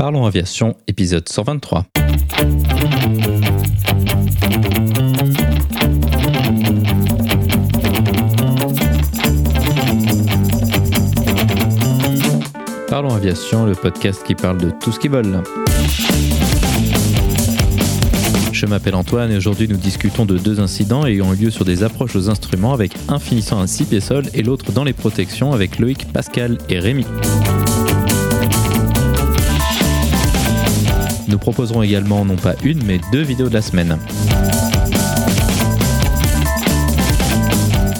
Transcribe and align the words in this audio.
Parlons 0.00 0.24
Aviation, 0.24 0.76
épisode 0.88 1.28
123. 1.28 1.84
Parlons 12.88 13.14
Aviation, 13.14 13.66
le 13.66 13.74
podcast 13.74 14.22
qui 14.24 14.34
parle 14.34 14.56
de 14.56 14.70
tout 14.70 14.90
ce 14.90 14.98
qui 14.98 15.08
vole. 15.08 15.42
Je 18.52 18.64
m'appelle 18.64 18.94
Antoine 18.94 19.30
et 19.30 19.36
aujourd'hui 19.36 19.68
nous 19.68 19.76
discutons 19.76 20.24
de 20.24 20.38
deux 20.38 20.60
incidents 20.60 21.04
ayant 21.04 21.32
lieu 21.32 21.50
sur 21.50 21.66
des 21.66 21.82
approches 21.82 22.16
aux 22.16 22.30
instruments 22.30 22.72
avec 22.72 22.92
un 23.08 23.18
finissant 23.18 23.60
à 23.60 23.66
6 23.66 23.84
pieds 23.84 24.00
sol 24.00 24.24
et 24.32 24.42
l'autre 24.42 24.72
dans 24.72 24.84
les 24.84 24.94
protections 24.94 25.52
avec 25.52 25.78
Loïc, 25.78 26.10
Pascal 26.10 26.56
et 26.70 26.78
Rémi. 26.78 27.04
Nous 31.30 31.38
proposerons 31.38 31.82
également 31.84 32.24
non 32.24 32.34
pas 32.34 32.54
une 32.64 32.82
mais 32.84 33.00
deux 33.12 33.22
vidéos 33.22 33.48
de 33.48 33.54
la 33.54 33.62
semaine. 33.62 33.96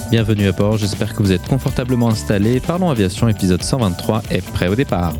Bienvenue 0.09 0.49
à 0.49 0.51
bord, 0.51 0.75
j'espère 0.75 1.15
que 1.15 1.23
vous 1.23 1.31
êtes 1.31 1.47
confortablement 1.47 2.09
installés. 2.09 2.59
Parlons 2.59 2.89
Aviation, 2.89 3.29
épisode 3.29 3.63
123 3.63 4.23
est 4.31 4.45
prêt 4.51 4.67
au 4.67 4.75
départ. 4.75 5.13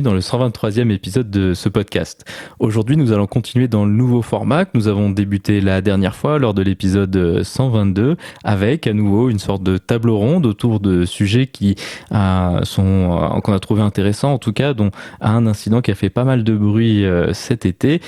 Dans 0.00 0.14
le 0.14 0.20
123e 0.20 0.90
épisode 0.90 1.30
de 1.30 1.54
ce 1.54 1.68
podcast. 1.68 2.24
Aujourd'hui, 2.58 2.96
nous 2.96 3.12
allons 3.12 3.26
continuer 3.26 3.68
dans 3.68 3.84
le 3.84 3.92
nouveau 3.92 4.22
format 4.22 4.64
que 4.64 4.70
nous 4.74 4.88
avons 4.88 5.10
débuté 5.10 5.60
la 5.60 5.80
dernière 5.80 6.14
fois 6.14 6.38
lors 6.38 6.54
de 6.54 6.62
l'épisode 6.62 7.42
122 7.42 8.16
avec 8.44 8.86
à 8.86 8.92
nouveau 8.92 9.30
une 9.30 9.38
sorte 9.38 9.62
de 9.62 9.78
table 9.78 10.10
ronde 10.10 10.46
autour 10.46 10.80
de 10.80 11.04
sujets 11.04 11.46
qui 11.46 11.74
euh, 12.12 12.62
sont 12.62 13.18
euh, 13.20 13.40
qu'on 13.40 13.52
a 13.52 13.58
trouvé 13.58 13.82
intéressants 13.82 14.32
en 14.32 14.38
tout 14.38 14.52
cas 14.52 14.74
dont 14.74 14.90
un 15.20 15.46
incident 15.46 15.80
qui 15.80 15.90
a 15.90 15.94
fait 15.94 16.10
pas 16.10 16.24
mal 16.24 16.44
de 16.44 16.54
bruit 16.54 17.04
euh, 17.04 17.32
cet 17.32 17.66
été. 17.66 18.00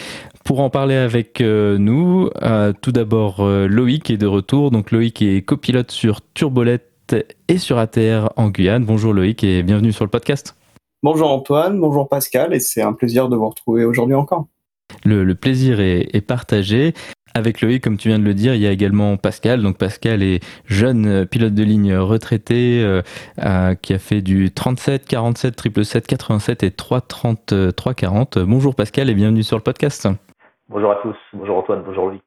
Pour 0.45 0.61
en 0.61 0.71
parler 0.71 0.97
avec 0.97 1.41
nous, 1.41 2.29
tout 2.81 2.91
d'abord 2.91 3.47
Loïc 3.47 4.11
est 4.11 4.17
de 4.17 4.27
retour. 4.27 4.73
Donc 4.73 4.91
Loïc 4.91 5.23
est 5.23 5.43
copilote 5.43 5.93
sur 5.93 6.19
Turbolette 6.35 7.15
et 7.47 7.59
sur 7.59 7.79
ATR 7.79 8.33
en 8.35 8.49
Guyane. 8.49 8.85
Bonjour 8.85 9.13
Loïc 9.13 9.45
et 9.45 9.63
bienvenue 9.63 9.93
sur 9.93 10.05
le 10.05 10.11
podcast. 10.11 10.57
Bonjour 11.05 11.33
Antoine, 11.33 11.81
bonjour 11.81 12.09
Pascal, 12.09 12.55
et 12.55 12.61
c'est 12.61 12.81
un 12.81 12.93
plaisir 12.93 13.29
de 13.29 13.35
vous 13.35 13.49
retrouver 13.49 13.85
aujourd'hui 13.85 14.15
encore. 14.15 14.47
Le, 15.05 15.35
plaisir 15.35 15.81
est, 15.81 16.25
partagé. 16.25 16.95
Avec 17.35 17.61
Loïc, 17.61 17.83
comme 17.83 17.97
tu 17.97 18.07
viens 18.07 18.21
de 18.21 18.25
le 18.25 18.35
dire, 18.35 18.55
il 18.55 18.61
y 18.61 18.69
a 18.69 18.71
également 18.71 19.17
Pascal. 19.17 19.63
Donc 19.63 19.79
Pascal 19.79 20.23
est 20.23 20.39
jeune 20.67 21.27
pilote 21.27 21.55
de 21.55 21.65
ligne 21.65 21.97
retraité 21.97 22.85
euh, 22.85 23.03
euh, 23.43 23.75
qui 23.75 23.95
a 23.95 23.99
fait 23.99 24.21
du 24.21 24.53
37, 24.53 25.09
47, 25.09 25.61
777, 25.61 26.07
87 26.07 26.63
et 26.63 26.71
330, 26.71 27.75
340. 27.75 28.39
Bonjour 28.39 28.77
Pascal 28.77 29.11
et 29.11 29.15
bienvenue 29.15 29.43
sur 29.43 29.57
le 29.57 29.63
podcast. 29.65 30.09
Bonjour 30.69 30.93
à 30.93 31.01
tous, 31.03 31.17
bonjour 31.33 31.57
Antoine, 31.57 31.83
bonjour 31.85 32.07
Loïc. 32.07 32.23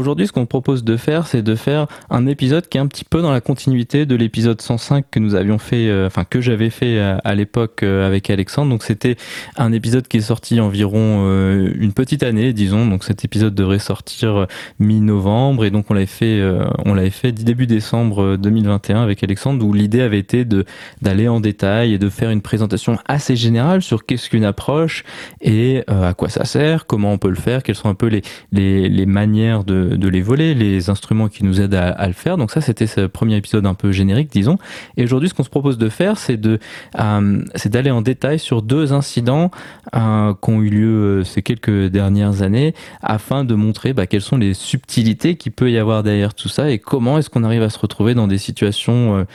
Aujourd'hui, 0.00 0.26
ce 0.26 0.32
qu'on 0.32 0.46
propose 0.46 0.82
de 0.82 0.96
faire, 0.96 1.26
c'est 1.26 1.42
de 1.42 1.54
faire 1.54 1.86
un 2.08 2.26
épisode 2.26 2.66
qui 2.66 2.78
est 2.78 2.80
un 2.80 2.86
petit 2.86 3.04
peu 3.04 3.20
dans 3.20 3.32
la 3.32 3.42
continuité 3.42 4.06
de 4.06 4.16
l'épisode 4.16 4.58
105 4.58 5.04
que 5.10 5.18
nous 5.18 5.34
avions 5.34 5.58
fait, 5.58 5.88
euh, 5.90 6.06
enfin 6.06 6.24
que 6.24 6.40
j'avais 6.40 6.70
fait 6.70 6.98
euh, 6.98 7.18
à, 7.22 7.34
l'époque 7.34 7.82
euh, 7.82 8.06
avec 8.06 8.30
Alexandre. 8.30 8.70
Donc 8.70 8.82
c'était 8.82 9.16
un 9.58 9.72
épisode 9.72 10.08
qui 10.08 10.16
est 10.16 10.22
sorti 10.22 10.58
environ 10.58 11.28
une 11.30 11.92
petite 11.92 12.22
année, 12.22 12.54
disons. 12.54 12.86
Donc 12.86 13.04
cet 13.04 13.26
épisode 13.26 13.54
devrait 13.54 13.78
sortir 13.78 14.46
mi-novembre 14.78 15.66
et 15.66 15.70
donc 15.70 15.90
on 15.90 15.94
l'avait 15.94 16.06
fait, 16.06 16.42
on 16.86 16.94
l'avait 16.94 17.10
fait 17.10 17.32
début 17.32 17.66
décembre 17.66 18.38
2021 18.38 19.02
avec 19.02 19.22
Alexandre, 19.22 19.66
où 19.66 19.74
l'idée 19.74 20.00
avait 20.00 20.18
été 20.18 20.46
de 20.46 20.64
d'aller 21.02 21.28
en 21.28 21.40
détail 21.40 21.92
et 21.92 21.98
de 21.98 22.08
faire 22.08 22.30
une 22.30 22.40
présentation 22.40 22.96
assez 23.06 23.36
générale 23.36 23.82
sur 23.82 24.06
qu'est-ce 24.06 24.30
qu'une 24.30 24.44
approche 24.44 25.04
et 25.42 25.82
à 25.88 26.14
quoi 26.14 26.30
ça 26.30 26.46
sert, 26.46 26.86
comment 26.86 27.12
on 27.12 27.18
peut 27.18 27.28
le 27.28 27.34
faire, 27.34 27.62
quelles 27.62 27.74
sont 27.74 27.90
un 27.90 27.94
peu 27.94 28.06
les 28.06 28.22
les, 28.50 28.88
les 28.88 29.06
manières 29.06 29.64
de 29.64 29.89
de, 29.96 30.08
les 30.08 30.22
voler, 30.22 30.54
les 30.54 30.90
instruments 30.90 31.28
qui 31.28 31.44
nous 31.44 31.60
aident 31.60 31.74
à, 31.74 32.06
le 32.06 32.12
faire. 32.12 32.36
Donc 32.36 32.50
ça, 32.50 32.60
c'était 32.60 32.86
ce 32.86 33.02
premier 33.02 33.36
épisode 33.36 33.66
un 33.66 33.74
peu 33.74 33.92
générique, 33.92 34.30
disons. 34.30 34.58
Et 34.96 35.04
aujourd'hui, 35.04 35.28
ce 35.28 35.34
qu'on 35.34 35.44
se 35.44 35.50
propose 35.50 35.78
de 35.78 35.88
faire, 35.88 36.18
c'est 36.18 36.40
euh, 36.46 37.44
d'aller 37.66 37.90
en 37.90 38.02
détail 38.02 38.38
sur 38.38 38.62
deux 38.62 38.92
incidents 38.92 39.50
euh, 39.94 40.34
qui 40.34 40.50
ont 40.50 40.62
eu 40.62 40.70
lieu 40.70 41.20
euh, 41.20 41.24
ces 41.24 41.42
quelques 41.42 41.86
dernières 41.86 42.42
années, 42.42 42.74
afin 43.02 43.44
de 43.44 43.54
montrer 43.54 43.92
bah, 43.92 44.06
quelles 44.06 44.20
sont 44.20 44.38
les 44.38 44.54
subtilités 44.54 45.36
qu'il 45.36 45.52
peut 45.52 45.70
y 45.70 45.78
avoir 45.78 46.02
derrière 46.02 46.34
tout 46.34 46.48
ça 46.48 46.70
et 46.70 46.78
comment 46.78 47.18
est-ce 47.18 47.30
qu'on 47.30 47.44
arrive 47.44 47.62
à 47.62 47.70
se 47.70 47.78
retrouver 47.78 48.14
dans 48.14 48.26
des 48.26 48.38
situations, 48.38 49.26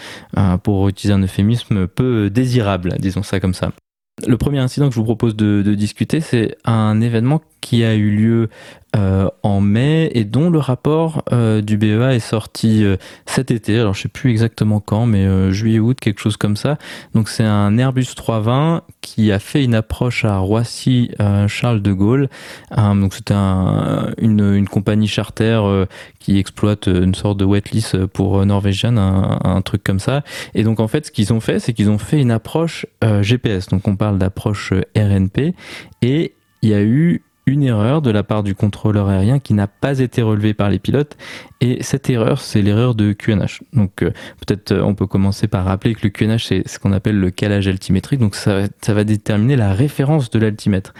pour 0.63 0.89
utiliser 0.89 1.13
un 1.13 1.23
euphémisme, 1.23 1.87
peu 1.87 2.29
désirables, 2.29 2.95
disons 2.99 3.23
ça 3.23 3.39
comme 3.39 3.53
ça. 3.53 3.71
Le 4.25 4.37
premier 4.37 4.59
incident 4.59 4.87
que 4.87 4.95
je 4.95 4.99
vous 4.99 5.05
propose 5.05 5.35
de 5.35 5.75
discuter, 5.75 6.21
c'est 6.21 6.57
un 6.65 7.01
événement 7.01 7.41
qui 7.65 7.83
a 7.83 7.95
eu 7.95 8.11
lieu 8.11 8.49
euh, 8.95 9.27
en 9.41 9.59
mai 9.59 10.11
et 10.13 10.23
dont 10.23 10.51
le 10.51 10.59
rapport 10.59 11.23
euh, 11.33 11.61
du 11.61 11.77
BEA 11.77 12.13
est 12.13 12.19
sorti 12.19 12.83
euh, 12.83 12.95
cet 13.25 13.49
été. 13.49 13.79
Alors 13.79 13.95
je 13.95 14.03
sais 14.03 14.07
plus 14.07 14.29
exactement 14.29 14.79
quand, 14.79 15.07
mais 15.07 15.51
juillet 15.51 15.79
août 15.79 15.97
quelque 15.99 16.21
chose 16.21 16.37
comme 16.37 16.57
ça. 16.57 16.77
Donc 17.15 17.27
c'est 17.27 17.43
un 17.43 17.75
Airbus 17.79 18.05
320 18.15 18.83
qui 19.01 19.31
a 19.31 19.39
fait 19.39 19.63
une 19.63 19.73
approche 19.73 20.25
à 20.25 20.37
Roissy 20.37 21.09
Charles 21.47 21.81
de 21.81 21.91
Gaulle. 21.91 22.29
donc 22.77 23.15
c'était 23.15 23.33
un, 23.33 24.11
une, 24.19 24.67
compagnie 24.67 25.07
charter 25.07 25.85
qui 26.19 26.37
exploite 26.37 26.85
une 26.87 27.15
sorte 27.15 27.37
de 27.39 27.45
wetlist 27.45 28.05
pour 28.05 28.45
Norwegian, 28.45 28.95
un, 28.97 29.61
truc 29.61 29.83
comme 29.83 29.99
ça. 29.99 30.23
Et 30.53 30.63
donc 30.63 30.79
en 30.79 30.87
fait 30.87 31.07
ce 31.07 31.11
qu'ils 31.11 31.33
ont 31.33 31.39
fait, 31.39 31.59
c'est 31.59 31.73
qu'ils 31.73 31.89
ont 31.89 31.97
fait 31.97 32.21
une 32.21 32.31
approche 32.31 32.85
GPS. 33.21 33.67
Donc 33.67 33.87
on 33.87 33.95
parle 33.95 34.19
d'approche 34.19 34.71
RNP 34.95 35.55
et 36.03 36.33
il 36.61 36.69
y 36.69 36.73
a 36.73 36.81
eu 36.81 37.21
une 37.45 37.63
erreur 37.63 38.01
de 38.01 38.09
la 38.09 38.23
part 38.23 38.43
du 38.43 38.55
contrôleur 38.55 39.09
aérien 39.09 39.39
qui 39.39 39.53
n'a 39.53 39.67
pas 39.67 39.99
été 39.99 40.21
relevée 40.21 40.53
par 40.53 40.69
les 40.69 40.79
pilotes. 40.79 41.17
Et 41.61 41.83
cette 41.83 42.09
erreur, 42.09 42.41
c'est 42.41 42.61
l'erreur 42.61 42.95
de 42.95 43.13
QNH. 43.13 43.61
Donc 43.73 44.01
euh, 44.01 44.11
peut-être 44.45 44.71
euh, 44.71 44.81
on 44.81 44.95
peut 44.95 45.07
commencer 45.07 45.47
par 45.47 45.65
rappeler 45.65 45.95
que 45.95 46.01
le 46.03 46.09
QNH, 46.09 46.45
c'est 46.45 46.67
ce 46.67 46.79
qu'on 46.79 46.93
appelle 46.93 47.19
le 47.19 47.31
calage 47.31 47.67
altimétrique. 47.67 48.19
Donc 48.19 48.35
ça, 48.35 48.67
va 48.87 49.03
déterminer 49.03 49.55
la 49.55 49.73
référence 49.73 50.29
de 50.29 50.39
l'altimètre. 50.39 50.93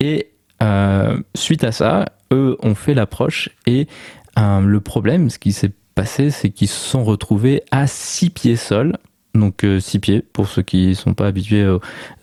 Et 0.00 0.30
euh, 0.62 1.20
suite 1.34 1.64
à 1.64 1.72
ça, 1.72 2.06
eux 2.32 2.56
ont 2.60 2.74
fait 2.74 2.94
l'approche 2.94 3.50
et 3.66 3.88
le 4.36 4.78
problème, 4.78 5.30
ce 5.30 5.38
qui 5.40 5.50
s'est 5.50 5.72
passé, 5.96 6.30
c'est 6.30 6.50
qu'ils 6.50 6.68
se 6.68 6.78
sont 6.78 7.02
retrouvés 7.02 7.64
à 7.72 7.88
6 7.88 8.30
pieds 8.30 8.54
sol 8.54 8.96
donc 9.34 9.60
6 9.62 9.96
euh, 9.96 10.00
pieds, 10.00 10.24
pour 10.32 10.48
ceux 10.48 10.62
qui 10.62 10.94
sont 10.94 11.14
pas 11.14 11.26
habitués 11.26 11.66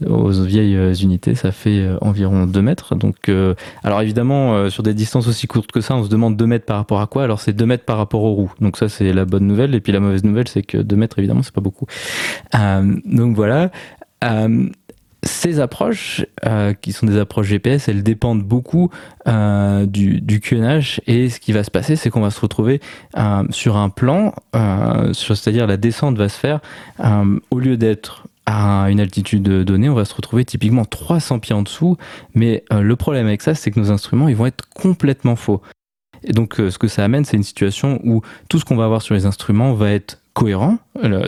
aux, 0.06 0.30
vieilles 0.30 0.76
euh, 0.76 0.94
unités, 0.94 1.36
ça 1.36 1.52
fait 1.52 1.80
euh, 1.80 1.98
environ 2.02 2.46
2 2.46 2.62
mètres. 2.62 2.96
Donc, 2.96 3.30
alors 3.84 4.02
évidemment, 4.02 4.70
sur 4.70 4.84
des 4.84 4.94
distances 4.94 5.28
aussi 5.28 5.48
courtes 5.48 5.72
que 5.72 5.82
ça, 5.82 5.96
on 5.96 6.04
se 6.04 6.10
demande 6.10 6.38
2 6.38 6.46
mètres 6.46 6.66
par 6.66 6.78
rapport 6.78 7.02
à 7.02 7.08
quoi 7.08 7.24
Alors 7.24 7.40
c'est 7.40 7.54
2 7.54 7.66
mètres 7.66 7.86
par 7.86 7.98
rapport 7.98 8.24
aux 8.24 8.34
roues. 8.34 8.54
Donc 8.60 8.78
ça, 8.78 8.90
c'est 8.90 9.14
la 9.14 9.26
bonne 9.26 9.48
nouvelle. 9.48 9.76
Et 9.76 9.82
puis 9.82 9.92
la 9.92 10.00
mauvaise 10.00 10.24
nouvelle, 10.24 10.48
c'est 10.48 10.64
que 10.64 10.78
2 10.78 10.96
mètres, 10.96 11.20
évidemment, 11.20 11.44
c'est 11.44 11.54
pas 11.54 11.62
beaucoup. 11.62 11.88
donc 12.54 13.36
voilà 13.36 13.72
ces 15.26 15.60
approches, 15.60 16.26
euh, 16.46 16.74
qui 16.74 16.92
sont 16.92 17.06
des 17.06 17.18
approches 17.18 17.48
GPS, 17.48 17.90
elles 17.90 18.04
dépendent 18.04 18.44
beaucoup 18.44 18.90
euh, 19.28 19.86
du, 19.86 20.40
QNH 20.40 21.02
et 21.08 21.30
ce 21.30 21.40
qui 21.40 21.52
va 21.52 21.64
se 21.64 21.72
passer, 21.72 21.96
c'est 21.96 22.10
qu'on 22.10 22.22
va 22.22 22.30
se 22.30 22.40
retrouver 22.40 22.80
euh, 23.18 23.44
sur 23.50 23.78
un 23.78 23.90
plan, 23.90 24.34
c'est-à-dire 25.14 25.68
la 25.68 25.78
descente 25.78 26.18
va 26.18 26.30
se 26.30 26.38
faire, 26.38 26.60
au 27.50 27.60
lieu 27.60 27.78
d'être 27.78 28.28
à 28.46 28.88
une 28.92 29.00
altitude 29.00 29.42
donnée, 29.42 29.90
on 29.90 29.96
va 29.96 30.06
se 30.06 30.14
retrouver 30.14 30.46
typiquement 30.46 30.86
300 30.86 31.40
pieds 31.40 31.56
en 31.56 31.64
dessous, 31.64 31.98
mais 32.36 32.64
le 32.72 32.96
problème 32.96 33.26
avec 33.26 33.42
ça, 33.42 33.56
c'est 33.56 33.72
que 33.72 33.80
nos 33.80 33.92
instruments, 33.92 34.28
ils 34.28 34.36
vont 34.36 34.46
être 34.46 34.70
complètement 34.70 35.36
faux. 35.36 35.62
Et 36.24 36.34
donc, 36.34 36.56
ce 36.56 36.78
que 36.78 36.88
ça 36.88 37.04
amène, 37.04 37.26
c'est 37.26 37.38
une 37.38 37.44
situation 37.44 38.00
où 38.04 38.22
tout 38.50 38.60
ce 38.60 38.66
qu'on 38.66 38.76
va 38.76 38.86
avoir 38.86 39.02
sur 39.02 39.16
les 39.16 39.26
instruments 39.26 39.74
va 39.74 39.92
être 39.92 40.20
cohérent, 40.36 40.78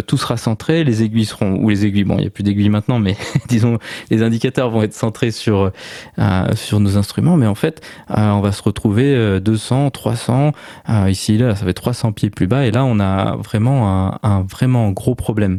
tout 0.06 0.18
sera 0.18 0.36
centré, 0.36 0.84
les 0.84 1.02
aiguilles 1.02 1.26
seront, 1.26 1.56
ou 1.64 1.70
les 1.70 1.86
aiguilles, 1.86 2.04
bon, 2.04 2.16
il 2.18 2.22
n'y 2.22 2.28
a 2.28 2.30
plus 2.30 2.44
d'aiguilles 2.44 2.70
maintenant, 2.70 3.00
mais 3.00 3.16
disons, 3.48 3.80
les 4.12 4.22
indicateurs 4.22 4.70
vont 4.70 4.84
être 4.84 4.94
centrés 4.94 5.32
sur, 5.32 5.72
euh, 6.20 6.56
sur 6.56 6.82
nos 6.82 6.98
instruments, 6.98 7.38
mais 7.38 7.48
en 7.48 7.56
fait, 7.56 7.82
euh, 8.12 8.30
on 8.32 8.42
va 8.42 8.52
se 8.52 8.62
retrouver 8.62 9.40
200, 9.40 9.92
300, 9.92 10.52
euh, 10.90 11.10
ici, 11.10 11.38
là, 11.38 11.56
ça 11.56 11.66
fait 11.66 11.74
300 11.74 12.12
pieds 12.12 12.30
plus 12.30 12.48
bas, 12.48 12.66
et 12.66 12.72
là, 12.72 12.84
on 12.84 13.00
a 13.00 13.38
vraiment 13.38 13.90
un, 13.90 14.20
un 14.24 14.42
vraiment 14.42 14.92
gros 14.92 15.16
problème. 15.16 15.58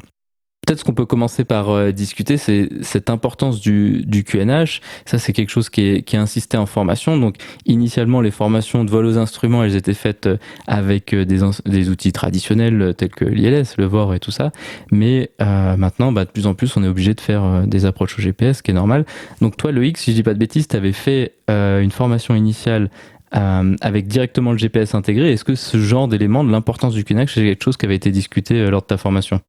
Peut-être 0.69 0.81
ce 0.81 0.85
qu'on 0.85 0.93
peut 0.93 1.07
commencer 1.07 1.45
par 1.45 1.71
euh, 1.71 1.93
discuter, 1.93 2.37
c'est 2.37 2.69
cette 2.83 3.09
importance 3.09 3.59
du, 3.59 4.05
du 4.05 4.23
QNH. 4.23 4.83
Ça, 5.07 5.19
c'est 5.19 5.33
quelque 5.33 5.49
chose 5.49 5.71
qui 5.71 5.87
est, 5.87 6.03
qui 6.03 6.17
est 6.17 6.19
insisté 6.19 6.59
en 6.59 6.67
formation. 6.67 7.17
Donc, 7.17 7.37
initialement, 7.65 8.21
les 8.21 8.31
formations 8.31 8.85
de 8.85 8.91
vol 8.91 9.07
aux 9.07 9.17
instruments, 9.17 9.65
elles 9.65 9.77
étaient 9.77 9.95
faites 9.95 10.27
euh, 10.27 10.37
avec 10.67 11.15
euh, 11.15 11.25
des, 11.25 11.41
des 11.65 11.89
outils 11.89 12.13
traditionnels 12.13 12.93
tels 12.99 13.09
que 13.09 13.25
l'ILS, 13.25 13.65
le 13.79 13.87
VOR 13.87 14.13
et 14.15 14.21
tout 14.21 14.31
ça. 14.31 14.53
Mais 14.93 15.31
maintenant, 15.39 16.13
bah, 16.13 16.27
de 16.27 16.31
plus 16.31 16.47
en 16.47 16.55
plus, 16.55 16.77
on 16.77 16.85
est 16.85 16.89
obligé 16.89 17.15
de 17.15 17.21
faire 17.21 17.67
des 17.67 17.87
approches 17.87 18.19
au 18.19 18.23
GPS, 18.23 18.59
ce 18.59 18.63
qui 18.63 18.71
est 18.71 18.75
normal. 18.75 19.07
Donc, 19.41 19.57
toi, 19.57 19.73
Loïc, 19.73 19.97
si 19.97 20.11
je 20.11 20.17
dis 20.17 20.23
pas 20.23 20.35
de 20.35 20.39
bêtises, 20.39 20.69
tu 20.69 20.77
avais 20.77 20.93
fait 20.93 21.35
une 21.49 21.91
formation 21.91 22.35
initiale 22.35 22.91
avec 23.31 24.07
directement 24.09 24.53
le 24.53 24.59
GPS 24.59 24.95
intégré. 24.95 25.33
Est-ce 25.33 25.45
que 25.45 25.55
ce 25.55 25.79
genre 25.79 26.09
d'élément 26.09 26.45
de 26.45 26.51
l'importance 26.51 26.95
du 26.95 27.05
QNH, 27.05 27.29
c'est 27.35 27.43
quelque 27.43 27.65
chose 27.65 27.77
qui 27.77 27.87
avait 27.87 27.97
été 27.97 28.11
discuté 28.11 28.69
lors 28.69 28.83
de 28.83 28.87
ta 28.87 28.97
formation? 28.97 29.41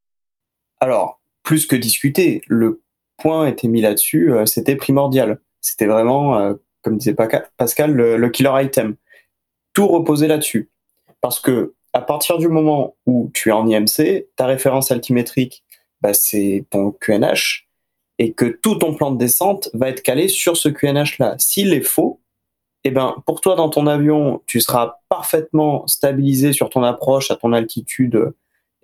Alors, 0.79 1.19
plus 1.43 1.65
que 1.65 1.75
discuter, 1.75 2.41
le 2.47 2.81
point 3.17 3.47
était 3.47 3.67
mis 3.67 3.81
là-dessus, 3.81 4.31
euh, 4.33 4.45
c'était 4.45 4.75
primordial. 4.75 5.39
C'était 5.61 5.87
vraiment, 5.87 6.37
euh, 6.39 6.53
comme 6.83 6.97
disait 6.97 7.15
Pascal, 7.57 7.91
le, 7.91 8.29
killer 8.29 8.51
item. 8.63 8.95
Tout 9.73 9.87
reposait 9.87 10.27
là-dessus. 10.27 10.69
Parce 11.21 11.39
que 11.39 11.73
à 11.93 12.01
partir 12.01 12.37
du 12.37 12.47
moment 12.47 12.95
où 13.05 13.31
tu 13.33 13.49
es 13.49 13.51
en 13.51 13.67
IMC, 13.67 14.27
ta 14.35 14.45
référence 14.45 14.91
altimétrique, 14.91 15.63
bah, 16.01 16.13
c'est 16.13 16.65
ton 16.69 16.91
QNH, 16.91 17.67
et 18.19 18.33
que 18.33 18.45
tout 18.45 18.75
ton 18.75 18.93
plan 18.93 19.11
de 19.11 19.17
descente 19.17 19.69
va 19.73 19.89
être 19.89 20.03
calé 20.03 20.27
sur 20.27 20.55
ce 20.55 20.69
QNH-là. 20.69 21.35
S'il 21.39 21.73
est 21.73 21.81
faux, 21.81 22.21
eh 22.83 22.91
ben, 22.91 23.15
pour 23.25 23.41
toi, 23.41 23.55
dans 23.55 23.69
ton 23.69 23.87
avion, 23.87 24.41
tu 24.45 24.61
seras 24.61 24.99
parfaitement 25.09 25.87
stabilisé 25.87 26.53
sur 26.53 26.69
ton 26.69 26.83
approche, 26.83 27.31
à 27.31 27.35
ton 27.35 27.53
altitude, 27.53 28.33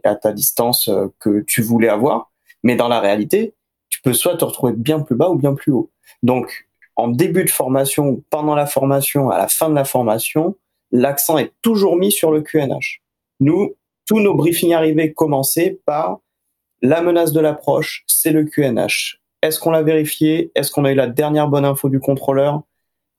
à 0.05 0.15
ta 0.15 0.31
distance 0.31 0.87
euh, 0.87 1.07
que 1.19 1.41
tu 1.41 1.61
voulais 1.61 1.89
avoir. 1.89 2.31
Mais 2.63 2.75
dans 2.75 2.87
la 2.87 2.99
réalité, 2.99 3.53
tu 3.89 4.01
peux 4.01 4.13
soit 4.13 4.37
te 4.37 4.45
retrouver 4.45 4.73
bien 4.73 4.99
plus 4.99 5.15
bas 5.15 5.29
ou 5.29 5.35
bien 5.35 5.53
plus 5.53 5.71
haut. 5.71 5.91
Donc, 6.23 6.67
en 6.95 7.07
début 7.07 7.43
de 7.43 7.49
formation, 7.49 8.23
pendant 8.29 8.55
la 8.55 8.65
formation, 8.65 9.29
à 9.29 9.37
la 9.37 9.47
fin 9.47 9.69
de 9.69 9.75
la 9.75 9.85
formation, 9.85 10.55
l'accent 10.91 11.37
est 11.37 11.51
toujours 11.61 11.97
mis 11.97 12.11
sur 12.11 12.31
le 12.31 12.41
QNH. 12.41 13.01
Nous, 13.39 13.75
tous 14.07 14.19
nos 14.19 14.35
briefings 14.35 14.73
arrivés 14.73 15.13
commençaient 15.13 15.79
par 15.85 16.19
la 16.81 17.01
menace 17.01 17.31
de 17.31 17.39
l'approche, 17.39 18.03
c'est 18.07 18.31
le 18.31 18.45
QNH. 18.45 19.19
Est-ce 19.41 19.59
qu'on 19.59 19.71
l'a 19.71 19.83
vérifié? 19.83 20.51
Est-ce 20.55 20.71
qu'on 20.71 20.85
a 20.85 20.91
eu 20.91 20.95
la 20.95 21.07
dernière 21.07 21.47
bonne 21.47 21.65
info 21.65 21.89
du 21.89 21.99
contrôleur? 21.99 22.61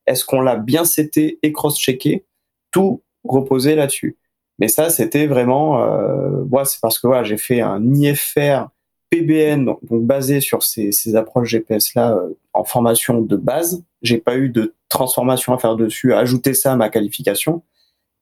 Est-ce 0.06 0.24
qu'on 0.24 0.40
l'a 0.40 0.56
bien 0.56 0.84
seté 0.84 1.38
et 1.42 1.52
cross-checké? 1.52 2.24
Tout 2.70 3.02
reposait 3.24 3.74
là-dessus. 3.74 4.16
Mais 4.58 4.68
ça, 4.68 4.88
c'était 4.88 5.26
vraiment, 5.26 5.82
euh, 5.82 6.44
moi, 6.44 6.64
c'est 6.64 6.80
parce 6.80 6.98
que 6.98 7.06
voilà, 7.06 7.24
j'ai 7.24 7.36
fait 7.36 7.60
un 7.60 7.82
IFR 7.94 8.68
PBN, 9.10 9.64
donc, 9.64 9.78
basé 9.82 10.40
sur 10.40 10.62
ces, 10.62 10.92
ces 10.92 11.14
approches 11.14 11.48
GPS 11.50 11.94
là 11.94 12.12
euh, 12.12 12.34
en 12.52 12.64
formation 12.64 13.20
de 13.20 13.36
base. 13.36 13.84
J'ai 14.02 14.18
pas 14.18 14.36
eu 14.36 14.48
de 14.48 14.74
transformation 14.88 15.52
à 15.52 15.58
faire 15.58 15.76
dessus, 15.76 16.12
à 16.14 16.18
ajouter 16.18 16.54
ça 16.54 16.72
à 16.72 16.76
ma 16.76 16.88
qualification. 16.88 17.62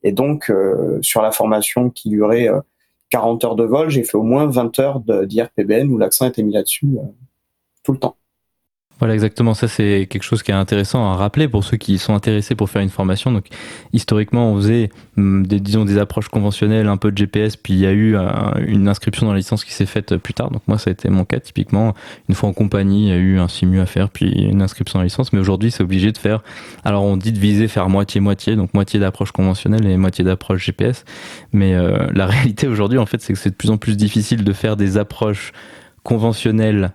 Et 0.02 0.12
donc, 0.12 0.50
euh, 0.50 0.98
sur 1.02 1.22
la 1.22 1.32
formation 1.32 1.90
qui 1.90 2.10
durait 2.10 2.48
40 3.10 3.44
heures 3.44 3.56
de 3.56 3.64
vol, 3.64 3.88
j'ai 3.90 4.02
fait 4.02 4.16
au 4.16 4.22
moins 4.22 4.46
20 4.46 4.78
heures 4.78 5.00
d'IRPBN 5.00 5.90
où 5.90 5.98
l'accent 5.98 6.26
était 6.26 6.42
mis 6.42 6.52
là-dessus 6.52 6.98
tout 7.82 7.92
le 7.92 7.98
temps. 7.98 8.16
Voilà, 9.04 9.16
exactement. 9.16 9.52
Ça, 9.52 9.68
c'est 9.68 10.06
quelque 10.08 10.22
chose 10.22 10.42
qui 10.42 10.50
est 10.50 10.54
intéressant 10.54 11.04
à 11.12 11.14
rappeler 11.14 11.46
pour 11.46 11.62
ceux 11.62 11.76
qui 11.76 11.98
sont 11.98 12.14
intéressés 12.14 12.54
pour 12.54 12.70
faire 12.70 12.80
une 12.80 12.88
formation. 12.88 13.30
Donc, 13.32 13.48
historiquement, 13.92 14.50
on 14.50 14.56
faisait 14.56 14.88
hum, 15.18 15.46
des, 15.46 15.60
disons, 15.60 15.84
des 15.84 15.98
approches 15.98 16.28
conventionnelles, 16.28 16.88
un 16.88 16.96
peu 16.96 17.12
de 17.12 17.18
GPS, 17.18 17.54
puis 17.58 17.74
il 17.74 17.80
y 17.80 17.86
a 17.86 17.92
eu 17.92 18.16
une 18.66 18.88
inscription 18.88 19.26
dans 19.26 19.32
la 19.32 19.36
licence 19.36 19.62
qui 19.62 19.74
s'est 19.74 19.84
faite 19.84 20.16
plus 20.16 20.32
tard. 20.32 20.50
Donc, 20.50 20.62
moi, 20.68 20.78
ça 20.78 20.88
a 20.88 20.94
été 20.94 21.10
mon 21.10 21.26
cas, 21.26 21.38
typiquement. 21.38 21.92
Une 22.30 22.34
fois 22.34 22.48
en 22.48 22.54
compagnie, 22.54 23.08
il 23.08 23.08
y 23.10 23.12
a 23.12 23.16
eu 23.16 23.38
un 23.38 23.46
simu 23.46 23.78
à 23.78 23.84
faire, 23.84 24.08
puis 24.08 24.30
une 24.30 24.62
inscription 24.62 24.96
dans 24.96 25.02
la 25.02 25.08
licence. 25.08 25.34
Mais 25.34 25.38
aujourd'hui, 25.38 25.70
c'est 25.70 25.82
obligé 25.82 26.10
de 26.10 26.16
faire. 26.16 26.42
Alors, 26.82 27.04
on 27.04 27.18
dit 27.18 27.32
de 27.32 27.38
viser 27.38 27.68
faire 27.68 27.90
moitié-moitié, 27.90 28.56
donc 28.56 28.72
moitié 28.72 29.00
d'approche 29.00 29.32
conventionnelle 29.32 29.86
et 29.86 29.98
moitié 29.98 30.24
d'approche 30.24 30.64
GPS. 30.64 31.04
Mais 31.52 31.74
euh, 31.74 32.06
la 32.14 32.24
réalité 32.24 32.68
aujourd'hui, 32.68 32.96
en 32.96 33.04
fait, 33.04 33.20
c'est 33.20 33.34
que 33.34 33.38
c'est 33.38 33.50
de 33.50 33.54
plus 33.54 33.70
en 33.70 33.76
plus 33.76 33.98
difficile 33.98 34.44
de 34.44 34.52
faire 34.54 34.78
des 34.78 34.96
approches 34.96 35.52
conventionnelles 36.04 36.94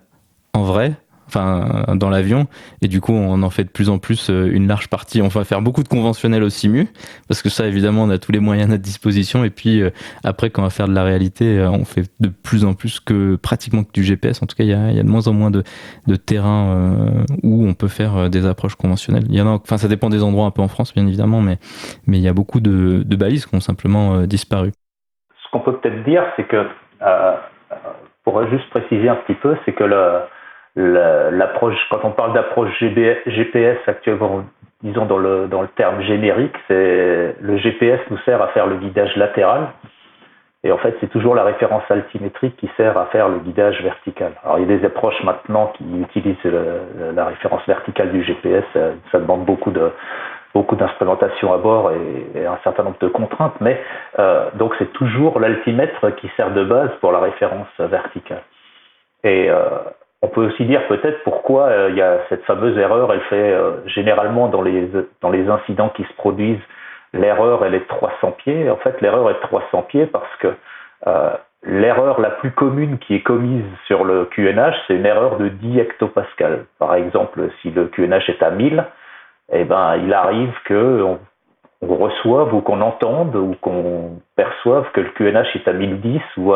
en 0.54 0.64
vrai 0.64 0.96
dans 1.34 2.10
l'avion. 2.10 2.46
Et 2.82 2.88
du 2.88 3.00
coup 3.00 3.12
on 3.12 3.42
en 3.42 3.50
fait 3.50 3.64
de 3.64 3.70
plus 3.70 3.88
en 3.90 3.98
plus 3.98 4.30
euh, 4.30 4.50
une 4.52 4.66
large 4.66 4.88
partie. 4.88 5.22
On 5.22 5.28
va 5.28 5.44
faire 5.44 5.62
beaucoup 5.62 5.82
de 5.82 5.88
conventionnels 5.88 6.42
au 6.42 6.48
simu 6.48 6.88
parce 7.28 7.42
que 7.42 7.48
ça 7.48 7.66
évidemment 7.66 8.04
on 8.04 8.10
a 8.10 8.18
tous 8.18 8.32
les 8.32 8.40
moyens 8.40 8.68
à 8.68 8.70
notre 8.72 8.82
disposition. 8.82 9.44
Et 9.44 9.50
puis 9.50 9.82
euh, 9.82 9.90
après 10.24 10.50
quand 10.50 10.62
on 10.62 10.64
va 10.64 10.70
faire 10.70 10.88
de 10.88 10.94
la 10.94 11.04
réalité 11.04 11.58
euh, 11.58 11.70
on 11.70 11.84
fait 11.84 12.10
de 12.20 12.28
plus 12.28 12.64
en 12.64 12.74
plus 12.74 13.00
que 13.00 13.36
pratiquement 13.36 13.84
que 13.84 13.92
du 13.92 14.02
GPS 14.02 14.42
en 14.42 14.46
tout 14.46 14.56
cas 14.56 14.64
il 14.64 14.70
y 14.70 14.74
a, 14.74 15.02
de 15.02 15.08
moins 15.08 15.28
en 15.28 15.32
moins 15.32 15.50
de, 15.50 15.62
de 16.06 16.16
terrains 16.16 17.24
où 17.42 17.66
on 17.66 17.74
peut 17.74 17.88
faire 17.88 18.30
des 18.30 18.46
approches 18.46 18.74
conventionnelles. 18.74 19.24
Il 19.28 19.34
y 19.34 19.40
en 19.40 19.46
a 19.46 19.50
enfin 19.50 19.78
ça 19.78 19.88
dépend 19.88 20.08
des 20.10 20.22
endroits 20.22 20.46
un 20.46 20.50
peu 20.50 20.62
en 20.62 20.68
France 20.68 20.94
bien 20.94 21.06
évidemment 21.06 21.40
mais 21.40 21.58
mais 22.06 22.18
il 22.18 22.22
y 22.22 22.28
a 22.28 22.32
beaucoup 22.32 22.60
de, 22.60 23.02
de 23.04 23.16
balises 23.16 23.46
qui 23.46 23.54
ont 23.54 23.60
simplement 23.60 24.22
disparu. 24.22 24.72
Ce 25.44 25.50
qu'on 25.52 25.60
peut 25.60 25.76
peut-être 25.78 26.04
dire 26.04 26.22
c'est 26.36 26.46
que 26.46 26.66
pour 28.24 28.46
juste 28.48 28.68
préciser 28.70 29.08
un 29.08 29.16
petit 29.16 29.34
peu 29.34 29.56
c'est 29.64 29.72
que 29.72 29.84
le 29.84 30.20
l'approche, 30.76 31.78
quand 31.90 32.04
on 32.04 32.10
parle 32.10 32.32
d'approche 32.32 32.70
GPS 32.78 33.78
actuellement, 33.86 34.44
disons 34.82 35.06
dans 35.06 35.18
le, 35.18 35.46
dans 35.48 35.62
le 35.62 35.68
terme 35.68 36.00
générique, 36.02 36.54
c'est 36.68 37.36
le 37.40 37.56
GPS 37.58 38.00
nous 38.10 38.18
sert 38.18 38.40
à 38.40 38.48
faire 38.48 38.66
le 38.66 38.76
guidage 38.76 39.16
latéral. 39.16 39.68
Et 40.62 40.72
en 40.72 40.78
fait, 40.78 40.94
c'est 41.00 41.08
toujours 41.08 41.34
la 41.34 41.44
référence 41.44 41.82
altimétrique 41.88 42.54
qui 42.58 42.68
sert 42.76 42.98
à 42.98 43.06
faire 43.06 43.30
le 43.30 43.38
guidage 43.38 43.82
vertical. 43.82 44.32
Alors, 44.44 44.58
il 44.58 44.68
y 44.68 44.74
a 44.74 44.78
des 44.78 44.84
approches 44.84 45.22
maintenant 45.24 45.72
qui 45.78 45.84
utilisent 45.98 46.36
la 47.14 47.24
référence 47.24 47.62
verticale 47.66 48.12
du 48.12 48.22
GPS. 48.22 48.64
Ça 49.10 49.18
demande 49.18 49.46
beaucoup 49.46 49.70
de 49.70 49.90
beaucoup 50.54 50.76
d'instrumentation 50.76 51.52
à 51.52 51.58
bord 51.58 51.92
et, 51.92 52.46
un 52.46 52.58
certain 52.64 52.82
nombre 52.82 52.98
de 53.00 53.08
contraintes, 53.08 53.54
mais 53.60 53.80
euh, 54.18 54.50
donc 54.54 54.74
c'est 54.78 54.92
toujours 54.92 55.38
l'altimètre 55.38 56.14
qui 56.16 56.28
sert 56.36 56.50
de 56.52 56.64
base 56.64 56.90
pour 57.00 57.12
la 57.12 57.20
référence 57.20 57.68
verticale. 57.78 58.42
Et 59.22 59.48
euh, 59.48 59.78
on 60.22 60.28
peut 60.28 60.46
aussi 60.46 60.64
dire 60.64 60.86
peut-être 60.88 61.22
pourquoi 61.24 61.66
euh, 61.66 61.88
il 61.90 61.96
y 61.96 62.02
a 62.02 62.18
cette 62.28 62.44
fameuse 62.44 62.76
erreur. 62.76 63.12
Elle 63.12 63.22
fait 63.22 63.52
euh, 63.52 63.86
généralement 63.86 64.48
dans 64.48 64.62
les, 64.62 64.90
dans 65.22 65.30
les 65.30 65.48
incidents 65.48 65.88
qui 65.90 66.04
se 66.04 66.12
produisent, 66.14 66.62
l'erreur 67.12 67.64
elle 67.64 67.74
est 67.74 67.80
de 67.80 67.88
300 67.88 68.32
pieds. 68.32 68.70
En 68.70 68.76
fait, 68.76 69.00
l'erreur 69.00 69.30
est 69.30 69.34
de 69.34 69.40
300 69.40 69.82
pieds 69.82 70.06
parce 70.06 70.36
que 70.40 70.48
euh, 71.06 71.30
l'erreur 71.64 72.20
la 72.20 72.30
plus 72.30 72.50
commune 72.50 72.98
qui 72.98 73.14
est 73.14 73.22
commise 73.22 73.64
sur 73.86 74.04
le 74.04 74.26
QNH, 74.26 74.74
c'est 74.86 74.94
une 74.94 75.06
erreur 75.06 75.38
de 75.38 75.48
10 75.48 75.78
hectopascal. 75.78 76.66
Par 76.78 76.94
exemple, 76.94 77.48
si 77.62 77.70
le 77.70 77.86
QNH 77.86 78.28
est 78.28 78.42
à 78.42 78.50
1000, 78.50 78.84
eh 79.52 79.64
ben, 79.64 79.96
il 79.96 80.12
arrive 80.12 80.52
que 80.64 81.16
on, 81.82 81.96
reçoive 81.96 82.54
ou 82.54 82.60
qu'on 82.60 82.80
entende 82.80 83.36
ou 83.36 83.54
qu'on 83.60 84.20
perçoive 84.36 84.90
que 84.92 85.00
le 85.00 85.10
QNH 85.10 85.56
est 85.56 85.68
à 85.68 85.72
1010 85.72 86.20
ou 86.36 86.54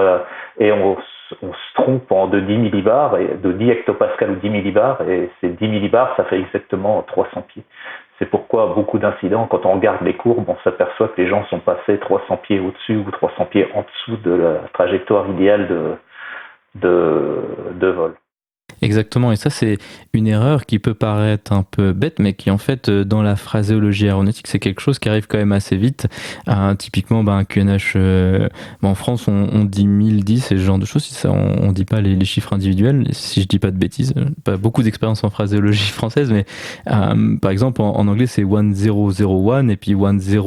et 0.58 0.72
on 0.72 0.96
se 1.40 1.74
trompe 1.74 2.10
en 2.12 2.26
de 2.26 2.40
10 2.40 2.58
millibars, 2.58 3.16
et 3.18 3.36
de 3.36 3.52
10 3.52 3.70
hectopascal 3.70 4.32
ou 4.32 4.34
10 4.36 4.50
millibars, 4.50 5.00
et 5.08 5.30
ces 5.40 5.48
10 5.48 5.68
millibars, 5.68 6.14
ça 6.16 6.24
fait 6.24 6.38
exactement 6.38 7.02
300 7.02 7.42
pieds. 7.48 7.64
C'est 8.18 8.26
pourquoi 8.26 8.72
beaucoup 8.74 8.98
d'incidents, 8.98 9.46
quand 9.46 9.66
on 9.66 9.74
regarde 9.74 10.02
les 10.02 10.14
courbes, 10.14 10.48
on 10.48 10.56
s'aperçoit 10.62 11.08
que 11.08 11.20
les 11.20 11.28
gens 11.28 11.44
sont 11.46 11.60
passés 11.60 11.98
300 11.98 12.36
pieds 12.38 12.60
au-dessus 12.60 12.96
ou 12.96 13.10
300 13.10 13.46
pieds 13.46 13.69
en 13.74 13.82
dessous 13.82 14.16
de 14.22 14.32
la 14.32 14.54
trajectoire 14.72 15.28
idéale 15.28 15.98
de, 16.76 17.43
de 17.72 17.86
vol. 17.88 18.14
Exactement, 18.82 19.32
et 19.32 19.36
ça 19.36 19.50
c'est 19.50 19.78
une 20.12 20.26
erreur 20.26 20.66
qui 20.66 20.78
peut 20.78 20.94
paraître 20.94 21.52
un 21.52 21.62
peu 21.62 21.93
bête, 21.93 22.19
mais 22.19 22.34
qui 22.34 22.50
en 22.50 22.58
fait 22.58 22.88
euh, 22.88 23.04
dans 23.04 23.22
la 23.22 23.36
phraséologie 23.36 24.06
aéronautique 24.06 24.46
c'est 24.46 24.58
quelque 24.58 24.81
chose 24.81 24.98
qui 24.98 25.08
arrive 25.08 25.26
quand 25.26 25.38
même 25.38 25.52
assez 25.52 25.76
vite. 25.76 26.06
Euh, 26.48 26.74
typiquement, 26.74 27.24
ben, 27.24 27.36
un 27.36 27.44
QNH, 27.44 27.94
euh, 27.96 28.48
en 28.82 28.94
France 28.94 29.28
on, 29.28 29.64
dit 29.64 29.86
1010 29.86 30.52
et 30.52 30.58
ce 30.58 30.62
genre 30.62 30.78
de 30.78 30.84
choses, 30.84 31.04
ça, 31.04 31.31
on, 31.31 31.69
on 31.69 31.72
dit 31.72 31.84
pas 31.84 32.00
les, 32.00 32.24
chiffres 32.24 32.52
individuels, 32.52 33.06
si 33.12 33.43
je 33.43 33.46
dis 33.46 33.58
pas 33.58 33.70
de 33.70 33.76
bêtises, 33.76 34.14
pas 34.44 34.56
beaucoup 34.56 34.82
d'expérience 34.82 35.24
en 35.24 35.31
phraséologie 35.31 35.90
française, 35.93 36.32
mais 36.32 36.46
par 37.40 37.50
exemple 37.50 37.82
en, 37.82 38.06
anglais 38.08 38.26
c'est 38.26 38.44
1001 38.44 39.69
et 39.69 39.76
puis 39.76 39.94
1010 39.94 40.38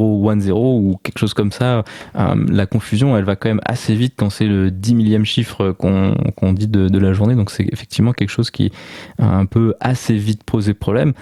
ou 0.52 1.00
quelque 1.04 1.20
chose 1.20 1.34
comme 1.34 1.52
ça. 1.52 1.84
la 2.16 2.66
confusion 2.66 3.18
elle 3.18 3.26
va 3.26 3.36
quand 3.36 3.50
même 3.50 3.62
assez 3.66 3.96
vite 3.96 4.14
quand 4.18 4.30
c'est 4.30 4.48
le 4.48 4.72
10 4.72 4.96
millième 4.96 5.26
chiffre 5.26 5.72
qu'on 5.72 6.54
dit 6.54 6.68
de, 6.68 6.90
de 6.90 7.00
la 7.00 7.14
journée, 7.14 7.36
donc 7.36 7.52
c'est 7.52 7.68
effectivement 7.72 8.14
quelque 8.18 8.30
chose 8.30 8.52
qui 8.52 8.72
un 9.20 9.46
peu 9.46 9.74
assez 9.80 10.16
vite 10.16 10.44
posé 10.44 10.74
problème. 10.74 11.14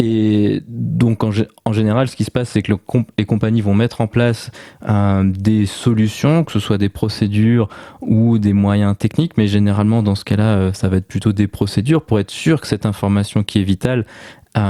Et 0.00 0.62
donc 0.68 1.24
en, 1.24 1.30
en, 1.64 1.72
général, 1.72 2.06
ce 2.06 2.14
qui 2.14 2.22
se 2.22 2.30
passe, 2.30 2.50
c'est 2.50 2.62
que 2.62 2.72
les 3.18 3.24
compagnies 3.24 3.60
vont 3.60 3.74
mettre 3.74 4.00
en 4.00 4.06
place 4.06 4.52
euh, 4.88 5.24
des 5.24 5.66
solutions, 5.66 6.44
que 6.44 6.52
ce 6.52 6.60
soit 6.60 6.78
des 6.78 6.88
procédures 6.88 7.68
ou 8.00 8.38
des 8.38 8.52
moyens 8.52 8.96
techniques, 8.96 9.36
mais 9.36 9.48
généralement 9.48 10.04
dans 10.04 10.14
ce 10.14 10.24
cas-là, 10.24 10.56
euh, 10.56 10.72
ça 10.72 10.88
va 10.88 10.98
être 10.98 11.08
plutôt 11.08 11.32
des 11.32 11.48
procédures 11.48 12.04
pour 12.04 12.20
être 12.20 12.30
sûr 12.30 12.60
que 12.60 12.68
cette 12.68 12.86
information 12.86 13.42
qui 13.42 13.58
est 13.58 13.64
vitale, 13.64 14.06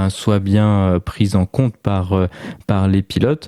soit 0.09 0.39
bien 0.39 0.99
prise 1.05 1.35
en 1.35 1.45
compte 1.45 1.75
par, 1.77 2.13
par 2.67 2.87
les 2.87 3.01
pilotes. 3.01 3.47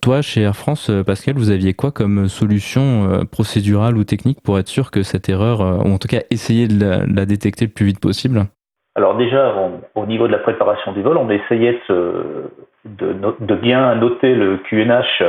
toi, 0.00 0.22
chez 0.22 0.42
Air 0.42 0.56
France, 0.56 0.90
Pascal, 1.06 1.36
vous 1.36 1.50
aviez 1.50 1.74
quoi 1.74 1.92
comme 1.92 2.28
solution 2.28 3.24
procédurale 3.30 3.96
ou 3.96 4.04
technique 4.04 4.40
pour 4.42 4.58
être 4.58 4.68
sûr 4.68 4.90
que 4.90 5.02
cette 5.02 5.28
erreur, 5.28 5.60
ou 5.60 5.92
en 5.92 5.98
tout 5.98 6.08
cas 6.08 6.20
essayer 6.30 6.68
de 6.68 6.84
la, 7.14 7.26
détecter 7.26 7.66
le 7.66 7.72
plus 7.72 7.86
vite 7.86 8.00
possible? 8.00 8.46
Alors 8.94 9.16
déjà, 9.16 9.54
au 9.94 10.06
niveau 10.06 10.26
de 10.26 10.32
la 10.32 10.38
préparation 10.38 10.92
du 10.92 11.02
vol, 11.02 11.16
on 11.16 11.30
essayait 11.30 11.80
de, 11.88 13.54
bien 13.54 13.94
noter 13.96 14.34
le 14.34 14.58
QNH 14.58 15.24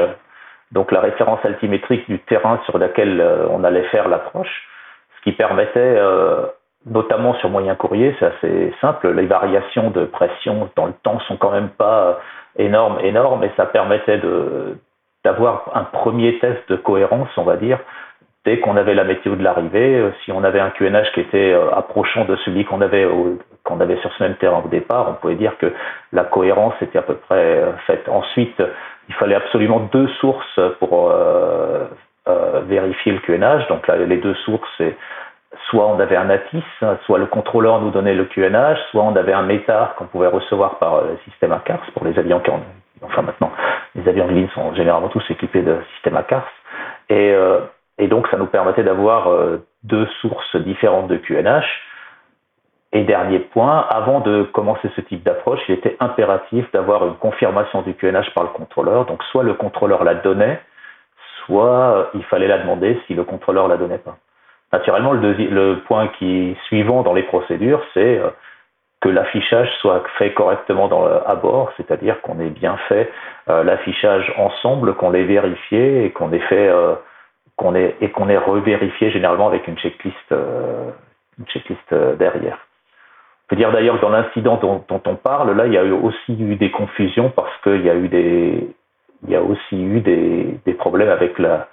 donc 0.71 0.91
la 0.91 1.01
référence 1.01 1.39
altimétrique 1.43 2.07
du 2.09 2.19
terrain 2.19 2.59
sur 2.65 2.77
laquelle 2.77 3.19
euh, 3.21 3.47
on 3.49 3.63
allait 3.63 3.87
faire 3.89 4.07
l'approche, 4.07 4.67
ce 5.17 5.23
qui 5.23 5.31
permettait, 5.35 5.79
euh, 5.79 6.45
notamment 6.85 7.33
sur 7.35 7.49
moyen 7.49 7.75
courrier, 7.75 8.15
c'est 8.19 8.25
assez 8.25 8.73
simple, 8.81 9.11
les 9.11 9.25
variations 9.25 9.89
de 9.91 10.05
pression 10.05 10.69
dans 10.75 10.85
le 10.85 10.93
temps 11.03 11.19
sont 11.27 11.37
quand 11.37 11.51
même 11.51 11.69
pas 11.69 12.03
euh, 12.03 12.13
énormes, 12.57 12.99
énormes, 13.01 13.43
et 13.43 13.51
ça 13.57 13.65
permettait 13.65 14.17
de 14.17 14.77
d'avoir 15.25 15.69
un 15.75 15.83
premier 15.83 16.39
test 16.39 16.61
de 16.69 16.77
cohérence, 16.77 17.27
on 17.35 17.43
va 17.43 17.57
dire, 17.57 17.77
dès 18.45 18.61
qu'on 18.61 18.77
avait 18.77 18.93
la 18.93 19.03
météo 19.03 19.35
de 19.35 19.43
l'arrivée, 19.43 20.01
si 20.23 20.31
on 20.31 20.45
avait 20.45 20.61
un 20.61 20.69
QNH 20.69 21.11
qui 21.13 21.19
était 21.19 21.53
approchant 21.73 22.23
de 22.23 22.37
celui 22.37 22.63
qu'on 22.63 22.79
avait 22.79 23.05
qu'on 23.65 23.81
avait 23.81 23.97
sur 23.97 24.13
ce 24.13 24.23
même 24.23 24.35
terrain 24.35 24.61
au 24.63 24.69
départ, 24.69 25.09
on 25.09 25.13
pouvait 25.15 25.35
dire 25.35 25.57
que 25.57 25.73
la 26.13 26.23
cohérence 26.23 26.73
était 26.81 26.99
à 26.99 27.01
peu 27.01 27.15
près 27.15 27.65
faite. 27.85 28.07
Ensuite, 28.07 28.63
il 29.09 29.15
fallait 29.15 29.35
absolument 29.35 29.89
deux 29.91 30.07
sources 30.19 30.59
pour 30.79 31.11
euh, 31.11 31.85
euh, 32.27 32.61
vérifier 32.67 33.11
le 33.11 33.19
QNH. 33.19 33.67
Donc 33.67 33.87
là, 33.87 33.97
les 33.97 34.17
deux 34.17 34.35
sources, 34.45 34.69
c'est 34.77 34.95
soit 35.69 35.87
on 35.87 35.99
avait 35.99 36.15
un 36.15 36.29
ATIS, 36.29 36.63
soit 37.05 37.17
le 37.17 37.25
contrôleur 37.25 37.81
nous 37.81 37.91
donnait 37.91 38.13
le 38.13 38.25
QNH, 38.25 38.77
soit 38.91 39.03
on 39.03 39.15
avait 39.15 39.33
un 39.33 39.43
METAR 39.43 39.95
qu'on 39.95 40.05
pouvait 40.05 40.27
recevoir 40.27 40.79
par 40.79 41.01
le 41.03 41.17
système 41.25 41.51
ACARS 41.51 41.81
pour 41.93 42.05
les 42.05 42.17
avions 42.19 42.39
qui 42.39 42.49
ont, 42.51 42.61
enfin 43.01 43.21
maintenant, 43.21 43.51
les 43.95 44.07
avions 44.07 44.27
de 44.27 44.33
ligne 44.33 44.49
sont 44.53 44.73
généralement 44.75 45.09
tous 45.09 45.23
équipés 45.29 45.61
de 45.61 45.77
système 45.95 46.17
ACARS. 46.17 46.47
Et, 47.09 47.31
euh, 47.33 47.61
et 47.97 48.07
donc, 48.07 48.27
ça 48.29 48.37
nous 48.37 48.45
permettait 48.45 48.83
d'avoir 48.83 49.27
deux 49.83 50.07
sources 50.21 50.55
différentes 50.55 51.07
de 51.07 51.17
QNH 51.17 51.65
et 52.91 53.03
dernier 53.03 53.39
point, 53.39 53.85
avant 53.89 54.19
de 54.19 54.43
commencer 54.43 54.89
ce 54.95 55.01
type 55.01 55.23
d'approche, 55.23 55.59
il 55.67 55.75
était 55.75 55.95
impératif 55.99 56.65
d'avoir 56.71 57.05
une 57.05 57.15
confirmation 57.15 57.83
du 57.83 57.93
QNH 57.93 58.33
par 58.33 58.43
le 58.43 58.49
contrôleur. 58.49 59.05
Donc 59.05 59.23
soit 59.25 59.43
le 59.43 59.53
contrôleur 59.53 60.03
la 60.03 60.15
donnait, 60.15 60.59
soit 61.45 61.67
euh, 61.67 62.05
il 62.15 62.23
fallait 62.23 62.47
la 62.47 62.57
demander 62.57 62.99
si 63.05 63.13
le 63.13 63.23
contrôleur 63.23 63.67
la 63.67 63.77
donnait 63.77 63.99
pas. 63.99 64.17
Naturellement, 64.71 65.13
le, 65.13 65.75
point 65.87 66.07
qui 66.19 66.55
suivant 66.67 67.01
dans 67.01 67.13
les 67.13 67.23
procédures, 67.23 67.81
c'est 67.93 68.19
euh, 68.19 68.29
que 69.01 69.09
l'affichage 69.09 69.69
soit 69.79 70.03
fait 70.17 70.33
correctement 70.33 70.89
à 71.25 71.35
bord, 71.35 71.71
c'est-à-dire 71.77 72.21
qu'on 72.21 72.39
ait 72.39 72.49
bien 72.49 72.77
fait 72.87 73.09
euh, 73.49 73.63
l'affichage 73.63 74.31
ensemble, 74.37 74.93
qu'on 74.95 75.09
l'ait 75.09 75.23
vérifié 75.23 76.05
et 76.05 76.11
qu'on 76.11 76.31
ait 76.33 76.39
fait 76.39 76.69
qu'on 77.55 77.75
ait 77.75 77.95
et 78.01 78.09
qu'on 78.11 78.27
ait 78.27 78.37
revérifié 78.37 79.09
généralement 79.09 79.47
avec 79.47 79.67
une 79.67 79.77
checklist 79.77 80.31
une 80.31 81.45
checklist 81.47 81.93
derrière. 82.19 82.59
Je 83.43 83.47
peux 83.47 83.55
dire 83.55 83.71
d'ailleurs 83.71 83.95
que 83.95 84.01
dans 84.01 84.09
l'incident 84.09 84.57
dont, 84.57 84.83
on 84.89 85.15
parle, 85.15 85.55
là, 85.55 85.65
il 85.65 85.73
y 85.73 85.77
a 85.77 85.83
aussi 85.83 86.33
eu 86.37 86.57
des 86.57 86.69
confusions 86.69 87.31
parce 87.33 87.55
qu'il 87.63 87.83
y 87.83 87.89
a 87.89 87.95
eu 87.95 88.09
des, 88.09 88.69
il 89.23 89.31
y 89.31 89.35
a 89.35 89.41
aussi 89.41 89.81
eu 89.81 90.01
des 90.01 90.73
problèmes 90.73 91.09
avec 91.09 91.39
la, 91.39 91.69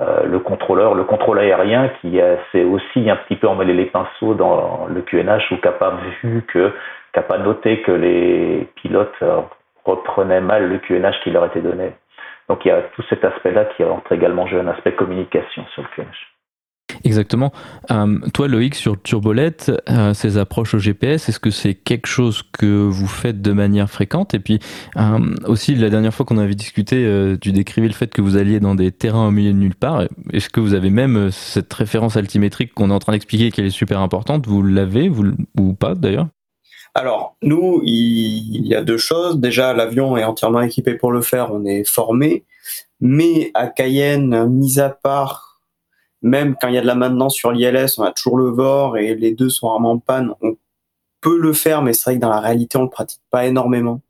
euh, 0.00 0.24
le 0.24 0.38
contrôleur, 0.38 0.94
le 0.94 1.04
contrôle 1.04 1.38
aérien 1.38 1.90
qui 2.00 2.20
s'est 2.52 2.64
aussi 2.64 3.08
un 3.08 3.16
petit 3.16 3.36
peu 3.36 3.48
emmêlé 3.48 3.72
les 3.72 3.86
pinceaux 3.86 4.34
dans 4.34 4.86
le 4.88 5.00
QNH 5.02 5.52
ou 5.52 5.56
qui 5.56 5.66
n'a 5.66 5.72
pas 5.72 5.98
vu 6.22 6.44
que, 6.48 6.72
qui 7.14 7.38
noté 7.38 7.82
que 7.82 7.92
les 7.92 8.68
pilotes 8.76 9.24
reprenaient 9.84 10.40
mal 10.40 10.68
le 10.68 10.78
QNH 10.78 11.20
qui 11.22 11.30
leur 11.30 11.46
était 11.46 11.62
donné. 11.62 11.92
Donc 12.48 12.64
il 12.64 12.68
y 12.68 12.70
a 12.70 12.82
tout 12.94 13.02
cet 13.08 13.24
aspect-là 13.24 13.64
qui 13.76 13.84
entre 13.84 14.12
également 14.12 14.46
jouer 14.46 14.60
un 14.60 14.68
aspect 14.68 14.92
communication 14.92 15.64
sur 15.74 15.82
le 15.82 15.88
QNH. 15.88 16.35
Exactement. 17.04 17.52
Euh, 17.90 18.18
toi, 18.32 18.48
Loïc, 18.48 18.74
sur 18.74 19.00
Turbolette, 19.00 19.72
euh, 19.88 20.14
ces 20.14 20.38
approches 20.38 20.74
au 20.74 20.78
GPS, 20.78 21.28
est-ce 21.28 21.40
que 21.40 21.50
c'est 21.50 21.74
quelque 21.74 22.06
chose 22.06 22.42
que 22.52 22.86
vous 22.86 23.06
faites 23.06 23.42
de 23.42 23.52
manière 23.52 23.90
fréquente? 23.90 24.34
Et 24.34 24.38
puis, 24.38 24.58
euh, 24.96 25.18
aussi, 25.46 25.74
la 25.74 25.90
dernière 25.90 26.14
fois 26.14 26.26
qu'on 26.26 26.38
avait 26.38 26.54
discuté, 26.54 27.36
tu 27.40 27.52
décrivais 27.52 27.88
le 27.88 27.94
fait 27.94 28.12
que 28.12 28.22
vous 28.22 28.36
alliez 28.36 28.60
dans 28.60 28.74
des 28.74 28.92
terrains 28.92 29.28
au 29.28 29.30
milieu 29.30 29.52
de 29.52 29.58
nulle 29.58 29.74
part. 29.74 30.04
Est-ce 30.32 30.48
que 30.48 30.60
vous 30.60 30.74
avez 30.74 30.90
même 30.90 31.30
cette 31.30 31.72
référence 31.72 32.16
altimétrique 32.16 32.74
qu'on 32.74 32.90
est 32.90 32.94
en 32.94 32.98
train 32.98 33.12
d'expliquer, 33.12 33.50
qu'elle 33.50 33.66
est 33.66 33.70
super 33.70 34.00
importante 34.00 34.46
Vous 34.46 34.62
l'avez 34.62 35.10
ou 35.58 35.74
pas 35.74 35.94
d'ailleurs? 35.94 36.28
Alors, 36.94 37.36
nous, 37.42 37.82
il 37.84 38.66
y 38.66 38.74
a 38.74 38.82
deux 38.82 38.96
choses. 38.96 39.38
Déjà, 39.38 39.74
l'avion 39.74 40.16
est 40.16 40.24
entièrement 40.24 40.62
équipé 40.62 40.94
pour 40.94 41.12
le 41.12 41.20
faire, 41.20 41.52
on 41.52 41.66
est 41.66 41.84
formé. 41.84 42.46
Mais 43.00 43.50
à 43.52 43.66
Cayenne, 43.66 44.46
mis 44.46 44.80
à 44.80 44.88
part 44.88 45.55
même 46.26 46.56
quand 46.60 46.68
il 46.68 46.74
y 46.74 46.78
a 46.78 46.82
de 46.82 46.86
la 46.86 46.96
maintenance 46.96 47.36
sur 47.36 47.52
l'ILS, 47.52 47.98
on 47.98 48.02
a 48.02 48.12
toujours 48.12 48.36
le 48.36 48.50
VOR 48.50 48.98
et 48.98 49.14
les 49.14 49.32
deux 49.32 49.48
sont 49.48 49.70
vraiment 49.70 49.92
en 49.92 49.98
panne. 49.98 50.32
On 50.42 50.56
peut 51.20 51.38
le 51.38 51.52
faire, 51.52 51.82
mais 51.82 51.92
c'est 51.92 52.10
vrai 52.10 52.14
que 52.16 52.20
dans 52.20 52.30
la 52.30 52.40
réalité, 52.40 52.76
on 52.78 52.82
le 52.82 52.90
pratique 52.90 53.22
pas 53.30 53.46
énormément. 53.46 54.00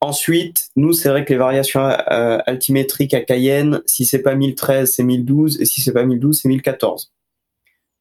Ensuite, 0.00 0.70
nous, 0.74 0.92
c'est 0.92 1.08
vrai 1.08 1.24
que 1.24 1.32
les 1.32 1.38
variations 1.38 1.82
euh, 1.82 2.38
altimétriques 2.46 3.14
à 3.14 3.20
Cayenne, 3.20 3.80
si 3.86 4.04
c'est 4.04 4.22
pas 4.22 4.34
1013, 4.34 4.92
c'est 4.92 5.04
1012, 5.04 5.60
et 5.60 5.64
si 5.64 5.80
c'est 5.80 5.92
pas 5.92 6.04
1012, 6.04 6.40
c'est 6.42 6.48
1014. 6.48 7.12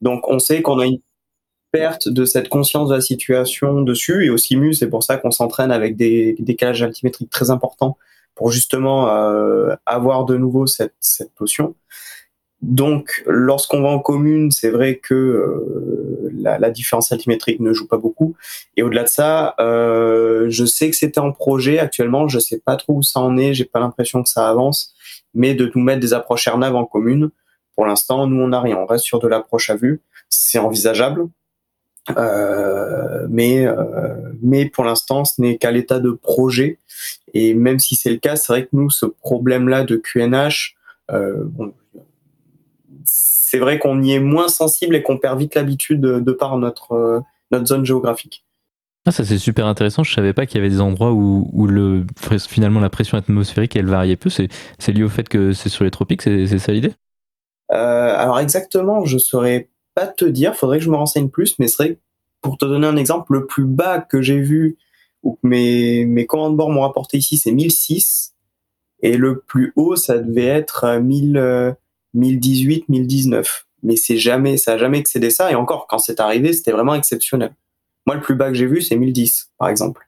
Donc, 0.01 0.27
on 0.27 0.39
sait 0.39 0.63
qu'on 0.63 0.79
a 0.79 0.87
une 0.87 0.99
perte 1.71 2.09
de 2.09 2.25
cette 2.25 2.49
conscience 2.49 2.89
de 2.89 2.95
la 2.95 3.01
situation 3.01 3.81
dessus, 3.81 4.25
et 4.25 4.31
au 4.31 4.37
SIMU, 4.37 4.73
c'est 4.73 4.89
pour 4.89 5.03
ça 5.03 5.17
qu'on 5.17 5.31
s'entraîne 5.31 5.71
avec 5.71 5.95
des 5.95 6.35
décalages 6.39 6.81
altimétriques 6.81 7.29
très 7.29 7.51
importants 7.51 7.97
pour 8.33 8.51
justement 8.51 9.09
euh, 9.09 9.75
avoir 9.85 10.25
de 10.25 10.35
nouveau 10.35 10.65
cette, 10.67 10.95
cette 10.99 11.39
notion. 11.39 11.75
Donc, 12.61 13.23
lorsqu'on 13.27 13.81
va 13.81 13.89
en 13.89 13.99
commune, 13.99 14.49
c'est 14.49 14.69
vrai 14.69 14.95
que 14.95 15.13
euh, 15.13 16.31
la, 16.33 16.69
différence 16.71 17.11
altimétrique 17.11 17.59
ne 17.59 17.73
joue 17.73 17.87
pas 17.87 17.97
beaucoup. 17.97 18.35
Et 18.77 18.83
au-delà 18.83 19.03
de 19.03 19.09
ça, 19.09 19.55
euh, 19.59 20.45
je 20.49 20.65
sais 20.65 20.89
que 20.89 20.95
c'était 20.95 21.19
en 21.19 21.31
projet 21.31 21.79
actuellement. 21.79 22.27
Je 22.27 22.39
sais 22.39 22.59
pas 22.59 22.75
trop 22.75 22.93
où 22.93 23.03
ça 23.03 23.19
en 23.19 23.37
est. 23.37 23.53
J'ai 23.53 23.65
pas 23.65 23.79
l'impression 23.79 24.23
que 24.23 24.29
ça 24.29 24.49
avance. 24.49 24.95
Mais 25.33 25.53
de 25.53 25.69
nous 25.75 25.81
mettre 25.81 25.99
des 25.99 26.13
approches 26.13 26.47
AirNav 26.47 26.75
en 26.75 26.85
commune, 26.85 27.29
pour 27.75 27.85
l'instant, 27.85 28.25
nous 28.25 28.41
on 28.41 28.47
n'a 28.47 28.61
rien. 28.61 28.77
On 28.77 28.85
reste 28.85 29.03
sur 29.03 29.19
de 29.19 29.27
l'approche 29.27 29.69
à 29.69 29.75
vue. 29.75 30.01
C'est 30.29 30.59
envisageable. 30.59 31.27
Euh, 32.17 33.27
mais 33.29 33.67
mais 34.41 34.65
pour 34.65 34.85
l'instant, 34.85 35.25
ce 35.25 35.41
n'est 35.41 35.57
qu'à 35.57 35.71
l'état 35.71 35.99
de 35.99 36.11
projet. 36.11 36.79
Et 37.33 37.53
même 37.53 37.79
si 37.79 37.95
c'est 37.95 38.11
le 38.11 38.17
cas, 38.17 38.37
c'est 38.37 38.53
vrai 38.53 38.63
que 38.63 38.69
nous, 38.71 38.89
ce 38.89 39.05
problème-là 39.05 39.83
de 39.83 39.97
QNH, 39.97 40.75
bon, 41.09 41.73
c'est 43.05 43.59
vrai 43.59 43.79
qu'on 43.79 44.01
y 44.01 44.13
est 44.13 44.19
moins 44.19 44.47
sensible 44.47 44.95
et 44.95 45.03
qu'on 45.03 45.17
perd 45.17 45.39
vite 45.39 45.55
l'habitude 45.55 46.01
de, 46.01 46.31
par 46.31 46.57
notre, 46.57 46.93
euh, 46.93 47.19
notre 47.51 47.65
zone 47.65 47.85
géographique. 47.85 48.45
Ah, 49.05 49.11
ça 49.11 49.23
c'est 49.23 49.37
super 49.37 49.67
intéressant. 49.67 50.03
Je 50.03 50.13
savais 50.13 50.33
pas 50.33 50.45
qu'il 50.45 50.57
y 50.57 50.59
avait 50.59 50.69
des 50.69 50.81
endroits 50.81 51.11
où, 51.11 51.47
où, 51.53 51.67
le, 51.67 52.05
finalement 52.49 52.79
la 52.79 52.89
pression 52.89 53.17
atmosphérique 53.17 53.75
elle 53.75 53.85
variait 53.85 54.15
peu. 54.15 54.29
C'est, 54.29 54.49
lié 54.87 55.03
au 55.03 55.09
fait 55.09 55.29
que 55.29 55.53
c'est 55.53 55.69
sur 55.69 55.83
les 55.83 55.91
tropiques, 55.91 56.23
c'est, 56.23 56.47
ça 56.57 56.71
l'idée? 56.71 56.93
Euh, 57.71 58.15
Alors 58.17 58.39
exactement, 58.39 59.05
je 59.05 59.19
saurais 59.19 59.69
pas 59.93 60.07
te 60.07 60.25
dire. 60.25 60.55
Faudrait 60.55 60.79
que 60.79 60.83
je 60.83 60.89
me 60.89 60.95
renseigne 60.95 61.29
plus, 61.29 61.59
mais 61.59 61.67
c'est 61.67 61.83
vrai 61.83 61.99
pour 62.41 62.57
te 62.57 62.65
donner 62.65 62.85
un 62.85 62.97
exemple, 62.97 63.33
le 63.33 63.47
plus 63.47 63.65
bas 63.65 63.99
que 63.99 64.21
j'ai 64.21 64.39
vu 64.39 64.77
ou 65.23 65.33
que 65.33 65.47
mes, 65.47 66.05
mes 66.05 66.27
commandes 66.27 66.53
de 66.53 66.57
bord 66.57 66.69
m'ont 66.69 66.81
rapporté 66.81 67.17
ici, 67.17 67.37
c'est 67.37 67.51
1006. 67.51 68.35
Et 69.01 69.17
le 69.17 69.39
plus 69.39 69.73
haut, 69.75 69.95
ça 69.95 70.19
devait 70.19 70.45
être 70.45 70.99
1000, 70.99 71.75
1018, 72.15 72.89
1019. 72.89 73.65
Mais 73.83 73.95
c'est 73.95 74.17
jamais, 74.17 74.57
ça 74.57 74.73
a 74.73 74.77
jamais 74.77 74.99
excédé 74.99 75.29
ça. 75.29 75.51
Et 75.51 75.55
encore, 75.55 75.87
quand 75.87 75.99
c'est 75.99 76.19
arrivé, 76.19 76.53
c'était 76.53 76.71
vraiment 76.71 76.95
exceptionnel. 76.95 77.51
Moi, 78.07 78.15
le 78.15 78.21
plus 78.21 78.35
bas 78.35 78.49
que 78.49 78.55
j'ai 78.55 78.65
vu, 78.65 78.81
c'est 78.81 78.95
1010, 78.95 79.51
par 79.59 79.69
exemple, 79.69 80.01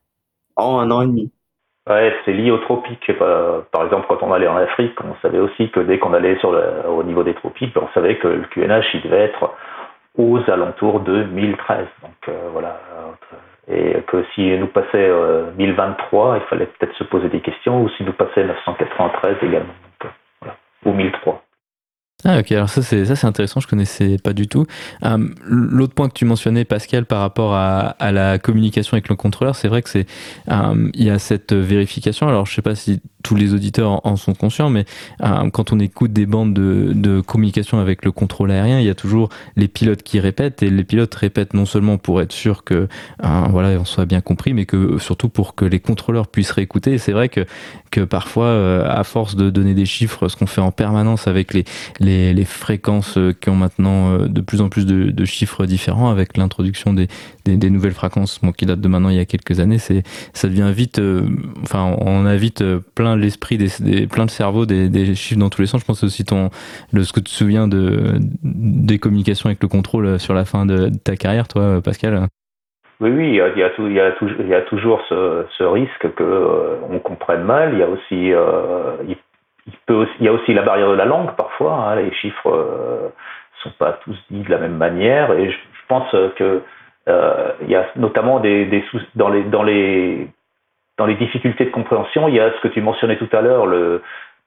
en 0.55 0.79
un 0.79 0.89
an 0.91 1.01
et 1.01 1.07
demi. 1.07 1.31
Ouais, 1.89 2.13
c'est 2.25 2.33
lié 2.33 2.51
aux 2.51 2.57
tropiques. 2.57 3.11
Par 3.71 3.85
exemple, 3.85 4.07
quand 4.09 4.21
on 4.21 4.33
allait 4.33 4.47
en 4.47 4.57
Afrique, 4.57 4.93
on 5.03 5.15
savait 5.21 5.39
aussi 5.39 5.69
que 5.71 5.79
dès 5.79 5.99
qu'on 5.99 6.13
allait 6.13 6.37
sur 6.39 6.49
au 6.49 7.03
niveau 7.03 7.23
des 7.23 7.33
tropiques, 7.33 7.73
on 7.77 7.87
savait 7.93 8.17
que 8.17 8.27
le 8.27 8.43
QNH, 8.51 8.85
il 8.93 9.01
devait 9.03 9.23
être 9.23 9.53
aux 10.17 10.39
alentours 10.49 10.99
de 11.01 11.23
1013. 11.23 11.87
Donc 12.01 12.11
euh, 12.27 12.49
voilà. 12.51 12.79
Et 13.69 14.01
que 14.07 14.23
si 14.33 14.49
nous 14.57 14.67
passait 14.67 15.09
1023, 15.57 16.33
euh, 16.33 16.39
il 16.41 16.47
fallait 16.49 16.65
peut-être 16.65 16.95
se 16.95 17.03
poser 17.03 17.29
des 17.29 17.41
questions, 17.41 17.83
ou 17.83 17.89
si 17.89 18.03
nous 18.03 18.13
passait 18.13 18.43
993 18.43 19.37
également. 19.43 19.73
Euh. 20.03 20.49
Ou 20.85 20.93
1003. 20.93 21.43
Ah 22.25 22.39
ok, 22.39 22.51
alors 22.51 22.67
ça 22.67 22.81
c'est 22.81 23.05
ça 23.05 23.15
c'est 23.15 23.27
intéressant, 23.27 23.59
je 23.59 23.67
connaissais 23.67 24.17
pas 24.17 24.33
du 24.33 24.47
tout. 24.47 24.65
Euh, 25.05 25.27
L'autre 25.45 25.93
point 25.93 26.09
que 26.09 26.15
tu 26.15 26.25
mentionnais, 26.25 26.65
Pascal, 26.65 27.05
par 27.05 27.19
rapport 27.19 27.53
à, 27.53 27.95
la 28.11 28.39
communication 28.39 28.93
avec 28.95 29.07
le 29.07 29.15
contrôleur, 29.15 29.55
c'est 29.55 29.67
vrai 29.67 29.83
que 29.83 29.89
c'est 29.89 30.07
euh, 30.49 30.89
il 30.95 31.03
y 31.03 31.11
a 31.11 31.19
cette 31.19 31.53
vérification. 31.53 32.27
Alors 32.27 32.47
je 32.47 32.55
sais 32.55 32.63
pas 32.63 32.73
si 32.73 33.01
tous 33.21 33.35
les 33.35 33.53
auditeurs 33.53 34.03
en, 34.03 34.15
sont 34.15 34.33
conscients, 34.33 34.71
mais 34.71 34.85
euh, 35.21 35.47
quand 35.51 35.71
on 35.71 35.79
écoute 35.79 36.11
des 36.11 36.25
bandes 36.25 36.55
de, 36.55 36.91
de, 36.95 37.21
communication 37.21 37.77
avec 37.77 38.03
le 38.03 38.11
contrôle 38.11 38.49
aérien, 38.49 38.79
il 38.79 38.87
y 38.87 38.89
a 38.89 38.95
toujours 38.95 39.29
les 39.55 39.67
pilotes 39.67 40.01
qui 40.01 40.19
répètent 40.19 40.63
et 40.63 40.71
les 40.71 40.83
pilotes 40.83 41.13
répètent 41.13 41.53
non 41.53 41.67
seulement 41.67 41.99
pour 41.99 42.19
être 42.21 42.31
sûr 42.31 42.63
que 42.63 42.87
voilà 43.21 43.79
on 43.79 43.85
soit 43.85 44.05
bien 44.05 44.21
compris, 44.21 44.53
mais 44.53 44.65
que 44.65 44.97
surtout 44.97 45.29
pour 45.29 45.53
que 45.53 45.65
les 45.65 45.79
contrôleurs 45.79 46.27
puissent 46.27 46.51
réécouter. 46.51 46.97
C'est 46.97 47.11
vrai 47.11 47.29
que 47.29 47.45
que 47.91 48.01
parfois, 48.01 48.85
à 48.85 49.03
force 49.05 49.35
de 49.35 49.49
donner 49.49 49.73
des 49.73 49.85
chiffres, 49.85 50.27
ce 50.27 50.35
qu'on 50.35 50.45
fait 50.45 50.59
en 50.59 50.71
permanence 50.71 51.27
avec 51.27 51.53
les, 51.53 51.63
fréquences 52.45 53.17
euh, 53.17 53.33
qui 53.33 53.49
ont 53.49 53.55
maintenant 53.55 54.11
euh, 54.11 54.27
de 54.27 54.41
plus 54.41 54.61
en 54.61 54.69
plus 54.69 54.85
de, 54.85 55.25
chiffres 55.25 55.65
différents 55.65 56.09
avec 56.09 56.37
l'introduction 56.37 56.93
des, 56.93 57.07
nouvelles 57.45 57.91
fréquences 57.91 58.39
qui 58.57 58.65
datent 58.65 58.81
de 58.81 58.87
maintenant 58.87 59.09
il 59.09 59.17
y 59.17 59.19
a 59.19 59.25
quelques 59.25 59.59
années, 59.59 59.77
c'est 59.77 60.03
ça 60.33 60.47
devient 60.47 60.71
vite, 60.73 60.99
euh, 60.99 61.21
enfin 61.63 61.95
on 61.99 62.25
a 62.25 62.35
vite 62.35 62.63
plein 62.95 63.15
l'esprit, 63.15 63.57
plein 64.09 64.25
de 64.25 64.31
cerveau, 64.31 64.65
des, 64.65 65.15
chiffres 65.15 65.39
dans 65.39 65.49
tous 65.49 65.61
les 65.61 65.67
sens. 65.67 65.81
Je 65.81 65.85
pense 65.85 66.03
aussi 66.03 66.23
ton, 66.23 66.49
le, 66.91 67.03
ce 67.03 67.13
que 67.13 67.19
tu 67.19 67.25
te 67.25 67.29
souviens 67.29 67.67
de, 67.67 68.19
des 68.43 68.99
communications 68.99 69.47
avec 69.47 69.61
le 69.61 69.67
contrôle 69.67 70.19
sur 70.19 70.33
la 70.33 70.45
fin 70.45 70.65
de, 70.65 70.89
ta 71.03 71.15
carrière, 71.15 71.47
toi 71.47 71.81
Pascal? 71.81 72.27
Oui, 72.99 73.11
oui, 73.11 73.29
il 73.29 73.35
y 73.35 73.41
a, 73.41 74.61
toujours 74.61 75.01
ce, 75.09 75.63
risque 75.63 76.13
que 76.15 76.77
on 76.89 76.99
comprenne 76.99 77.43
mal. 77.43 77.73
Il 77.73 77.79
y 77.79 77.83
a 77.83 77.89
aussi, 77.89 78.31
il 79.89 80.25
y 80.25 80.27
a 80.27 80.33
aussi 80.33 80.53
la 80.53 80.61
barrière 80.61 80.89
de 80.89 80.95
la 80.95 81.05
langue 81.05 81.35
parfois. 81.35 81.73
Hein, 81.73 81.95
les 81.97 82.13
chiffres 82.13 82.49
euh, 82.49 83.09
sont 83.63 83.71
pas 83.77 83.93
tous 84.03 84.17
dits 84.29 84.43
de 84.43 84.51
la 84.51 84.57
même 84.57 84.77
manière. 84.77 85.31
Et 85.33 85.49
je, 85.49 85.57
pense 85.87 86.11
que 86.35 86.61
euh, 87.07 87.51
il 87.61 87.69
y 87.69 87.75
a 87.75 87.85
notamment 87.95 88.41
dans 88.41 89.29
les 89.29 89.43
dans 89.45 89.63
les 89.63 90.27
dans 90.97 91.05
les 91.05 91.15
difficultés 91.15 91.63
de 91.63 91.69
compréhension, 91.69 92.27
il 92.27 92.35
y 92.35 92.41
a 92.41 92.51
ce 92.51 92.59
que 92.59 92.67
tu 92.67 92.81
mentionnais 92.81 93.15
tout 93.15 93.29
à 93.31 93.41
l'heure, 93.41 93.67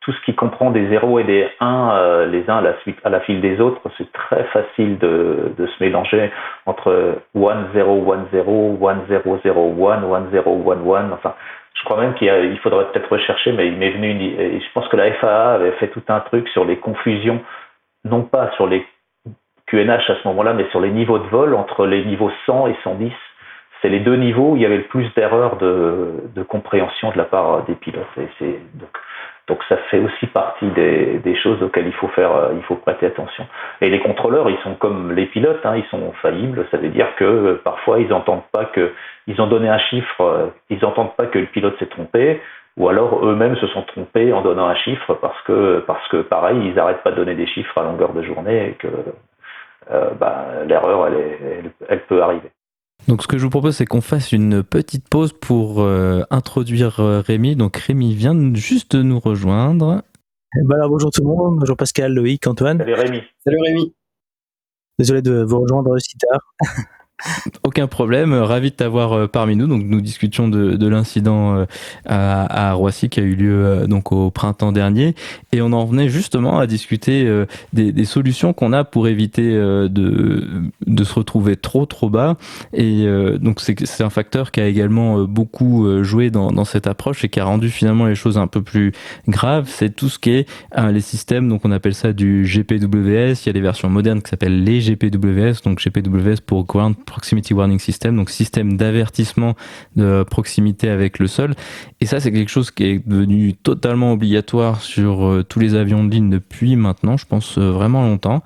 tout 0.00 0.12
ce 0.12 0.20
qui 0.24 0.34
comprend 0.34 0.70
des 0.70 0.88
0 0.88 1.18
et 1.18 1.24
des 1.24 1.48
1 1.60 1.90
euh, 1.92 2.26
les 2.26 2.48
uns 2.48 2.62
à 3.04 3.10
la 3.10 3.20
file 3.20 3.40
des 3.40 3.60
autres, 3.60 3.82
c'est 3.98 4.10
très 4.12 4.44
facile 4.44 4.98
de, 4.98 5.52
de, 5.56 5.66
se 5.66 5.82
mélanger 5.82 6.30
entre 6.64 7.18
1 7.36 7.72
0 7.74 8.12
1 8.12 8.26
0 8.32 8.88
1 8.88 8.96
0 9.08 9.38
0 9.44 9.90
1 9.90 10.02
1 10.02 10.30
0 10.32 10.72
1 10.72 11.00
1 11.00 11.12
enfin 11.12 11.34
je 11.74 11.84
crois 11.84 12.00
même 12.00 12.14
qu'il 12.14 12.58
faudrait 12.62 12.86
peut-être 12.92 13.10
rechercher, 13.10 13.52
mais 13.52 13.68
il 13.68 13.76
m'est 13.76 13.90
venu 13.90 14.10
une, 14.10 14.60
je 14.60 14.72
pense 14.74 14.88
que 14.88 14.96
la 14.96 15.12
FAA 15.14 15.54
avait 15.54 15.72
fait 15.72 15.88
tout 15.88 16.02
un 16.08 16.20
truc 16.20 16.48
sur 16.48 16.64
les 16.64 16.76
confusions, 16.76 17.40
non 18.04 18.22
pas 18.22 18.50
sur 18.56 18.66
les 18.66 18.86
QNH 19.66 20.10
à 20.10 20.16
ce 20.22 20.28
moment-là, 20.28 20.52
mais 20.52 20.68
sur 20.70 20.80
les 20.80 20.90
niveaux 20.90 21.18
de 21.18 21.28
vol 21.28 21.54
entre 21.54 21.86
les 21.86 22.04
niveaux 22.04 22.30
100 22.46 22.66
et 22.68 22.76
110. 22.82 23.12
C'est 23.80 23.88
les 23.88 24.00
deux 24.00 24.16
niveaux 24.16 24.52
où 24.52 24.56
il 24.56 24.62
y 24.62 24.66
avait 24.66 24.76
le 24.76 24.84
plus 24.84 25.08
d'erreurs 25.14 25.56
de, 25.56 26.24
de, 26.34 26.42
compréhension 26.42 27.12
de 27.12 27.16
la 27.16 27.24
part 27.24 27.64
des 27.64 27.74
pilotes. 27.74 28.06
Donc 29.50 29.64
ça 29.68 29.76
fait 29.90 29.98
aussi 29.98 30.28
partie 30.28 30.68
des, 30.70 31.18
des, 31.18 31.34
choses 31.34 31.60
auxquelles 31.60 31.88
il 31.88 31.92
faut 31.92 32.06
faire, 32.08 32.32
euh, 32.32 32.52
il 32.54 32.62
faut 32.62 32.76
prêter 32.76 33.06
attention. 33.06 33.44
Et 33.80 33.90
les 33.90 33.98
contrôleurs, 33.98 34.48
ils 34.48 34.58
sont 34.58 34.74
comme 34.76 35.10
les 35.10 35.26
pilotes, 35.26 35.66
hein, 35.66 35.76
ils 35.76 35.84
sont 35.90 36.12
faillibles. 36.22 36.64
Ça 36.70 36.76
veut 36.76 36.88
dire 36.88 37.08
que 37.16 37.24
euh, 37.24 37.60
parfois 37.64 37.98
ils 37.98 38.06
n'entendent 38.06 38.46
pas 38.52 38.66
que 38.66 38.92
ils 39.26 39.40
ont 39.40 39.48
donné 39.48 39.68
un 39.68 39.78
chiffre, 39.78 40.20
euh, 40.20 40.46
ils 40.70 40.78
n'entendent 40.78 41.16
pas 41.16 41.26
que 41.26 41.40
le 41.40 41.46
pilote 41.46 41.76
s'est 41.80 41.86
trompé, 41.86 42.40
ou 42.76 42.88
alors 42.88 43.26
eux-mêmes 43.26 43.56
se 43.56 43.66
sont 43.66 43.82
trompés 43.82 44.32
en 44.32 44.40
donnant 44.42 44.68
un 44.68 44.76
chiffre 44.76 45.14
parce 45.14 45.40
que 45.42 45.82
parce 45.84 46.06
que 46.10 46.18
pareil, 46.18 46.58
ils 46.64 46.74
n'arrêtent 46.74 47.02
pas 47.02 47.10
de 47.10 47.16
donner 47.16 47.34
des 47.34 47.48
chiffres 47.48 47.76
à 47.76 47.82
longueur 47.82 48.12
de 48.12 48.22
journée 48.22 48.68
et 48.68 48.72
que 48.74 48.88
bah, 50.20 50.46
l'erreur 50.64 51.08
elle, 51.08 51.14
elle, 51.42 51.70
elle 51.88 52.00
peut 52.02 52.22
arriver. 52.22 52.52
Donc 53.08 53.22
ce 53.22 53.28
que 53.28 53.38
je 53.38 53.44
vous 53.44 53.50
propose, 53.50 53.76
c'est 53.76 53.86
qu'on 53.86 54.00
fasse 54.00 54.32
une 54.32 54.62
petite 54.62 55.08
pause 55.08 55.32
pour 55.32 55.80
euh, 55.80 56.22
introduire 56.30 57.00
euh, 57.00 57.20
Rémi. 57.20 57.56
Donc 57.56 57.76
Rémi 57.76 58.14
vient 58.14 58.54
juste 58.54 58.96
de 58.96 59.02
nous 59.02 59.18
rejoindre. 59.18 60.02
Eh 60.56 60.66
ben 60.66 60.88
bonjour 60.88 61.10
tout 61.10 61.22
le 61.22 61.28
monde, 61.28 61.58
bonjour 61.60 61.76
Pascal, 61.76 62.12
Loïc, 62.12 62.46
Antoine. 62.46 62.78
Salut 62.78 62.94
Rémi. 62.94 63.20
Salut 63.44 63.58
Rémi. 63.62 63.94
Désolé 64.98 65.22
de 65.22 65.42
vous 65.42 65.60
rejoindre 65.60 65.90
aussi 65.90 66.16
tard. 66.18 66.54
Aucun 67.62 67.86
problème, 67.86 68.32
ravi 68.32 68.70
de 68.70 68.76
t'avoir 68.76 69.12
euh, 69.12 69.26
parmi 69.26 69.56
nous. 69.56 69.66
Donc 69.66 69.82
nous 69.84 70.00
discutions 70.00 70.48
de, 70.48 70.76
de 70.76 70.88
l'incident 70.88 71.54
euh, 71.56 71.66
à, 72.06 72.72
Roissy 72.72 73.08
qui 73.08 73.20
a 73.20 73.22
eu 73.22 73.34
lieu 73.34 73.64
euh, 73.64 73.86
donc 73.86 74.12
au 74.12 74.30
printemps 74.30 74.72
dernier, 74.72 75.14
et 75.52 75.60
on 75.62 75.72
en 75.72 75.84
venait 75.84 76.08
justement 76.08 76.58
à 76.58 76.66
discuter 76.66 77.28
des, 77.72 78.04
solutions 78.04 78.52
qu'on 78.52 78.72
a 78.72 78.84
pour 78.84 79.08
éviter 79.08 79.52
de, 79.52 80.48
de 80.86 81.04
se 81.04 81.14
retrouver 81.14 81.56
trop 81.56 81.86
trop 81.86 82.08
bas. 82.08 82.36
Et 82.72 83.06
donc 83.40 83.60
c'est 83.60 84.02
un 84.02 84.10
facteur 84.10 84.50
qui 84.50 84.60
a 84.60 84.66
également 84.66 85.24
beaucoup 85.24 86.02
joué 86.02 86.30
dans, 86.30 86.50
dans 86.50 86.64
cette 86.64 86.86
approche 86.86 87.24
et 87.24 87.28
qui 87.28 87.40
a 87.40 87.44
rendu 87.44 87.68
finalement 87.68 88.06
les 88.06 88.14
choses 88.14 88.38
un 88.38 88.46
peu 88.46 88.62
plus 88.62 88.92
graves. 89.28 89.68
C'est 89.68 89.94
tout 89.94 90.08
ce 90.08 90.18
qui 90.18 90.30
est 90.30 90.48
les 90.90 91.00
systèmes, 91.00 91.48
donc 91.48 91.64
on 91.64 91.72
appelle 91.72 91.94
ça 91.94 92.12
du 92.12 92.44
GPWS. 92.44 93.34
Il 93.42 93.46
y 93.46 93.50
a 93.50 93.52
des 93.52 93.60
versions 93.60 93.88
modernes 93.88 94.22
qui 94.22 94.30
s'appellent 94.30 94.64
les 94.64 94.80
GPWS, 94.80 95.62
donc 95.64 95.80
GPWS 95.80 96.40
pour 96.44 96.64
Ground 96.64 96.96
Proximity 97.10 97.52
Warning 97.54 97.80
System, 97.80 98.16
donc 98.16 98.30
système 98.30 98.76
d'avertissement 98.76 99.56
de 99.96 100.22
proximité 100.22 100.88
avec 100.88 101.18
le 101.18 101.26
sol. 101.26 101.54
Et 102.00 102.06
ça, 102.06 102.20
c'est 102.20 102.30
quelque 102.30 102.48
chose 102.48 102.70
qui 102.70 102.84
est 102.84 103.06
devenu 103.06 103.54
totalement 103.54 104.12
obligatoire 104.12 104.80
sur 104.80 105.26
euh, 105.26 105.42
tous 105.42 105.58
les 105.58 105.74
avions 105.74 106.04
de 106.04 106.10
ligne 106.10 106.30
depuis 106.30 106.76
maintenant, 106.76 107.16
je 107.16 107.26
pense 107.26 107.58
euh, 107.58 107.70
vraiment 107.72 108.02
longtemps. 108.02 108.42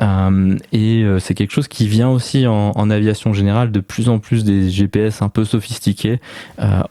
Euh, 0.00 0.56
et 0.72 1.04
c'est 1.20 1.34
quelque 1.34 1.52
chose 1.52 1.68
qui 1.68 1.86
vient 1.86 2.08
aussi 2.08 2.46
en, 2.46 2.72
en, 2.74 2.90
aviation 2.90 3.34
générale. 3.34 3.70
De 3.70 3.80
plus 3.80 4.08
en 4.08 4.18
plus 4.18 4.44
des 4.44 4.70
GPS 4.70 5.20
un 5.20 5.28
peu 5.28 5.44
sophistiqués 5.44 6.20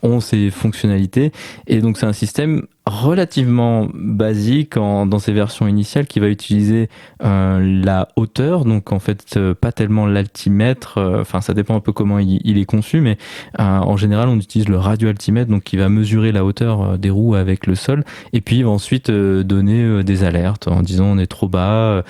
ont 0.03 0.19
ces 0.19 0.51
fonctionnalités. 0.51 1.31
Et 1.67 1.79
donc 1.79 1.97
c'est 1.97 2.05
un 2.05 2.13
système 2.13 2.67
relativement 2.86 3.88
basique 3.93 4.78
en, 4.78 5.06
dans 5.06 5.19
ses 5.19 5.34
versions 5.34 5.67
initiales 5.67 6.06
qui 6.06 6.19
va 6.19 6.28
utiliser 6.28 6.89
euh, 7.24 7.84
la 7.84 8.10
hauteur. 8.15 8.65
Donc 8.65 8.91
en 8.91 9.00
fait 9.00 9.26
euh, 9.38 9.54
pas 9.54 9.71
tellement 9.71 10.06
l'altimètre 10.06 10.98
euh, 10.98 11.21
enfin 11.21 11.41
ça 11.41 11.54
dépend 11.54 11.76
un 11.76 11.80
peu 11.80 11.91
comment 11.91 12.19
il, 12.19 12.58
est 12.58 12.65
conçu 12.65 13.02
mais 13.02 13.17
euh, 13.60 13.63
en 13.63 13.98
général 13.98 14.30
on 14.30 14.38
utilise 14.38 14.69
le 14.69 14.78
radio 14.78 15.10
altimètre 15.10 15.50
donc 15.50 15.63
qui 15.63 15.78
va 15.78 15.89
mesurer 15.89 16.32
la 16.32 16.45
hauteur 16.45 16.98
des 16.98 17.10
roues 17.10 17.36
avec 17.36 17.67
le 17.67 17.76
sol 17.76 18.04
et 18.34 18.41
puis 18.41 18.58
il 18.58 18.65
va 18.65 18.69
ensuite 18.71 19.10
donner 19.10 20.04
des 20.04 20.24
alertes 20.24 20.67
en 20.67 20.82
disant 20.82 21.06
on 21.06 21.17
est 21.17 21.28
trop 21.28 21.48
bas 21.48 22.04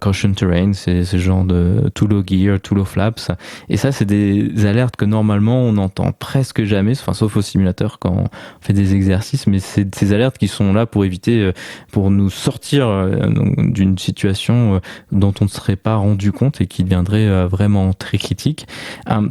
caution 0.00 0.32
terrain 0.32 0.72
c'est 0.72 1.04
ce 1.04 1.16
genre 1.16 1.44
de 1.44 1.90
too 1.94 2.06
low 2.06 2.22
gear 2.26 2.60
too 2.60 2.74
low 2.74 2.84
flaps. 2.84 3.30
Et 3.68 3.76
ça 3.76 3.92
c'est 3.92 4.04
des 4.04 4.66
alertes 4.66 4.96
que 4.96 5.04
normalement 5.04 5.60
on 5.60 5.76
entend 5.76 6.12
presque 6.12 6.64
jamais 6.64 6.92
enfin 6.92 7.14
sauf 7.14 7.36
au 7.36 7.42
simulateur 7.42 7.98
quand 7.98 8.12
on 8.12 8.24
fait 8.60 8.72
des 8.72 8.94
exercices 8.94 9.46
mais 9.46 9.58
c'est 9.58 9.83
ces 9.92 10.12
alertes 10.12 10.38
qui 10.38 10.48
sont 10.48 10.72
là 10.72 10.86
pour 10.86 11.04
éviter, 11.04 11.42
euh, 11.42 11.52
pour 11.92 12.10
nous 12.10 12.30
sortir 12.30 12.88
euh, 12.88 13.08
d'une 13.58 13.98
situation 13.98 14.76
euh, 14.76 14.78
dont 15.12 15.32
on 15.40 15.44
ne 15.44 15.48
serait 15.48 15.76
pas 15.76 15.96
rendu 15.96 16.32
compte 16.32 16.60
et 16.60 16.66
qui 16.66 16.84
deviendrait 16.84 17.46
vraiment 17.46 17.92
très 17.92 18.18
critique. 18.18 18.66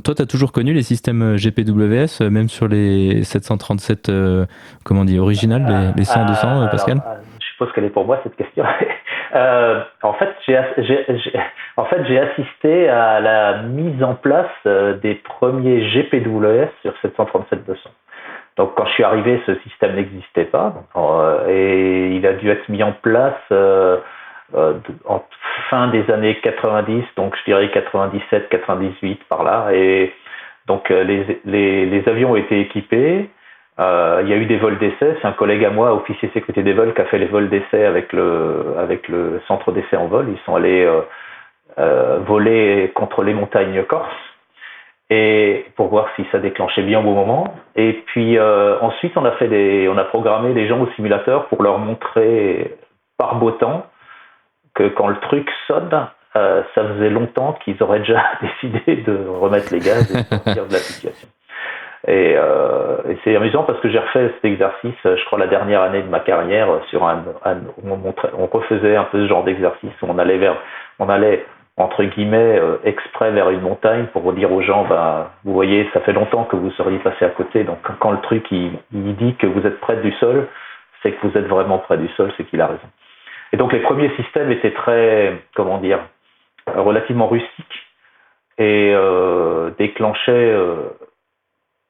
toi, 0.03 0.15
tu 0.15 0.21
as 0.21 0.25
toujours 0.25 0.51
connu 0.51 0.73
les 0.73 0.83
systèmes 0.83 1.35
GPWS, 1.35 2.29
même 2.29 2.49
sur 2.49 2.67
les 2.67 3.23
737, 3.23 4.11
comment 4.83 5.05
dire, 5.05 5.23
originales, 5.23 5.93
les, 5.95 6.03
100, 6.03 6.25
200, 6.25 6.67
Pascal? 6.71 7.01
Je 7.39 7.45
suppose 7.51 7.71
qu'elle 7.73 7.85
est 7.85 7.89
pour 7.89 8.05
moi 8.05 8.19
cette 8.23 8.35
question. 8.35 8.63
en 9.33 10.13
fait, 10.13 10.29
j'ai 10.45 10.57
en 11.77 11.85
fait 11.85 12.05
j'ai 12.07 12.19
assisté 12.19 12.89
à 12.89 13.19
la 13.19 13.63
mise 13.63 14.03
en 14.03 14.15
place 14.15 14.51
des 14.65 15.15
premiers 15.15 15.89
GPWS 15.91 16.69
sur 16.81 16.93
737-200. 17.03 17.77
Donc 18.57 18.75
quand 18.75 18.85
je 18.85 18.91
suis 18.91 19.03
arrivé, 19.03 19.41
ce 19.45 19.55
système 19.59 19.95
n'existait 19.95 20.45
pas 20.45 20.73
euh, 20.95 21.47
et 21.49 22.15
il 22.15 22.25
a 22.27 22.33
dû 22.33 22.49
être 22.49 22.69
mis 22.69 22.83
en 22.83 22.91
place 22.91 23.33
euh, 23.51 23.97
euh, 24.55 24.73
en 25.05 25.23
fin 25.69 25.87
des 25.87 26.09
années 26.11 26.39
90, 26.41 27.03
donc 27.15 27.35
je 27.37 27.43
dirais 27.45 27.71
97, 27.71 28.49
98 28.49 29.23
par 29.27 29.43
là. 29.43 29.69
Et 29.73 30.13
donc 30.67 30.89
les, 30.89 31.41
les, 31.45 31.85
les 31.85 32.09
avions 32.09 32.31
ont 32.31 32.35
été 32.35 32.59
équipés. 32.61 33.29
Euh, 33.79 34.21
il 34.23 34.29
y 34.29 34.33
a 34.33 34.37
eu 34.37 34.45
des 34.45 34.57
vols 34.57 34.77
d'essai. 34.77 35.17
C'est 35.19 35.27
un 35.27 35.31
collègue 35.31 35.65
à 35.65 35.71
moi, 35.71 35.93
officier 35.95 36.29
sécurité 36.33 36.61
des 36.61 36.73
vols, 36.73 36.93
qui 36.93 37.01
a 37.01 37.05
fait 37.05 37.17
les 37.17 37.25
vols 37.25 37.49
d'essai 37.49 37.85
avec 37.85 38.13
le, 38.13 38.75
avec 38.77 39.07
le 39.07 39.41
centre 39.47 39.71
d'essai 39.71 39.97
en 39.97 40.05
vol. 40.05 40.27
Ils 40.29 40.39
sont 40.45 40.55
allés 40.55 40.87
euh, 41.79 42.19
voler 42.27 42.91
contre 42.93 43.23
les 43.23 43.33
montagnes 43.33 43.83
corses 43.83 44.32
et 45.13 45.65
pour 45.75 45.89
voir 45.89 46.07
si 46.15 46.25
ça 46.31 46.39
déclenchait 46.39 46.81
bien 46.81 46.99
au 46.99 47.03
bon 47.03 47.13
moment. 47.13 47.53
Et 47.75 47.93
puis 48.07 48.37
euh, 48.39 48.79
ensuite, 48.81 49.15
on 49.15 49.25
a 49.25 49.31
fait 49.33 49.47
des, 49.47 49.87
programmé 50.09 50.53
des 50.53 50.67
gens 50.67 50.79
au 50.81 50.87
simulateur 50.95 51.45
pour 51.47 51.61
leur 51.61 51.77
montrer 51.77 52.75
par 53.17 53.35
beau 53.35 53.51
temps 53.51 53.85
que 54.73 54.87
quand 54.89 55.07
le 55.07 55.19
truc 55.19 55.47
sonne, 55.67 56.07
euh, 56.35 56.63
ça 56.73 56.83
faisait 56.83 57.11
longtemps 57.11 57.55
qu'ils 57.63 57.81
auraient 57.83 57.99
déjà 57.99 58.23
décidé 58.41 59.03
de 59.03 59.27
remettre 59.27 59.71
les 59.71 59.79
gaz 59.79 60.09
et 60.11 60.23
de 60.23 60.23
sortir 60.23 60.65
de 60.65 60.73
la 60.73 60.79
situation. 60.79 61.27
Et, 62.07 62.33
euh, 62.35 62.97
et 63.09 63.17
c'est 63.23 63.35
amusant 63.35 63.63
parce 63.63 63.79
que 63.81 63.89
j'ai 63.89 63.99
refait 63.99 64.31
cet 64.35 64.45
exercice, 64.45 64.97
je 65.03 65.25
crois, 65.25 65.37
la 65.37 65.47
dernière 65.47 65.83
année 65.83 66.01
de 66.01 66.09
ma 66.09 66.19
carrière 66.21 66.67
sur 66.89 67.05
un, 67.05 67.23
on 67.83 68.47
refaisait 68.47 68.95
un 68.95 69.05
peu 69.05 69.21
ce 69.21 69.27
genre 69.27 69.43
d'exercice 69.43 69.93
où 70.01 70.07
on 70.09 70.17
allait 70.17 70.37
vers, 70.37 70.57
on 70.99 71.07
allait 71.07 71.45
entre 71.77 72.03
guillemets 72.03 72.59
euh, 72.59 72.77
exprès 72.83 73.31
vers 73.31 73.49
une 73.49 73.61
montagne 73.61 74.05
pour 74.07 74.31
dire 74.33 74.51
aux 74.51 74.61
gens, 74.61 74.85
bah, 74.85 75.31
vous 75.43 75.53
voyez, 75.53 75.89
ça 75.93 76.01
fait 76.01 76.13
longtemps 76.13 76.43
que 76.43 76.55
vous 76.55 76.71
seriez 76.71 76.99
passé 76.99 77.25
à 77.25 77.29
côté. 77.29 77.63
Donc 77.63 77.79
quand 77.99 78.11
le 78.11 78.21
truc 78.21 78.45
il, 78.51 78.73
il 78.93 79.15
dit 79.15 79.35
que 79.35 79.47
vous 79.47 79.65
êtes 79.65 79.79
près 79.79 79.97
du 79.97 80.11
sol, 80.13 80.47
c'est 81.01 81.11
que 81.11 81.27
vous 81.27 81.37
êtes 81.37 81.47
vraiment 81.47 81.79
près 81.79 81.97
du 81.97 82.07
sol, 82.09 82.31
c'est 82.37 82.43
qu'il 82.45 82.61
a 82.61 82.67
raison. 82.67 82.87
Et 83.51 83.57
donc 83.57 83.73
les 83.73 83.79
premiers 83.79 84.09
systèmes 84.15 84.51
étaient 84.51 84.73
très, 84.73 85.41
comment 85.55 85.79
dire, 85.79 85.99
relativement 86.67 87.27
rustiques 87.27 87.87
et 88.57 88.91
euh, 88.93 89.71
déclenchaient 89.79 90.31
euh, 90.31 90.89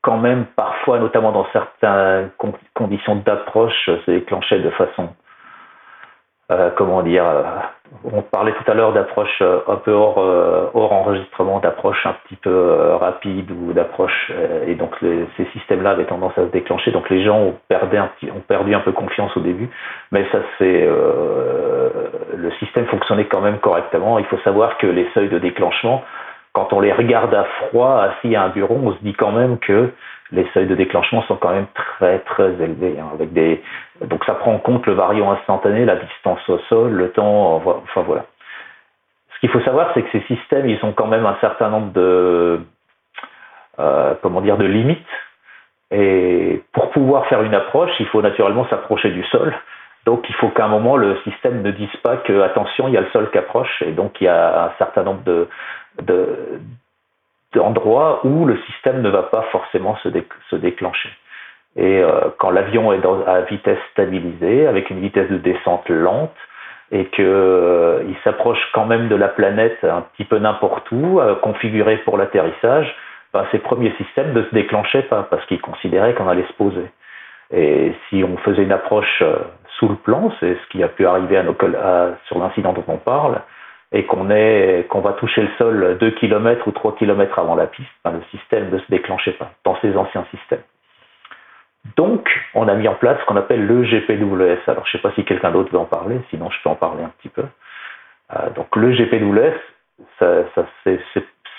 quand 0.02 0.17
même 0.17 0.46
parfois, 0.56 1.00
notamment 1.00 1.32
dans 1.32 1.48
certaines 1.52 2.32
conditions 2.74 3.17
d'approche, 3.17 3.86
se 3.86 4.12
déclenchaient 4.12 4.60
de 4.60 4.69
façon 4.72 5.10
euh, 6.51 6.69
comment 6.75 7.01
dire, 7.03 7.25
euh, 7.25 7.43
on 8.03 8.21
parlait 8.21 8.51
tout 8.51 8.69
à 8.69 8.73
l'heure 8.73 8.91
d'approche 8.91 9.41
euh, 9.41 9.60
un 9.67 9.77
peu 9.77 9.91
hors, 9.91 10.17
hors 10.17 10.91
enregistrement, 10.91 11.60
d'approche 11.60 12.06
un 12.06 12.15
petit 12.25 12.36
peu 12.36 12.95
rapide 12.99 13.49
ou 13.51 13.71
d'approche, 13.71 14.32
et 14.67 14.75
donc 14.75 14.91
ces 14.99 15.45
systèmes-là 15.53 15.91
avaient 15.91 16.06
tendance 16.06 16.34
à 16.38 16.41
se 16.41 16.51
déclencher. 16.51 16.91
Donc 16.91 17.10
les 17.10 17.23
gens 17.23 17.38
ont 17.38 17.56
perdu 17.69 17.97
un, 17.97 18.10
ont 18.36 18.41
perdu 18.47 18.75
un 18.75 18.82
peu 18.82 18.91
confiance 18.91 19.36
au 19.38 19.39
début, 19.39 19.69
mais 20.12 20.25
ça 20.32 20.39
c'est 20.58 20.86
le 22.36 22.51
système 22.60 22.86
fonctionnait 22.88 23.25
quand 23.25 23.41
même 23.41 23.60
correctement. 23.60 24.19
Il 24.19 24.25
faut 24.25 24.39
savoir 24.39 24.77
que 24.77 24.88
les 24.88 25.08
seuils 25.13 25.29
de 25.29 25.39
déclenchement, 25.39 26.03
quand 26.51 26.73
on 26.73 26.82
les 26.82 26.91
regarde 26.91 27.34
à 27.34 27.45
froid 27.45 28.01
assis 28.01 28.36
à 28.36 28.43
un 28.43 28.49
bureau, 28.49 28.77
on 28.84 28.91
se 28.93 28.99
dit 29.01 29.13
quand 29.13 29.32
même 29.32 29.60
que 29.60 29.91
les 30.34 30.48
seuils 30.54 30.67
de 30.67 30.76
déclenchement 30.76 31.22
sont 31.24 31.36
quand 31.36 31.52
même 31.52 31.67
très 31.76 32.19
très 32.19 32.52
élevés. 32.54 32.98
Hein. 33.00 33.12
Donc 34.02 34.26
ça 34.26 34.34
prend 34.34 34.54
en 34.54 34.60
compte 34.60 34.86
le 34.88 34.93
variant 34.93 35.32
instantané, 35.32 35.86
la 35.86 35.96
distance 35.96 36.50
au 36.50 36.58
sol, 36.69 36.91
le 36.91 37.12
temps, 37.12 37.62
enfin 37.65 38.02
voilà. 38.02 38.26
Ce 39.36 39.39
qu'il 39.39 39.50
faut 39.50 39.62
savoir, 39.62 39.91
c'est 39.93 40.02
que 40.02 40.12
ces 40.12 40.26
systèmes, 40.36 40.67
ils 40.67 40.84
ont 40.84 40.93
quand 40.93 41.08
même 41.08 41.26
un 41.26 41.38
certain 41.39 41.69
nombre 41.69 41.93
de, 41.93 42.62
euh, 43.80 44.13
comment 44.22 44.41
dire, 44.41 44.58
de 44.58 44.65
limites. 44.65 45.06
Et 45.91 46.63
pour 46.72 46.89
pouvoir 46.89 47.28
faire 47.28 47.43
une 47.43 47.54
approche, 47.54 47.91
il 48.00 48.08
faut 48.08 48.22
naturellement 48.22 48.67
s'approcher 48.69 49.12
du 49.12 49.24
sol. 49.26 49.54
Donc 50.06 50.26
il 50.28 50.36
faut 50.36 50.50
qu'à 50.50 50.65
un 50.65 50.69
moment, 50.69 50.98
le 50.98 51.17
système 51.24 51.62
ne 51.62 51.72
dise 51.72 51.96
pas 52.02 52.17
que, 52.17 52.41
attention, 52.41 52.88
il 52.88 52.96
y 52.96 52.98
a 52.98 53.02
le 53.02 53.10
sol 53.12 53.30
qui 53.30 53.38
approche. 53.38 53.84
Et 53.86 53.91
donc 53.91 54.19
il 54.19 54.24
y 54.24 54.28
a 54.28 54.65
un 54.65 54.72
certain 54.80 55.04
nombre 55.04 55.24
de, 55.24 55.48
de, 56.02 56.60
d'endroits 57.54 58.22
où 58.24 58.46
le 58.46 58.58
système 58.68 59.02
ne 59.02 59.10
va 59.10 59.24
pas 59.24 59.44
forcément 59.52 59.96
se, 59.98 60.56
déclencher. 60.56 61.10
Et 61.76 62.02
euh, 62.02 62.30
quand 62.38 62.52
l'avion 62.52 62.94
est 62.94 63.02
à 63.28 63.42
vitesse 63.42 63.80
stabilisée, 63.92 64.68
avec 64.68 64.89
une 64.89 65.00
vitesse 65.00 65.30
de 65.30 65.38
descente 65.38 65.89
lente, 65.89 66.36
et 66.92 67.06
qu'il 67.06 67.26
euh, 67.26 68.13
s'approche 68.24 68.60
quand 68.74 68.86
même 68.86 69.08
de 69.08 69.16
la 69.16 69.28
planète 69.28 69.80
un 69.84 70.02
petit 70.02 70.26
peu 70.26 70.38
n'importe 70.38 70.92
où, 70.92 71.20
euh, 71.20 71.36
configuré 71.36 71.98
pour 71.98 72.18
l'atterrissage, 72.18 72.94
ben, 73.34 73.46
ces 73.52 73.58
premiers 73.58 73.94
systèmes 73.98 74.34
ne 74.34 74.44
se 74.44 74.54
déclenchaient 74.54 75.04
pas 75.04 75.24
parce 75.24 75.44
qu'ils 75.48 75.62
considéraient 75.62 76.13
qu'on 76.13 76.30
allait 76.30 76.46
se 76.48 76.54
poser. 76.54 76.86
Et 77.52 77.94
si 78.10 78.24
on 78.24 78.38
faisait 78.38 78.63
une 78.63 78.72
approche 78.72 79.24
sous 79.78 79.88
le 79.88 79.96
plan, 79.96 80.32
c'est 80.39 80.54
ce 80.56 80.70
qui 80.70 80.84
a 80.84 80.88
pu 80.88 81.06
arriver 81.06 81.38
à 81.38 81.44
nos, 81.44 81.56
sur 82.26 82.39
l'incident 82.39 82.74
dont 82.74 82.84
on 82.88 82.98
parle, 82.98 83.42
et 83.93 84.06
qu'on 84.06 84.29
est 84.32 84.88
qu'on 84.89 85.01
va 85.01 85.13
toucher 85.13 85.43
le 85.43 85.49
sol 85.58 85.97
2 85.99 86.12
km 86.12 86.67
ou 86.67 86.71
3 86.71 86.95
km 86.95 87.39
avant 87.39 87.56
la 87.56 87.67
piste, 87.67 87.89
le 88.06 88.21
système 88.32 88.69
ne 88.71 88.79
se 88.79 88.86
déclenchait 88.89 89.34
pas 89.34 89.51
dans 89.63 89.77
ces 89.82 89.95
anciens 89.95 90.25
systèmes. 90.32 90.63
Donc, 91.95 92.27
on 92.56 92.67
a 92.67 92.73
mis 92.75 92.88
en 92.88 92.95
place 92.95 93.19
ce 93.19 93.25
qu'on 93.25 93.36
appelle 93.36 93.65
le 93.65 93.84
GPWS. 93.84 94.60
Alors, 94.67 94.86
je 94.86 94.89
ne 94.89 94.91
sais 94.93 94.97
pas 94.99 95.12
si 95.15 95.25
quelqu'un 95.25 95.51
d'autre 95.51 95.71
veut 95.71 95.79
en 95.79 95.86
parler, 95.86 96.19
sinon 96.29 96.49
je 96.49 96.58
peux 96.63 96.69
en 96.69 96.75
parler 96.75 97.03
un 97.03 97.12
petit 97.19 97.29
peu. 97.29 97.43
Euh, 98.36 98.49
donc, 98.51 98.75
le 98.75 98.93
GPWS, 98.93 99.53
ça, 100.17 100.43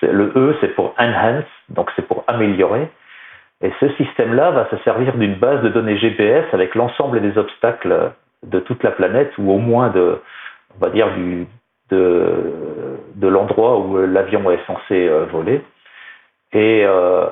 le 0.03 0.33
E, 0.35 0.57
c'est 0.61 0.75
pour 0.75 0.95
enhance, 0.99 1.45
donc 1.69 1.91
c'est 1.95 2.07
pour 2.07 2.25
améliorer. 2.27 2.89
Et 3.63 3.71
ce 3.81 3.89
système-là 3.93 4.51
va 4.51 4.69
se 4.71 4.77
servir 4.79 5.15
d'une 5.17 5.37
base 5.37 5.63
de 5.63 5.69
données 5.69 5.99
GPS 5.99 6.47
avec 6.53 6.75
l'ensemble 6.75 7.21
des 7.21 7.39
obstacles 7.39 8.13
de 8.43 8.59
toute 8.61 8.83
la 8.83 8.91
planète, 8.91 9.33
ou 9.39 9.53
au 9.53 9.59
moins 9.59 9.91
de, 9.91 10.21
on 10.75 10.85
va 10.85 10.91
dire, 10.91 11.15
du, 11.15 11.47
de, 11.95 13.29
l'endroit 13.29 13.79
où 13.79 13.97
l'avion 14.07 14.51
est 14.51 14.65
censé 14.67 15.09
euh, 15.09 15.25
voler. 15.25 15.63
Et 16.53 16.85
euh, 16.85 17.27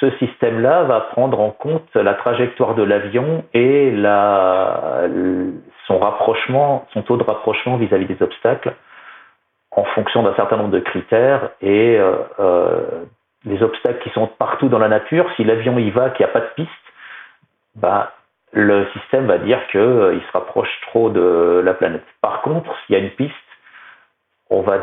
ce 0.00 0.10
système-là 0.18 0.84
va 0.84 1.00
prendre 1.00 1.40
en 1.40 1.50
compte 1.50 1.94
la 1.94 2.14
trajectoire 2.14 2.74
de 2.74 2.82
l'avion 2.82 3.44
et 3.52 3.92
son 5.86 5.98
rapprochement, 5.98 6.86
son 6.92 7.02
taux 7.02 7.16
de 7.16 7.24
rapprochement 7.24 7.76
vis-à-vis 7.76 8.06
des 8.06 8.22
obstacles 8.22 8.74
en 9.70 9.84
fonction 9.84 10.22
d'un 10.22 10.34
certain 10.34 10.56
nombre 10.56 10.70
de 10.70 10.80
critères 10.80 11.50
et 11.60 11.96
euh, 11.98 12.16
euh, 12.40 13.04
les 13.44 13.62
obstacles 13.62 14.02
qui 14.02 14.10
sont 14.10 14.26
partout 14.26 14.68
dans 14.68 14.78
la 14.78 14.88
nature, 14.88 15.26
si 15.36 15.44
l'avion 15.44 15.78
y 15.78 15.90
va, 15.90 16.10
qu'il 16.10 16.24
n'y 16.24 16.30
a 16.30 16.32
pas 16.32 16.40
de 16.40 16.50
piste, 16.56 16.70
bah, 17.76 18.12
le 18.52 18.86
système 18.92 19.26
va 19.26 19.38
dire 19.38 19.60
qu'il 19.70 19.80
euh, 19.80 20.18
se 20.20 20.32
rapproche 20.32 20.70
trop 20.88 21.10
de 21.10 21.62
la 21.64 21.74
planète. 21.74 22.04
Par 22.20 22.42
contre, 22.42 22.70
s'il 22.86 22.96
y 22.96 22.98
a 22.98 23.02
une 23.02 23.10
piste, 23.10 23.34
on 24.50 24.62
va, 24.62 24.78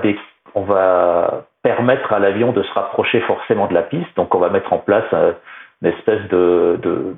on 0.54 0.62
va 0.62 1.46
permettre 1.64 2.14
à 2.14 2.20
l'avion 2.20 2.52
de 2.52 2.64
se 2.64 2.74
rapprocher 2.74 3.20
forcément 3.22 3.68
de 3.68 3.74
la 3.74 3.84
piste. 3.84 4.16
Donc 4.16 4.36
on 4.36 4.40
va 4.40 4.50
mettre 4.50 4.72
en 4.74 4.78
place 4.78 5.06
une 5.82 5.88
espèce 5.88 6.28
de... 6.30 6.80
de 6.82 7.16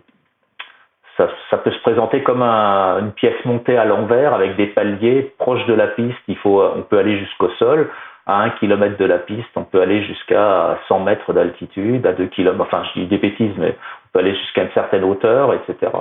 ça, 1.18 1.28
ça, 1.50 1.58
peut 1.58 1.72
se 1.72 1.80
présenter 1.80 2.22
comme 2.22 2.44
un, 2.44 3.00
une 3.00 3.12
pièce 3.12 3.44
montée 3.44 3.76
à 3.76 3.86
l'envers 3.86 4.36
avec 4.36 4.56
des 4.56 4.68
paliers 4.68 5.34
proches 5.40 5.66
de 5.66 5.74
la 5.74 5.88
piste. 5.88 6.18
Il 6.28 6.38
faut, 6.38 6.62
on 6.62 6.84
peut 6.84 7.00
aller 7.00 7.18
jusqu'au 7.18 7.50
sol. 7.58 7.90
À 8.28 8.42
1 8.42 8.50
km 8.52 8.98
de 8.98 9.06
la 9.06 9.20
piste, 9.20 9.50
on 9.56 9.64
peut 9.64 9.82
aller 9.82 10.04
jusqu'à 10.04 10.78
100 10.90 11.00
mètres 11.00 11.32
d'altitude, 11.32 12.06
à 12.06 12.12
2 12.12 12.26
km, 12.28 12.60
enfin 12.62 12.84
je 12.94 13.00
dis 13.00 13.08
des 13.08 13.18
bêtises, 13.18 13.54
mais 13.58 13.70
on 13.70 14.08
peut 14.12 14.20
aller 14.20 14.36
jusqu'à 14.36 14.64
une 14.64 14.72
certaine 14.72 15.06
hauteur, 15.06 15.54
etc. 15.54 15.92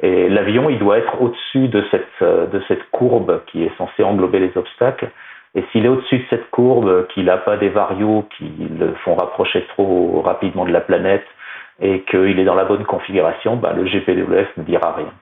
Et 0.00 0.30
l'avion, 0.30 0.70
il 0.70 0.78
doit 0.78 0.96
être 0.96 1.20
au-dessus 1.20 1.68
de 1.68 1.84
cette, 1.90 2.22
de 2.22 2.62
cette 2.68 2.90
courbe 2.90 3.42
qui 3.46 3.64
est 3.64 3.76
censée 3.76 4.02
englober 4.02 4.38
les 4.38 4.56
obstacles. 4.56 5.10
Et 5.54 5.64
s'il 5.70 5.84
est 5.84 5.88
au-dessus 5.88 6.18
de 6.18 6.24
cette 6.30 6.50
courbe, 6.50 7.06
qu'il 7.08 7.26
n'a 7.26 7.36
pas 7.36 7.56
des 7.56 7.68
variaux 7.68 8.26
qui 8.36 8.52
le 8.78 8.94
font 9.04 9.14
rapprocher 9.14 9.64
trop 9.68 10.20
rapidement 10.22 10.64
de 10.64 10.72
la 10.72 10.80
planète 10.80 11.26
et 11.80 12.02
qu'il 12.02 12.38
est 12.38 12.44
dans 12.44 12.54
la 12.54 12.64
bonne 12.64 12.84
configuration, 12.84 13.56
ben 13.56 13.72
le 13.72 13.86
GPWS 13.86 14.46
ne 14.56 14.62
dira 14.64 14.92
rien. 14.92 15.12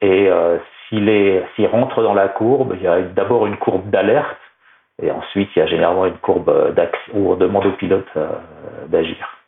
Et 0.00 0.28
euh, 0.28 0.58
s'il 0.88 1.66
rentre 1.68 2.02
dans 2.02 2.14
la 2.14 2.28
courbe, 2.28 2.74
il 2.76 2.82
y 2.82 2.88
a 2.88 3.00
d'abord 3.02 3.46
une 3.46 3.56
courbe 3.56 3.88
d'alerte 3.90 4.36
et 5.00 5.10
ensuite 5.10 5.50
il 5.54 5.60
y 5.60 5.62
a 5.62 5.66
généralement 5.66 6.06
une 6.06 6.18
courbe 6.18 6.74
d'action 6.74 7.12
où 7.14 7.32
on 7.32 7.36
demande 7.36 7.66
au 7.66 7.72
pilote 7.72 8.06
euh, 8.16 8.28
d'agir. 8.88 9.38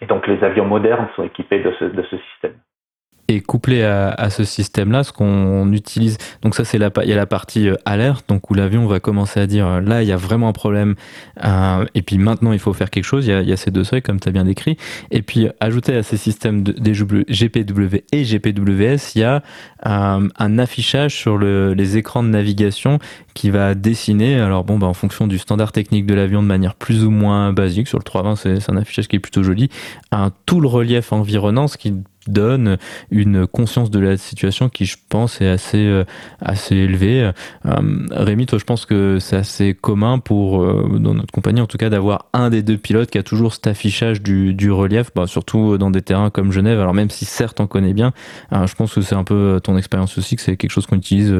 Et 0.00 0.06
donc 0.06 0.26
les 0.26 0.42
avions 0.42 0.66
modernes 0.66 1.08
sont 1.16 1.22
équipés 1.22 1.60
de 1.60 1.72
ce, 1.78 1.84
de 1.84 2.02
ce 2.02 2.16
système. 2.16 2.54
Et 3.28 3.40
couplé 3.40 3.82
à, 3.82 4.30
ce 4.30 4.44
système-là, 4.44 5.02
ce 5.02 5.12
qu'on 5.12 5.72
utilise, 5.72 6.16
donc 6.42 6.54
ça 6.54 6.64
c'est 6.64 6.78
la, 6.78 6.90
partie 6.90 7.68
euh, 7.68 7.74
alerte, 7.84 8.28
donc 8.28 8.50
où 8.50 8.54
l'avion 8.54 8.86
va 8.86 9.00
commencer 9.00 9.40
à 9.40 9.46
dire 9.46 9.66
euh, 9.66 9.80
là 9.80 10.02
il 10.02 10.08
y 10.08 10.12
a 10.12 10.16
vraiment 10.16 10.48
un 10.48 10.52
problème, 10.52 10.94
euh, 11.44 11.84
et 11.94 12.02
puis 12.02 12.18
maintenant 12.18 12.52
il 12.52 12.58
faut 12.58 12.72
faire 12.72 12.90
quelque 12.90 13.04
chose. 13.04 13.26
Il 13.26 13.48
y 13.48 13.52
a, 13.52 13.56
ces 13.56 13.70
deux 13.70 13.84
seuils 13.84 14.02
comme 14.02 14.20
tu 14.20 14.28
as 14.28 14.32
bien 14.32 14.44
décrit. 14.44 14.76
Et 15.10 15.22
puis 15.22 15.48
ajouter 15.58 15.96
à 15.96 16.02
ces 16.02 16.16
systèmes 16.16 16.62
de, 16.62 16.72
des 16.72 16.92
GPW 16.92 18.04
et 18.12 18.24
GPWS, 18.24 19.14
il 19.16 19.20
y 19.20 19.24
a 19.24 19.42
un 19.82 20.58
affichage 20.58 21.14
sur 21.14 21.36
le, 21.36 21.74
les 21.74 21.96
écrans 21.96 22.22
de 22.22 22.28
navigation 22.28 22.98
qui 23.36 23.50
va 23.50 23.74
dessiner. 23.74 24.40
Alors 24.40 24.64
bon, 24.64 24.78
bah, 24.78 24.86
en 24.86 24.94
fonction 24.94 25.26
du 25.26 25.38
standard 25.38 25.70
technique 25.70 26.06
de 26.06 26.14
l'avion, 26.14 26.42
de 26.42 26.48
manière 26.48 26.74
plus 26.74 27.04
ou 27.04 27.10
moins 27.10 27.52
basique. 27.52 27.86
Sur 27.86 27.98
le 27.98 28.04
320, 28.04 28.36
c'est 28.36 28.70
un 28.70 28.76
affichage 28.76 29.06
qui 29.08 29.16
est 29.16 29.20
plutôt 29.20 29.42
joli. 29.42 29.68
Un 30.10 30.32
tout 30.46 30.60
le 30.60 30.68
relief 30.68 31.12
environnant, 31.12 31.68
ce 31.68 31.76
qui 31.76 31.92
donne 32.28 32.78
une 33.10 33.46
conscience 33.46 33.90
de 33.90 33.98
la 33.98 34.16
situation 34.16 34.68
qui, 34.68 34.84
je 34.84 34.96
pense, 35.08 35.40
est 35.40 35.48
assez, 35.48 35.84
euh, 35.86 36.04
assez 36.40 36.76
élevée. 36.76 37.30
Euh, 37.66 38.06
Rémi, 38.10 38.46
toi, 38.46 38.58
je 38.58 38.64
pense 38.64 38.86
que 38.86 39.18
c'est 39.18 39.36
assez 39.36 39.74
commun 39.74 40.18
pour, 40.18 40.62
euh, 40.62 40.98
dans 40.98 41.14
notre 41.14 41.32
compagnie, 41.32 41.60
en 41.60 41.66
tout 41.66 41.78
cas, 41.78 41.90
d'avoir 41.90 42.26
un 42.32 42.50
des 42.50 42.62
deux 42.62 42.76
pilotes 42.76 43.10
qui 43.10 43.18
a 43.18 43.22
toujours 43.22 43.54
cet 43.54 43.66
affichage 43.66 44.22
du, 44.22 44.54
du 44.54 44.70
relief, 44.70 45.10
bah, 45.14 45.26
surtout 45.26 45.78
dans 45.78 45.90
des 45.90 46.02
terrains 46.02 46.30
comme 46.30 46.52
Genève. 46.52 46.80
Alors, 46.80 46.94
même 46.94 47.10
si 47.10 47.24
certes 47.24 47.60
on 47.60 47.66
connaît 47.66 47.94
bien, 47.94 48.12
je 48.52 48.74
pense 48.74 48.94
que 48.94 49.00
c'est 49.00 49.14
un 49.14 49.24
peu 49.24 49.60
ton 49.62 49.76
expérience 49.76 50.18
aussi, 50.18 50.36
que 50.36 50.42
c'est 50.42 50.56
quelque 50.56 50.70
chose 50.70 50.86
qu'on 50.86 50.96
utilise 50.96 51.32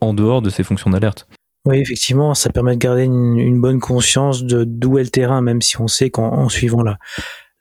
en 0.00 0.14
dehors 0.14 0.42
de 0.42 0.50
ces 0.50 0.62
fonctions 0.62 0.90
d'alerte. 0.90 1.26
Oui, 1.66 1.78
effectivement, 1.78 2.34
ça 2.34 2.50
permet 2.50 2.74
de 2.74 2.78
garder 2.78 3.04
une, 3.04 3.38
une 3.38 3.58
bonne 3.58 3.80
conscience 3.80 4.44
de 4.44 4.64
d'où 4.64 4.98
est 4.98 5.04
le 5.04 5.08
terrain, 5.08 5.40
même 5.40 5.62
si 5.62 5.80
on 5.80 5.88
sait 5.88 6.10
qu'en 6.10 6.50
suivant 6.50 6.82
la, 6.82 6.98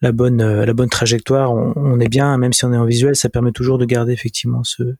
la 0.03 0.11
bonne 0.11 0.41
euh, 0.41 0.65
la 0.65 0.73
bonne 0.73 0.89
trajectoire, 0.89 1.53
on, 1.53 1.99
est 1.99 2.09
bien, 2.09 2.37
même 2.37 2.51
si 2.53 2.65
on 2.65 2.73
est 2.73 2.77
en 2.77 2.85
visuel, 2.85 3.15
ça 3.15 3.29
permet 3.29 3.53
toujours 3.53 3.77
de 3.77 3.85
garder 3.85 4.11
effectivement 4.11 4.63
ce 4.63 4.95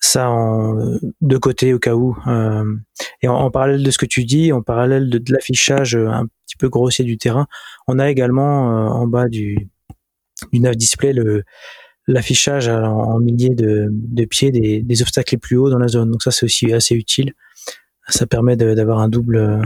ça 0.00 0.30
en, 0.30 0.98
de 1.20 1.36
côté 1.36 1.74
au 1.74 1.78
cas 1.78 1.94
où. 1.94 2.16
Euh, 2.26 2.74
et 3.22 3.28
en, 3.28 3.50
parallèle 3.50 3.82
de 3.82 3.90
ce 3.90 3.98
que 3.98 4.06
tu 4.06 4.24
dis, 4.24 4.50
en 4.52 4.62
parallèle 4.62 5.10
de, 5.10 5.22
l'affichage 5.28 5.94
un 5.94 6.26
petit 6.46 6.56
peu 6.58 6.68
grossier 6.70 7.04
du 7.04 7.18
terrain, 7.18 7.46
on 7.86 7.98
a 7.98 8.10
également 8.10 8.70
euh, 8.70 8.88
en 8.88 9.06
bas 9.06 9.28
du 9.28 9.68
du 10.52 10.60
nav 10.60 10.74
display 10.74 11.12
le 11.12 11.44
l'affichage 12.06 12.68
en, 12.68 13.18
milliers 13.18 13.54
de, 13.54 13.90
pieds 14.24 14.50
des, 14.50 15.02
obstacles 15.02 15.34
les 15.34 15.38
plus 15.38 15.56
hauts 15.58 15.70
dans 15.70 15.78
la 15.78 15.88
zone. 15.88 16.10
Donc 16.10 16.22
ça 16.22 16.30
c'est 16.30 16.46
aussi 16.46 16.72
assez 16.72 16.94
utile. 16.94 17.34
Ça 18.08 18.26
permet 18.26 18.56
d'avoir 18.56 19.00
un 19.00 19.08
double 19.08 19.62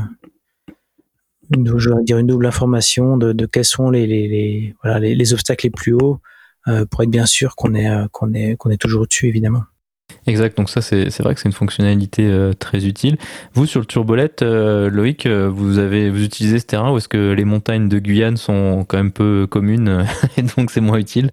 je 1.50 1.90
vais 1.90 2.02
dire 2.02 2.18
une 2.18 2.26
double 2.26 2.46
information 2.46 3.16
de, 3.16 3.32
de 3.32 3.46
quels 3.46 3.64
sont 3.64 3.90
les, 3.90 4.06
les, 4.06 4.28
les 4.28 4.74
voilà, 4.82 4.98
les, 4.98 5.14
les, 5.14 5.32
obstacles 5.32 5.66
les 5.66 5.70
plus 5.70 5.94
hauts 5.94 6.20
euh, 6.66 6.84
pour 6.84 7.02
être 7.02 7.10
bien 7.10 7.26
sûr 7.26 7.56
qu'on 7.56 7.74
est, 7.74 7.88
euh, 7.88 8.06
qu'on 8.12 8.32
est, 8.34 8.56
qu'on 8.56 8.70
est 8.70 8.76
toujours 8.76 9.02
au-dessus 9.02 9.28
évidemment. 9.28 9.62
Exact, 10.26 10.56
donc 10.56 10.70
ça 10.70 10.80
c'est 10.80 11.20
vrai 11.20 11.34
que 11.34 11.40
c'est 11.40 11.48
une 11.48 11.54
fonctionnalité 11.54 12.24
euh, 12.26 12.52
très 12.52 12.86
utile. 12.86 13.18
Vous 13.52 13.66
sur 13.66 13.80
le 13.80 13.86
turbolette, 13.86 14.42
euh, 14.42 14.90
Loïc, 14.90 15.26
vous 15.26 15.78
avez 15.78 16.10
vous 16.10 16.22
utilisez 16.22 16.58
ce 16.58 16.66
terrain 16.66 16.92
ou 16.92 16.96
est-ce 16.96 17.08
que 17.08 17.32
les 17.32 17.44
montagnes 17.44 17.88
de 17.88 17.98
Guyane 17.98 18.36
sont 18.36 18.84
quand 18.86 18.96
même 18.96 19.12
peu 19.12 19.46
communes 19.50 20.06
et 20.36 20.42
donc 20.42 20.70
c'est 20.70 20.80
moins 20.80 20.98
utile? 20.98 21.30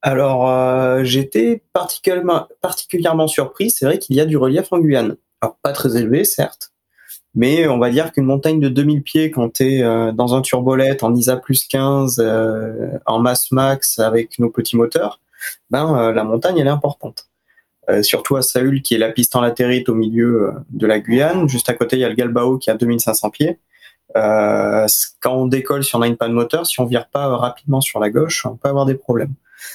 Alors 0.00 1.04
j'étais 1.04 1.62
particulièrement, 1.72 2.46
particulièrement 2.60 3.26
surpris, 3.26 3.70
c'est 3.70 3.84
vrai 3.84 3.98
qu'il 3.98 4.16
y 4.16 4.20
a 4.20 4.26
du 4.26 4.36
relief 4.36 4.72
en 4.72 4.78
Guyane. 4.78 5.16
Alors 5.40 5.56
pas 5.62 5.72
très 5.72 5.96
élevé 5.96 6.24
certes, 6.24 6.67
mais 7.38 7.66
on 7.68 7.78
va 7.78 7.88
dire 7.88 8.12
qu'une 8.12 8.26
montagne 8.26 8.60
de 8.60 8.68
2000 8.68 9.02
pieds 9.02 9.30
quand 9.30 9.54
tu 9.54 9.64
es 9.64 9.82
dans 10.12 10.34
un 10.34 10.42
turbolette 10.42 11.02
en 11.02 11.14
ISA 11.14 11.36
plus 11.36 11.66
15 11.66 12.22
en 13.06 13.18
masse 13.20 13.50
max 13.52 13.98
avec 13.98 14.38
nos 14.38 14.50
petits 14.50 14.76
moteurs, 14.76 15.20
ben 15.70 16.12
la 16.12 16.24
montagne 16.24 16.58
elle 16.58 16.66
est 16.66 16.70
importante. 16.70 17.28
Euh, 17.90 18.02
surtout 18.02 18.36
à 18.36 18.42
Saül, 18.42 18.82
qui 18.82 18.94
est 18.94 18.98
la 18.98 19.10
piste 19.10 19.34
en 19.34 19.40
latérite 19.40 19.88
au 19.88 19.94
milieu 19.94 20.48
euh, 20.48 20.52
de 20.70 20.86
la 20.86 21.00
Guyane. 21.00 21.48
Juste 21.48 21.70
à 21.70 21.74
côté, 21.74 21.96
il 21.96 22.00
y 22.00 22.04
a 22.04 22.08
le 22.08 22.14
Galbao 22.14 22.58
qui 22.58 22.70
a 22.70 22.74
2500 22.74 23.30
pieds. 23.30 23.58
Euh, 24.16 24.86
quand 25.20 25.34
on 25.34 25.46
décolle, 25.46 25.84
si 25.84 25.96
on 25.96 26.02
a 26.02 26.06
une 26.06 26.16
panne 26.16 26.32
moteur, 26.32 26.66
si 26.66 26.80
on 26.80 26.84
vire 26.84 27.08
pas 27.08 27.28
rapidement 27.36 27.80
sur 27.80 27.98
la 27.98 28.10
gauche, 28.10 28.44
on 28.44 28.56
peut 28.56 28.68
avoir 28.68 28.84
des 28.84 28.94
problèmes. 28.94 29.32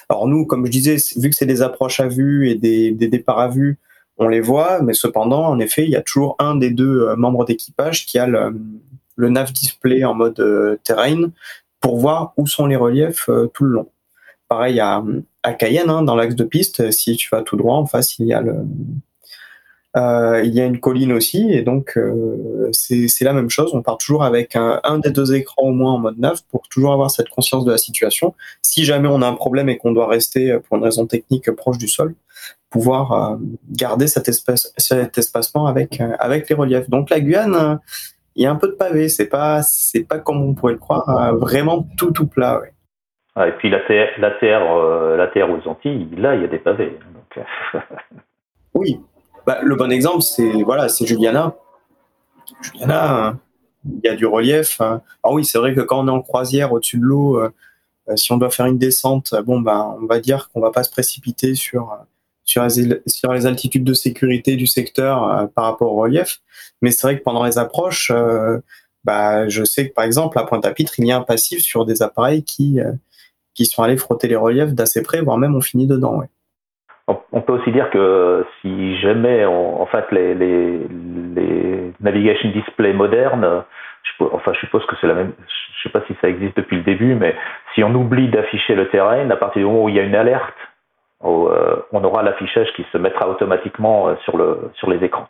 Alors 0.10 0.28
nous, 0.28 0.46
comme 0.46 0.66
je 0.66 0.72
disais, 0.72 0.98
vu 1.18 1.30
que 1.30 1.36
c'est 1.36 1.48
des 1.48 1.62
approches 1.62 2.00
à 2.00 2.08
vue 2.08 2.50
et 2.50 2.56
des, 2.56 2.92
des, 2.92 3.08
départs 3.08 3.40
à 3.40 3.48
vue, 3.48 3.80
on 4.18 4.28
les 4.28 4.42
voit, 4.42 4.82
mais 4.82 4.94
cependant, 4.94 5.46
en 5.46 5.60
effet, 5.60 5.84
il 5.84 5.90
y 5.90 5.96
a 5.96 6.02
toujours 6.02 6.36
un 6.40 6.56
des 6.56 6.70
deux 6.70 7.16
membres 7.16 7.46
d'équipage 7.46 8.06
qui 8.06 8.20
a 8.20 8.28
le, 8.28 8.54
nav 9.18 9.52
display 9.52 10.04
en 10.04 10.14
mode 10.14 10.80
terrain 10.84 11.30
pour 11.80 11.98
voir 11.98 12.34
où 12.38 12.48
sont 12.48 12.68
les 12.68 12.76
reliefs 12.76 13.30
tout 13.54 13.64
le 13.64 13.72
long. 13.72 13.90
Pareil 14.48 14.80
à, 14.80 15.04
Cayenne, 15.58 15.90
hein, 15.90 16.04
dans 16.04 16.16
l'axe 16.16 16.36
de 16.36 16.44
piste, 16.44 16.92
si 16.92 17.16
tu 17.16 17.30
vas 17.32 17.42
tout 17.42 17.58
droit, 17.58 17.76
en 17.76 17.86
face, 17.86 18.20
il 18.20 18.28
y 18.28 18.34
a 18.34 18.44
euh, 19.96 20.42
il 20.44 20.54
y 20.56 20.60
a 20.60 20.66
une 20.66 20.80
colline 20.80 21.12
aussi, 21.12 21.52
et 21.52 21.62
donc 21.62 21.98
euh, 21.98 22.70
c'est 22.72 23.22
la 23.22 23.34
même 23.34 23.50
chose. 23.50 23.72
On 23.74 23.84
part 23.84 23.98
toujours 23.98 24.24
avec 24.24 24.56
un, 24.56 25.00
des 25.00 25.12
deux 25.12 25.36
écrans 25.36 25.68
au 25.68 25.72
moins 25.72 25.94
en 25.94 26.00
mode 26.00 26.18
nav 26.18 26.42
pour 26.50 26.68
toujours 26.68 26.94
avoir 26.94 27.12
cette 27.12 27.30
conscience 27.30 27.64
de 27.64 27.72
la 27.72 27.78
situation. 27.78 28.34
Si 28.64 28.86
jamais 28.86 29.08
on 29.08 29.22
a 29.22 29.28
un 29.28 29.36
problème 29.36 29.70
et 29.70 29.78
qu'on 29.78 29.92
doit 29.92 30.08
rester 30.08 30.58
pour 30.64 30.78
une 30.78 30.84
raison 30.84 31.06
technique 31.06 31.52
proche 31.52 31.78
du 31.78 31.88
sol, 31.88 32.16
pouvoir 32.70 33.12
euh, 33.12 33.38
garder 33.70 34.08
cet, 34.08 34.30
espace, 34.30 34.74
cet 34.78 35.18
espacement 35.18 35.68
avec 35.68 36.02
avec 36.20 36.50
les 36.50 36.56
reliefs. 36.56 36.90
Donc 36.90 37.10
la 37.10 37.20
Guyane, 37.20 37.80
il 38.36 38.44
y 38.44 38.46
a 38.46 38.52
un 38.52 38.56
peu 38.56 38.68
de 38.68 38.74
pavé. 38.74 39.10
C'est 39.10 39.28
pas 39.28 39.62
c'est 39.64 40.04
pas 40.04 40.20
comme 40.20 40.42
on 40.42 40.54
pourrait 40.54 40.74
le 40.74 40.80
croire, 40.80 41.36
vraiment 41.36 41.88
tout 41.98 42.12
tout 42.12 42.28
plat. 42.28 42.60
Ouais. 42.60 42.74
Ah, 43.36 43.48
et 43.48 43.52
puis 43.54 43.70
la 43.70 43.80
terre, 43.82 44.10
la 44.20 44.32
terre, 44.32 44.62
euh, 44.72 45.18
la 45.18 45.28
terre 45.28 45.50
aux 45.50 45.68
Antilles, 45.68 46.08
là, 46.18 46.36
il 46.36 46.42
y 46.42 46.46
a 46.46 46.48
des 46.48 46.60
pavés. 46.60 47.00
Donc... 47.14 47.46
Euh, 47.74 47.80
oui, 48.76 49.00
bah, 49.48 49.60
le 49.64 49.76
bon 49.76 49.92
exemple, 49.92 50.22
c'est 50.22 50.62
voilà, 50.64 50.88
c'est 50.88 51.06
Juliana. 51.06 51.56
Juliana, 52.62 53.38
il 53.86 54.02
y 54.04 54.08
a 54.08 54.16
du 54.16 54.28
relief. 54.28 54.80
Hein. 54.82 55.02
Ah 55.24 55.32
oui, 55.32 55.46
c'est 55.46 55.58
vrai 55.58 55.74
que 55.74 55.82
quand 55.82 56.04
on 56.04 56.08
est 56.08 56.12
en 56.12 56.22
croisière 56.22 56.72
au-dessus 56.74 57.00
de 57.00 57.06
l'eau, 57.06 57.40
euh, 57.40 57.50
si 58.16 58.32
on 58.32 58.38
doit 58.38 58.52
faire 58.52 58.68
une 58.68 58.78
descente, 58.78 59.34
bon 59.46 59.62
ben, 59.62 59.98
on 60.00 60.06
va 60.06 60.20
dire 60.20 60.50
qu'on 60.52 60.62
va 60.62 60.70
pas 60.70 60.84
se 60.84 60.92
précipiter 60.92 61.56
sur 61.56 61.98
sur 62.44 62.64
les, 62.64 63.02
sur 63.08 63.34
les 63.34 63.46
altitudes 63.46 63.84
de 63.84 63.94
sécurité 63.94 64.56
du 64.56 64.68
secteur 64.68 65.50
par 65.56 65.66
rapport 65.66 65.94
au 65.94 66.02
relief. 66.02 66.40
Mais 66.82 66.92
c'est 66.92 67.08
vrai 67.08 67.18
que 67.18 67.24
pendant 67.24 67.44
les 67.44 67.58
approches, 67.58 68.12
bah, 69.04 69.48
je 69.48 69.64
sais 69.64 69.90
que 69.90 69.94
par 69.94 70.06
exemple 70.06 70.38
à 70.40 70.44
Pointe-à-Pitre, 70.44 70.94
il 70.98 71.08
y 71.08 71.12
a 71.12 71.18
un 71.18 71.24
passif 71.24 71.62
sur 71.62 71.86
des 71.86 72.02
appareils 72.02 72.44
qui 72.44 72.80
qui 73.54 73.66
sont 73.66 73.84
allés 73.84 73.98
frotter 73.98 74.28
les 74.28 74.36
reliefs 74.36 74.74
d'assez 74.74 75.04
près, 75.04 75.22
voire 75.22 75.38
même 75.38 75.56
on 75.56 75.62
finit 75.62 75.88
dedans. 75.88 76.18
Ouais. 76.18 76.28
On 77.32 77.42
peut 77.42 77.54
aussi 77.54 77.72
dire 77.72 77.90
que 77.90 78.46
si 78.62 78.98
jamais, 79.00 79.46
en 79.46 79.86
fait, 79.88 80.06
les, 80.12 80.34
les, 80.34 80.88
les 81.36 81.94
navigation 82.00 82.50
display 82.52 82.94
modernes, 82.94 83.64
je, 84.04 84.24
enfin, 84.32 84.54
je 84.54 84.60
suppose 84.60 84.86
que 84.86 84.96
c'est 85.02 85.08
la 85.08 85.14
même, 85.14 85.34
je 85.48 85.84
sais 85.84 85.90
pas 85.90 86.02
si 86.08 86.16
ça 86.22 86.30
existe 86.30 86.56
depuis 86.56 86.78
le 86.78 86.84
début, 86.84 87.16
mais 87.16 87.36
si 87.76 87.84
on 87.84 87.94
oublie 87.94 88.30
d'afficher 88.30 88.76
le 88.76 88.90
terrain, 88.90 89.30
à 89.30 89.36
partir 89.36 89.62
du 89.62 89.66
moment 89.66 89.84
où 89.84 89.90
il 89.90 89.96
y 89.96 90.00
a 90.00 90.04
une 90.04 90.16
alerte, 90.16 90.54
euh, 90.56 90.73
on 91.24 92.04
aura 92.04 92.24
l'affichage 92.24 92.68
qui 92.76 92.86
se 92.92 92.98
mettra 92.98 93.30
automatiquement 93.30 94.10
euh, 94.10 94.16
sur, 94.26 94.38
le, 94.38 94.72
sur 94.76 94.90
les 94.90 95.04
écrans. 95.04 95.28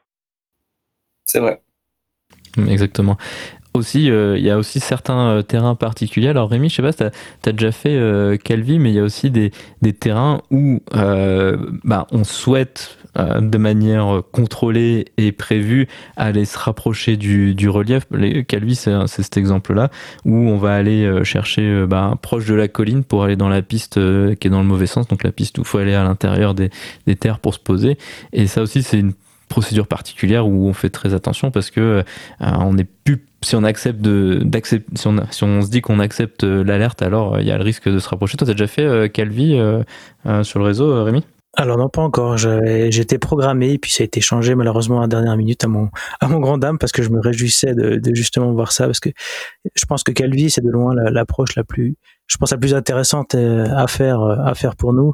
C'est 1.26 1.40
vrai. 1.40 1.62
Exactement 2.70 3.18
aussi, 3.74 4.12
euh, 4.12 4.38
il 4.38 4.44
y 4.44 4.52
a 4.52 4.58
aussi 4.58 4.80
certains 4.80 5.30
euh, 5.30 5.42
terrains 5.42 5.76
particuliers. 5.76 6.30
Alors 6.30 6.50
Rémi, 6.50 6.70
je 6.70 6.76
sais 6.76 6.82
pas 6.82 6.92
si 6.92 7.00
tu 7.00 7.50
as, 7.50 7.52
déjà 7.52 7.72
fait 7.72 7.96
euh, 7.96 8.38
Calvi, 8.38 8.80
mais 8.80 8.90
il 8.90 8.96
y 8.96 9.00
a 9.00 9.04
aussi 9.04 9.32
des, 9.32 9.52
des 9.82 9.94
terrains 9.94 10.42
où 10.52 10.82
bah, 11.84 12.08
on 12.12 12.24
souhaite 12.24 12.98
de 13.16 13.58
manière 13.58 14.22
contrôlée 14.32 15.06
et 15.18 15.32
prévue 15.32 15.88
aller 16.18 16.46
se 16.46 16.58
rapprocher 16.58 17.18
du, 17.18 17.54
du 17.54 17.70
relief. 17.70 18.08
Calvi, 18.48 18.76
c'est 18.76 19.08
cet 19.08 19.38
exemple-là, 19.38 19.90
où 20.26 20.34
on 20.34 20.58
va 20.58 20.74
aller 20.74 21.24
chercher 21.24 21.86
bah, 21.88 22.18
proche 22.22 22.46
de 22.46 22.56
la 22.56 22.68
colline 22.68 23.04
pour 23.04 23.24
aller 23.24 23.36
dans 23.36 23.50
la 23.50 23.62
piste 23.62 23.96
qui 23.96 24.48
est 24.48 24.52
dans 24.52 24.62
le 24.62 24.68
mauvais 24.68 24.88
sens, 24.88 25.08
donc 25.08 25.24
la 25.24 25.32
piste 25.32 25.58
où 25.58 25.62
il 25.62 25.68
faut 25.68 25.78
aller 25.78 25.94
à 25.94 26.04
l'intérieur 26.04 26.56
des, 26.56 26.70
des 27.06 27.16
terres 27.16 27.40
pour 27.40 27.54
se 27.54 27.60
poser. 27.60 27.98
Et 28.32 28.48
ça 28.48 28.62
aussi, 28.62 28.82
c'est 28.84 29.00
une 29.00 29.14
procédure 29.54 29.86
particulière 29.86 30.48
où 30.48 30.68
on 30.68 30.74
fait 30.74 30.90
très 30.90 31.14
attention 31.14 31.52
parce 31.52 31.70
que 31.70 32.04
on 32.40 32.76
est 32.78 32.88
plus 33.04 33.24
si 33.44 33.56
on 33.56 33.64
accepte 33.64 34.02
de 34.02 34.42
si 34.64 35.08
on, 35.08 35.18
si 35.30 35.44
on 35.44 35.62
se 35.62 35.70
dit 35.70 35.82
qu'on 35.82 36.00
accepte 36.00 36.44
euh, 36.44 36.64
l'alerte 36.64 37.02
alors 37.02 37.36
euh, 37.36 37.42
il 37.42 37.48
y 37.48 37.52
a 37.52 37.58
le 37.58 37.64
risque 37.64 37.90
de 37.90 38.00
se 38.00 38.10
rapprocher 38.10 38.38
toi 38.38 38.48
t'as 38.48 38.54
déjà 38.54 38.68
fait 38.68 38.84
euh, 38.84 39.08
Calvi 39.08 39.60
sur 40.44 40.60
le 40.60 40.66
réseau 40.66 41.04
Rémi? 41.04 41.24
Alors 41.56 41.78
non 41.78 41.88
pas 41.88 42.02
encore, 42.02 42.38
j'étais 42.38 43.20
programmé 43.20 43.78
puis 43.78 43.92
ça 43.92 44.02
a 44.02 44.06
été 44.06 44.22
changé 44.22 44.56
malheureusement 44.56 45.00
à 45.00 45.02
la 45.02 45.08
dernière 45.08 45.38
minute 45.38 45.64
à 45.64 45.68
mon 45.68 45.90
à 46.20 46.28
mon 46.28 46.40
grand 46.40 46.58
dame 46.58 46.80
parce 46.80 46.92
que 46.92 47.04
je 47.04 47.10
me 47.10 47.20
réjouissais 47.20 47.76
de, 47.76 48.02
justement 48.16 48.52
voir 48.54 48.72
ça 48.72 48.86
parce 48.88 49.00
que 49.00 49.10
je 49.76 49.86
pense 49.86 50.04
que 50.04 50.12
Calvi 50.12 50.50
c'est 50.50 50.62
de 50.62 50.70
loin 50.72 50.96
l'approche 50.96 51.56
la, 51.56 51.64
plus 51.64 51.96
je 52.26 52.38
pense 52.38 52.52
la 52.52 52.58
plus 52.58 52.74
intéressante 52.74 53.36
à 53.36 53.86
faire 53.88 54.22
à 54.22 54.56
faire 54.56 54.76
pour 54.76 54.94
nous. 54.94 55.14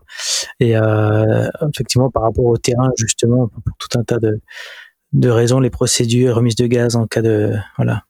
Et 0.62 0.78
euh, 0.78 1.50
effectivement 1.74 2.10
par 2.10 2.24
rapport 2.24 2.46
au 2.46 2.58
terrain 2.58 2.90
justement 2.98 3.50
pour 3.50 3.62
tout 3.78 4.00
un 4.00 4.04
tas 4.04 4.20
de 4.20 4.40
de 5.12 5.30
raisons 5.30 5.60
les 5.60 5.70
procédures 5.70 6.36
remise 6.36 6.56
de 6.56 6.68
gaz 6.68 6.96
en 6.96 7.06
cas 7.06 7.22
de 7.22 7.54
voilà. 7.76 8.04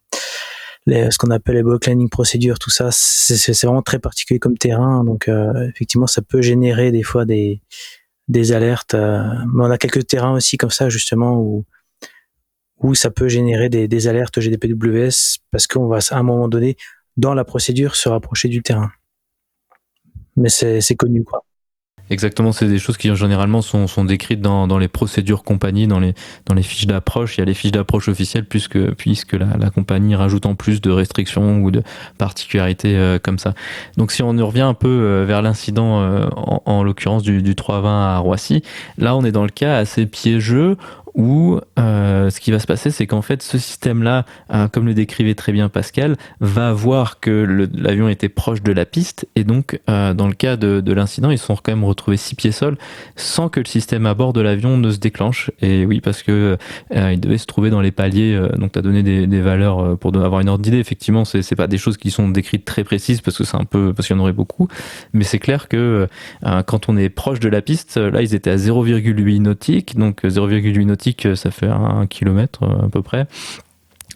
Ce 0.87 1.17
qu'on 1.17 1.29
appelle 1.29 1.55
les 1.55 1.63
bulk 1.63 1.85
landing 1.85 2.09
procédures, 2.09 2.57
tout 2.57 2.71
ça, 2.71 2.89
c'est 2.91 3.63
vraiment 3.63 3.83
très 3.83 3.99
particulier 3.99 4.39
comme 4.39 4.57
terrain. 4.57 5.03
Donc, 5.03 5.27
euh, 5.27 5.69
effectivement, 5.69 6.07
ça 6.07 6.23
peut 6.23 6.41
générer 6.41 6.91
des 6.91 7.03
fois 7.03 7.25
des, 7.25 7.61
des 8.29 8.51
alertes. 8.53 8.93
Euh, 8.93 9.23
mais 9.53 9.63
on 9.65 9.71
a 9.71 9.77
quelques 9.77 10.07
terrains 10.07 10.33
aussi 10.33 10.55
comme 10.55 10.69
ça, 10.69 10.87
justement, 10.87 11.37
où, 11.37 11.65
où 12.77 12.95
ça 12.95 13.09
peut 13.11 13.27
générer 13.27 13.69
des, 13.69 13.87
des 13.87 14.07
alertes 14.07 14.39
GDPWS 14.39 15.39
parce 15.51 15.67
qu'on 15.67 15.87
va, 15.87 15.99
à 16.11 16.17
un 16.17 16.23
moment 16.23 16.47
donné, 16.47 16.77
dans 17.17 17.33
la 17.33 17.43
procédure, 17.43 17.95
se 17.95 18.07
rapprocher 18.07 18.47
du 18.47 18.61
terrain. 18.61 18.91
Mais 20.37 20.49
c'est 20.49 20.95
connu, 20.95 21.23
quoi. 21.23 21.43
Exactement, 22.09 22.51
c'est 22.51 22.67
des 22.67 22.79
choses 22.79 22.97
qui 22.97 23.15
généralement 23.15 23.61
sont, 23.61 23.85
sont 23.85 24.03
décrites 24.03 24.41
dans, 24.41 24.67
dans 24.67 24.79
les 24.79 24.87
procédures 24.87 25.43
compagnie, 25.43 25.85
dans 25.85 25.99
les, 25.99 26.13
dans 26.47 26.55
les 26.55 26.63
fiches 26.63 26.87
d'approche. 26.87 27.37
Il 27.37 27.41
y 27.41 27.43
a 27.43 27.45
les 27.45 27.53
fiches 27.53 27.71
d'approche 27.71 28.09
officielles 28.09 28.45
puisque, 28.45 28.79
puisque 28.95 29.33
la, 29.33 29.57
la, 29.57 29.69
compagnie 29.69 30.15
rajoute 30.15 30.45
en 30.47 30.55
plus 30.55 30.81
de 30.81 30.89
restrictions 30.89 31.61
ou 31.61 31.69
de 31.69 31.83
particularités 32.17 32.95
euh, 32.95 33.19
comme 33.21 33.37
ça. 33.37 33.53
Donc 33.97 34.11
si 34.11 34.23
on 34.23 34.29
revient 34.29 34.61
un 34.61 34.73
peu 34.73 34.87
euh, 34.87 35.25
vers 35.25 35.41
l'incident, 35.41 36.01
euh, 36.01 36.27
en, 36.35 36.63
en 36.65 36.83
l'occurrence 36.83 37.21
du, 37.21 37.43
du 37.43 37.55
320 37.55 38.15
à 38.15 38.17
Roissy, 38.17 38.63
là 38.97 39.15
on 39.15 39.23
est 39.23 39.31
dans 39.31 39.43
le 39.43 39.49
cas 39.49 39.77
assez 39.77 40.05
piégeux 40.07 40.77
où 41.15 41.59
euh, 41.77 42.29
ce 42.29 42.39
qui 42.39 42.51
va 42.51 42.59
se 42.59 42.67
passer, 42.67 42.91
c'est 42.91 43.07
qu'en 43.07 43.21
fait, 43.21 43.41
ce 43.41 43.57
système-là, 43.57 44.25
euh, 44.53 44.67
comme 44.67 44.85
le 44.85 44.93
décrivait 44.93 45.35
très 45.35 45.51
bien 45.51 45.69
Pascal, 45.69 46.15
va 46.39 46.73
voir 46.73 47.19
que 47.19 47.67
l'avion 47.73 48.09
était 48.09 48.29
proche 48.29 48.61
de 48.61 48.71
la 48.71 48.85
piste, 48.85 49.27
et 49.35 49.43
donc, 49.43 49.79
euh, 49.89 50.13
dans 50.13 50.27
le 50.27 50.33
cas 50.33 50.55
de, 50.55 50.81
de 50.81 50.93
l'incident, 50.93 51.29
ils 51.31 51.37
sont 51.37 51.55
quand 51.55 51.71
même 51.71 51.83
retrouvés 51.83 52.17
six 52.17 52.35
pieds 52.35 52.51
sol, 52.51 52.77
sans 53.15 53.49
que 53.49 53.59
le 53.59 53.65
système 53.65 54.05
à 54.05 54.13
bord 54.13 54.33
de 54.33 54.41
l'avion 54.41 54.77
ne 54.77 54.91
se 54.91 54.97
déclenche. 54.97 55.51
Et 55.61 55.85
oui, 55.85 56.01
parce 56.01 56.23
que 56.23 56.57
euh, 56.95 57.11
il 57.13 57.19
devait 57.19 57.37
se 57.37 57.45
trouver 57.45 57.69
dans 57.69 57.81
les 57.81 57.91
paliers. 57.91 58.35
Euh, 58.35 58.49
donc, 58.57 58.73
tu 58.73 58.79
as 58.79 58.81
donné 58.81 59.03
des, 59.03 59.27
des, 59.27 59.41
valeurs 59.41 59.97
pour 59.97 60.15
avoir 60.15 60.41
une 60.41 60.49
ordre 60.49 60.63
d'idée. 60.63 60.79
Effectivement, 60.79 61.25
c'est 61.25 61.55
pas 61.55 61.67
des 61.67 61.77
choses 61.77 61.97
qui 61.97 62.11
sont 62.11 62.29
décrites 62.29 62.65
très 62.65 62.83
précises 62.83 63.21
parce 63.21 63.37
que 63.37 63.43
c'est 63.43 63.57
un 63.57 63.65
peu 63.65 63.93
parce 63.93 64.07
qu'il 64.07 64.15
y 64.15 64.19
en 64.19 64.21
aurait 64.21 64.33
beaucoup, 64.33 64.67
mais 65.13 65.23
c'est 65.23 65.39
clair 65.39 65.67
que 65.67 66.07
quand 66.65 66.89
on 66.89 66.97
est 66.97 67.09
proche 67.09 67.39
de 67.39 67.49
la 67.49 67.61
piste, 67.61 67.97
là, 67.97 68.21
ils 68.21 68.35
étaient 68.35 68.49
à 68.49 68.57
0,8 68.57 69.41
nautique, 69.41 69.97
donc 69.97 70.23
0,8 70.23 70.85
nautique 70.85 70.98
ça 71.35 71.51
fait 71.51 71.67
un 71.67 72.07
kilomètre 72.07 72.63
euh, 72.63 72.85
à 72.85 72.89
peu 72.89 73.01
près. 73.01 73.27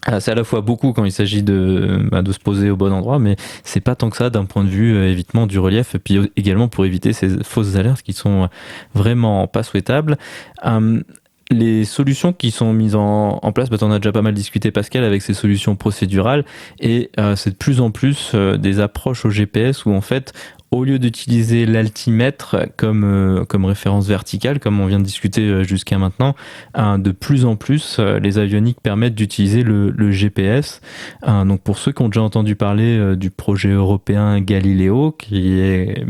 ah, 0.06 0.20
c'est 0.20 0.32
à 0.32 0.34
la 0.34 0.44
fois 0.44 0.60
beaucoup 0.60 0.92
quand 0.92 1.04
il 1.04 1.12
s'agit 1.12 1.42
de, 1.42 2.06
bah, 2.10 2.22
de 2.22 2.32
se 2.32 2.38
poser 2.38 2.70
au 2.70 2.76
bon 2.76 2.92
endroit, 2.92 3.18
mais 3.18 3.36
c'est 3.62 3.80
pas 3.80 3.94
tant 3.94 4.10
que 4.10 4.16
ça 4.16 4.30
d'un 4.30 4.44
point 4.44 4.64
de 4.64 4.68
vue 4.68 4.94
euh, 4.94 5.10
évitement 5.10 5.46
du 5.46 5.58
relief, 5.58 5.94
et 5.94 5.98
puis 5.98 6.30
également 6.36 6.68
pour 6.68 6.84
éviter 6.84 7.12
ces 7.12 7.42
fausses 7.42 7.76
alertes 7.76 8.02
qui 8.02 8.12
sont 8.12 8.48
vraiment 8.94 9.46
pas 9.46 9.62
souhaitables. 9.62 10.18
Hum, 10.62 11.04
les 11.54 11.84
solutions 11.84 12.32
qui 12.32 12.50
sont 12.50 12.72
mises 12.72 12.94
en, 12.94 13.38
place, 13.54 13.70
bah, 13.70 13.76
on 13.82 13.90
a 13.90 13.98
déjà 13.98 14.12
pas 14.12 14.22
mal 14.22 14.34
discuté 14.34 14.70
Pascal 14.70 15.04
avec 15.04 15.22
ces 15.22 15.34
solutions 15.34 15.76
procédurales, 15.76 16.44
et 16.80 17.10
euh, 17.18 17.36
c'est 17.36 17.50
de 17.50 17.56
plus 17.56 17.80
en 17.80 17.90
plus 17.90 18.32
euh, 18.34 18.56
des 18.56 18.80
approches 18.80 19.24
au 19.24 19.30
GPS 19.30 19.86
où 19.86 19.92
en 19.92 20.00
fait 20.00 20.32
au 20.70 20.82
lieu 20.82 20.98
d'utiliser 20.98 21.66
l'altimètre 21.66 22.66
comme, 22.76 23.04
euh, 23.04 23.44
comme 23.44 23.64
référence 23.64 24.08
verticale, 24.08 24.58
comme 24.58 24.80
on 24.80 24.86
vient 24.86 24.98
de 24.98 25.04
discuter 25.04 25.62
jusqu'à 25.62 25.98
maintenant, 25.98 26.34
de 26.76 27.10
plus 27.12 27.44
en 27.44 27.54
plus, 27.54 28.00
les 28.00 28.38
avioniques 28.38 28.80
permettent 28.82 29.14
d'utiliser 29.14 29.62
le, 29.62 30.10
GPS. 30.10 30.80
donc 31.24 31.60
pour 31.60 31.78
ceux 31.78 31.92
qui 31.92 32.02
ont 32.02 32.08
déjà 32.08 32.22
entendu 32.22 32.56
parler 32.56 33.14
du 33.14 33.30
projet 33.30 33.70
européen 33.70 34.40
Galileo, 34.40 35.12
qui 35.12 35.60
est 35.60 36.04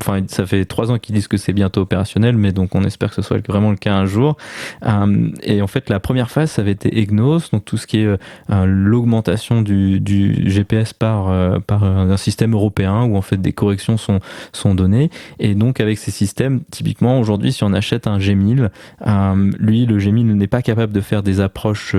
enfin 0.00 0.22
ça 0.28 0.46
fait 0.46 0.64
trois 0.64 0.90
ans 0.90 0.98
qu'ils 0.98 1.14
disent 1.14 1.28
que 1.28 1.36
c'est 1.36 1.52
bientôt 1.52 1.82
opérationnel, 1.82 2.36
mais 2.36 2.52
donc 2.52 2.74
on 2.74 2.82
espère 2.84 3.10
que 3.10 3.16
ce 3.16 3.22
soit 3.22 3.46
vraiment 3.46 3.70
le 3.70 3.76
cas 3.76 3.94
un 3.94 4.06
jour. 4.06 4.36
Euh, 4.84 5.30
et 5.42 5.62
en 5.62 5.66
fait, 5.66 5.90
la 5.90 6.00
première 6.00 6.30
phase, 6.30 6.50
ça 6.52 6.62
avait 6.62 6.72
été 6.72 6.98
EGNOS, 6.98 7.50
donc 7.52 7.64
tout 7.64 7.76
ce 7.76 7.86
qui 7.86 7.98
est 7.98 8.06
euh, 8.06 8.16
l'augmentation 8.66 9.62
du, 9.62 10.02
GPS 10.48 10.92
par 10.92 11.30
euh, 11.30 11.58
un 11.70 12.16
système 12.16 12.54
européen 12.54 13.02
où 13.04 13.16
en 13.16 13.22
fait 13.22 13.36
des 13.36 13.52
corrections 13.52 13.96
sont 13.96 14.20
sont 14.52 14.74
données. 14.74 15.10
Et 15.38 15.54
donc 15.54 15.80
avec 15.80 15.98
ces 15.98 16.10
systèmes, 16.10 16.62
typiquement 16.70 17.18
aujourd'hui, 17.20 17.52
si 17.52 17.64
on 17.64 17.72
achète 17.72 18.06
un 18.06 18.18
G1000, 18.18 18.70
lui 19.58 19.86
le 19.86 19.98
G1000 19.98 20.34
n'est 20.34 20.46
pas 20.46 20.62
capable 20.62 20.92
de 20.92 21.00
faire 21.00 21.22
des 21.22 21.40
approches 21.40 21.96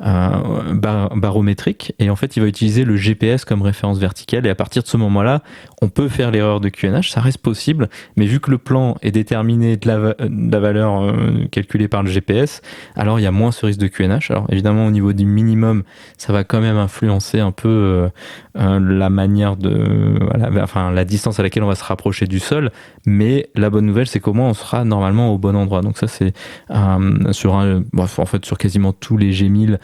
barométriques 0.00 1.94
et 1.98 2.10
en 2.10 2.16
fait 2.16 2.36
il 2.36 2.40
va 2.40 2.48
utiliser 2.48 2.84
le 2.84 2.96
GPS 2.96 3.44
comme 3.44 3.62
référence 3.62 3.98
verticale 3.98 4.46
et 4.46 4.50
à 4.50 4.54
partir 4.54 4.82
de 4.82 4.88
ce 4.88 4.96
moment-là, 4.96 5.42
on 5.80 5.88
peut 5.88 6.08
faire 6.08 6.30
l'erreur 6.30 6.60
de 6.60 6.68
QNH. 6.68 7.10
Ça 7.10 7.20
reste 7.20 7.31
possible, 7.38 7.88
mais 8.16 8.26
vu 8.26 8.40
que 8.40 8.50
le 8.50 8.58
plan 8.58 8.96
est 9.02 9.10
déterminé 9.10 9.76
de 9.76 9.88
la, 9.88 10.60
valeur 10.60 11.02
euh, 11.02 11.46
calculée 11.50 11.88
par 11.88 12.02
le 12.02 12.10
GPS, 12.10 12.62
alors 12.96 13.18
il 13.18 13.22
y 13.22 13.26
a 13.26 13.30
moins 13.30 13.52
ce 13.52 13.66
risque 13.66 13.80
de 13.80 13.88
QNH. 13.88 14.30
Alors 14.30 14.46
évidemment, 14.50 14.86
au 14.86 14.90
niveau 14.90 15.12
du 15.12 15.24
minimum, 15.24 15.82
ça 16.18 16.32
va 16.32 16.44
quand 16.44 16.60
même 16.60 16.76
influencer 16.76 17.40
un 17.40 17.52
peu 17.52 17.68
euh, 17.68 18.08
euh, 18.58 18.80
la 18.80 19.10
manière 19.10 19.56
de, 19.56 20.18
enfin 20.60 20.90
la 20.90 21.04
distance 21.04 21.40
à 21.40 21.42
laquelle 21.42 21.62
on 21.62 21.68
va 21.68 21.74
se 21.74 21.84
rapprocher 21.84 22.26
du 22.26 22.38
sol, 22.38 22.70
mais 23.06 23.48
la 23.54 23.70
bonne 23.70 23.86
nouvelle, 23.86 24.06
c'est 24.06 24.20
qu'au 24.20 24.32
moins 24.32 24.48
on 24.48 24.54
sera 24.54 24.84
normalement 24.84 25.32
au 25.32 25.38
bon 25.38 25.56
endroit. 25.56 25.82
Donc 25.82 25.98
ça, 25.98 26.06
c'est 26.06 26.32
sur 27.32 27.54
un, 27.54 27.82
en 27.96 28.26
fait 28.26 28.44
sur 28.44 28.58
quasiment 28.58 28.92
tous 28.92 29.16
les 29.16 29.32
G1000 29.32 29.78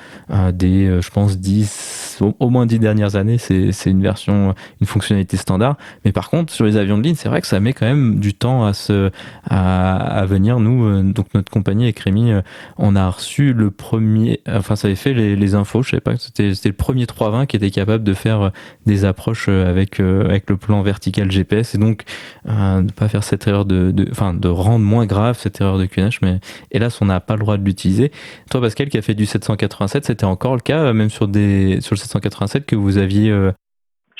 des, 0.52 1.00
je 1.00 1.10
pense 1.10 1.38
10, 1.38 2.22
au, 2.38 2.50
moins 2.50 2.66
10 2.66 2.78
dernières 2.78 3.16
années, 3.16 3.38
c'est 3.38 3.90
une 3.90 4.02
version, 4.02 4.54
une 4.80 4.86
fonctionnalité 4.86 5.36
standard. 5.36 5.76
Mais 6.04 6.12
par 6.12 6.30
contre, 6.30 6.52
sur 6.52 6.64
les 6.64 6.76
avions 6.76 6.98
de 6.98 7.02
ligne, 7.02 7.14
c'est 7.14 7.28
vrai 7.28 7.37
que 7.40 7.46
ça 7.46 7.60
met 7.60 7.72
quand 7.72 7.86
même 7.86 8.20
du 8.20 8.34
temps 8.34 8.64
à 8.64 8.72
se 8.72 9.10
à, 9.48 10.24
venir. 10.26 10.60
Nous, 10.60 10.84
euh, 10.84 11.02
donc 11.02 11.26
notre 11.34 11.50
compagnie 11.50 11.84
avec 11.84 11.98
Rémi, 11.98 12.32
euh, 12.32 12.42
on 12.76 12.96
a 12.96 13.08
reçu 13.08 13.52
le 13.52 13.70
premier, 13.70 14.40
enfin 14.48 14.76
ça 14.76 14.88
avait 14.88 14.96
fait 14.96 15.14
les, 15.14 15.54
infos, 15.54 15.82
je 15.82 15.90
sais 15.90 16.00
pas, 16.00 16.16
c'était 16.16 16.54
c'était 16.54 16.68
le 16.68 16.74
premier 16.74 17.06
320 17.06 17.46
qui 17.46 17.56
était 17.56 17.70
capable 17.70 18.04
de 18.04 18.12
faire 18.12 18.42
euh, 18.42 18.50
des 18.86 19.04
approches 19.04 19.48
avec 19.48 20.00
avec 20.00 20.50
le 20.50 20.56
plan 20.56 20.82
vertical 20.82 21.30
GPS 21.30 21.74
et 21.74 21.78
donc 21.78 22.02
euh, 22.48 22.82
ne 22.82 22.90
pas 22.90 23.08
faire 23.08 23.24
cette 23.24 23.46
erreur 23.46 23.64
de, 23.64 23.92
enfin 24.10 24.34
de, 24.34 24.48
rendre 24.48 24.84
moins 24.84 25.06
grave 25.06 25.36
cette 25.38 25.60
erreur 25.60 25.78
de 25.78 25.86
QNH. 25.86 26.20
Mais 26.22 26.40
hélas, 26.70 27.00
on 27.00 27.06
n'a 27.06 27.20
pas 27.20 27.34
le 27.34 27.40
droit 27.40 27.56
de 27.56 27.64
l'utiliser. 27.64 28.10
Toi, 28.50 28.60
Pascal, 28.60 28.88
qui 28.88 28.98
a 28.98 29.02
fait 29.02 29.14
du 29.14 29.26
787, 29.26 30.04
c'était 30.04 30.24
encore 30.24 30.54
le 30.54 30.60
cas, 30.60 30.92
même 30.92 31.10
sur 31.10 31.28
des 31.28 31.80
sur 31.80 31.94
le 31.94 31.98
787 31.98 32.66
que 32.66 32.76
vous 32.76 32.98
aviez 32.98 33.30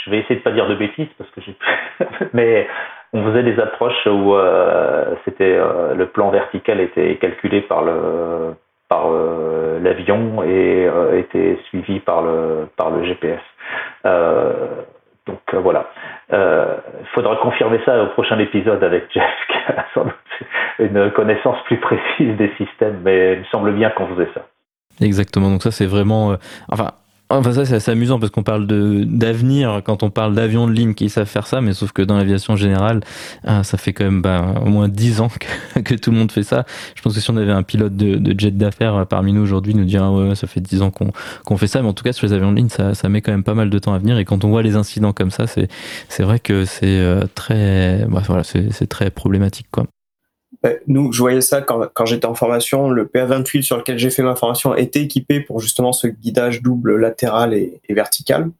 je 0.08 0.10
vais 0.10 0.20
essayer 0.20 0.36
de 0.36 0.40
pas 0.40 0.52
dire 0.52 0.66
de 0.68 0.76
bêtises 0.76 1.08
parce 1.18 1.30
que 1.30 1.40
j'ai 1.42 1.56
mais 2.32 2.66
on 3.12 3.24
faisait 3.24 3.42
des 3.42 3.58
approches 3.60 4.06
où 4.06 4.34
euh, 4.34 5.14
c'était 5.24 5.56
euh, 5.56 5.94
le 5.94 6.06
plan 6.06 6.30
vertical 6.30 6.80
était 6.80 7.16
calculé 7.16 7.62
par 7.62 7.82
le 7.82 8.54
par 8.88 9.06
euh, 9.10 9.78
l'avion 9.80 10.42
et 10.42 10.88
était 11.18 11.58
suivi 11.68 12.00
par 12.00 12.22
le 12.22 12.68
par 12.76 12.90
le 12.90 13.04
GPS. 13.04 13.40
donc 15.26 15.40
voilà. 15.52 15.90
Il 16.30 17.06
faudra 17.14 17.36
confirmer 17.36 17.80
ça 17.84 18.02
au 18.02 18.06
prochain 18.08 18.38
épisode 18.38 18.82
avec 18.82 19.12
Jeff 19.12 19.24
qui 19.48 19.72
a 19.72 19.84
sans 19.94 20.04
doute 20.04 20.14
une 20.78 21.10
connaissance 21.12 21.58
plus 21.64 21.78
précise 21.78 22.36
des 22.36 22.50
systèmes, 22.56 23.00
mais 23.02 23.34
il 23.34 23.38
me 23.40 23.44
semble 23.44 23.72
bien 23.72 23.90
qu'on 23.90 24.06
faisait 24.08 24.28
ça. 24.34 24.46
Exactement. 25.00 25.50
Donc 25.50 25.62
ça 25.62 25.70
c'est 25.70 25.86
vraiment 25.86 26.36
enfin 26.70 26.88
Enfin 27.30 27.52
ça 27.52 27.66
c'est 27.66 27.74
assez 27.74 27.90
amusant 27.90 28.18
parce 28.18 28.32
qu'on 28.32 28.42
parle 28.42 28.66
de 28.66 29.04
d'avenir 29.04 29.82
quand 29.84 30.02
on 30.02 30.08
parle 30.08 30.34
d'avions 30.34 30.66
de 30.66 30.72
ligne 30.72 30.94
qui 30.94 31.10
savent 31.10 31.26
faire 31.26 31.46
ça, 31.46 31.60
mais 31.60 31.74
sauf 31.74 31.92
que 31.92 32.00
dans 32.00 32.16
l'aviation 32.16 32.56
générale, 32.56 33.00
euh, 33.46 33.62
ça 33.62 33.76
fait 33.76 33.92
quand 33.92 34.04
même 34.04 34.22
bah, 34.22 34.54
au 34.64 34.70
moins 34.70 34.88
dix 34.88 35.20
ans 35.20 35.28
que, 35.84 35.94
tout 35.96 36.10
le 36.10 36.16
monde 36.16 36.32
fait 36.32 36.42
ça. 36.42 36.64
Je 36.94 37.02
pense 37.02 37.14
que 37.14 37.20
si 37.20 37.30
on 37.30 37.36
avait 37.36 37.52
un 37.52 37.62
pilote 37.62 37.94
de, 37.94 38.34
jet 38.38 38.50
d'affaires 38.50 38.94
euh, 38.96 39.04
parmi 39.04 39.34
nous 39.34 39.42
aujourd'hui, 39.42 39.74
nous 39.74 39.84
dirait 39.84 40.34
ça 40.36 40.46
fait 40.46 40.60
dix 40.60 40.80
ans 40.80 40.90
qu'on 40.90 41.12
qu'on 41.44 41.58
fait 41.58 41.66
ça, 41.66 41.82
mais 41.82 41.88
en 41.88 41.92
tout 41.92 42.04
cas 42.04 42.14
sur 42.14 42.26
les 42.26 42.32
avions 42.32 42.50
de 42.50 42.56
ligne, 42.56 42.70
ça, 42.70 42.94
ça 42.94 43.10
met 43.10 43.20
quand 43.20 43.32
même 43.32 43.44
pas 43.44 43.54
mal 43.54 43.68
de 43.68 43.78
temps 43.78 43.92
à 43.92 43.98
venir. 43.98 44.16
Et 44.18 44.24
quand 44.24 44.44
on 44.44 44.48
voit 44.48 44.62
les 44.62 44.76
incidents 44.76 45.12
comme 45.12 45.30
ça, 45.30 45.46
c'est 45.46 45.68
c'est 46.08 46.22
vrai 46.22 46.38
que 46.40 46.64
c'est 46.64 46.86
euh, 46.86 47.24
très 47.34 48.06
bah, 48.08 48.22
voilà 48.26 48.42
c'est 48.44 48.86
très 48.86 49.10
problématique 49.10 49.66
quoi. 49.70 49.84
Nous, 50.86 51.12
je 51.12 51.18
voyais 51.18 51.40
ça 51.40 51.62
quand, 51.62 51.88
quand 51.94 52.06
j'étais 52.06 52.26
en 52.26 52.34
formation. 52.34 52.90
Le 52.90 53.04
PA28 53.04 53.62
sur 53.62 53.76
lequel 53.76 53.98
j'ai 53.98 54.10
fait 54.10 54.22
ma 54.22 54.34
formation 54.34 54.74
était 54.74 55.02
équipé 55.02 55.40
pour 55.40 55.60
justement 55.60 55.92
ce 55.92 56.06
guidage 56.08 56.62
double 56.62 56.96
latéral 56.96 57.54
et, 57.54 57.80
vertical. 57.88 58.50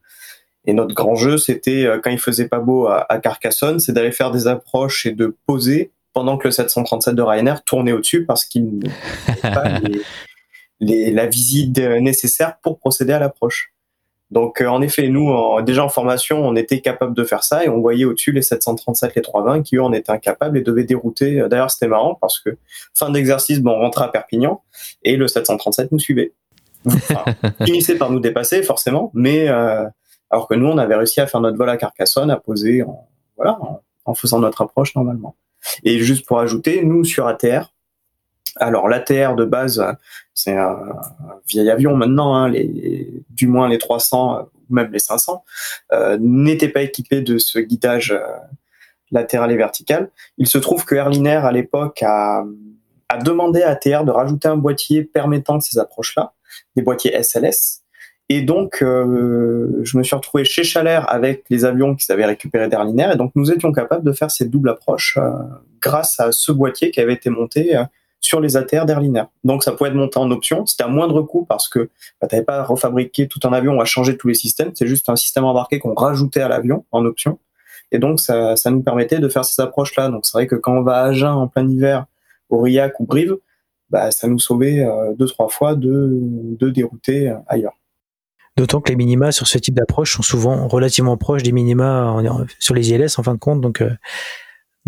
Et 0.65 0.73
notre 0.73 0.93
grand 0.93 1.15
jeu, 1.15 1.37
c'était 1.37 1.85
euh, 1.85 1.99
quand 2.01 2.09
il 2.09 2.19
faisait 2.19 2.47
pas 2.47 2.59
beau 2.59 2.87
à, 2.87 3.19
Carcassonne, 3.21 3.79
c'est 3.79 3.91
d'aller 3.91 4.11
faire 4.11 4.31
des 4.31 4.47
approches 4.47 5.05
et 5.05 5.11
de 5.11 5.35
poser 5.45 5.91
pendant 6.13 6.37
que 6.37 6.47
le 6.47 6.51
737 6.51 7.15
de 7.15 7.21
Ryanair 7.21 7.63
tournait 7.63 7.91
au-dessus 7.91 8.25
parce 8.25 8.45
qu'il 8.45 8.79
n'avait 8.79 9.55
pas 9.55 9.79
les, 10.79 11.11
la 11.11 11.27
visite 11.27 11.77
nécessaire 11.77 12.57
pour 12.61 12.79
procéder 12.79 13.13
à 13.13 13.19
l'approche. 13.19 13.73
Donc, 14.31 14.61
euh, 14.61 14.67
en 14.67 14.81
effet, 14.81 15.07
nous, 15.07 15.33
déjà 15.63 15.83
en 15.83 15.89
formation, 15.89 16.45
on 16.45 16.55
était 16.55 16.81
capable 16.81 17.15
de 17.15 17.23
faire 17.23 17.43
ça 17.43 17.65
et 17.65 17.69
on 17.69 17.81
voyait 17.81 18.05
au-dessus 18.05 18.31
les 18.31 18.41
737, 18.41 19.15
les 19.15 19.21
320 19.21 19.63
qui, 19.63 19.77
eux, 19.77 19.83
en 19.83 19.91
étaient 19.91 20.11
incapables 20.11 20.57
et 20.57 20.61
devaient 20.61 20.83
dérouter. 20.83 21.43
D'ailleurs, 21.49 21.71
c'était 21.71 21.87
marrant 21.87 22.15
parce 22.15 22.39
que 22.39 22.57
fin 22.93 23.09
d'exercice, 23.09 23.59
bon, 23.59 23.71
on 23.71 23.79
rentrait 23.79 24.05
à 24.05 24.09
Perpignan 24.09 24.61
et 25.03 25.17
le 25.17 25.27
737 25.27 25.91
nous 25.91 25.99
suivait. 25.99 26.33
Enfin, 26.85 27.25
finissait 27.65 27.97
par 27.97 28.11
nous 28.11 28.19
dépasser, 28.19 28.63
forcément, 28.63 29.11
mais 29.13 29.49
euh, 29.49 29.85
alors 30.29 30.47
que 30.47 30.53
nous, 30.53 30.67
on 30.67 30.77
avait 30.77 30.95
réussi 30.95 31.21
à 31.21 31.27
faire 31.27 31.41
notre 31.41 31.57
vol 31.57 31.69
à 31.69 31.77
Carcassonne, 31.77 32.29
à 32.29 32.37
poser 32.37 32.83
en, 32.83 33.07
voilà, 33.35 33.59
en 34.05 34.13
faisant 34.13 34.39
notre 34.39 34.61
approche 34.61 34.95
normalement. 34.95 35.35
Et 35.83 35.99
juste 35.99 36.25
pour 36.25 36.39
ajouter, 36.39 36.83
nous, 36.83 37.03
sur 37.03 37.27
ATR, 37.27 37.73
alors 38.55 38.87
l'ATR 38.87 39.35
de 39.35 39.45
base, 39.45 39.83
c'est 40.33 40.55
un, 40.55 40.77
vieil 41.47 41.69
avion 41.69 41.95
maintenant, 41.95 42.35
hein, 42.35 42.49
les, 42.49 43.18
du 43.39 43.47
moins 43.47 43.69
les 43.69 43.77
300 43.77 44.49
ou 44.69 44.73
même 44.73 44.91
les 44.91 44.99
500, 44.99 45.43
euh, 45.93 46.17
n'étaient 46.19 46.69
pas 46.69 46.81
équipés 46.81 47.21
de 47.21 47.37
ce 47.37 47.57
guidage 47.59 48.11
euh, 48.11 48.19
latéral 49.11 49.51
et 49.51 49.55
vertical. 49.55 50.11
Il 50.37 50.47
se 50.47 50.57
trouve 50.57 50.85
que 50.85 50.95
Airlinair 50.95 51.45
à 51.45 51.51
l'époque 51.51 52.03
a, 52.03 52.43
demandé 53.23 53.63
à 53.63 53.69
ATR 53.69 54.03
de 54.03 54.11
rajouter 54.11 54.47
un 54.49 54.57
boîtier 54.57 55.03
permettant 55.03 55.59
ces 55.59 55.79
approches-là, 55.79 56.33
des 56.75 56.83
boîtiers 56.83 57.11
SLS. 57.23 57.81
Et 58.31 58.41
donc, 58.43 58.83
euh, 58.83 59.81
je 59.81 59.97
me 59.97 60.03
suis 60.03 60.15
retrouvé 60.15 60.45
chez 60.45 60.63
Chalère 60.63 61.11
avec 61.11 61.45
les 61.49 61.65
avions 61.65 61.95
qu'ils 61.95 62.13
avaient 62.13 62.27
récupérés 62.27 62.67
d'Airlinair. 62.67 63.11
Et 63.11 63.15
donc, 63.15 63.31
nous 63.33 63.51
étions 63.51 63.71
capables 63.71 64.03
de 64.03 64.11
faire 64.11 64.29
ces 64.29 64.45
doubles 64.45 64.69
approches 64.69 65.17
grâce 65.81 66.19
à 66.19 66.31
ce 66.31 66.51
boîtier 66.51 66.91
qui 66.91 66.99
avait 66.99 67.13
été 67.13 67.31
monté 67.31 67.75
sur 68.19 68.39
les 68.41 68.57
ATR 68.57 68.85
d'Airliner. 68.85 69.23
Donc 69.43 69.63
ça 69.63 69.71
pouvait 69.71 69.89
être 69.89 69.95
monté 69.95 70.17
en 70.19 70.29
option, 70.31 70.65
c'était 70.65 70.83
à 70.83 70.87
moindre 70.87 71.21
coût 71.21 71.45
parce 71.47 71.67
que 71.67 71.89
bah, 72.21 72.27
tu 72.27 72.35
n'avais 72.35 72.45
pas 72.45 72.57
à 72.57 72.63
refabriquer 72.63 73.27
tout 73.27 73.39
un 73.43 73.53
avion 73.53 73.77
ou 73.77 73.81
à 73.81 73.85
changer 73.85 74.17
tous 74.17 74.27
les 74.27 74.33
systèmes, 74.33 74.71
c'est 74.75 74.87
juste 74.87 75.09
un 75.09 75.15
système 75.15 75.45
embarqué 75.45 75.79
qu'on 75.79 75.93
rajoutait 75.93 76.41
à 76.41 76.47
l'avion 76.47 76.85
en 76.91 77.05
option. 77.05 77.39
Et 77.91 77.99
donc 77.99 78.19
ça, 78.19 78.55
ça 78.55 78.71
nous 78.71 78.81
permettait 78.81 79.19
de 79.19 79.29
faire 79.29 79.45
ces 79.45 79.61
approches-là. 79.61 80.09
Donc 80.09 80.25
c'est 80.25 80.33
vrai 80.33 80.47
que 80.47 80.55
quand 80.55 80.77
on 80.77 80.83
va 80.83 80.97
à 80.97 81.05
Agen 81.05 81.31
en 81.31 81.47
plein 81.47 81.67
hiver, 81.67 82.05
Aurillac 82.49 82.99
ou 82.99 83.05
Brive, 83.05 83.37
bah, 83.89 84.11
ça 84.11 84.27
nous 84.27 84.39
sauvait 84.39 84.81
euh, 84.81 85.13
deux, 85.17 85.27
trois 85.27 85.49
fois 85.49 85.75
de, 85.75 86.09
de 86.11 86.69
dérouter 86.69 87.29
euh, 87.29 87.35
ailleurs. 87.47 87.73
D'autant 88.57 88.81
que 88.81 88.89
les 88.89 88.95
minima 88.95 89.31
sur 89.31 89.47
ce 89.47 89.57
type 89.57 89.73
d'approche 89.73 90.15
sont 90.15 90.21
souvent 90.21 90.67
relativement 90.67 91.15
proches 91.15 91.43
des 91.43 91.53
minima 91.53 92.21
sur 92.59 92.75
les 92.75 92.91
ILS 92.91 93.07
en 93.17 93.23
fin 93.23 93.33
de 93.33 93.39
compte. 93.39 93.61
Donc, 93.61 93.81
euh, 93.81 93.91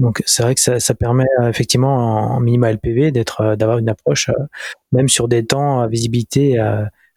donc 0.02 0.24
c'est 0.26 0.42
vrai 0.42 0.56
que 0.56 0.62
ça, 0.62 0.80
ça 0.80 0.96
permet 0.96 1.28
euh, 1.40 1.48
effectivement 1.48 2.36
en, 2.36 2.40
minima 2.40 2.72
LPV 2.74 3.12
d'être, 3.12 3.42
euh, 3.42 3.56
d'avoir 3.56 3.78
une 3.78 3.88
approche 3.88 4.30
euh, 4.30 4.34
même 4.92 5.08
sur 5.08 5.28
des 5.28 5.46
temps 5.46 5.80
à 5.80 5.88
visibilité 5.88 6.60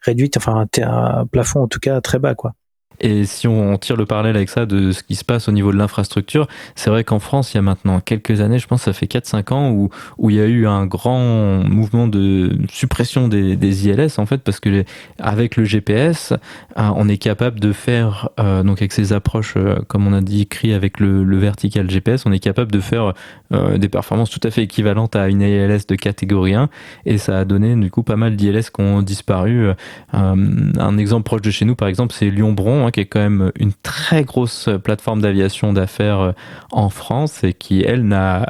réduite, 0.03 0.37
enfin 0.37 0.67
un, 0.83 1.27
plafond 1.27 1.63
en 1.63 1.69
tout 1.69 1.81
cas 1.81 2.01
très 2.01 2.19
bas 2.19 2.35
quoi. 2.35 2.53
Et 3.01 3.25
si 3.25 3.49
on 3.49 3.77
tire 3.77 3.97
le 3.97 4.07
parallèle 4.07 4.37
avec 4.37 4.49
ça 4.49 4.67
de 4.67 4.93
ce 4.93 5.03
qui 5.03 5.15
se 5.15 5.25
passe 5.25 5.49
au 5.49 5.53
niveau 5.53 5.73
de 5.73 5.77
l'infrastructure, 5.77 6.47
c'est 6.75 6.91
vrai 6.91 7.05
qu'en 7.05 7.19
France, 7.19 7.53
il 7.53 7.57
y 7.57 7.59
a 7.59 7.63
maintenant 7.63 8.01
quelques 8.01 8.41
années, 8.41 8.59
je 8.59 8.67
pense 8.67 8.81
que 8.81 8.85
ça 8.87 8.93
fait 8.93 9.07
4-5 9.07 9.53
ans, 9.53 9.71
où, 9.71 9.91
où 10.19 10.31
il 10.31 10.37
y 10.37 10.41
a 10.41 10.47
eu 10.47 10.67
un 10.67 10.87
grand 10.87 11.65
mouvement 11.65 12.07
de 12.07 12.57
suppression 12.69 13.29
des, 13.29 13.57
des 13.57 13.89
ILS, 13.89 14.19
en 14.19 14.27
fait, 14.27 14.39
parce 14.39 14.61
que 14.61 14.85
avec 15.19 15.57
le 15.57 15.65
GPS, 15.65 16.33
euh, 16.79 16.91
on 16.97 17.09
est 17.09 17.19
capable 17.19 17.61
de 17.61 17.73
faire, 17.73 18.29
euh, 18.41 18.63
donc 18.63 18.79
avec 18.79 18.93
ces 18.93 19.13
approches, 19.13 19.55
euh, 19.57 19.77
comme 19.89 20.07
on 20.07 20.13
a 20.13 20.21
dit, 20.21 20.43
écrit 20.43 20.73
avec 20.73 21.01
le, 21.01 21.25
le, 21.25 21.39
vertical 21.39 21.91
GPS, 21.91 22.25
on 22.27 22.33
est 22.33 22.39
capable 22.39 22.73
de 22.73 22.81
faire 22.81 23.13
euh, 23.53 23.79
des 23.79 23.89
performances 23.89 24.31
tout 24.31 24.41
à 24.43 24.51
fait 24.51 24.63
équivalentes 24.63 25.17
à 25.17 25.29
une 25.29 25.43
ILS 25.43 25.87
de 25.87 25.95
catégorie 25.97 26.55
1, 26.55 26.69
et 27.07 27.19
ça 27.19 27.41
a 27.41 27.45
donné 27.45 27.75
du 27.77 27.91
coup 27.91 28.03
pas 28.03 28.17
mal 28.17 28.37
d'ILS 28.37 28.71
qui 28.71 28.81
ont 28.81 29.03
disparu. 29.03 29.69
un 30.13 30.99
exemple 30.99 31.25
proche 31.25 31.43
de 31.43 31.51
chez 31.51 31.65
nous, 31.65 31.75
par 31.75 31.89
exemple, 31.89 32.15
c'est 32.15 32.31
Lyon-Bron, 32.31 32.84
Hein, 32.85 32.91
qui 32.91 33.01
est 33.01 33.07
quand 33.07 33.21
même 33.21 33.51
une 33.59 33.73
très 33.73 34.25
grosse 34.25 34.69
plateforme 34.83 35.23
d'aviation 35.23 35.73
d'affaires 35.73 36.21
euh, 36.21 36.33
en 36.71 36.91
France 36.91 37.43
et 37.43 37.55
qui, 37.55 37.83
elle, 37.83 38.05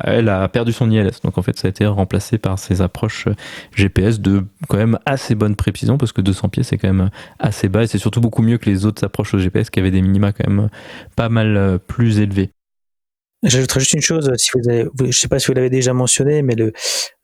elle 0.05 0.29
a 0.29 0.49
perdu 0.49 0.73
son 0.73 0.91
ILS. 0.91 1.21
Donc 1.23 1.39
en 1.39 1.43
fait, 1.43 1.57
ça 1.57 1.69
a 1.69 1.71
été 1.71 1.87
remplacé 1.87 2.39
par 2.39 2.59
ces 2.59 2.83
approches 2.83 3.29
euh, 3.29 3.35
GPS 3.77 4.21
de 4.21 4.45
quand 4.69 4.77
même 4.77 4.99
assez 5.07 5.37
bonne 5.37 5.55
précision 5.55 5.99
parce 5.99 6.13
que 6.13 6.21
200 6.21 6.49
pieds, 6.49 6.63
c'est 6.65 6.79
quand 6.79 6.93
même 6.93 7.11
assez 7.39 7.69
bas 7.69 7.85
et 7.85 7.87
c'est 7.87 7.99
surtout 7.99 8.21
beaucoup 8.21 8.43
mieux 8.43 8.59
que 8.59 8.69
les 8.69 8.87
autres 8.87 9.05
approches 9.05 9.35
au 9.35 9.39
GPS 9.39 9.71
qui 9.71 9.79
avaient 9.79 9.93
des 9.93 10.03
minima 10.03 10.33
quand 10.33 10.49
même 10.49 10.69
pas 11.15 11.29
mal 11.29 11.57
euh, 11.57 11.79
plus 11.79 12.19
élevés. 12.19 12.51
J'ajouterais 13.45 13.81
juste 13.81 13.93
une 13.93 14.01
chose, 14.01 14.33
je 14.35 15.19
sais 15.19 15.29
pas 15.29 15.39
si 15.39 15.49
vous 15.49 15.53
l'avez 15.53 15.69
déjà 15.69 15.93
mentionné, 15.93 16.41
mais 16.41 16.57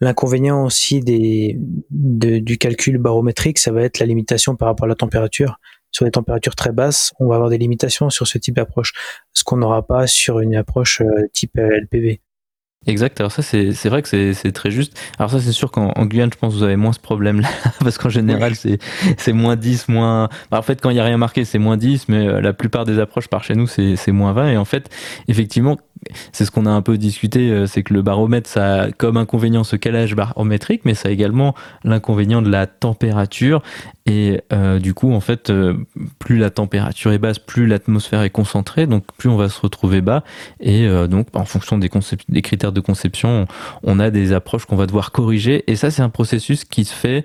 l'inconvénient 0.03 0.67
aussi 0.67 1.01
du 1.01 2.59
calcul 2.59 2.99
barométrique, 2.99 3.59
ça 3.59 3.73
va 3.73 3.83
être 3.85 4.01
la 4.01 4.07
limitation 4.07 4.55
par 4.55 4.69
rapport 4.69 4.85
à 4.85 4.89
la 4.89 4.97
température 4.97 5.57
sur 5.93 6.05
des 6.05 6.11
températures 6.11 6.55
très 6.55 6.73
basses, 6.73 7.13
on 7.21 7.29
va 7.29 7.37
avoir 7.37 7.51
des 7.51 7.59
limitations 7.59 8.11
sur 8.11 8.27
ce 8.27 8.39
type 8.39 8.57
d'approche, 8.57 8.93
ce 9.33 9.45
qu'on 9.45 9.57
n'aura 9.57 9.87
pas 9.87 10.07
sur 10.07 10.41
une 10.41 10.57
approche 10.57 11.01
euh, 11.01 11.29
type 11.33 11.59
euh, 11.59 11.81
LPV. 11.81 12.21
Exact, 12.87 13.21
alors 13.21 13.31
ça 13.31 13.43
c'est, 13.43 13.73
c'est 13.73 13.91
vrai 13.91 14.01
que 14.01 14.09
c'est, 14.09 14.33
c'est 14.33 14.53
très 14.53 14.71
juste. 14.71 14.99
Alors 15.19 15.31
ça 15.31 15.39
c'est 15.39 15.53
sûr 15.53 15.71
qu'en 15.71 15.93
Guyane 16.07 16.31
je 16.33 16.39
pense 16.39 16.55
que 16.55 16.59
vous 16.59 16.65
avez 16.65 16.77
moins 16.77 16.95
ce 16.95 16.99
problème 16.99 17.43
là, 17.43 17.49
parce 17.81 17.99
qu'en 17.99 18.09
général 18.09 18.55
c'est, 18.55 18.79
c'est 19.19 19.35
moins 19.35 19.55
10, 19.55 19.89
moins... 19.89 20.31
Bah, 20.51 20.59
en 20.59 20.63
fait 20.63 20.81
quand 20.81 20.89
il 20.89 20.95
n'y 20.95 21.01
a 21.01 21.05
rien 21.05 21.19
marqué 21.19 21.45
c'est 21.45 21.59
moins 21.59 21.77
10, 21.77 22.09
mais 22.09 22.27
euh, 22.27 22.41
la 22.41 22.55
plupart 22.55 22.87
des 22.87 22.99
approches 22.99 23.29
par 23.29 23.45
chez 23.45 23.55
nous 23.55 23.67
c'est, 23.67 23.97
c'est 23.97 24.13
moins 24.13 24.33
20. 24.33 24.53
Et 24.53 24.57
en 24.57 24.65
fait 24.65 24.89
effectivement 25.29 25.77
c'est 26.33 26.45
ce 26.45 26.51
qu'on 26.51 26.67
a 26.67 26.71
un 26.71 26.83
peu 26.83 26.99
discuté, 26.99 27.51
euh, 27.51 27.67
c'est 27.67 27.83
que 27.83 27.93
le 27.93 28.03
baromètre, 28.03 28.49
ça 28.49 28.83
a 28.83 28.91
comme 28.91 29.17
inconvénient 29.17 29.65
ce 29.65 29.77
calage 29.77 30.15
barométrique, 30.15 30.83
mais 30.85 30.95
ça 30.95 31.09
a 31.09 31.13
également 31.13 31.55
l'inconvénient 31.85 32.43
de 32.43 32.51
la 32.51 32.67
température. 32.67 33.63
Et 34.07 34.41
euh, 34.53 34.79
du 34.79 34.95
coup, 34.95 35.13
en 35.13 35.21
fait, 35.21 35.51
euh, 35.51 35.75
plus 36.19 36.39
la 36.39 36.51
température 36.51 37.13
est 37.13 37.19
basse, 37.19 37.39
plus 37.39 37.67
l'atmosphère 37.67 38.23
est 38.23 38.31
concentrée, 38.31 38.87
donc 38.87 39.05
plus 39.19 39.29
on 39.29 39.37
va 39.37 39.49
se 39.49 39.61
retrouver 39.61 40.01
bas. 40.01 40.25
Et 40.59 40.89
donc, 41.09 41.29
en 41.35 41.45
fonction 41.45 41.79
des, 41.79 41.91
des 42.29 42.43
critères 42.43 42.73
de 42.73 42.81
conception, 42.81 43.47
on 43.83 43.99
a 43.99 44.11
des 44.11 44.33
approches 44.33 44.65
qu'on 44.65 44.77
va 44.77 44.87
devoir 44.87 45.13
corriger. 45.13 45.65
Et 45.71 45.77
ça, 45.77 45.91
c'est 45.91 46.03
un 46.03 46.09
processus 46.09 46.65
qui 46.65 46.85
se 46.85 46.95
fait 46.95 47.25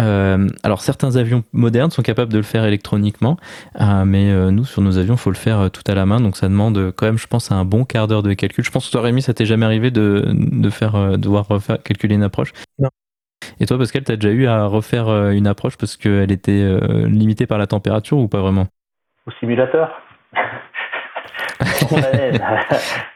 euh, 0.00 0.48
alors 0.62 0.80
certains 0.80 1.16
avions 1.16 1.42
modernes 1.52 1.90
sont 1.90 2.02
capables 2.02 2.32
de 2.32 2.38
le 2.38 2.44
faire 2.44 2.64
électroniquement, 2.64 3.36
euh, 3.80 4.04
mais 4.04 4.30
euh, 4.30 4.50
nous 4.50 4.64
sur 4.64 4.82
nos 4.82 4.98
avions, 4.98 5.14
il 5.14 5.20
faut 5.20 5.30
le 5.30 5.36
faire 5.36 5.70
tout 5.70 5.82
à 5.86 5.94
la 5.94 6.06
main, 6.06 6.20
donc 6.20 6.36
ça 6.36 6.48
demande 6.48 6.92
quand 6.96 7.06
même, 7.06 7.18
je 7.18 7.26
pense, 7.26 7.50
un 7.50 7.64
bon 7.64 7.84
quart 7.84 8.06
d'heure 8.06 8.22
de 8.22 8.32
calcul. 8.32 8.64
Je 8.64 8.70
pense 8.70 8.86
que 8.86 8.92
toi 8.92 9.02
Rémi, 9.02 9.22
ça 9.22 9.34
t'est 9.34 9.46
jamais 9.46 9.66
arrivé 9.66 9.90
de, 9.90 10.24
de 10.34 10.70
faire 10.70 11.18
devoir 11.18 11.46
refaire, 11.48 11.82
calculer 11.82 12.14
une 12.14 12.22
approche? 12.22 12.52
Non. 12.78 12.88
Et 13.58 13.66
toi 13.66 13.78
Pascal, 13.78 14.04
t'as 14.04 14.16
déjà 14.16 14.32
eu 14.32 14.46
à 14.46 14.66
refaire 14.66 15.30
une 15.30 15.46
approche 15.46 15.76
parce 15.76 15.96
qu'elle 15.96 16.32
était 16.32 16.78
limitée 17.06 17.46
par 17.46 17.58
la 17.58 17.66
température 17.66 18.18
ou 18.18 18.28
pas 18.28 18.40
vraiment? 18.40 18.66
Au 19.26 19.30
simulateur. 19.40 19.90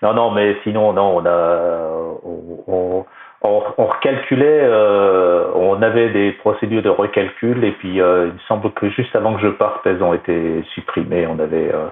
Non, 0.02 0.12
non, 0.12 0.30
mais 0.32 0.56
sinon, 0.64 0.92
non, 0.92 1.16
on 1.16 1.26
a, 1.26 2.18
on, 2.24 2.64
on, 2.66 3.06
recalculait, 3.44 4.60
euh, 4.62 5.50
on 5.54 5.80
avait 5.82 6.10
des 6.10 6.32
procédures 6.32 6.82
de 6.82 6.88
recalcul 6.88 7.62
et 7.64 7.72
puis 7.72 8.00
euh, 8.00 8.28
il 8.28 8.34
me 8.34 8.38
semble 8.48 8.70
que 8.72 8.88
juste 8.90 9.14
avant 9.14 9.34
que 9.34 9.42
je 9.42 9.48
parte, 9.48 9.86
elles 9.86 10.02
ont 10.02 10.14
été 10.14 10.62
supprimées. 10.74 11.26
On 11.26 11.38
avait, 11.38 11.72
euh, 11.72 11.88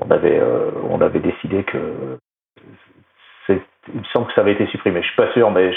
on 0.00 0.10
avait, 0.10 0.40
on 0.88 1.00
avait 1.00 1.20
décidé 1.20 1.64
que 1.64 2.18
il 3.92 4.00
me 4.00 4.04
semble 4.12 4.26
que 4.28 4.32
ça 4.32 4.40
avait 4.40 4.52
été 4.52 4.66
supprimé. 4.68 5.02
Je 5.02 5.08
suis 5.08 5.16
pas 5.16 5.30
sûr, 5.32 5.50
mais 5.50 5.70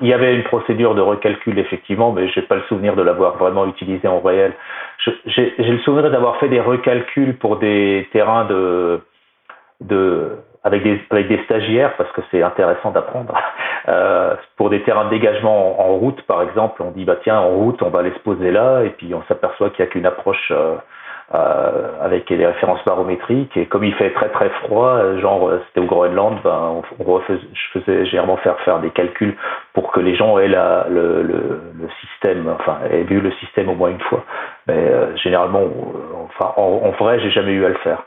il 0.00 0.08
y 0.08 0.12
avait 0.12 0.34
une 0.34 0.42
procédure 0.44 0.94
de 0.94 1.00
recalcul 1.00 1.58
effectivement, 1.58 2.12
mais 2.12 2.28
j'ai 2.28 2.42
pas 2.42 2.56
le 2.56 2.62
souvenir 2.62 2.96
de 2.96 3.02
l'avoir 3.02 3.36
vraiment 3.36 3.66
utilisé 3.66 4.08
en 4.08 4.20
réel. 4.20 4.52
J'ai 5.26 5.54
le 5.58 5.78
souvenir 5.80 6.10
d'avoir 6.10 6.38
fait 6.38 6.48
des 6.48 6.60
recalculs 6.60 7.36
pour 7.36 7.58
des 7.58 8.08
terrains 8.12 8.44
de, 8.46 9.00
de 9.80 10.38
avec 10.64 10.82
des, 10.82 11.00
avec 11.10 11.28
des 11.28 11.42
stagiaires 11.44 11.94
parce 11.96 12.10
que 12.12 12.20
c'est 12.30 12.42
intéressant 12.42 12.90
d'apprendre. 12.90 13.34
Euh, 13.86 14.34
pour 14.56 14.68
des 14.68 14.82
terrains 14.82 15.06
de 15.06 15.10
dégagement 15.10 15.80
en, 15.80 15.94
route, 15.94 16.20
par 16.22 16.42
exemple, 16.42 16.82
on 16.82 16.90
dit 16.90 17.06
bah 17.06 17.16
tiens 17.22 17.38
en 17.38 17.48
route 17.50 17.80
on 17.80 17.88
va 17.88 18.02
les 18.02 18.10
se 18.10 18.18
poser 18.18 18.50
là 18.50 18.82
et 18.82 18.90
puis 18.90 19.14
on 19.14 19.22
s'aperçoit 19.28 19.70
qu'il 19.70 19.82
n'y 19.82 19.88
a 19.88 19.92
qu'une 19.92 20.04
approche 20.04 20.50
euh, 20.50 20.74
euh, 21.34 21.92
avec 22.02 22.28
les 22.28 22.44
références 22.44 22.84
barométriques 22.84 23.56
et 23.56 23.64
comme 23.64 23.84
il 23.84 23.94
fait 23.94 24.10
très 24.10 24.28
très 24.28 24.50
froid, 24.50 25.16
genre 25.20 25.50
c'était 25.68 25.80
au 25.80 25.86
Groenland, 25.86 26.38
ben, 26.44 26.82
on, 26.98 27.04
refais, 27.04 27.38
je 27.38 27.80
faisais 27.80 28.04
généralement 28.06 28.36
faire 28.38 28.58
faire 28.60 28.80
des 28.80 28.90
calculs 28.90 29.36
pour 29.72 29.90
que 29.90 30.00
les 30.00 30.16
gens 30.16 30.38
aient 30.38 30.48
la, 30.48 30.86
le, 30.90 31.22
le, 31.22 31.62
le, 31.80 31.88
système, 32.00 32.46
enfin 32.60 32.78
aient 32.90 33.04
vu 33.04 33.20
le 33.20 33.30
système 33.32 33.70
au 33.70 33.74
moins 33.74 33.90
une 33.90 34.00
fois. 34.00 34.24
Mais 34.66 34.76
euh, 34.76 35.16
généralement, 35.16 35.64
enfin 36.24 36.52
en, 36.56 36.82
en 36.84 36.90
vrai, 36.90 37.20
j'ai 37.20 37.30
jamais 37.30 37.52
eu 37.52 37.64
à 37.64 37.68
le 37.68 37.76
faire. 37.76 38.02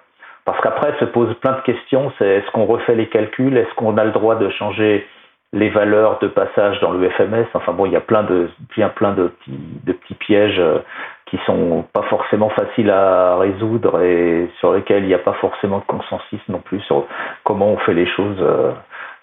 Parce 0.45 0.59
qu'après 0.61 0.93
se 0.99 1.05
posent 1.05 1.33
plein 1.35 1.53
de 1.53 1.61
questions, 1.61 2.11
c'est 2.17 2.27
est-ce 2.27 2.51
qu'on 2.51 2.65
refait 2.65 2.95
les 2.95 3.07
calculs, 3.07 3.57
est-ce 3.57 3.73
qu'on 3.75 3.97
a 3.97 4.03
le 4.03 4.11
droit 4.11 4.35
de 4.35 4.49
changer 4.49 5.07
les 5.53 5.69
valeurs 5.69 6.19
de 6.19 6.27
passage 6.27 6.79
dans 6.79 6.91
le 6.91 7.09
FMS. 7.09 7.45
Enfin 7.53 7.73
bon, 7.73 7.85
il 7.85 7.91
y 7.91 7.97
a 7.97 8.01
plein 8.01 8.23
de, 8.23 8.49
a 8.81 8.89
plein 8.89 9.11
de 9.11 9.27
petits, 9.27 9.59
de 9.83 9.93
petits 9.93 10.13
pièges 10.13 10.59
euh, 10.59 10.79
qui 11.25 11.37
sont 11.45 11.85
pas 11.93 12.03
forcément 12.03 12.49
faciles 12.49 12.89
à 12.89 13.37
résoudre 13.37 14.01
et 14.01 14.49
sur 14.59 14.73
lesquels 14.73 15.03
il 15.03 15.07
n'y 15.07 15.13
a 15.13 15.19
pas 15.19 15.33
forcément 15.33 15.79
de 15.79 15.83
consensus 15.85 16.39
non 16.47 16.59
plus 16.59 16.79
sur 16.81 17.05
comment 17.43 17.67
on 17.67 17.77
fait 17.77 17.93
les 17.93 18.07
choses. 18.07 18.37
Euh, 18.39 18.71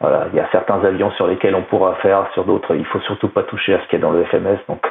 voilà, 0.01 0.27
il 0.33 0.37
y 0.37 0.41
a 0.41 0.49
certains 0.53 0.85
avions 0.85 1.11
sur 1.13 1.27
lesquels 1.27 1.55
on 1.55 1.63
pourra 1.63 1.95
faire, 1.97 2.29
sur 2.33 2.45
d'autres, 2.45 2.75
il 2.77 2.85
faut 2.85 3.01
surtout 3.01 3.29
pas 3.29 3.43
toucher 3.43 3.75
à 3.75 3.81
ce 3.81 3.89
qu'il 3.89 3.99
y 3.99 4.03
a 4.03 4.07
dans 4.07 4.13
le 4.13 4.25
FMS. 4.25 4.59
Donc 4.69 4.87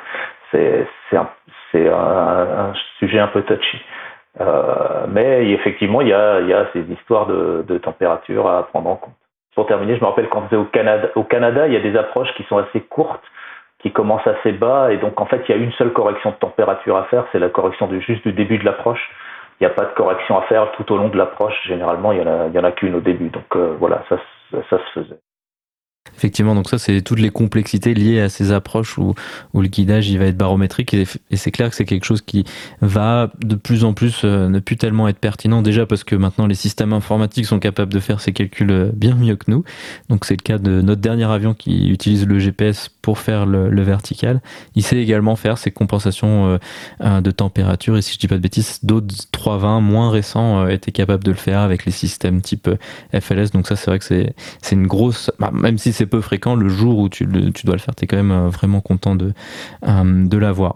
c'est 0.51 0.87
c'est 1.09 1.17
un, 1.17 1.29
un, 1.75 2.69
un, 2.69 2.73
sujet 2.99 3.19
un 3.19 3.27
peu 3.27 3.43
touchy. 3.43 3.79
Euh, 4.39 5.05
mais 5.09 5.49
effectivement, 5.51 6.01
il 6.01 6.09
y 6.09 6.13
a, 6.13 6.41
y 6.41 6.53
a 6.53 6.67
ces 6.73 6.81
histoires 6.81 7.25
de, 7.25 7.65
de 7.67 7.77
température 7.77 8.47
à 8.47 8.67
prendre 8.67 8.89
en 8.89 8.95
compte. 8.95 9.15
Pour 9.55 9.65
terminer, 9.65 9.95
je 9.95 10.01
me 10.01 10.05
rappelle 10.05 10.29
quand 10.29 10.53
au 10.53 10.65
Canada, 10.65 11.09
au 11.15 11.23
Canada, 11.23 11.65
il 11.67 11.73
y 11.73 11.77
a 11.77 11.79
des 11.79 11.97
approches 11.97 12.31
qui 12.35 12.43
sont 12.43 12.57
assez 12.57 12.81
courtes, 12.81 13.23
qui 13.79 13.91
commencent 13.91 14.27
assez 14.27 14.51
bas, 14.51 14.91
et 14.91 14.97
donc 14.97 15.19
en 15.19 15.25
fait, 15.25 15.43
il 15.47 15.55
y 15.55 15.59
a 15.59 15.61
une 15.61 15.71
seule 15.73 15.93
correction 15.93 16.29
de 16.29 16.35
température 16.35 16.95
à 16.95 17.05
faire, 17.05 17.25
c'est 17.31 17.39
la 17.39 17.49
correction 17.49 17.87
du, 17.87 17.99
juste 18.01 18.23
du 18.23 18.33
début 18.33 18.59
de 18.59 18.65
l'approche. 18.65 19.09
Il 19.59 19.65
n'y 19.65 19.71
a 19.71 19.73
pas 19.73 19.85
de 19.85 19.95
correction 19.95 20.37
à 20.37 20.43
faire 20.43 20.71
tout 20.73 20.91
au 20.93 20.97
long 20.97 21.07
de 21.09 21.17
l'approche. 21.17 21.59
Généralement, 21.67 22.11
il 22.11 22.19
y 22.19 22.21
en 22.21 22.63
a, 22.63 22.67
a 22.67 22.71
qu'une 22.71 22.93
au 22.93 22.99
début. 22.99 23.29
Donc 23.29 23.55
euh, 23.55 23.75
voilà, 23.79 24.03
ça, 24.07 24.17
ça 24.51 24.77
se 24.77 24.91
faisait. 24.93 25.17
Effectivement, 26.15 26.55
donc 26.55 26.69
ça, 26.69 26.77
c'est 26.77 27.01
toutes 27.01 27.19
les 27.19 27.29
complexités 27.29 27.93
liées 27.93 28.21
à 28.21 28.29
ces 28.29 28.51
approches 28.51 28.97
où, 28.97 29.13
où 29.53 29.61
le 29.61 29.67
guidage 29.67 30.09
il 30.09 30.17
va 30.19 30.25
être 30.25 30.37
barométrique 30.37 30.93
et, 30.93 31.05
c'est 31.35 31.51
clair 31.51 31.69
que 31.69 31.75
c'est 31.75 31.85
quelque 31.85 32.05
chose 32.05 32.21
qui 32.21 32.45
va 32.81 33.31
de 33.43 33.55
plus 33.55 33.83
en 33.83 33.93
plus 33.93 34.21
euh, 34.23 34.49
ne 34.49 34.59
plus 34.59 34.77
tellement 34.77 35.07
être 35.07 35.19
pertinent 35.19 35.61
déjà 35.61 35.85
parce 35.85 36.03
que 36.03 36.15
maintenant 36.15 36.47
les 36.47 36.55
systèmes 36.55 36.93
informatiques 36.93 37.45
sont 37.45 37.59
capables 37.59 37.93
de 37.93 37.99
faire 37.99 38.21
ces 38.21 38.33
calculs 38.33 38.71
euh, 38.71 38.91
bien 38.93 39.15
mieux 39.15 39.35
que 39.35 39.49
nous. 39.49 39.63
Donc 40.09 40.25
c'est 40.25 40.35
le 40.35 40.43
cas 40.43 40.57
de 40.57 40.81
notre 40.81 41.01
dernier 41.01 41.25
avion 41.25 41.53
qui 41.53 41.89
utilise 41.89 42.25
le 42.25 42.39
GPS 42.39 42.89
pour 43.07 43.19
faire 43.19 43.45
le, 43.45 43.81
vertical. 43.83 44.41
Il 44.75 44.83
sait 44.83 44.97
également 44.97 45.37
faire 45.37 45.57
ces 45.57 45.71
compensations 45.71 46.59
euh, 46.99 47.21
de 47.21 47.31
température 47.31 47.95
et 47.95 48.01
si 48.01 48.15
je 48.15 48.19
dis 48.19 48.27
pas 48.27 48.35
de 48.35 48.41
bêtises, 48.41 48.79
d'autres 48.83 49.15
320 49.31 49.79
moins 49.79 50.11
récents 50.11 50.67
étaient 50.67 50.91
capables 50.91 51.23
de 51.23 51.31
le 51.31 51.37
faire 51.37 51.61
avec 51.61 51.85
les 51.85 51.93
systèmes 51.93 52.41
type 52.41 52.69
FLS. 53.17 53.51
Donc 53.53 53.65
ça, 53.65 53.77
c'est 53.77 53.89
vrai 53.89 53.99
que 53.99 54.03
c'est 54.03 54.35
une 54.73 54.87
grosse, 54.87 55.31
bah, 55.39 55.51
même 55.53 55.77
si 55.77 55.93
c'est 55.93 56.05
peu 56.05 56.19
fréquent, 56.19 56.55
le 56.55 56.67
jour 56.67 56.99
où 56.99 57.07
tu, 57.07 57.25
tu 57.53 57.65
dois 57.65 57.75
le 57.75 57.81
faire, 57.81 57.95
tu 57.95 58.03
es 58.03 58.07
quand 58.07 58.17
même 58.17 58.31
euh, 58.31 58.49
vraiment 58.49 58.81
content 58.81 59.15
de, 59.15 59.31
euh, 59.87 60.27
de 60.27 60.37
l'avoir. 60.37 60.75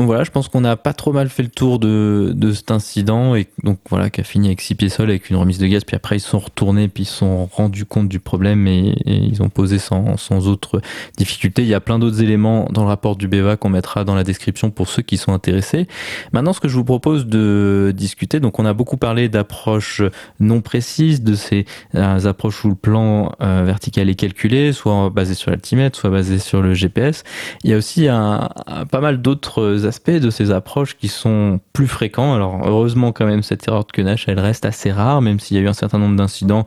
Euh, 0.00 0.04
voilà, 0.04 0.24
je 0.24 0.30
pense 0.30 0.48
qu'on 0.48 0.64
a 0.64 0.76
pas 0.76 0.92
trop 0.92 1.12
mal 1.12 1.28
fait 1.28 1.42
le 1.42 1.48
tour 1.48 1.78
de, 1.78 2.32
de 2.34 2.52
cet 2.52 2.70
incident 2.70 3.34
et 3.34 3.46
donc 3.64 3.78
voilà, 3.90 4.10
qui 4.10 4.20
a 4.20 4.24
fini 4.24 4.46
avec 4.46 4.60
six 4.60 4.74
pieds 4.74 4.88
sols 4.88 5.10
avec 5.10 5.28
une 5.30 5.36
remise 5.36 5.58
de 5.58 5.66
gaz. 5.66 5.84
Puis 5.84 5.96
après, 5.96 6.16
ils 6.16 6.20
sont 6.20 6.38
retournés, 6.38 6.88
puis 6.88 7.02
ils 7.02 7.06
se 7.06 7.16
sont 7.16 7.46
rendus 7.46 7.84
compte 7.84 8.08
du 8.08 8.20
problème 8.20 8.66
et, 8.66 8.94
ils 9.06 9.42
ont 9.42 9.48
posé 9.48 9.78
sans, 9.78 10.16
sans 10.16 10.48
autre 10.48 10.80
difficulté. 11.16 11.62
Il 11.62 11.68
y 11.68 11.74
a 11.74 11.80
plein 11.80 11.98
d'autres 11.98 12.22
éléments 12.22 12.68
dans 12.70 12.82
le 12.82 12.88
rapport 12.88 13.16
du 13.16 13.28
BEVA 13.28 13.56
qu'on 13.56 13.70
mettra 13.70 14.04
dans 14.04 14.14
la 14.14 14.24
description 14.24 14.70
pour 14.70 14.88
ceux 14.88 15.02
qui 15.02 15.16
sont 15.16 15.32
intéressés. 15.32 15.86
Maintenant, 16.32 16.52
ce 16.52 16.60
que 16.60 16.68
je 16.68 16.76
vous 16.76 16.84
propose 16.84 17.26
de 17.26 17.92
discuter, 17.94 18.40
donc 18.40 18.58
on 18.58 18.66
a 18.66 18.72
beaucoup 18.72 18.96
parlé 18.96 19.28
d'approches 19.28 20.02
non 20.40 20.60
précises, 20.60 21.22
de 21.22 21.34
ces 21.34 21.66
euh, 21.94 22.24
approches 22.24 22.64
où 22.64 22.68
le 22.68 22.74
plan 22.74 23.32
euh, 23.40 23.62
vertical 23.64 24.08
est 24.08 24.14
calculé, 24.14 24.72
soit 24.72 25.10
basé 25.10 25.34
sur 25.34 25.50
l'altimètre, 25.50 25.98
soit 25.98 26.10
basé 26.10 26.38
sur 26.38 26.62
le 26.62 26.74
GPS. 26.74 27.24
Il 27.64 27.70
y 27.70 27.74
a 27.74 27.76
aussi 27.76 28.08
un, 28.08 28.48
pas 28.90 29.00
mal 29.00 29.20
d'autres 29.20 29.87
aspects 29.88 30.10
de 30.10 30.30
ces 30.30 30.50
approches 30.52 30.96
qui 30.96 31.08
sont 31.08 31.60
plus 31.72 31.88
fréquents. 31.88 32.34
Alors 32.34 32.60
heureusement 32.64 33.12
quand 33.12 33.26
même 33.26 33.42
cette 33.42 33.66
erreur 33.66 33.84
de 33.84 33.92
Kenash, 33.92 34.28
elle 34.28 34.38
reste 34.38 34.64
assez 34.64 34.92
rare, 34.92 35.20
même 35.22 35.40
s'il 35.40 35.56
y 35.56 35.60
a 35.60 35.62
eu 35.62 35.68
un 35.68 35.72
certain 35.72 35.98
nombre 35.98 36.16
d'incidents 36.16 36.66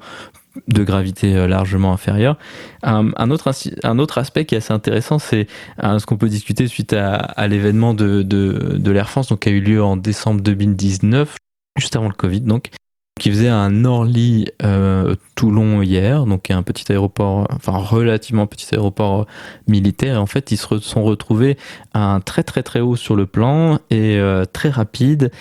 de 0.67 0.83
gravité 0.83 1.35
euh, 1.35 1.47
largement 1.47 1.93
inférieure. 1.93 2.37
Un, 2.83 3.31
autre, 3.31 3.51
un 3.83 3.99
autre 3.99 4.17
aspect 4.17 4.45
qui 4.45 4.55
est 4.55 4.57
assez 4.57 4.73
intéressant, 4.73 5.19
c'est 5.19 5.47
euh, 5.83 5.99
ce 5.99 6.05
qu'on 6.05 6.17
peut 6.17 6.29
discuter 6.29 6.67
suite 6.67 6.93
à, 6.93 7.47
l'événement 7.47 7.93
de, 7.93 8.21
de, 8.21 8.91
l'Air 8.91 9.09
France, 9.09 9.29
donc, 9.29 9.41
qui 9.41 9.49
a 9.49 9.51
eu 9.51 9.61
lieu 9.61 9.81
en 9.81 9.97
décembre 9.97 10.41
2019, 10.41 11.37
juste 11.77 11.95
avant 11.95 12.07
le 12.07 12.13
Covid, 12.13 12.41
donc, 12.41 12.69
qui 13.21 13.29
faisait 13.29 13.49
un 13.49 13.85
Orly 13.85 14.47
euh, 14.63 15.15
Toulon 15.35 15.83
hier, 15.83 16.25
donc 16.25 16.49
un 16.49 16.63
petit 16.63 16.91
aéroport, 16.91 17.47
enfin 17.51 17.77
relativement 17.77 18.47
petit 18.47 18.73
aéroport 18.73 19.27
militaire. 19.67 20.15
Et 20.15 20.17
en 20.17 20.25
fait, 20.25 20.51
ils 20.51 20.57
se 20.57 20.79
sont 20.79 21.03
retrouvés 21.03 21.55
à 21.93 22.15
un 22.15 22.19
très 22.19 22.41
très 22.41 22.63
très 22.63 22.79
haut 22.79 22.95
sur 22.95 23.15
le 23.15 23.27
plan 23.27 23.77
et 23.91 24.19
très 24.53 24.69
rapide 24.69 25.31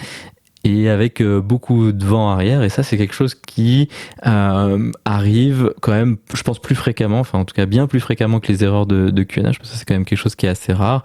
et 0.64 0.88
avec 0.88 1.20
euh, 1.20 1.40
beaucoup 1.40 1.92
de 1.92 2.04
vent 2.04 2.30
arrière 2.30 2.62
et 2.62 2.68
ça 2.68 2.82
c'est 2.82 2.96
quelque 2.96 3.14
chose 3.14 3.34
qui 3.34 3.88
euh, 4.26 4.92
arrive 5.04 5.72
quand 5.80 5.92
même 5.92 6.16
je 6.34 6.42
pense 6.42 6.58
plus 6.58 6.74
fréquemment 6.74 7.20
enfin 7.20 7.38
en 7.38 7.44
tout 7.44 7.54
cas 7.54 7.66
bien 7.66 7.86
plus 7.86 8.00
fréquemment 8.00 8.40
que 8.40 8.48
les 8.48 8.64
erreurs 8.64 8.86
de, 8.86 9.11
de 9.11 9.22
QNH 9.22 9.58
parce 9.58 9.70
que 9.70 9.76
c'est 9.76 9.84
quand 9.84 9.94
même 9.94 10.04
quelque 10.04 10.18
chose 10.18 10.34
qui 10.34 10.46
est 10.46 10.50
assez 10.50 10.72
rare 10.72 11.02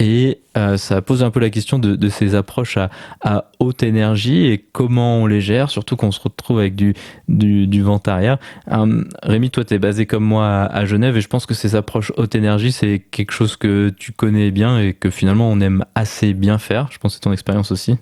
et 0.00 0.40
euh, 0.56 0.78
ça 0.78 1.02
pose 1.02 1.22
un 1.22 1.30
peu 1.30 1.40
la 1.40 1.50
question 1.50 1.78
de, 1.78 1.94
de 1.94 2.08
ces 2.08 2.34
approches 2.34 2.78
à, 2.78 2.90
à, 3.20 3.50
haute 3.60 3.82
énergie 3.82 4.46
et 4.46 4.58
comment 4.58 5.18
on 5.18 5.26
les 5.26 5.42
gère, 5.42 5.68
surtout 5.68 5.94
qu'on 5.94 6.10
se 6.10 6.20
retrouve 6.20 6.58
avec 6.58 6.74
du, 6.74 6.94
du, 7.28 7.66
du 7.66 7.82
vent 7.82 8.00
arrière. 8.06 8.38
Euh, 8.72 9.04
Rémi, 9.22 9.50
toi, 9.50 9.62
tu 9.62 9.74
es 9.74 9.78
basé 9.78 10.06
comme 10.06 10.24
moi 10.24 10.46
à, 10.46 10.64
à, 10.64 10.84
Genève 10.86 11.18
et 11.18 11.20
je 11.20 11.28
pense 11.28 11.44
que 11.44 11.52
ces 11.52 11.76
approches 11.76 12.12
haute 12.16 12.34
énergie, 12.34 12.72
c'est 12.72 12.98
quelque 13.10 13.32
chose 13.32 13.56
que 13.56 13.90
tu 13.90 14.12
connais 14.12 14.50
bien 14.50 14.80
et 14.80 14.94
que 14.94 15.10
finalement 15.10 15.50
on 15.50 15.60
aime 15.60 15.84
assez 15.94 16.32
bien 16.32 16.56
faire. 16.56 16.88
Je 16.90 16.98
pense 16.98 17.12
que 17.12 17.14
c'est 17.16 17.24
ton 17.24 17.32
expérience 17.32 17.70
aussi. 17.70 17.98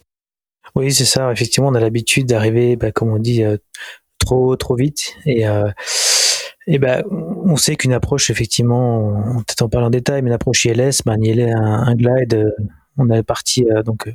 Oui, 0.75 0.93
c'est 0.93 1.05
ça. 1.05 1.31
Effectivement, 1.33 1.69
on 1.69 1.75
a 1.75 1.81
l'habitude 1.81 2.27
d'arriver, 2.27 2.77
bah, 2.77 2.93
comme 2.93 3.12
on 3.12 3.19
dit, 3.19 3.43
euh, 3.45 3.57
trop 4.19 4.57
trop 4.57 4.75
vite 4.75 5.14
et 5.27 5.47
euh, 5.47 5.71
et 6.66 6.79
ben 6.79 7.03
on 7.11 7.57
sait 7.57 7.77
qu'une 7.77 7.93
approche 7.93 8.31
effectivement, 8.31 9.14
peut-être 9.47 9.62
en 9.62 9.69
parle 9.69 9.85
en 9.85 9.91
détail, 9.91 10.23
mais 10.23 10.29
une 10.29 10.35
approche 10.35 10.64
ILS, 10.66 11.03
bah, 11.07 11.12
un, 11.14 11.95
glide, 11.95 12.35
euh, 12.35 12.51
on 12.99 13.09
est 13.11 13.23
parti 13.23 13.64
donc 13.87 14.12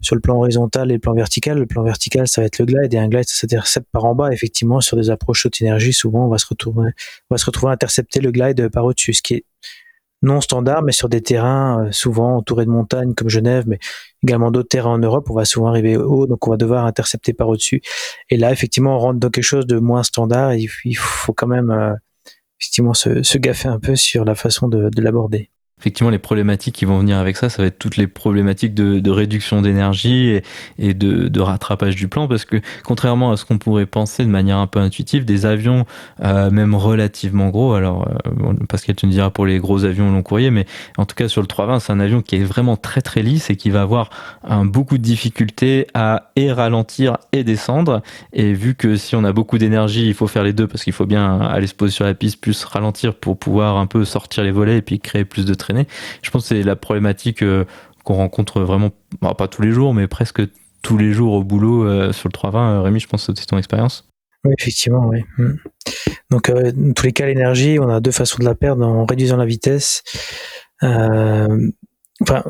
sur 0.00 0.14
le 0.14 0.20
plan 0.20 0.36
horizontal 0.36 0.90
et 0.90 0.94
le 0.94 1.00
plan 1.00 1.14
vertical. 1.14 1.58
Le 1.58 1.66
plan 1.66 1.82
vertical, 1.82 2.28
ça 2.28 2.42
va 2.42 2.48
être 2.48 2.58
le 2.58 2.66
glide 2.66 2.92
et 2.92 2.98
un 2.98 3.08
glide, 3.08 3.28
ça 3.28 3.36
s'intercepte 3.36 3.86
par 3.92 4.04
en 4.04 4.14
bas. 4.14 4.30
Effectivement, 4.32 4.80
sur 4.80 4.96
des 4.96 5.08
approches 5.10 5.46
haute 5.46 5.62
énergie, 5.62 5.92
souvent 5.92 6.26
on 6.26 6.28
va 6.28 6.38
se 6.38 6.46
retrouver, 6.46 6.90
on 7.30 7.34
va 7.34 7.38
se 7.38 7.46
retrouver 7.46 7.70
à 7.70 7.74
intercepter 7.74 8.20
le 8.20 8.30
glide 8.30 8.68
par 8.68 8.84
au-dessus, 8.84 9.14
ce 9.14 9.22
qui 9.22 9.34
est 9.36 9.44
non 10.22 10.40
standard, 10.40 10.82
mais 10.82 10.92
sur 10.92 11.08
des 11.08 11.22
terrains 11.22 11.86
euh, 11.86 11.92
souvent 11.92 12.36
entourés 12.36 12.64
de 12.64 12.70
montagnes 12.70 13.14
comme 13.14 13.28
Genève, 13.28 13.64
mais 13.66 13.78
également 14.22 14.50
d'autres 14.50 14.68
terrains 14.68 14.92
en 14.92 14.98
Europe, 14.98 15.30
on 15.30 15.34
va 15.34 15.44
souvent 15.44 15.68
arriver 15.68 15.96
haut, 15.96 16.26
donc 16.26 16.46
on 16.46 16.50
va 16.50 16.56
devoir 16.56 16.84
intercepter 16.84 17.32
par 17.32 17.48
au-dessus. 17.48 17.82
Et 18.28 18.36
là, 18.36 18.52
effectivement, 18.52 18.96
on 18.96 18.98
rentre 18.98 19.20
dans 19.20 19.30
quelque 19.30 19.44
chose 19.44 19.66
de 19.66 19.78
moins 19.78 20.02
standard. 20.02 20.54
il 20.54 20.68
faut 20.96 21.32
quand 21.32 21.46
même 21.46 21.70
euh, 21.70 21.94
effectivement 22.60 22.94
se, 22.94 23.22
se, 23.22 23.38
gaffer 23.38 23.68
un 23.68 23.80
peu 23.80 23.96
sur 23.96 24.24
la 24.24 24.34
façon 24.34 24.68
de 24.68 24.90
l'aborder 25.00 25.50
effectivement, 25.80 26.10
les 26.10 26.18
problématiques 26.18 26.74
qui 26.74 26.84
vont 26.84 26.98
venir 26.98 27.18
avec 27.18 27.36
ça, 27.36 27.48
ça 27.48 27.62
va 27.62 27.68
être 27.68 27.78
toutes 27.78 27.96
les 27.96 28.06
problématiques 28.06 28.74
de, 28.74 29.10
réduction 29.10 29.62
d'énergie 29.62 30.40
et, 30.78 30.94
de, 30.94 31.40
rattrapage 31.40 31.96
du 31.96 32.06
plan, 32.06 32.28
parce 32.28 32.44
que 32.44 32.60
contrairement 32.84 33.32
à 33.32 33.36
ce 33.36 33.44
qu'on 33.44 33.58
pourrait 33.58 33.86
penser 33.86 34.24
de 34.24 34.30
manière 34.30 34.58
un 34.58 34.66
peu 34.66 34.78
intuitive, 34.78 35.24
des 35.24 35.46
avions 35.46 35.86
euh, 36.22 36.50
même 36.50 36.74
relativement 36.74 37.48
gros, 37.48 37.72
alors 37.72 38.08
euh, 38.08 38.52
Pascal 38.68 38.94
tu 38.94 39.06
me 39.06 39.10
diras 39.10 39.30
pour 39.30 39.46
les 39.46 39.58
gros 39.58 39.84
avions 39.84 40.12
long 40.12 40.22
courrier, 40.22 40.50
mais 40.50 40.66
en 40.98 41.06
tout 41.06 41.14
cas 41.14 41.28
sur 41.28 41.40
le 41.40 41.46
320, 41.46 41.80
c'est 41.80 41.92
un 41.92 42.00
avion 42.00 42.20
qui 42.20 42.36
est 42.36 42.44
vraiment 42.44 42.76
très 42.76 43.00
très 43.00 43.22
lisse 43.22 43.48
et 43.48 43.56
qui 43.56 43.70
va 43.70 43.82
avoir 43.82 44.10
beaucoup 44.64 44.98
de 44.98 45.02
difficultés 45.02 45.86
à 45.94 46.30
et 46.36 46.52
ralentir 46.52 47.16
et 47.32 47.44
descendre. 47.44 48.02
Et 48.32 48.52
vu 48.52 48.74
que 48.74 48.96
si 48.96 49.16
on 49.16 49.24
a 49.24 49.32
beaucoup 49.32 49.58
d'énergie, 49.58 50.06
il 50.06 50.14
faut 50.14 50.26
faire 50.26 50.42
les 50.42 50.52
deux 50.52 50.66
parce 50.66 50.84
qu'il 50.84 50.92
faut 50.92 51.06
bien 51.06 51.40
aller 51.40 51.66
se 51.66 51.74
poser 51.74 51.92
sur 51.92 52.04
la 52.04 52.14
piste 52.14 52.40
plus 52.40 52.64
ralentir 52.64 53.14
pour 53.14 53.38
pouvoir 53.38 53.76
un 53.76 53.86
peu 53.86 54.04
sortir 54.04 54.44
les 54.44 54.50
volets 54.50 54.78
et 54.78 54.82
puis 54.82 55.00
créer 55.00 55.24
plus 55.24 55.44
de 55.44 55.54
je 56.22 56.30
pense 56.30 56.42
que 56.42 56.48
c'est 56.48 56.62
la 56.62 56.76
problématique 56.76 57.42
euh, 57.42 57.64
qu'on 58.04 58.14
rencontre 58.14 58.60
vraiment, 58.60 58.90
bah, 59.20 59.34
pas 59.34 59.48
tous 59.48 59.62
les 59.62 59.72
jours, 59.72 59.94
mais 59.94 60.06
presque 60.06 60.42
tous 60.82 60.96
les 60.96 61.12
jours 61.12 61.34
au 61.34 61.44
boulot 61.44 61.84
euh, 61.84 62.12
sur 62.12 62.28
le 62.28 62.32
320. 62.32 62.72
Euh, 62.72 62.82
Rémi, 62.82 63.00
je 63.00 63.08
pense 63.08 63.26
que 63.26 63.32
c'est 63.36 63.46
ton 63.46 63.58
expérience. 63.58 64.08
Oui, 64.44 64.54
effectivement, 64.58 65.06
oui. 65.08 65.22
Hmm. 65.36 65.56
Donc, 66.30 66.50
dans 66.50 66.92
tous 66.94 67.04
les 67.04 67.12
cas, 67.12 67.26
l'énergie, 67.26 67.78
on 67.78 67.90
a 67.90 68.00
deux 68.00 68.10
façons 68.10 68.38
de 68.38 68.44
la 68.44 68.54
perdre 68.54 68.86
en 68.86 69.04
réduisant 69.04 69.36
la 69.36 69.44
vitesse. 69.44 70.02
enfin, 70.80 72.44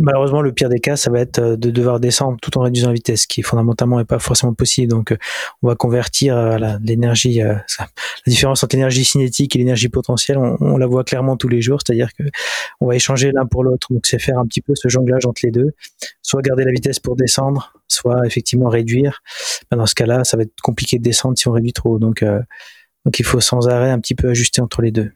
malheureusement, 0.00 0.42
le 0.42 0.52
pire 0.52 0.68
des 0.68 0.80
cas, 0.80 0.96
ça 0.96 1.10
va 1.10 1.20
être 1.20 1.38
euh, 1.38 1.56
de 1.56 1.70
devoir 1.70 2.00
descendre 2.00 2.38
tout 2.40 2.56
en 2.58 2.62
réduisant 2.62 2.88
la 2.88 2.94
vitesse, 2.94 3.26
qui 3.26 3.42
fondamentalement 3.42 3.98
n'est 3.98 4.04
pas 4.04 4.18
forcément 4.18 4.54
possible. 4.54 4.90
Donc, 4.90 5.12
euh, 5.12 5.16
on 5.62 5.68
va 5.68 5.74
convertir 5.74 6.36
euh, 6.36 6.58
l'énergie, 6.82 7.38
la 7.38 7.64
différence 8.26 8.62
entre 8.62 8.76
l'énergie 8.76 9.04
cinétique 9.04 9.54
et 9.56 9.58
l'énergie 9.58 9.88
potentielle, 9.88 10.38
on, 10.38 10.76
la 10.76 10.86
voit 10.86 11.04
clairement 11.04 11.36
tous 11.36 11.48
les 11.48 11.62
jours, 11.62 11.80
c'est-à-dire 11.84 12.08
que 12.18 12.24
on 12.80 12.86
va 12.86 12.96
échanger 12.96 13.30
l'un 13.32 13.46
pour 13.46 13.64
l'autre. 13.64 13.92
Donc, 13.92 14.06
c'est 14.06 14.18
faire 14.18 14.38
un 14.38 14.46
petit 14.46 14.60
peu 14.60 14.74
ce 14.74 14.88
jonglage 14.88 15.26
entre 15.26 15.40
les 15.44 15.50
deux, 15.50 15.70
soit 16.22 16.42
garder 16.42 16.64
la 16.64 16.72
vitesse 16.72 17.00
pour 17.00 17.16
descendre, 17.16 17.72
soit 17.88 18.26
effectivement 18.26 18.68
réduire. 18.68 19.22
Ben, 19.70 19.76
dans 19.76 19.86
ce 19.86 19.94
cas-là, 19.94 20.24
ça 20.24 20.36
va 20.36 20.42
être 20.42 20.60
compliqué 20.62 20.98
de 20.98 21.02
descendre 21.02 21.38
si 21.38 21.48
on 21.48 21.52
réduit 21.52 21.72
trop. 21.72 21.98
Donc, 21.98 22.24
il 23.18 23.24
faut 23.24 23.40
sans 23.40 23.68
arrêt 23.68 23.90
un 23.90 24.00
petit 24.00 24.14
peu 24.14 24.28
ajuster 24.28 24.60
entre 24.60 24.82
les 24.82 24.90
deux. 24.90 25.12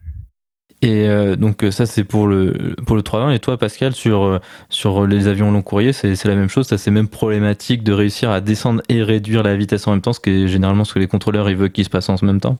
Et 0.81 1.09
euh, 1.09 1.35
donc 1.35 1.61
ça 1.71 1.85
c'est 1.85 2.07
pour 2.07 2.27
le 2.27 2.53
pour 2.87 2.95
le 2.95 3.01
320 3.01 3.33
et 3.33 3.39
toi 3.39 3.57
Pascal 3.57 3.91
sur 3.91 4.23
euh, 4.23 4.39
sur 4.69 5.05
les 5.05 5.27
avions 5.27 5.51
long 5.51 5.61
courrier 5.61 5.91
c'est 5.91 6.15
c'est 6.15 6.29
la 6.29 6.35
même 6.35 6.47
chose, 6.47 6.67
ça 6.67 6.77
c'est 6.77 6.91
même 6.91 7.09
problématique 7.09 7.83
de 7.83 7.91
réussir 7.91 8.31
à 8.31 8.39
descendre 8.39 8.81
et 8.87 9.03
réduire 9.03 9.43
la 9.43 9.57
vitesse 9.57 9.87
en 9.87 9.91
même 9.91 10.01
temps, 10.01 10.13
ce 10.13 10.21
qui 10.21 10.45
est 10.45 10.47
généralement 10.47 10.85
ce 10.85 10.93
que 10.93 10.99
les 10.99 11.07
contrôleurs 11.07 11.49
ils 11.49 11.57
veulent 11.57 11.71
qu'il 11.71 11.83
se 11.83 11.89
passe 11.89 12.09
en 12.09 12.15
même 12.25 12.39
temps. 12.39 12.55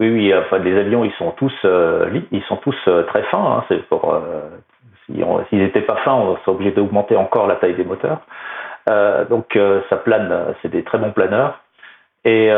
Oui 0.00 0.10
oui, 0.10 0.34
enfin 0.34 0.58
les 0.58 0.76
avions 0.76 1.02
ils 1.02 1.14
sont 1.18 1.30
tous 1.38 1.54
euh, 1.64 2.20
ils 2.30 2.42
sont 2.42 2.58
tous 2.58 2.76
très 3.08 3.22
fins, 3.30 3.58
hein, 3.58 3.64
c'est 3.68 3.82
pour 3.88 4.14
s'ils 5.48 5.58
n'étaient 5.58 5.80
pas 5.80 5.96
fins, 6.04 6.14
on 6.14 6.36
serait 6.36 6.52
obligé 6.52 6.72
d'augmenter 6.72 7.16
encore 7.16 7.46
la 7.46 7.56
taille 7.56 7.76
des 7.76 7.84
moteurs. 7.84 8.20
donc 9.30 9.58
ça 9.88 9.96
plane, 9.96 10.54
c'est 10.60 10.70
des 10.70 10.82
très 10.82 10.98
bons 10.98 11.12
planeurs 11.12 11.60
et 12.26 12.50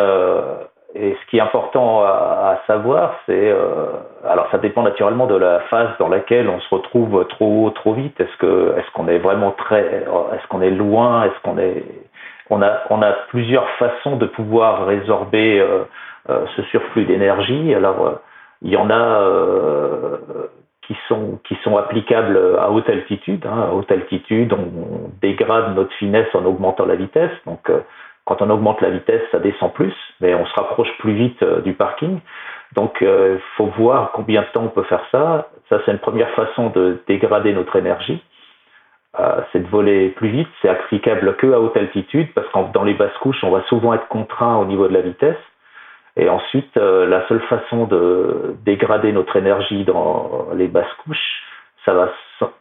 et 1.01 1.17
ce 1.21 1.31
qui 1.31 1.37
est 1.39 1.41
important 1.41 2.03
à, 2.03 2.61
savoir, 2.67 3.15
c'est 3.27 3.51
euh, 3.51 3.87
alors 4.27 4.49
ça 4.51 4.59
dépend 4.59 4.83
naturellement 4.83 5.27
de 5.27 5.37
la 5.37 5.61
phase 5.71 5.91
dans 6.01 6.09
laquelle 6.09 6.49
on 6.49 6.59
se 6.61 6.75
retrouve 6.75 7.25
trop 7.29 7.67
haut, 7.67 7.71
trop 7.71 7.93
vite. 7.93 8.21
Est-ce 8.21 8.37
que 8.39 8.75
est-ce 8.77 8.91
qu'on 8.93 9.07
est 9.07 9.19
vraiment 9.19 9.53
très, 9.53 9.81
est-ce 9.81 10.47
qu'on 10.49 10.61
est 10.61 10.71
loin, 10.71 11.25
est-ce 11.25 11.41
qu'on 11.45 11.59
est, 11.59 11.85
on 12.51 12.63
a 12.63 12.81
on 12.91 13.01
a 13.01 13.13
plusieurs 13.29 13.69
façons 13.79 14.17
de 14.17 14.27
pouvoir 14.27 14.87
résorber 14.87 15.61
euh, 15.61 15.85
euh, 16.31 16.47
ce 16.57 16.63
surplus 16.63 17.05
d'énergie. 17.05 17.73
Alors 17.75 18.21
il 18.63 18.73
y 18.73 18.77
en 18.77 18.91
a 18.91 19.23
qui 20.83 20.97
sont 21.07 21.39
qui 21.47 21.55
sont 21.63 21.77
applicables 21.77 22.59
à 22.59 22.71
haute 22.73 22.91
altitude. 22.91 23.47
Hein. 23.47 23.69
À 23.71 23.73
haute 23.73 23.93
altitude, 23.93 24.53
on 24.53 25.11
dégrade 25.23 25.77
notre 25.77 25.93
finesse 25.95 26.35
en 26.35 26.45
augmentant 26.45 26.87
la 26.87 26.97
vitesse. 26.97 27.31
Donc 27.47 27.71
quand 28.29 28.43
on 28.43 28.51
augmente 28.51 28.83
la 28.83 28.91
vitesse, 28.91 29.23
ça 29.33 29.39
descend 29.39 29.73
plus, 29.73 29.95
mais 30.21 30.35
on 30.35 30.45
se 30.45 30.55
rapproche 30.55 30.91
plus 30.99 31.15
vite 31.15 31.43
euh, 31.43 31.63
du 31.63 31.73
parking. 31.73 32.21
Donc, 32.75 32.99
il 33.01 33.07
euh, 33.07 33.39
faut 33.57 33.73
voir 33.79 34.13
combien 34.13 34.43
de 34.43 34.47
temps 34.49 34.65
on 34.65 34.69
peut 34.69 34.83
faire 34.83 35.03
ça. 35.11 35.49
Ça, 35.71 35.81
c'est 35.85 35.93
une 35.93 35.99
première 35.99 36.29
façon 36.33 36.69
de 36.69 37.03
dégrader 37.09 37.55
notre 37.55 37.75
énergie. 37.77 38.23
Euh, 39.19 39.41
c'est 39.51 39.61
de 39.61 39.69
voler 39.69 40.11
plus 40.11 40.29
vite. 40.29 40.49
C'est 40.61 40.69
applicable 40.69 41.37
que 41.37 41.51
à 41.55 41.59
haute 41.59 41.75
altitude, 41.79 42.29
parce 42.35 42.47
que 42.49 42.73
dans 42.75 42.85
les 42.85 42.93
basses 42.93 43.17
couches, 43.23 43.43
on 43.43 43.51
va 43.51 43.63
souvent 43.63 43.95
être 43.95 44.09
contraint 44.09 44.59
au 44.59 44.67
niveau 44.67 44.87
de 44.89 44.93
la 44.93 45.01
vitesse. 45.01 45.43
Et 46.17 46.29
ensuite, 46.29 46.75
la 46.75 47.27
seule 47.29 47.41
façon 47.43 47.85
de 47.85 48.57
dégrader 48.65 49.13
notre 49.13 49.37
énergie 49.37 49.85
dans 49.85 50.49
les 50.53 50.67
basses 50.67 50.93
couches, 51.05 51.43
ça 51.85 51.95
va 51.95 52.11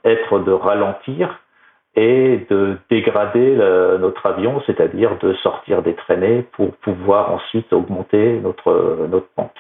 être 0.06 0.40
de 0.40 0.52
ralentir 0.52 1.40
et 1.98 2.46
de 2.50 2.78
dégrader 2.92 3.56
notre 4.00 4.28
avion, 4.28 4.62
c'est-à-dire 4.68 5.18
de 5.18 5.34
sortir 5.34 5.82
des 5.82 5.96
traînées 5.96 6.46
pour 6.54 6.72
pouvoir 6.78 7.34
ensuite 7.34 7.74
augmenter 7.74 8.40
notre, 8.40 9.08
notre 9.10 9.28
pente. 9.36 9.52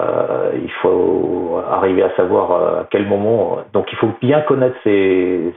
Euh, 0.00 0.52
il 0.60 0.70
faut 0.82 1.62
arriver 1.70 2.02
à 2.02 2.14
savoir 2.16 2.50
euh, 2.52 2.80
à 2.80 2.86
quel 2.90 3.06
moment. 3.06 3.58
Donc, 3.72 3.92
il 3.92 3.98
faut 3.98 4.12
bien 4.20 4.40
connaître 4.40 4.76
ses, 4.82 5.54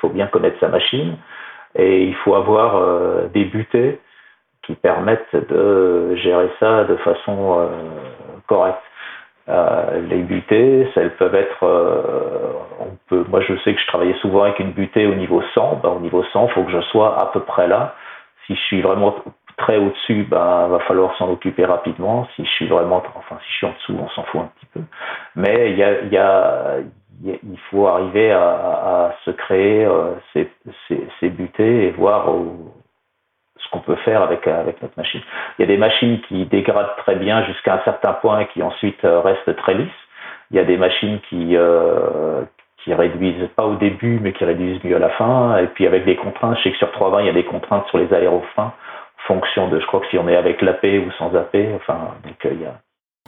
faut 0.00 0.08
bien 0.08 0.28
connaître 0.28 0.58
sa 0.60 0.68
machine 0.68 1.16
et 1.74 2.04
il 2.04 2.14
faut 2.16 2.34
avoir 2.34 2.76
euh, 2.76 3.26
des 3.34 3.44
butées 3.44 3.98
qui 4.64 4.74
permettent 4.74 5.34
de 5.34 6.14
gérer 6.16 6.48
ça 6.60 6.84
de 6.84 6.94
façon 6.96 7.68
correcte. 8.46 8.78
Euh, 9.48 10.00
les 10.08 10.22
butées, 10.22 10.86
elles 10.94 11.16
peuvent 11.16 11.34
être, 11.34 11.64
euh, 11.64 12.52
on 12.78 12.96
peut, 13.08 13.24
moi 13.28 13.40
je 13.40 13.54
sais 13.64 13.74
que 13.74 13.80
je 13.80 13.86
travaillais 13.88 14.16
souvent 14.20 14.44
avec 14.44 14.60
une 14.60 14.70
butée 14.70 15.06
au 15.06 15.14
niveau 15.14 15.42
100. 15.54 15.80
Ben, 15.82 15.90
au 15.90 16.00
niveau 16.00 16.22
100, 16.32 16.46
il 16.46 16.52
faut 16.52 16.62
que 16.62 16.70
je 16.70 16.80
sois 16.82 17.20
à 17.20 17.26
peu 17.26 17.40
près 17.40 17.66
là. 17.66 17.94
Si 18.46 18.54
je 18.54 18.60
suis 18.60 18.82
vraiment 18.82 19.16
très 19.56 19.78
au-dessus, 19.78 20.24
ben 20.30 20.68
va 20.68 20.78
falloir 20.80 21.16
s'en 21.16 21.28
occuper 21.30 21.64
rapidement. 21.64 22.28
Si 22.36 22.44
je 22.44 22.50
suis 22.50 22.68
vraiment, 22.68 23.02
enfin 23.16 23.36
si 23.44 23.52
je 23.52 23.56
suis 23.56 23.66
en 23.66 23.72
dessous, 23.72 23.96
on 24.00 24.08
s'en 24.10 24.22
fout 24.24 24.42
un 24.42 24.50
petit 24.58 24.66
peu. 24.74 24.80
Mais 25.34 25.72
il 25.72 25.76
y 25.76 25.82
a, 25.82 26.02
y 26.02 26.80
il 27.24 27.58
faut 27.70 27.86
arriver 27.86 28.32
à, 28.32 29.14
se 29.24 29.30
créer 29.30 29.88
ses, 30.32 30.50
ses, 31.20 31.30
butées 31.30 31.86
et 31.86 31.90
voir 31.90 32.26
ce 32.26 32.81
qu'on 33.72 33.80
peut 33.80 33.96
faire 33.96 34.22
avec, 34.22 34.46
avec 34.46 34.80
notre 34.82 34.94
machine. 34.96 35.20
Il 35.58 35.62
y 35.62 35.64
a 35.64 35.68
des 35.68 35.78
machines 35.78 36.20
qui 36.28 36.44
dégradent 36.46 36.94
très 36.98 37.16
bien 37.16 37.44
jusqu'à 37.46 37.74
un 37.74 37.80
certain 37.84 38.12
point 38.12 38.40
et 38.40 38.46
qui 38.48 38.62
ensuite 38.62 39.00
restent 39.02 39.56
très 39.56 39.74
lisses. 39.74 39.88
Il 40.50 40.56
y 40.56 40.60
a 40.60 40.64
des 40.64 40.76
machines 40.76 41.18
qui, 41.28 41.56
qui 42.84 42.94
réduisent 42.94 43.48
pas 43.56 43.64
au 43.64 43.76
début, 43.76 44.20
mais 44.20 44.32
qui 44.32 44.44
réduisent 44.44 44.82
mieux 44.84 44.96
à 44.96 44.98
la 44.98 45.10
fin. 45.10 45.58
Et 45.58 45.66
puis 45.68 45.86
avec 45.86 46.04
des 46.04 46.16
contraintes, 46.16 46.58
je 46.58 46.64
sais 46.64 46.72
que 46.72 46.78
sur 46.78 46.90
320, 46.92 47.22
il 47.22 47.26
y 47.26 47.30
a 47.30 47.32
des 47.32 47.44
contraintes 47.44 47.86
sur 47.88 47.98
les 47.98 48.12
aérofreins, 48.12 48.72
fonction 49.26 49.68
de, 49.68 49.80
je 49.80 49.86
crois 49.86 50.00
que 50.00 50.08
si 50.08 50.18
on 50.18 50.28
est 50.28 50.36
avec 50.36 50.62
l'AP 50.62 50.84
ou 50.84 51.10
sans 51.12 51.34
AP, 51.34 51.56
enfin, 51.76 52.14
donc 52.24 52.44
euh, 52.44 52.50
il 52.52 52.62
y 52.62 52.66
a, 52.66 52.74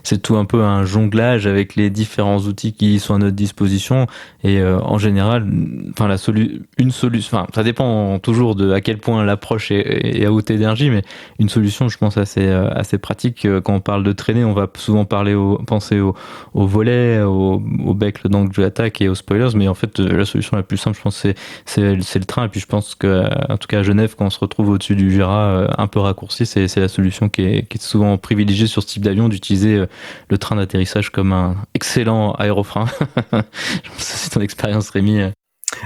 c'est 0.05 0.23
tout 0.23 0.37
un 0.37 0.45
peu 0.45 0.63
un 0.63 0.85
jonglage 0.85 1.47
avec 1.47 1.75
les 1.77 1.91
différents 1.91 2.39
outils 2.39 2.73
qui 2.73 3.01
sont 3.01 3.15
à 3.15 3.19
notre 3.19 3.35
disposition. 3.35 4.07
Et 4.45 4.61
euh, 4.61 4.79
en 4.81 4.99
général 4.99 5.47
enfin 5.91 6.07
la 6.07 6.19
solu 6.19 6.63
une 6.77 6.91
solution 6.91 7.39
enfin 7.39 7.47
ça 7.55 7.63
dépend 7.63 8.19
toujours 8.19 8.55
de 8.55 8.73
à 8.73 8.83
quel 8.83 8.99
point 8.99 9.25
l'approche 9.25 9.71
est, 9.71 10.25
à 10.25 10.31
haute 10.31 10.51
énergie 10.51 10.91
mais 10.91 11.03
une 11.39 11.49
solution 11.49 11.89
je 11.89 11.97
pense 11.97 12.19
assez 12.19 12.47
euh, 12.47 12.69
assez 12.71 12.99
pratique 12.99 13.47
euh, 13.47 13.63
quand 13.63 13.75
on 13.75 13.81
parle 13.81 14.05
de 14.05 14.13
traîner 14.13 14.45
on 14.45 14.53
va 14.53 14.69
souvent 14.77 15.07
parler 15.07 15.33
au 15.35 15.57
penser 15.59 15.99
au, 16.01 16.15
au 16.53 16.67
volet 16.67 17.23
au, 17.23 17.63
au 17.85 17.95
bec 17.95 18.27
d'angle 18.27 18.55
de 18.55 18.61
l'attaque 18.61 19.01
et 19.01 19.09
aux 19.09 19.15
spoilers 19.15 19.57
mais 19.57 19.67
en 19.67 19.75
fait 19.75 19.99
la 19.99 20.27
solution 20.27 20.59
la 20.59 20.63
plus 20.63 20.77
simple 20.77 20.99
je 20.99 21.03
pense 21.03 21.17
c'est 21.17 21.35
c'est 21.65 22.19
le 22.19 22.25
train. 22.25 22.45
Et 22.45 22.49
puis 22.49 22.61
je 22.61 22.67
pense 22.67 22.95
que 22.95 23.25
en 23.51 23.57
tout 23.57 23.67
cas 23.67 23.79
à 23.79 23.83
Genève 23.83 24.15
quand 24.17 24.27
on 24.27 24.31
se 24.31 24.39
retrouve 24.39 24.69
au-dessus 24.69 24.95
du 24.95 25.11
Jura 25.11 25.69
un 25.79 25.87
peu 25.87 26.01
raccourci 26.01 26.45
c'est 26.45 26.69
c'est 26.69 26.81
la 26.81 26.89
solution 26.89 27.29
qui 27.31 27.43
est 27.43 27.67
qui 27.67 27.79
est 27.79 27.83
souvent 27.83 28.19
privilégiée 28.19 28.67
sur 28.67 28.83
ce 28.83 28.89
type 28.89 29.03
d'avion 29.03 29.29
d'utiliser 29.29 29.85
le 30.29 30.39
train 30.39 30.57
d'atterrissage 30.57 31.11
comme 31.11 31.33
un 31.33 31.57
excellent 31.75 32.33
aérofrein. 32.33 32.87
c'est 33.99 34.31
ton 34.31 34.41
expérience, 34.41 34.91
Rémi. 34.91 35.23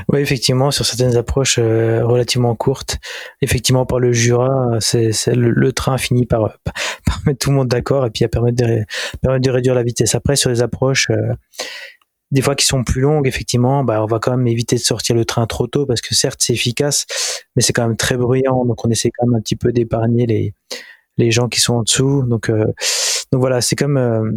Oui, 0.09 0.21
effectivement, 0.21 0.71
sur 0.71 0.85
certaines 0.85 1.17
approches 1.17 1.59
euh, 1.59 2.05
relativement 2.05 2.55
courtes, 2.55 2.99
effectivement 3.43 3.87
par 3.87 3.99
le 3.99 4.13
Jura, 4.13 4.77
c'est, 4.81 5.13
le, 5.35 5.73
train 5.73 5.99
finit 5.99 6.27
par, 6.27 6.59
par, 7.05 7.21
mettre 7.27 7.39
tout 7.39 7.51
le 7.51 7.57
monde 7.57 7.69
d'accord 7.69 8.07
et 8.07 8.11
puis 8.11 8.25
à 8.25 8.29
permettre 8.29 8.57
de, 8.57 9.51
réduire 9.51 9.75
la 9.75 9.83
vitesse. 9.83 10.15
Après, 10.15 10.37
sur 10.37 10.51
les 10.51 10.63
approches, 10.63 11.09
euh, 11.11 11.33
des 12.31 12.43
fois 12.43 12.55
qui 12.55 12.67
sont 12.67 12.85
plus 12.85 13.01
longues, 13.01 13.27
effectivement, 13.27 13.85
bah, 13.85 14.03
on 14.03 14.07
va 14.07 14.19
quand 14.19 14.37
même 14.37 14.47
éviter 14.47 14.77
de 14.77 14.81
sortir 14.81 15.17
le 15.17 15.25
train 15.25 15.47
trop 15.47 15.67
tôt 15.67 15.87
parce 15.87 16.01
que 16.01 16.15
certes 16.15 16.41
c'est 16.43 16.53
efficace, 16.53 17.07
mais 17.57 17.63
c'est 17.63 17.73
quand 17.73 17.87
même 17.87 17.97
très 17.97 18.17
bruyant, 18.17 18.65
donc 18.67 18.85
on 18.85 18.91
essaie 18.91 19.11
quand 19.17 19.27
même 19.27 19.37
un 19.37 19.41
petit 19.41 19.57
peu 19.57 19.73
d'épargner 19.73 20.27
les, 20.27 20.55
les 21.17 21.31
gens 21.31 21.49
qui 21.49 21.61
sont 21.61 21.75
en 21.75 21.83
dessous. 21.83 22.23
Donc 22.27 22.51
euh, 22.51 22.67
donc 23.33 23.41
voilà, 23.41 23.61
c'est 23.61 23.76
comme 23.76 23.97
euh, 23.97 24.31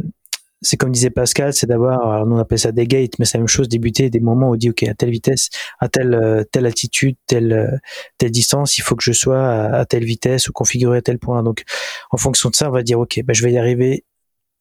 c'est 0.61 0.77
comme 0.77 0.91
disait 0.91 1.09
Pascal, 1.09 1.53
c'est 1.53 1.65
d'avoir, 1.65 2.25
on 2.27 2.37
appelle 2.37 2.59
ça 2.59 2.71
des 2.71 2.85
gates, 2.85 3.17
mais 3.17 3.25
c'est 3.25 3.37
la 3.37 3.41
même 3.41 3.47
chose, 3.47 3.67
débuter 3.67 4.11
des 4.11 4.19
moments 4.19 4.49
où 4.49 4.53
on 4.53 4.55
dit, 4.55 4.69
OK, 4.69 4.83
à 4.83 4.93
telle 4.93 5.09
vitesse, 5.09 5.49
à 5.79 5.89
telle, 5.89 6.13
euh, 6.13 6.43
telle 6.51 6.67
altitude, 6.67 7.15
telle, 7.25 7.51
euh, 7.51 7.77
telle 8.19 8.29
distance, 8.29 8.77
il 8.77 8.81
faut 8.81 8.95
que 8.95 9.03
je 9.03 9.11
sois 9.11 9.43
à, 9.43 9.85
telle 9.85 10.05
vitesse 10.05 10.49
ou 10.49 10.53
configuré 10.53 10.99
à 10.99 11.01
tel 11.01 11.17
point. 11.17 11.41
Donc, 11.41 11.63
en 12.11 12.17
fonction 12.17 12.49
de 12.49 12.55
ça, 12.55 12.69
on 12.69 12.71
va 12.71 12.83
dire, 12.83 12.99
OK, 12.99 13.19
ben, 13.23 13.33
je 13.33 13.43
vais 13.43 13.53
y 13.53 13.57
arriver 13.57 14.05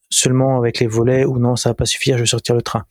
seulement 0.08 0.56
avec 0.56 0.80
les 0.80 0.86
volets 0.86 1.24
ou 1.26 1.38
non, 1.38 1.54
ça 1.56 1.70
va 1.70 1.74
pas 1.74 1.84
suffire, 1.84 2.16
je 2.16 2.22
vais 2.22 2.26
sortir 2.26 2.54
le 2.54 2.62
train. 2.62 2.86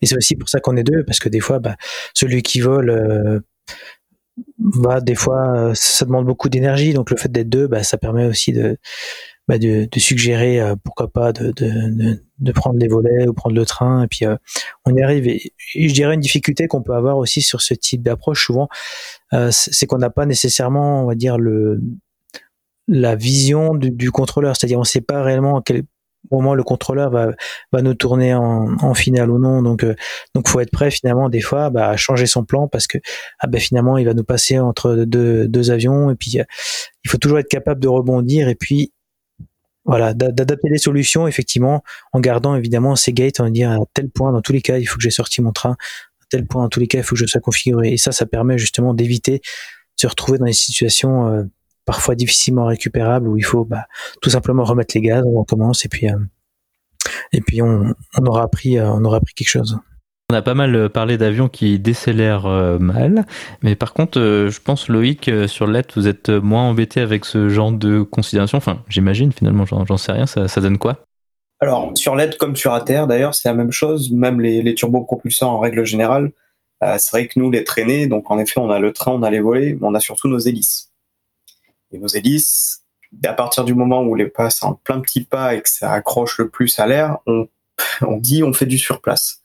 Et 0.00 0.06
c'est 0.06 0.16
aussi 0.16 0.36
pour 0.36 0.48
ça 0.48 0.58
qu'on 0.58 0.76
est 0.76 0.84
deux, 0.84 1.04
parce 1.04 1.18
que 1.18 1.28
des 1.28 1.40
fois, 1.40 1.58
bah, 1.58 1.76
celui 2.14 2.42
qui 2.42 2.60
vole, 2.60 3.42
bah, 4.58 5.00
des 5.00 5.14
fois, 5.14 5.72
ça 5.74 6.04
demande 6.04 6.26
beaucoup 6.26 6.48
d'énergie. 6.48 6.92
Donc, 6.94 7.10
le 7.10 7.16
fait 7.16 7.30
d'être 7.30 7.48
deux, 7.48 7.66
bah, 7.66 7.82
ça 7.82 7.98
permet 7.98 8.26
aussi 8.26 8.52
de, 8.52 8.78
bah 9.48 9.58
de, 9.58 9.88
de, 9.90 10.00
suggérer 10.00 10.60
euh, 10.60 10.74
pourquoi 10.82 11.08
pas 11.08 11.32
de, 11.32 11.52
de, 11.52 12.20
de, 12.38 12.52
prendre 12.52 12.78
les 12.80 12.88
volets 12.88 13.28
ou 13.28 13.32
prendre 13.32 13.54
le 13.54 13.64
train. 13.64 14.04
Et 14.04 14.08
puis 14.08 14.24
euh, 14.26 14.36
on 14.84 14.94
y 14.94 15.02
arrive. 15.02 15.28
Et, 15.28 15.52
je 15.76 15.92
dirais 15.92 16.14
une 16.14 16.20
difficulté 16.20 16.66
qu'on 16.66 16.82
peut 16.82 16.94
avoir 16.94 17.16
aussi 17.16 17.42
sur 17.42 17.60
ce 17.60 17.74
type 17.74 18.02
d'approche 18.02 18.44
souvent 18.44 18.68
euh, 19.32 19.50
c'est 19.52 19.86
qu'on 19.86 19.98
n'a 19.98 20.10
pas 20.10 20.26
nécessairement 20.26 21.02
on 21.04 21.06
va 21.06 21.14
dire 21.14 21.38
le 21.38 21.80
la 22.88 23.16
vision 23.16 23.74
du, 23.74 23.90
du 23.90 24.10
contrôleur. 24.10 24.56
C'est-à-dire 24.56 24.78
on 24.80 24.84
sait 24.84 25.00
pas 25.00 25.22
réellement 25.22 25.58
à 25.58 25.62
quel 26.28 26.38
moment 26.38 26.54
le 26.54 26.62
contrôleur 26.62 27.10
va, 27.10 27.32
va 27.72 27.82
nous 27.82 27.94
tourner 27.94 28.34
en, 28.34 28.76
en 28.80 28.94
finale 28.94 29.30
ou 29.30 29.38
non 29.38 29.62
donc 29.62 29.84
donc 30.34 30.48
faut 30.48 30.60
être 30.60 30.70
prêt 30.70 30.90
finalement 30.90 31.28
des 31.28 31.40
fois 31.40 31.70
bah, 31.70 31.88
à 31.88 31.96
changer 31.96 32.26
son 32.26 32.44
plan 32.44 32.68
parce 32.68 32.86
que 32.86 32.98
ah 33.38 33.46
ben 33.46 33.60
finalement 33.60 33.98
il 33.98 34.06
va 34.06 34.14
nous 34.14 34.24
passer 34.24 34.58
entre 34.58 35.04
deux, 35.06 35.48
deux 35.48 35.70
avions 35.70 36.10
et 36.10 36.14
puis 36.14 36.38
il 37.04 37.10
faut 37.10 37.18
toujours 37.18 37.38
être 37.38 37.48
capable 37.48 37.80
de 37.80 37.88
rebondir 37.88 38.48
et 38.48 38.54
puis 38.54 38.92
voilà, 39.86 40.14
d'adapter 40.14 40.68
les 40.68 40.78
solutions, 40.78 41.28
effectivement, 41.28 41.84
en 42.12 42.18
gardant 42.18 42.56
évidemment 42.56 42.96
ces 42.96 43.12
gates, 43.12 43.38
va 43.38 43.50
dire 43.50 43.70
à 43.70 43.78
tel 43.94 44.10
point, 44.10 44.32
dans 44.32 44.42
tous 44.42 44.52
les 44.52 44.60
cas, 44.60 44.78
il 44.78 44.84
faut 44.84 44.96
que 44.96 45.02
j'ai 45.02 45.10
sorti 45.10 45.40
mon 45.40 45.52
train, 45.52 45.76
à 46.20 46.24
tel 46.28 46.44
point, 46.44 46.62
dans 46.62 46.68
tous 46.68 46.80
les 46.80 46.88
cas, 46.88 46.98
il 46.98 47.04
faut 47.04 47.14
que 47.14 47.20
je 47.20 47.26
sois 47.26 47.40
configuré. 47.40 47.92
Et 47.92 47.96
ça, 47.96 48.10
ça 48.10 48.26
permet 48.26 48.58
justement 48.58 48.94
d'éviter 48.94 49.38
de 49.38 49.40
se 50.00 50.08
retrouver 50.08 50.38
dans 50.38 50.46
des 50.46 50.52
situations 50.52 51.28
euh, 51.28 51.44
parfois 51.86 52.16
difficilement 52.16 52.66
récupérables 52.66 53.28
où 53.28 53.38
il 53.38 53.44
faut 53.44 53.64
bah, 53.64 53.86
tout 54.20 54.28
simplement 54.28 54.64
remettre 54.64 54.94
les 54.94 55.00
gaz, 55.00 55.24
on 55.24 55.40
recommence 55.40 55.86
et 55.86 55.88
puis, 55.88 56.10
euh, 56.10 56.18
et 57.32 57.40
puis 57.40 57.62
on, 57.62 57.94
on 58.18 58.26
aura 58.26 58.42
appris, 58.42 58.76
euh, 58.76 58.90
on 58.90 59.02
aura 59.04 59.16
appris 59.18 59.32
quelque 59.32 59.48
chose. 59.48 59.78
On 60.28 60.34
a 60.34 60.42
pas 60.42 60.54
mal 60.54 60.74
euh, 60.74 60.88
parlé 60.88 61.16
d'avions 61.16 61.48
qui 61.48 61.78
décélèrent 61.78 62.48
mal, 62.80 63.24
mais 63.62 63.76
par 63.76 63.94
contre, 63.94 64.18
je 64.20 64.60
pense 64.60 64.88
Loïc, 64.88 65.30
sur 65.46 65.66
LED, 65.68 65.86
vous 65.94 66.08
êtes 66.08 66.28
moins 66.28 66.64
embêté 66.64 67.00
avec 67.00 67.24
ce 67.24 67.48
genre 67.48 67.72
de 67.72 68.02
considération? 68.02 68.58
Enfin, 68.58 68.82
j'imagine 68.88 69.32
finalement, 69.32 69.64
j'en 69.64 69.96
sais 69.96 70.12
rien, 70.12 70.26
ça, 70.26 70.60
donne 70.60 70.78
quoi? 70.78 70.98
Alors, 71.60 71.92
sur 71.94 72.16
LED 72.16 72.36
comme 72.36 72.56
sur 72.56 72.74
ATR, 72.74 73.06
d'ailleurs, 73.06 73.34
c'est 73.34 73.48
la 73.48 73.54
même 73.54 73.72
chose, 73.72 74.10
même 74.10 74.40
les, 74.40 74.62
les 74.62 74.74
turbopropulseurs 74.74 75.48
en 75.48 75.60
règle 75.60 75.84
générale. 75.84 76.32
c'est 76.82 77.10
vrai 77.12 77.28
que 77.28 77.38
nous, 77.38 77.50
les 77.52 77.62
traînées, 77.62 78.08
donc 78.08 78.28
en 78.30 78.38
effet, 78.40 78.58
on 78.58 78.70
a 78.70 78.80
le 78.80 78.92
train, 78.92 79.12
on 79.12 79.22
a 79.22 79.30
les 79.30 79.40
volets, 79.40 79.74
mais 79.80 79.86
on 79.86 79.94
a 79.94 80.00
surtout 80.00 80.26
nos 80.26 80.40
hélices. 80.40 80.90
Et 81.92 81.98
nos 81.98 82.08
hélices, 82.08 82.84
à 83.24 83.32
partir 83.32 83.64
du 83.64 83.74
moment 83.74 84.02
où 84.02 84.14
les 84.14 84.26
passe 84.26 84.62
en 84.62 84.74
plein 84.74 85.00
petit 85.00 85.24
pas 85.24 85.54
et 85.54 85.62
que 85.62 85.68
ça 85.68 85.92
accroche 85.92 86.38
le 86.38 86.48
plus 86.48 86.78
à 86.78 86.86
l'air, 86.86 87.18
on, 87.26 87.48
on 88.02 88.16
dit 88.18 88.42
on 88.42 88.52
fait 88.52 88.66
du 88.66 88.78
surplace. 88.78 89.40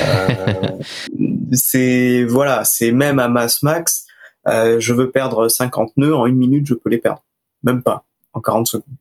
Euh, 0.00 0.78
c'est 1.52 2.24
voilà, 2.24 2.64
c'est 2.64 2.92
même 2.92 3.18
à 3.18 3.28
masse 3.28 3.62
max. 3.62 4.06
Euh, 4.48 4.80
je 4.80 4.92
veux 4.92 5.10
perdre 5.10 5.48
50 5.48 5.96
nœuds 5.96 6.16
en 6.16 6.26
une 6.26 6.36
minute, 6.36 6.66
je 6.66 6.74
peux 6.74 6.90
les 6.90 6.98
perdre, 6.98 7.22
même 7.62 7.82
pas 7.82 8.04
en 8.32 8.40
40 8.40 8.66
secondes. 8.66 8.96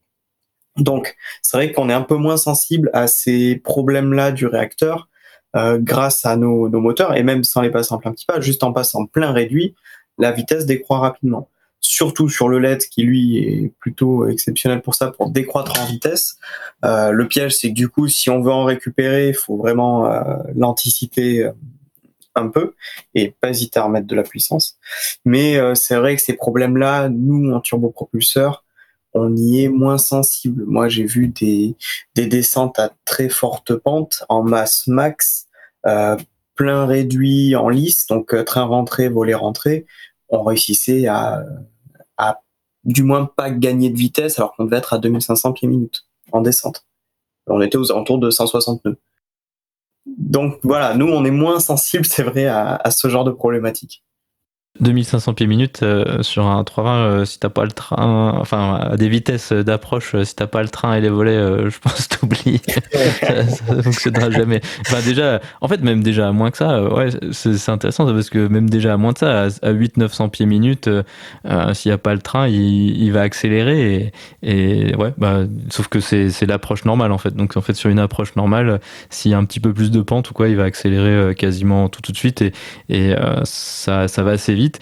Donc, 0.77 1.15
c'est 1.41 1.57
vrai 1.57 1.71
qu'on 1.71 1.89
est 1.89 1.93
un 1.93 2.03
peu 2.03 2.15
moins 2.15 2.37
sensible 2.37 2.89
à 2.93 3.07
ces 3.07 3.57
problèmes-là 3.57 4.31
du 4.31 4.45
réacteur 4.45 5.09
euh, 5.55 5.79
grâce 5.81 6.25
à 6.25 6.37
nos, 6.37 6.69
nos, 6.69 6.79
moteurs 6.79 7.15
et 7.15 7.23
même 7.23 7.43
sans 7.43 7.61
les 7.61 7.71
passer 7.71 7.93
en 7.93 7.97
plein 7.97 8.11
petit 8.11 8.25
pas, 8.25 8.39
juste 8.39 8.63
en 8.63 8.71
passant 8.71 9.05
plein 9.05 9.31
réduit, 9.33 9.75
la 10.17 10.31
vitesse 10.31 10.65
décroît 10.65 10.99
rapidement 10.99 11.49
surtout 11.81 12.29
sur 12.29 12.47
le 12.47 12.59
LED 12.59 12.83
qui 12.85 13.03
lui 13.03 13.37
est 13.37 13.73
plutôt 13.79 14.27
exceptionnel 14.27 14.81
pour 14.81 14.95
ça, 14.95 15.11
pour 15.11 15.31
décroître 15.31 15.81
en 15.81 15.85
vitesse. 15.85 16.37
Euh, 16.85 17.11
le 17.11 17.27
piège, 17.27 17.57
c'est 17.57 17.69
que 17.69 17.73
du 17.73 17.89
coup, 17.89 18.07
si 18.07 18.29
on 18.29 18.41
veut 18.41 18.51
en 18.51 18.63
récupérer, 18.63 19.29
il 19.29 19.33
faut 19.33 19.57
vraiment 19.57 20.05
euh, 20.05 20.37
l'anticiper 20.55 21.43
euh, 21.43 21.51
un 22.35 22.47
peu 22.47 22.75
et 23.15 23.35
pas 23.41 23.49
hésiter 23.49 23.79
à 23.79 23.83
remettre 23.83 24.07
de 24.07 24.15
la 24.15 24.23
puissance. 24.23 24.77
Mais 25.25 25.59
c'est 25.75 25.97
vrai 25.97 26.15
que 26.15 26.21
ces 26.21 26.31
problèmes-là, 26.31 27.09
nous, 27.09 27.51
en 27.51 27.59
turbopropulseur, 27.59 28.63
on 29.13 29.35
y 29.35 29.65
est 29.65 29.67
moins 29.67 29.97
sensible. 29.97 30.63
Moi, 30.65 30.87
j'ai 30.87 31.03
vu 31.03 31.27
des, 31.27 31.75
des 32.15 32.27
descentes 32.27 32.79
à 32.79 32.93
très 33.03 33.27
forte 33.27 33.75
pente 33.75 34.23
en 34.29 34.43
masse 34.43 34.87
max, 34.87 35.47
plein 35.83 36.85
réduit 36.85 37.53
en 37.57 37.67
lice, 37.67 38.07
donc 38.07 38.33
train 38.45 38.63
rentré, 38.63 39.09
volet 39.09 39.33
rentré, 39.33 39.85
on 40.29 40.43
réussissait 40.43 41.07
à 41.07 41.43
du 42.83 43.03
moins 43.03 43.25
pas 43.25 43.51
gagner 43.51 43.89
de 43.89 43.97
vitesse 43.97 44.39
alors 44.39 44.55
qu'on 44.55 44.65
devait 44.65 44.77
être 44.77 44.93
à 44.93 44.97
2500 44.97 45.53
pieds 45.53 45.67
minutes 45.67 46.05
en 46.31 46.41
descente. 46.41 46.85
On 47.47 47.61
était 47.61 47.77
aux 47.77 47.91
alentours 47.91 48.19
de 48.19 48.29
160 48.29 48.85
nœuds. 48.85 48.97
Donc 50.05 50.59
voilà, 50.63 50.95
nous 50.95 51.07
on 51.07 51.23
est 51.25 51.31
moins 51.31 51.59
sensible, 51.59 52.05
c'est 52.07 52.23
vrai, 52.23 52.45
à, 52.47 52.91
ce 52.91 53.07
genre 53.07 53.23
de 53.23 53.31
problématique. 53.31 54.03
2500 54.79 55.33
pieds 55.33 55.47
minutes 55.47 55.83
euh, 55.83 56.23
sur 56.23 56.47
un 56.47 56.63
320 56.63 56.95
euh, 56.95 57.25
si 57.25 57.39
t'as 57.39 57.49
pas 57.49 57.65
le 57.65 57.71
train 57.71 58.37
enfin 58.39 58.75
à 58.75 58.95
des 58.95 59.09
vitesses 59.09 59.51
d'approche 59.51 60.15
euh, 60.15 60.23
si 60.23 60.33
t'as 60.33 60.47
pas 60.47 60.63
le 60.63 60.69
train 60.69 60.95
et 60.95 61.01
les 61.01 61.09
volets 61.09 61.37
je 61.69 61.77
pense 61.79 62.07
t'oublies 62.09 62.61
ça, 63.19 63.47
ça 63.47 63.83
fonctionnera 63.83 64.31
jamais. 64.31 64.61
Enfin 64.87 65.01
déjà 65.03 65.41
en 65.59 65.67
fait 65.67 65.81
même 65.81 66.01
déjà 66.01 66.29
à 66.29 66.31
moins 66.31 66.51
que 66.51 66.57
ça 66.57 66.83
ouais 66.83 67.09
c'est 67.31 67.69
intéressant 67.69 68.05
parce 68.05 68.29
que 68.29 68.47
même 68.47 68.69
déjà 68.69 68.93
à 68.93 68.97
moins 68.97 69.11
de 69.11 69.17
ça 69.17 69.47
à, 69.61 69.71
8 69.71 69.97
900 69.97 70.29
pieds 70.29 70.45
minutes 70.45 70.89
s'il 71.73 71.89
y 71.89 71.93
a 71.93 71.97
pas 71.97 72.13
le 72.13 72.21
train 72.21 72.47
il, 72.47 73.11
va 73.11 73.21
accélérer 73.21 74.13
et, 74.41 74.95
ouais 74.95 75.13
bah 75.17 75.41
sauf 75.69 75.89
que 75.89 75.99
c'est 75.99 76.45
l'approche 76.45 76.85
normale 76.85 77.11
en 77.11 77.17
fait. 77.17 77.35
Donc 77.35 77.57
en 77.57 77.61
fait 77.61 77.73
sur 77.73 77.89
une 77.89 77.99
approche 77.99 78.35
normale 78.37 78.79
s'il 79.09 79.31
y 79.31 79.33
a 79.33 79.37
un 79.37 79.43
petit 79.43 79.59
peu 79.59 79.73
plus 79.73 79.91
de 79.91 80.01
pente 80.01 80.29
ou 80.29 80.33
quoi 80.33 80.47
il 80.47 80.55
va 80.55 80.63
accélérer 80.63 81.35
quasiment 81.35 81.89
tout 81.89 82.01
tout 82.01 82.13
de 82.13 82.17
suite 82.17 82.41
et 82.41 82.53
et 82.89 83.13
ça 83.43 84.07
ça 84.07 84.23
va 84.23 84.31
assez 84.31 84.53
vite 84.53 84.60
vite. 84.61 84.79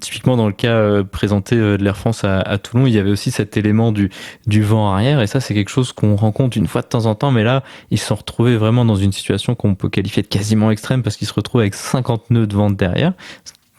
typiquement 0.00 0.36
dans 0.36 0.46
le 0.46 0.52
cas 0.52 1.02
présenté 1.04 1.56
de 1.56 1.78
l'Air 1.82 1.96
France 1.96 2.24
à, 2.24 2.58
Toulon, 2.58 2.86
il 2.86 2.92
y 2.92 2.98
avait 2.98 3.10
aussi 3.10 3.30
cet 3.30 3.56
élément 3.56 3.92
du, 3.92 4.10
du 4.46 4.62
vent 4.62 4.92
arrière 4.92 5.20
et 5.20 5.26
ça 5.26 5.40
c'est 5.40 5.54
quelque 5.54 5.70
chose 5.70 5.92
qu'on 5.92 6.16
rencontre 6.16 6.56
une 6.56 6.66
fois 6.66 6.82
de 6.82 6.86
temps 6.86 7.06
en 7.06 7.14
temps, 7.14 7.30
mais 7.30 7.44
là 7.44 7.62
ils 7.90 7.98
se 7.98 8.06
sont 8.06 8.14
retrouvés 8.14 8.56
vraiment 8.56 8.84
dans 8.84 8.96
une 8.96 9.12
situation 9.12 9.54
qu'on 9.54 9.74
peut 9.74 9.88
qualifier 9.88 10.22
de 10.22 10.28
quasiment 10.28 10.70
extrême 10.70 11.02
parce 11.02 11.16
qu'ils 11.16 11.28
se 11.28 11.34
retrouvent 11.34 11.60
avec 11.60 11.74
50 11.74 12.30
nœuds 12.30 12.46
de 12.46 12.54
vent 12.54 12.70
derrière, 12.70 13.12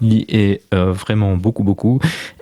est 0.01 0.61
euh, 0.73 0.91
vraiment 0.91 1.35
beaucoup 1.35 1.63
beaucoup. 1.63 1.99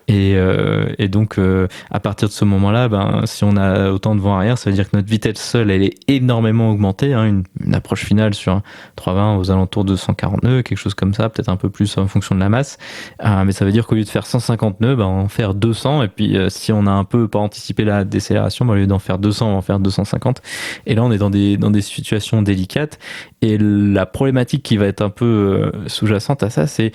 Et, 0.10 0.34
euh, 0.36 0.94
donc 1.10 1.38
euh, 1.38 1.68
à 1.92 2.00
partir 2.00 2.30
de 2.30 2.34
ce 2.34 2.46
moment-là 2.46 2.88
ben 2.88 3.24
si 3.26 3.44
on 3.44 3.58
a 3.58 3.92
autant 3.92 4.16
de 4.16 4.22
vent 4.22 4.38
arrière 4.38 4.58
ça 4.58 4.70
veut 4.70 4.76
dire 4.76 4.90
que 4.90 4.96
notre 4.96 5.10
vitesse 5.10 5.38
seule 5.38 5.70
elle 5.70 5.84
est 5.84 5.96
énormément 6.08 6.72
augmentée 6.72 7.14
hein, 7.14 7.26
une, 7.26 7.76
approche 7.76 8.06
finale 8.06 8.34
sur 8.34 8.54
un 8.54 8.64
320 8.96 9.38
aux 9.38 9.52
alentours 9.52 9.84
de 9.84 9.98
140 9.98 10.44
nœuds 10.44 10.62
quelque 10.62 10.78
chose 10.78 10.94
comme 10.94 11.14
ça 11.14 11.28
peut-être 11.28 11.50
un 11.50 11.58
peu 11.58 11.70
plus 11.70 11.98
en 11.98 12.08
fonction 12.08 12.36
de 12.36 12.40
la 12.40 12.48
masse. 12.48 12.78
Mais 13.22 13.52
ça 13.52 13.66
veut 13.66 13.72
dire 13.72 13.86
qu'au 13.86 13.96
lieu 13.96 14.06
de 14.06 14.10
faire 14.10 14.26
150 14.26 14.80
nœuds 14.80 14.96
ben 14.96 15.06
on 15.06 15.24
va 15.24 15.30
faire 15.30 15.54
200 15.54 16.04
et 16.04 16.08
puis 16.08 16.38
si 16.50 16.72
on 16.72 16.86
a 16.86 16.92
un 16.92 17.04
peu 17.04 17.28
pas 17.28 17.40
anticipé 17.40 17.84
la 17.84 18.06
décélération 18.06 18.66
ben, 18.66 18.74
au 18.74 18.76
lieu 18.78 18.88
d'en 18.88 19.00
faire 19.00 19.18
200 19.18 19.48
on 19.48 19.52
va 19.52 19.58
en 19.58 19.62
faire 19.62 19.80
250 19.80 20.42
et 20.86 20.96
là 20.96 21.04
on 21.04 21.12
est 21.12 21.18
dans 21.18 21.30
des 21.30 21.58
dans 21.58 21.72
des 21.72 21.82
situations 21.82 22.42
délicates. 22.42 22.98
Et 23.42 23.58
la 23.58 24.06
problématique 24.06 24.64
qui 24.64 24.78
va 24.78 24.86
être 24.86 25.02
un 25.02 25.10
peu 25.10 25.72
sous-jacente 25.88 26.44
à 26.44 26.50
ça 26.50 26.66
c'est 26.66 26.94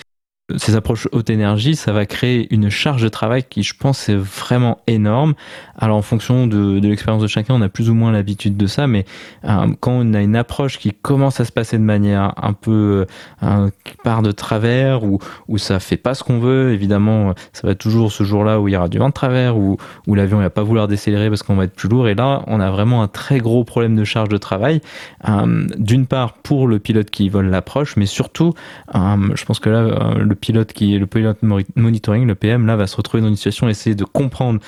ces 0.57 0.74
approches 0.74 1.09
haute 1.12 1.30
énergie, 1.30 1.76
ça 1.76 1.93
va 1.93 2.07
créer 2.07 2.53
une 2.53 2.68
charge 2.68 3.03
de 3.03 3.09
travail 3.09 3.45
qui, 3.45 3.62
je 3.62 3.74
pense, 3.74 4.09
est 4.09 4.16
vraiment 4.16 4.80
énorme. 4.86 5.34
Alors, 5.83 5.97
en 5.97 6.03
fonction 6.03 6.47
de, 6.47 6.78
l'expérience 6.78 7.24
de 7.24 7.26
chacun, 7.26 7.55
on 7.55 7.61
a 7.61 7.68
plus 7.68 7.91
ou 7.91 7.95
moins 7.95 8.12
l'habitude 8.12 8.57
de 8.57 8.68
ça, 8.68 8.87
mais 8.87 9.05
euh, 9.45 9.66
quand 9.80 9.91
on 9.91 10.14
a 10.14 10.20
une 10.20 10.37
approche 10.37 10.78
qui 10.78 10.93
commence 10.93 11.41
à 11.41 11.45
se 11.45 11.51
passer 11.51 11.76
de 11.76 11.83
manière 11.83 12.35
un 12.41 12.53
peu 12.53 13.05
euh, 13.43 13.68
qui 13.83 13.95
part 14.05 14.22
de 14.22 14.30
travers, 14.30 15.03
ou 15.03 15.18
où 15.49 15.59
ça 15.59 15.80
fait 15.80 15.97
pas 15.97 16.14
ce 16.14 16.22
qu'on 16.22 16.39
veut, 16.39 16.72
évidemment, 16.72 17.35
ça 17.53 17.66
va 17.66 17.74
toujours 17.74 18.12
ce 18.12 18.22
jour-là 18.22 18.61
où 18.61 18.68
il 18.68 18.74
y 18.74 18.76
aura 18.76 18.89
du 18.89 18.99
vent 18.99 19.09
de 19.09 19.12
travers, 19.12 19.59
où, 19.59 19.76
où 20.07 20.14
l'avion 20.14 20.39
va 20.39 20.51
pas 20.51 20.62
vouloir 20.62 20.87
décélérer 20.87 21.28
parce 21.30 21.43
qu'on 21.43 21.57
va 21.57 21.64
être 21.64 21.74
plus 21.74 21.89
lourd. 21.89 22.07
Et 22.07 22.14
là, 22.14 22.45
on 22.47 22.61
a 22.61 22.70
vraiment 22.70 23.03
un 23.03 23.09
très 23.09 23.41
gros 23.41 23.64
problème 23.64 23.97
de 23.97 24.05
charge 24.05 24.28
de 24.28 24.37
travail. 24.37 24.80
Euh, 25.28 25.66
D'une 25.78 26.07
part, 26.07 26.35
pour 26.35 26.68
le 26.68 26.78
pilote 26.78 27.11
qui 27.11 27.28
vole 27.28 27.49
l'approche, 27.49 27.97
mais 27.97 28.07
surtout, 28.07 28.55
je 28.95 29.45
pense 29.45 29.59
que 29.59 29.68
là, 29.68 30.14
le 30.16 30.35
pilote 30.37 30.72
qui 30.72 30.95
est 30.95 30.99
le 31.01 31.09
pilote 31.09 31.39
monitoring, 31.74 32.24
le 32.24 32.37
PM, 32.37 32.66
là 32.68 32.76
va 32.76 32.87
se 32.87 32.97
retrouver 32.97 33.20
dans 33.20 33.28
une 33.28 33.35
situation, 33.35 33.68
essayer 33.68 33.97
de 33.97 34.05
comprendre 34.05 34.61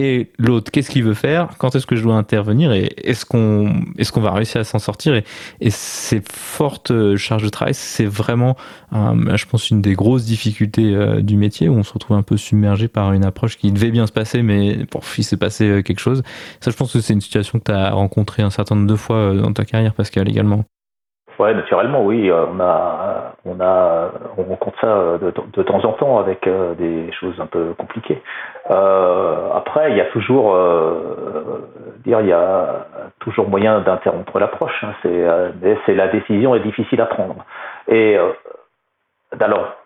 et 0.00 0.30
l'autre, 0.38 0.70
qu'est-ce 0.70 0.90
qu'il 0.90 1.02
veut 1.02 1.14
faire? 1.14 1.48
Quand 1.58 1.74
est-ce 1.74 1.84
que 1.84 1.96
je 1.96 2.04
dois 2.04 2.14
intervenir? 2.14 2.70
Et 2.72 2.88
est-ce 3.02 3.26
qu'on 3.26 3.82
est-ce 3.98 4.12
qu'on 4.12 4.20
va 4.20 4.30
réussir 4.30 4.60
à 4.60 4.64
s'en 4.64 4.78
sortir? 4.78 5.16
Et, 5.16 5.24
et, 5.60 5.70
ces 5.70 6.22
fortes 6.30 6.92
euh, 6.92 7.16
charges 7.16 7.42
de 7.42 7.48
travail, 7.48 7.74
c'est 7.74 8.06
vraiment, 8.06 8.56
euh, 8.92 9.36
je 9.36 9.46
pense, 9.46 9.70
une 9.70 9.82
des 9.82 9.94
grosses 9.94 10.24
difficultés 10.24 10.94
euh, 10.94 11.20
du 11.20 11.36
métier 11.36 11.68
où 11.68 11.74
on 11.74 11.82
se 11.82 11.92
retrouve 11.92 12.16
un 12.16 12.22
peu 12.22 12.36
submergé 12.36 12.86
par 12.86 13.12
une 13.12 13.24
approche 13.24 13.56
qui 13.56 13.72
devait 13.72 13.90
bien 13.90 14.06
se 14.06 14.12
passer, 14.12 14.42
mais 14.42 14.86
pour 14.86 15.02
il 15.18 15.24
s'est 15.24 15.36
passé 15.36 15.82
quelque 15.84 15.98
chose. 15.98 16.22
Ça, 16.60 16.70
je 16.70 16.76
pense 16.76 16.92
que 16.92 17.00
c'est 17.00 17.12
une 17.12 17.20
situation 17.20 17.58
que 17.58 17.64
tu 17.64 17.72
as 17.72 17.90
rencontrée 17.90 18.44
un 18.44 18.50
certain 18.50 18.76
nombre 18.76 18.86
de 18.86 18.96
fois 18.96 19.34
dans 19.34 19.52
ta 19.52 19.64
carrière, 19.64 19.94
Pascal, 19.94 20.28
également. 20.28 20.64
Ouais, 21.38 21.54
naturellement, 21.54 22.04
oui. 22.04 22.30
Euh, 22.30 22.46
on 22.52 22.60
a, 22.60 23.34
on 23.44 23.60
a, 23.60 24.10
on 24.36 24.42
rencontre 24.42 24.80
ça 24.80 24.88
euh, 24.88 25.18
de, 25.18 25.62
temps 25.62 25.84
en 25.84 25.92
temps 25.92 26.18
avec 26.18 26.46
euh, 26.46 26.74
des 26.74 27.12
choses 27.12 27.40
un 27.40 27.46
peu 27.46 27.74
compliquées. 27.78 28.20
Euh, 28.70 29.52
après, 29.54 29.92
il 29.92 29.96
y 29.96 30.00
a 30.00 30.06
toujours, 30.06 30.54
euh, 30.54 31.68
dire, 32.04 32.20
il 32.20 32.26
y 32.26 32.32
a 32.32 32.86
toujours 33.20 33.48
moyen 33.48 33.80
d'interrompre 33.80 34.38
l'approche. 34.38 34.82
Hein. 34.82 34.94
C'est, 35.02 35.26
c'est 35.86 35.94
la 35.94 36.08
décision 36.08 36.54
est 36.56 36.60
difficile 36.60 37.00
à 37.00 37.06
prendre. 37.06 37.44
Et 37.86 38.18
alors, 39.38 39.76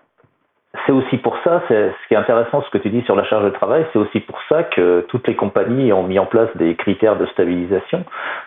c'est 0.87 0.93
aussi 0.93 1.19
pour 1.19 1.37
ça, 1.45 1.63
c'est 1.69 1.91
ce 1.91 2.09
qui 2.09 2.15
est 2.15 2.17
intéressant, 2.17 2.63
ce 2.63 2.71
que 2.71 2.79
tu 2.79 2.91
dis 2.91 3.03
sur 3.03 3.15
la 3.15 3.25
charge 3.25 3.45
de 3.45 3.51
travail, 3.51 3.87
c'est 3.93 3.99
aussi 3.99 4.21
pour 4.21 4.39
ça 4.49 4.63
que 4.65 5.05
toutes 5.09 5.29
les 5.29 5.37
compagnies 5.37 5.93
ont 5.93 6.03
mis 6.03 6.19
en 6.19 6.27
place 6.27 6.49
des 6.57 6.75
critères 6.77 7.17
de 7.17 7.27
stabilisation, 7.27 8.05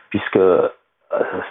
puisque 0.09 0.37
euh, 0.37 0.67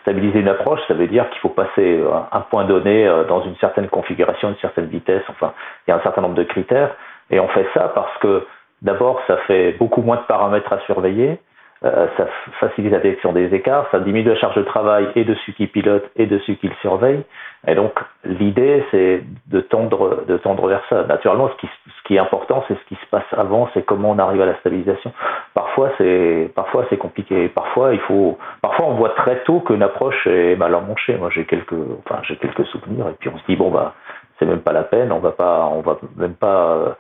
stabiliser 0.02 0.40
une 0.40 0.48
approche, 0.48 0.80
ça 0.88 0.94
veut 0.94 1.06
dire 1.06 1.28
qu'il 1.30 1.40
faut 1.40 1.48
passer 1.48 1.98
euh, 2.00 2.10
un 2.32 2.40
point 2.40 2.64
donné 2.64 3.06
euh, 3.06 3.24
dans 3.24 3.42
une 3.42 3.56
certaine 3.56 3.88
configuration, 3.88 4.50
une 4.50 4.56
certaine 4.56 4.86
vitesse, 4.86 5.22
enfin, 5.28 5.52
il 5.86 5.90
y 5.90 5.94
a 5.94 5.96
un 5.96 6.02
certain 6.02 6.22
nombre 6.22 6.34
de 6.34 6.44
critères. 6.44 6.94
Et 7.30 7.40
on 7.40 7.48
fait 7.48 7.66
ça 7.72 7.92
parce 7.94 8.16
que 8.18 8.46
d'abord, 8.82 9.20
ça 9.26 9.38
fait 9.46 9.72
beaucoup 9.72 10.02
moins 10.02 10.16
de 10.16 10.22
paramètres 10.22 10.72
à 10.72 10.80
surveiller, 10.80 11.38
euh, 11.84 12.06
ça 12.16 12.26
facilite 12.60 12.92
la 12.92 12.98
détection 12.98 13.32
des 13.32 13.54
écarts, 13.54 13.86
ça 13.90 14.00
diminue 14.00 14.28
la 14.28 14.36
charge 14.36 14.56
de 14.56 14.62
travail 14.62 15.08
et 15.16 15.24
de 15.24 15.34
ceux 15.46 15.52
qui 15.52 15.66
pilotent 15.66 16.10
et 16.16 16.26
de 16.26 16.38
ceux 16.40 16.54
qui 16.54 16.68
le 16.68 16.74
surveillent. 16.80 17.24
Et 17.66 17.74
donc, 17.74 17.92
l'idée, 18.24 18.84
c'est 18.90 19.22
de 19.48 19.60
tendre, 19.60 20.24
de 20.26 20.36
tendre 20.38 20.66
vers 20.66 20.82
ça. 20.88 21.04
Naturellement, 21.04 21.50
ce 21.50 21.56
qui, 21.56 21.68
ce 22.04 22.08
qui 22.08 22.16
est 22.16 22.18
important, 22.18 22.62
c'est 22.68 22.74
ce 22.74 22.84
qui 22.86 22.96
se 22.96 23.06
passe 23.10 23.24
avant, 23.32 23.68
c'est 23.72 23.82
comment 23.82 24.10
on 24.10 24.18
arrive 24.18 24.42
à 24.42 24.46
la 24.46 24.56
stabilisation. 24.56 25.10
Parfois, 25.54 25.90
c'est, 25.96 26.50
parfois, 26.54 26.84
c'est 26.90 26.98
compliqué. 26.98 27.48
Parfois, 27.48 27.94
il 27.94 28.00
faut, 28.00 28.36
parfois, 28.60 28.86
on 28.86 28.94
voit 28.94 29.10
très 29.10 29.42
tôt 29.44 29.60
qu'une 29.60 29.82
approche 29.82 30.26
est 30.26 30.54
mal 30.56 30.74
emmanchée. 30.74 31.16
Moi, 31.16 31.30
j'ai 31.30 31.46
quelques, 31.46 31.72
enfin, 32.04 32.20
j'ai 32.24 32.36
quelques 32.36 32.66
souvenirs, 32.66 33.08
et 33.08 33.14
puis 33.18 33.30
on 33.34 33.38
se 33.38 33.44
dit, 33.46 33.56
bon, 33.56 33.70
bah, 33.70 33.94
c'est 34.38 34.44
même 34.44 34.60
pas 34.60 34.72
la 34.72 34.82
peine, 34.82 35.12
on 35.12 35.20
va 35.20 35.32
pas, 35.32 35.66
on 35.72 35.80
va 35.80 35.98
même 36.16 36.34
pas, 36.34 36.96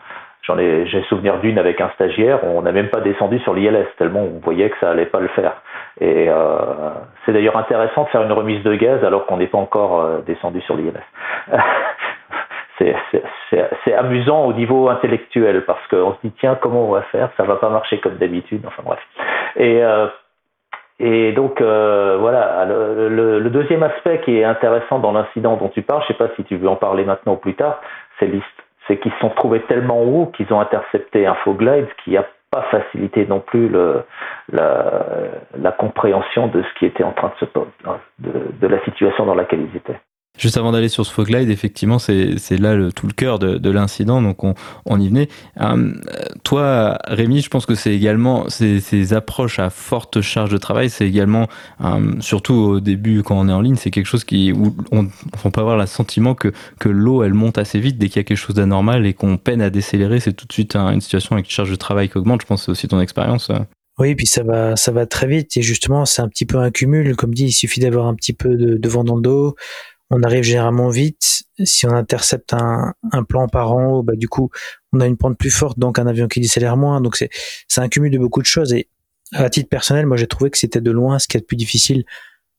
J'en 0.46 0.58
ai, 0.58 0.86
j'ai 0.86 1.02
souvenir 1.04 1.38
d'une 1.38 1.58
avec 1.58 1.80
un 1.80 1.88
stagiaire, 1.94 2.44
on 2.44 2.60
n'a 2.60 2.72
même 2.72 2.90
pas 2.90 3.00
descendu 3.00 3.38
sur 3.40 3.54
l'ILS 3.54 3.86
tellement 3.96 4.20
on 4.20 4.40
voyait 4.44 4.68
que 4.68 4.76
ça 4.78 4.90
allait 4.90 5.06
pas 5.06 5.20
le 5.20 5.28
faire. 5.28 5.54
Et 6.00 6.26
euh, 6.28 6.58
c'est 7.24 7.32
d'ailleurs 7.32 7.56
intéressant 7.56 8.04
de 8.04 8.08
faire 8.08 8.22
une 8.22 8.32
remise 8.32 8.62
de 8.62 8.74
gaz 8.74 9.02
alors 9.04 9.24
qu'on 9.24 9.38
n'est 9.38 9.46
pas 9.46 9.56
encore 9.56 10.00
euh, 10.02 10.20
descendu 10.26 10.60
sur 10.62 10.76
l'ILS. 10.76 10.92
c'est, 12.78 13.94
amusant 13.94 14.44
au 14.46 14.52
niveau 14.52 14.88
intellectuel 14.88 15.64
parce 15.64 15.86
qu'on 15.88 16.12
se 16.12 16.18
dit 16.24 16.32
tiens 16.40 16.58
comment 16.60 16.88
on 16.88 16.92
va 16.92 17.02
faire, 17.02 17.30
ça 17.36 17.44
va 17.44 17.56
pas 17.56 17.68
marcher 17.70 17.98
comme 17.98 18.16
d'habitude. 18.16 18.62
Enfin 18.66 18.82
bref. 18.84 19.00
Et 19.56 19.82
euh, 19.82 20.06
donc 21.32 21.60
euh, 21.60 22.16
voilà, 22.18 22.64
le, 22.66 23.48
deuxième 23.50 23.82
aspect 23.82 24.20
qui 24.24 24.38
est 24.38 24.44
intéressant 24.44 24.98
dans 24.98 25.12
l'incident 25.12 25.56
dont 25.56 25.68
tu 25.68 25.82
parles, 25.82 26.02
je 26.02 26.08
sais 26.08 26.18
pas 26.18 26.28
si 26.36 26.44
tu 26.44 26.56
veux 26.56 26.68
en 26.68 26.76
parler 26.76 27.04
maintenant 27.04 27.34
ou 27.34 27.36
plus 27.36 27.54
tard, 27.54 27.80
c'est 28.18 28.30
c'est 28.86 28.98
qu'ils 28.98 29.12
se 29.12 29.18
sont 29.18 29.30
trouvés 29.30 29.62
tellement 29.62 30.02
haut 30.02 30.26
qu'ils 30.26 30.52
ont 30.52 30.60
intercepté 30.60 31.26
un 31.26 31.34
faux 31.36 31.54
glide, 31.54 31.88
qui 32.04 32.10
n'a 32.10 32.26
pas 32.50 32.62
facilité 32.70 33.26
non 33.26 33.40
plus 33.40 33.70
la, 34.52 35.72
compréhension 35.78 36.48
de 36.48 36.62
ce 36.62 36.78
qui 36.78 36.86
était 36.86 37.02
en 37.02 37.12
train 37.12 37.32
de 37.40 37.46
se 37.46 37.50
de, 38.18 38.30
de 38.60 38.66
la 38.66 38.82
situation 38.84 39.24
dans 39.24 39.34
laquelle 39.34 39.62
ils 39.62 39.76
étaient. 39.76 39.98
Juste 40.36 40.56
avant 40.56 40.72
d'aller 40.72 40.88
sur 40.88 41.06
ce 41.06 41.12
fog 41.12 41.28
glide, 41.28 41.48
effectivement, 41.48 42.00
c'est 42.00 42.58
là 42.58 42.74
le, 42.74 42.90
tout 42.90 43.06
le 43.06 43.12
cœur 43.12 43.38
de, 43.38 43.56
de 43.56 43.70
l'incident, 43.70 44.20
donc 44.20 44.42
on, 44.42 44.54
on, 44.84 45.00
y 45.00 45.06
venait. 45.08 45.28
Euh, 45.60 45.94
toi, 46.42 46.98
Rémi, 47.06 47.40
je 47.40 47.48
pense 47.48 47.66
que 47.66 47.76
c'est 47.76 47.94
également 47.94 48.48
ces, 48.48 48.80
ces, 48.80 49.14
approches 49.14 49.60
à 49.60 49.70
forte 49.70 50.22
charge 50.22 50.50
de 50.50 50.58
travail, 50.58 50.90
c'est 50.90 51.06
également, 51.06 51.46
euh, 51.84 52.14
surtout 52.18 52.54
au 52.54 52.80
début 52.80 53.22
quand 53.22 53.38
on 53.38 53.48
est 53.48 53.52
en 53.52 53.60
ligne, 53.60 53.76
c'est 53.76 53.92
quelque 53.92 54.06
chose 54.06 54.24
qui 54.24 54.50
où 54.50 54.74
on, 54.90 55.06
on 55.44 55.50
peut 55.52 55.60
avoir 55.60 55.76
le 55.76 55.86
sentiment 55.86 56.34
que, 56.34 56.52
que 56.80 56.88
l'eau 56.88 57.22
elle 57.22 57.34
monte 57.34 57.56
assez 57.56 57.78
vite 57.78 57.96
dès 57.98 58.08
qu'il 58.08 58.16
y 58.16 58.20
a 58.20 58.24
quelque 58.24 58.36
chose 58.36 58.56
d'anormal 58.56 59.06
et 59.06 59.14
qu'on 59.14 59.36
peine 59.36 59.62
à 59.62 59.70
décélérer, 59.70 60.18
c'est 60.18 60.32
tout 60.32 60.48
de 60.48 60.52
suite 60.52 60.74
une 60.74 61.00
situation 61.00 61.36
avec 61.36 61.46
une 61.46 61.52
charge 61.52 61.70
de 61.70 61.76
travail 61.76 62.08
qui 62.08 62.18
augmente. 62.18 62.42
Je 62.42 62.46
pense 62.46 62.62
que 62.62 62.64
c'est 62.64 62.72
aussi 62.72 62.88
ton 62.88 62.98
expérience. 62.98 63.52
Oui, 64.00 64.16
puis 64.16 64.26
ça 64.26 64.42
va, 64.42 64.74
ça 64.74 64.90
va 64.90 65.06
très 65.06 65.28
vite 65.28 65.56
et 65.56 65.62
justement 65.62 66.04
c'est 66.04 66.20
un 66.20 66.28
petit 66.28 66.44
peu 66.44 66.58
un 66.58 66.72
cumul. 66.72 67.14
Comme 67.14 67.32
dit, 67.32 67.44
il 67.44 67.52
suffit 67.52 67.78
d'avoir 67.78 68.08
un 68.08 68.14
petit 68.14 68.32
peu 68.32 68.56
de, 68.56 68.76
de 68.76 68.88
vent 68.88 69.04
dans 69.04 69.14
le 69.14 69.22
dos 69.22 69.54
on 70.14 70.22
arrive 70.22 70.44
généralement 70.44 70.88
vite. 70.90 71.42
Si 71.64 71.86
on 71.86 71.90
intercepte 71.90 72.52
un, 72.54 72.94
un 73.10 73.24
plan 73.24 73.48
par 73.48 73.74
haut, 73.74 74.02
bah, 74.02 74.14
du 74.16 74.28
coup, 74.28 74.50
on 74.92 75.00
a 75.00 75.06
une 75.06 75.16
pente 75.16 75.36
plus 75.36 75.50
forte, 75.50 75.78
donc 75.78 75.98
un 75.98 76.06
avion 76.06 76.28
qui 76.28 76.40
décélère 76.40 76.76
moins. 76.76 77.00
Donc 77.00 77.16
c'est, 77.16 77.30
c'est 77.68 77.80
un 77.80 77.88
de 77.88 78.18
beaucoup 78.18 78.40
de 78.40 78.46
choses. 78.46 78.72
Et 78.72 78.88
à 79.32 79.50
titre 79.50 79.68
personnel, 79.68 80.06
moi 80.06 80.16
j'ai 80.16 80.28
trouvé 80.28 80.50
que 80.50 80.58
c'était 80.58 80.80
de 80.80 80.90
loin 80.90 81.18
ce 81.18 81.26
qui 81.26 81.36
est 81.36 81.40
le 81.40 81.46
plus 81.46 81.56
difficile 81.56 82.04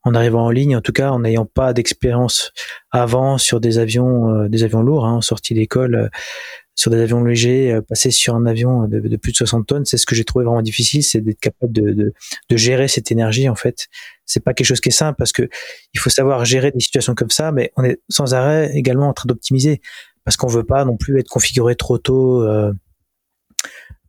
en 0.06 0.14
arrivant 0.14 0.46
en 0.46 0.52
ligne, 0.52 0.78
en 0.78 0.82
tout 0.82 0.92
cas 0.92 1.10
en 1.10 1.20
n'ayant 1.20 1.46
pas 1.46 1.74
d'expérience 1.74 2.52
avant 2.92 3.38
sur 3.38 3.60
des 3.60 3.80
avions, 3.80 4.30
euh, 4.30 4.48
des 4.48 4.64
avions 4.64 4.82
lourds, 4.82 5.06
hein, 5.06 5.14
en 5.14 5.22
sortie 5.22 5.54
d'école. 5.54 5.96
Euh, 5.96 6.08
sur 6.78 6.92
des 6.92 7.00
avions 7.00 7.24
légers, 7.24 7.72
euh, 7.72 7.82
passer 7.82 8.12
sur 8.12 8.36
un 8.36 8.46
avion 8.46 8.86
de, 8.86 9.16
plus 9.16 9.32
de 9.32 9.38
60 9.38 9.66
tonnes, 9.66 9.86
c'est 9.86 9.96
ce 9.96 10.06
que 10.06 10.14
j'ai 10.14 10.26
trouvé 10.26 10.44
vraiment 10.44 10.62
difficile, 10.62 11.04
c'est 11.04 11.22
d'être 11.22 11.40
capable 11.40 11.72
de, 11.72 11.94
de, 11.94 12.14
de, 12.50 12.58
gérer 12.58 12.90
cette 12.90 13.14
énergie 13.14 13.48
en 13.48 13.56
fait. 13.56 13.88
C'est 14.26 14.44
pas 14.44 14.54
quelque 14.54 14.68
chose 14.68 14.82
qui 14.82 14.90
est 14.90 14.92
simple 14.92 15.16
parce 15.18 15.32
que 15.32 15.48
il 15.94 16.00
faut 16.02 16.10
savoir 16.10 16.44
gérer 16.44 16.72
des 16.72 16.82
situations 16.82 17.16
comme 17.16 17.30
ça, 17.30 17.54
mais 17.54 17.72
on 17.78 17.84
est 17.86 18.02
sans 18.10 18.34
arrêt 18.34 18.72
également 18.76 19.08
en 19.08 19.14
train 19.14 19.28
d'optimiser 19.28 19.80
parce 20.26 20.36
qu'on 20.36 20.48
veut 20.48 20.66
pas 20.66 20.84
non 20.84 20.98
plus 20.98 21.18
être 21.18 21.30
configuré 21.30 21.76
trop 21.76 21.98
tôt. 21.98 22.46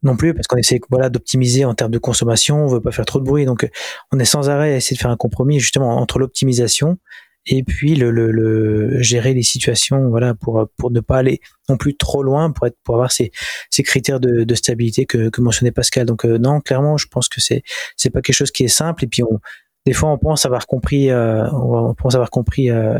Euh, 0.05 0.09
non 0.09 0.17
plus 0.17 0.35
parce 0.35 0.47
qu'on 0.47 0.57
essaie 0.57 0.81
voilà 0.91 1.09
d'optimiser 1.09 1.65
en 1.65 1.75
termes 1.75 1.91
de 1.91 1.99
consommation, 1.99 2.65
on 2.65 2.69
veut 2.69 2.81
pas 2.81 2.93
faire 2.93 3.07
trop 3.07 3.19
de 3.19 3.25
bruit, 3.25 3.45
donc 3.45 3.69
on 4.13 4.19
est 4.19 4.25
sans 4.25 4.49
arrêt 4.49 4.75
à 4.75 4.77
essayer 4.77 4.97
de 4.97 5.01
faire 5.01 5.11
un 5.11 5.17
compromis 5.17 5.59
justement 5.59 5.97
entre 5.97 6.19
l'optimisation 6.19 6.99
et 7.47 7.63
puis 7.63 7.95
le, 7.95 9.01
gérer 9.01 9.33
les 9.33 9.43
situations 9.43 10.09
voilà 10.09 10.35
pour 10.35 10.69
pour 10.77 10.91
ne 10.91 11.01
pas 11.01 11.19
aller 11.19 11.41
non 11.69 11.77
plus 11.77 11.97
trop 11.97 12.23
loin 12.23 12.51
pour 12.51 12.67
être 12.67 12.77
pour 12.83 12.97
avoir 12.97 13.13
ces, 13.13 13.31
ces 13.71 13.83
critères 13.83 14.21
de, 14.21 14.45
de 14.45 14.55
stabilité 14.55 15.07
que, 15.07 15.31
mentionnait 15.41 15.73
Pascal. 15.73 16.07
Donc 16.07 16.25
euh, 16.25 16.39
non 16.39 16.61
clairement 16.61 16.97
je 16.97 17.07
pense 17.07 17.29
que 17.29 17.41
c'est 17.41 17.63
c'est 17.97 18.11
pas 18.11 18.21
quelque 18.21 18.37
chose 18.37 18.51
qui 18.51 18.65
est 18.65 18.69
simple. 18.69 19.05
Et 19.05 19.07
puis 19.07 19.23
on 19.23 19.41
des 19.87 19.93
fois 19.93 20.11
on 20.11 20.19
pense 20.19 20.45
avoir 20.45 20.67
compris 20.67 21.11
euh, 21.11 21.49
on 21.53 21.95
pense 21.95 22.15
avoir 22.15 22.31
compris 22.31 22.71
euh, 22.71 22.99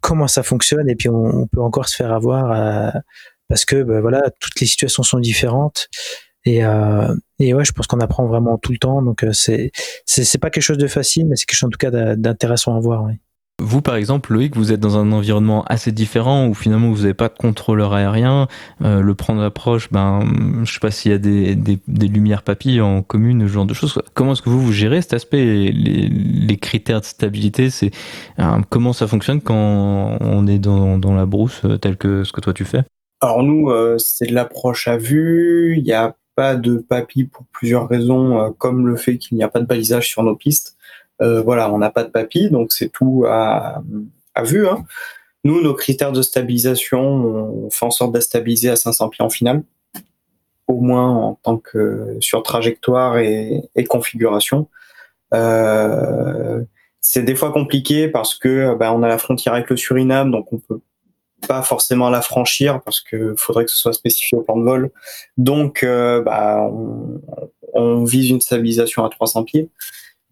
comment 0.00 0.26
ça 0.26 0.42
fonctionne. 0.42 0.88
Et 0.88 0.96
puis 0.96 1.08
on, 1.08 1.46
peut 1.46 1.60
encore 1.60 1.88
se 1.88 1.96
faire 1.96 2.12
avoir 2.12 2.92
parce 3.48 3.64
que 3.64 3.82
bah, 3.82 4.00
voilà, 4.00 4.30
toutes 4.40 4.60
les 4.60 4.66
situations 4.66 5.04
sont 5.04 5.20
différentes. 5.20 5.88
Et, 6.46 6.64
euh, 6.64 7.14
et 7.38 7.52
ouais, 7.52 7.64
je 7.64 7.72
pense 7.72 7.86
qu'on 7.86 8.00
apprend 8.00 8.26
vraiment 8.26 8.56
tout 8.56 8.72
le 8.72 8.78
temps. 8.78 9.02
Donc 9.02 9.24
euh, 9.24 9.32
c'est 9.32 9.70
c'est 10.06 10.38
pas 10.38 10.48
quelque 10.48 10.62
chose 10.62 10.78
de 10.78 10.86
facile, 10.86 11.26
mais 11.26 11.36
c'est 11.36 11.44
quelque 11.44 11.58
chose 11.58 11.68
en 11.68 11.70
tout 11.70 11.78
cas 11.78 11.90
d'intéressant 12.16 12.76
à 12.76 12.80
voir. 12.80 13.04
Oui. 13.04 13.14
Vous, 13.58 13.80
par 13.80 13.96
exemple, 13.96 14.34
Loïc, 14.34 14.54
vous 14.54 14.70
êtes 14.70 14.80
dans 14.80 14.98
un 14.98 15.12
environnement 15.12 15.64
assez 15.64 15.90
différent 15.90 16.46
où 16.46 16.52
finalement 16.52 16.90
vous 16.90 17.00
n'avez 17.02 17.14
pas 17.14 17.28
de 17.28 17.38
contrôleur 17.38 17.94
aérien. 17.94 18.48
Euh, 18.84 19.00
le 19.00 19.14
prendre 19.14 19.42
approche, 19.42 19.90
ben, 19.90 20.24
je 20.62 20.74
sais 20.74 20.78
pas 20.78 20.90
s'il 20.90 21.10
y 21.10 21.14
a 21.14 21.18
des, 21.18 21.54
des, 21.54 21.78
des, 21.88 22.06
lumières 22.06 22.42
papilles 22.42 22.82
en 22.82 23.02
commune, 23.02 23.48
ce 23.48 23.52
genre 23.52 23.64
de 23.64 23.72
choses. 23.72 23.98
Comment 24.12 24.32
est-ce 24.32 24.42
que 24.42 24.50
vous, 24.50 24.60
vous 24.60 24.72
gérez 24.72 25.00
cet 25.00 25.14
aspect 25.14 25.42
les, 25.42 25.72
les 25.72 26.56
critères 26.58 27.00
de 27.00 27.06
stabilité, 27.06 27.70
c'est 27.70 27.92
euh, 28.38 28.58
comment 28.68 28.92
ça 28.92 29.06
fonctionne 29.06 29.40
quand 29.40 30.18
on 30.20 30.46
est 30.46 30.58
dans, 30.58 30.98
dans 30.98 31.14
la 31.14 31.24
brousse, 31.24 31.62
euh, 31.64 31.78
tel 31.78 31.96
que 31.96 32.24
ce 32.24 32.32
que 32.32 32.42
toi 32.42 32.52
tu 32.52 32.66
fais? 32.66 32.82
Alors 33.22 33.42
nous, 33.42 33.70
euh, 33.70 33.96
c'est 33.96 34.26
de 34.26 34.34
l'approche 34.34 34.86
à 34.86 34.98
vue. 34.98 35.76
Il 35.78 35.84
n'y 35.84 35.92
a 35.92 36.14
pas 36.36 36.54
de 36.54 36.76
papilles 36.76 37.24
pour 37.24 37.44
plusieurs 37.46 37.88
raisons, 37.88 38.38
euh, 38.38 38.50
comme 38.56 38.86
le 38.86 38.96
fait 38.96 39.18
qu'il 39.18 39.36
n'y 39.36 39.42
a 39.42 39.48
pas 39.48 39.60
de 39.60 39.66
balisage 39.66 40.08
sur 40.08 40.22
nos 40.22 40.36
pistes. 40.36 40.76
Euh, 41.22 41.42
voilà, 41.42 41.72
on 41.72 41.78
n'a 41.78 41.90
pas 41.90 42.04
de 42.04 42.10
papy, 42.10 42.50
donc 42.50 42.72
c'est 42.72 42.90
tout 42.90 43.24
à, 43.26 43.82
à 44.34 44.42
vue. 44.44 44.68
Hein. 44.68 44.84
Nous, 45.44 45.62
nos 45.62 45.74
critères 45.74 46.12
de 46.12 46.22
stabilisation, 46.22 47.00
on 47.00 47.70
fait 47.70 47.86
en 47.86 47.90
sorte 47.90 48.12
de 48.12 48.20
stabiliser 48.20 48.68
à 48.68 48.76
500 48.76 49.08
pieds 49.08 49.24
en 49.24 49.30
finale, 49.30 49.62
au 50.66 50.80
moins 50.80 51.08
en 51.08 51.34
tant 51.42 51.56
que 51.56 52.16
sur 52.20 52.42
trajectoire 52.42 53.18
et, 53.18 53.62
configuration. 53.88 54.68
Euh, 55.32 56.62
c'est 57.00 57.22
des 57.22 57.34
fois 57.34 57.52
compliqué 57.52 58.08
parce 58.08 58.34
que 58.34 58.74
bah, 58.74 58.92
on 58.92 59.02
a 59.02 59.08
la 59.08 59.18
frontière 59.18 59.54
avec 59.54 59.70
le 59.70 59.76
Suriname, 59.76 60.30
donc 60.30 60.52
on 60.52 60.58
peut 60.58 60.80
pas 61.46 61.62
forcément 61.62 62.10
la 62.10 62.22
franchir 62.22 62.80
parce 62.82 63.00
que 63.00 63.34
faudrait 63.36 63.64
que 63.64 63.70
ce 63.70 63.76
soit 63.76 63.92
spécifié 63.92 64.38
au 64.38 64.42
plan 64.42 64.56
de 64.56 64.64
vol. 64.64 64.90
Donc, 65.36 65.82
euh, 65.82 66.22
bah, 66.22 66.68
on, 67.74 68.04
vise 68.04 68.30
une 68.30 68.40
stabilisation 68.40 69.04
à 69.04 69.08
300 69.08 69.44
pieds. 69.44 69.68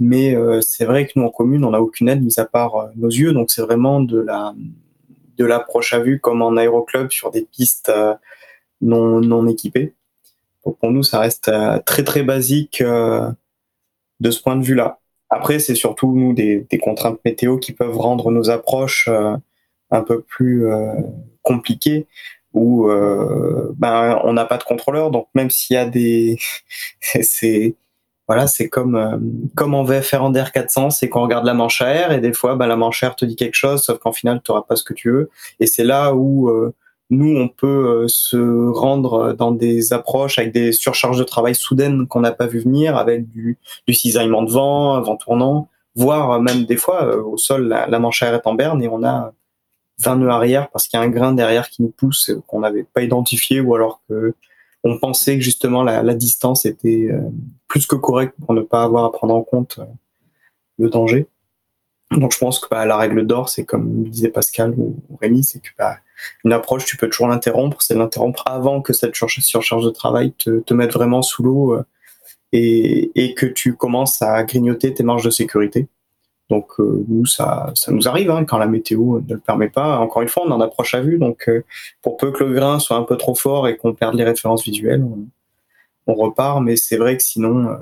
Mais 0.00 0.34
euh, 0.34 0.60
c'est 0.60 0.84
vrai 0.84 1.06
que 1.06 1.12
nous 1.16 1.24
en 1.24 1.30
commune, 1.30 1.64
on 1.64 1.70
n'a 1.70 1.80
aucune 1.80 2.08
aide 2.08 2.22
mis 2.22 2.38
à 2.38 2.44
part 2.44 2.76
euh, 2.76 2.86
nos 2.96 3.08
yeux, 3.08 3.32
donc 3.32 3.50
c'est 3.50 3.62
vraiment 3.62 4.00
de 4.00 4.18
la 4.18 4.54
de 5.36 5.44
l'approche 5.44 5.92
à 5.92 5.98
vue 6.00 6.20
comme 6.20 6.42
en 6.42 6.56
aéroclub 6.56 7.10
sur 7.10 7.30
des 7.30 7.42
pistes 7.42 7.88
euh, 7.88 8.14
non 8.80 9.20
non 9.20 9.46
équipées. 9.46 9.94
Donc 10.64 10.78
pour 10.78 10.90
nous, 10.90 11.02
ça 11.02 11.20
reste 11.20 11.50
très 11.84 12.04
très 12.04 12.22
basique 12.22 12.82
de 12.82 14.30
ce 14.30 14.42
point 14.42 14.56
de 14.56 14.64
vue-là. 14.64 14.98
Après, 15.28 15.58
c'est 15.58 15.74
surtout 15.74 16.14
nous 16.14 16.32
des, 16.32 16.66
contraintes 16.82 17.20
météo 17.24 17.58
qui 17.58 17.72
peuvent 17.72 17.98
rendre 17.98 18.30
nos 18.30 18.48
approches 18.50 19.10
un 19.94 20.02
peu 20.02 20.20
plus 20.20 20.66
compliquées 21.42 22.06
où 22.52 22.88
ben 23.76 24.20
on 24.24 24.32
n'a 24.32 24.44
pas 24.44 24.58
de 24.58 24.64
contrôleur, 24.64 25.10
donc 25.10 25.28
même 25.34 25.50
s'il 25.50 25.74
y 25.74 25.78
a 25.78 25.86
des 25.86 26.38
c'est 27.00 27.76
voilà, 28.26 28.46
c'est 28.46 28.68
comme 28.68 28.96
euh, 28.96 29.18
comme 29.54 29.74
en 29.74 29.84
VFR 29.84 30.22
en 30.22 30.30
DR 30.30 30.50
400, 30.52 30.90
c'est 30.90 31.08
qu'on 31.08 31.22
regarde 31.22 31.44
la 31.44 31.54
manche 31.54 31.82
à 31.82 31.88
air 31.90 32.12
et 32.12 32.20
des 32.20 32.32
fois, 32.32 32.56
bah, 32.56 32.66
la 32.66 32.76
manche 32.76 33.02
à 33.02 33.08
air 33.08 33.16
te 33.16 33.24
dit 33.24 33.36
quelque 33.36 33.54
chose, 33.54 33.82
sauf 33.82 33.98
qu'en 33.98 34.12
final, 34.12 34.40
tu 34.42 34.50
n'auras 34.50 34.62
pas 34.62 34.76
ce 34.76 34.84
que 34.84 34.94
tu 34.94 35.10
veux. 35.10 35.30
Et 35.60 35.66
c'est 35.66 35.84
là 35.84 36.14
où 36.14 36.48
euh, 36.48 36.74
nous, 37.10 37.36
on 37.36 37.48
peut 37.48 37.66
euh, 38.04 38.08
se 38.08 38.70
rendre 38.70 39.34
dans 39.34 39.52
des 39.52 39.92
approches 39.92 40.38
avec 40.38 40.52
des 40.52 40.72
surcharges 40.72 41.18
de 41.18 41.24
travail 41.24 41.54
soudaines 41.54 42.06
qu'on 42.06 42.20
n'a 42.20 42.32
pas 42.32 42.46
vu 42.46 42.60
venir, 42.60 42.96
avec 42.96 43.28
du, 43.28 43.58
du 43.86 43.94
cisaillement 43.94 44.42
de 44.42 44.50
vent, 44.52 45.00
vent 45.02 45.16
tournant, 45.16 45.68
voire 45.94 46.40
même 46.40 46.64
des 46.64 46.76
fois, 46.78 47.16
au 47.18 47.36
sol, 47.36 47.68
la, 47.68 47.86
la, 47.88 47.98
manche 47.98 48.22
à 48.22 48.28
air 48.28 48.34
est 48.34 48.46
en 48.46 48.54
berne 48.54 48.82
et 48.82 48.88
on 48.88 49.04
a 49.04 49.32
20 49.98 50.16
nœuds 50.16 50.30
arrière 50.30 50.70
parce 50.70 50.86
qu'il 50.86 50.98
y 50.98 51.02
a 51.02 51.06
un 51.06 51.10
grain 51.10 51.32
derrière 51.32 51.68
qui 51.68 51.82
nous 51.82 51.90
pousse 51.90 52.32
qu'on 52.46 52.60
n'avait 52.60 52.84
pas 52.84 53.02
identifié 53.02 53.60
ou 53.60 53.74
alors 53.74 54.02
que 54.08 54.34
on 54.84 54.98
pensait 54.98 55.36
que 55.36 55.42
justement 55.42 55.82
la, 55.82 56.14
distance 56.14 56.66
était 56.66 57.08
euh, 57.10 57.20
plus 57.68 57.86
que 57.86 57.96
correcte 57.96 58.34
pour 58.44 58.54
ne 58.54 58.60
pas 58.60 58.84
avoir 58.84 59.04
à 59.04 59.12
prendre 59.12 59.34
en 59.34 59.42
compte 59.42 59.78
euh, 59.78 59.84
le 60.78 60.90
danger. 60.90 61.26
Donc 62.10 62.32
je 62.32 62.38
pense 62.38 62.58
que 62.58 62.68
bah, 62.70 62.84
la 62.84 62.98
règle 62.98 63.26
d'or, 63.26 63.48
c'est 63.48 63.64
comme 63.64 64.04
disait 64.04 64.28
Pascal 64.28 64.74
ou, 64.76 65.02
Rémi, 65.20 65.42
c'est 65.42 65.60
que 65.60 65.70
bah, 65.78 65.96
une 66.44 66.52
approche, 66.52 66.84
tu 66.84 66.98
peux 66.98 67.08
toujours 67.08 67.28
l'interrompre, 67.28 67.80
c'est 67.80 67.94
l'interrompre 67.94 68.42
avant 68.46 68.82
que 68.82 68.92
cette 68.92 69.14
surcharge 69.14 69.84
de 69.84 69.90
travail 69.90 70.32
te, 70.32 70.60
te 70.60 70.74
mette 70.74 70.92
vraiment 70.92 71.22
sous 71.22 71.42
l'eau 71.42 71.72
euh, 71.72 71.84
et, 72.52 73.10
et, 73.14 73.34
que 73.34 73.46
tu 73.46 73.74
commences 73.74 74.22
à 74.22 74.44
grignoter 74.44 74.94
tes 74.94 75.02
marges 75.02 75.24
de 75.24 75.30
sécurité. 75.30 75.88
Donc 76.50 76.78
euh, 76.78 77.04
nous, 77.08 77.24
ça, 77.24 77.70
ça 77.74 77.90
nous 77.92 78.06
arrive 78.06 78.30
hein, 78.30 78.44
quand 78.44 78.58
la 78.58 78.66
météo 78.66 79.20
ne 79.20 79.34
le 79.34 79.40
permet 79.40 79.68
pas. 79.68 79.98
Encore 79.98 80.22
une 80.22 80.28
fois, 80.28 80.44
on 80.46 80.50
en 80.50 80.60
approche 80.60 80.94
à 80.94 81.00
vue. 81.00 81.18
Donc 81.18 81.48
euh, 81.48 81.64
pour 82.02 82.16
peu 82.16 82.32
que 82.32 82.44
le 82.44 82.52
grain 82.52 82.78
soit 82.78 82.96
un 82.96 83.02
peu 83.02 83.16
trop 83.16 83.34
fort 83.34 83.66
et 83.66 83.76
qu'on 83.76 83.94
perde 83.94 84.14
les 84.14 84.24
références 84.24 84.64
visuelles, 84.64 85.02
on, 86.06 86.14
repart. 86.14 86.60
Mais 86.60 86.76
c'est 86.76 86.98
vrai 86.98 87.16
que 87.16 87.22
sinon, 87.22 87.68
euh, 87.68 87.76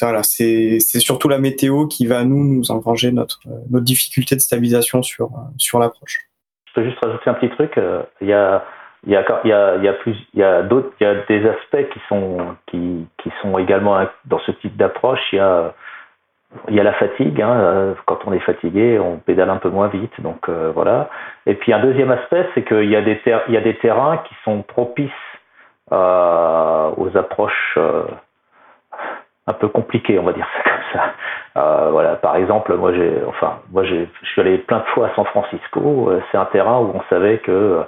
voilà, 0.00 0.22
c'est 0.22 0.78
surtout 0.80 1.28
la 1.28 1.38
météo 1.38 1.86
qui 1.86 2.06
va 2.06 2.24
nous 2.24 2.44
nous 2.44 2.70
engranger 2.70 3.10
notre 3.10 3.40
notre 3.68 3.84
difficulté 3.84 4.36
de 4.36 4.40
stabilisation 4.40 5.02
sur 5.02 5.30
sur 5.58 5.78
l'approche. 5.80 6.28
Je 6.66 6.72
peux 6.74 6.84
juste 6.84 6.98
rajouter 7.02 7.28
un 7.28 7.34
petit 7.34 7.50
truc. 7.50 7.78
Il 8.20 8.28
y 8.28 8.32
a 8.32 8.64
y 9.06 9.16
a 9.16 9.22
y 9.44 9.52
a 9.52 9.76
y 9.76 9.88
a 9.88 9.94
y 10.34 10.42
a 10.42 10.62
d'autres 10.62 10.92
il 11.00 11.04
y 11.04 11.06
a 11.06 11.14
des 11.26 11.46
aspects 11.46 11.92
qui 11.92 12.00
sont 12.08 12.56
qui 12.70 13.06
qui 13.22 13.30
sont 13.42 13.58
également 13.58 14.06
dans 14.26 14.38
ce 14.46 14.52
type 14.52 14.76
d'approche. 14.76 15.20
Il 15.32 15.36
y 15.36 15.40
a 15.40 15.74
il 16.68 16.74
y 16.74 16.80
a 16.80 16.82
la 16.82 16.92
fatigue. 16.94 17.40
Hein, 17.40 17.60
euh, 17.60 17.94
quand 18.06 18.18
on 18.26 18.32
est 18.32 18.40
fatigué, 18.40 18.98
on 18.98 19.18
pédale 19.18 19.50
un 19.50 19.56
peu 19.56 19.70
moins 19.70 19.88
vite. 19.88 20.20
Donc 20.20 20.48
euh, 20.48 20.72
voilà. 20.74 21.08
Et 21.46 21.54
puis 21.54 21.72
un 21.72 21.80
deuxième 21.80 22.10
aspect, 22.10 22.46
c'est 22.54 22.64
qu'il 22.64 22.90
y 22.90 22.96
a 22.96 23.02
des 23.02 23.20
il 23.48 23.54
y 23.54 23.56
a 23.56 23.60
des 23.60 23.76
terrains 23.76 24.18
qui 24.28 24.34
sont 24.44 24.62
propices 24.62 25.10
euh, 25.92 26.90
aux 26.96 27.16
approches 27.16 27.74
euh, 27.76 28.04
un 29.46 29.52
peu 29.54 29.68
compliquées, 29.68 30.18
on 30.18 30.24
va 30.24 30.32
dire 30.32 30.46
ça 30.56 30.70
comme 30.70 30.82
ça. 30.92 31.12
Euh, 31.56 31.90
voilà. 31.90 32.16
Par 32.16 32.36
exemple, 32.36 32.74
moi 32.76 32.92
j'ai, 32.94 33.12
enfin, 33.26 33.60
moi 33.70 33.84
j'ai, 33.84 34.08
je 34.22 34.28
suis 34.28 34.40
allé 34.40 34.58
plein 34.58 34.78
de 34.78 34.86
fois 34.86 35.08
à 35.08 35.14
San 35.14 35.24
Francisco. 35.26 36.12
C'est 36.30 36.38
un 36.38 36.44
terrain 36.46 36.78
où 36.78 36.92
on 36.94 37.02
savait 37.08 37.38
que 37.38 37.82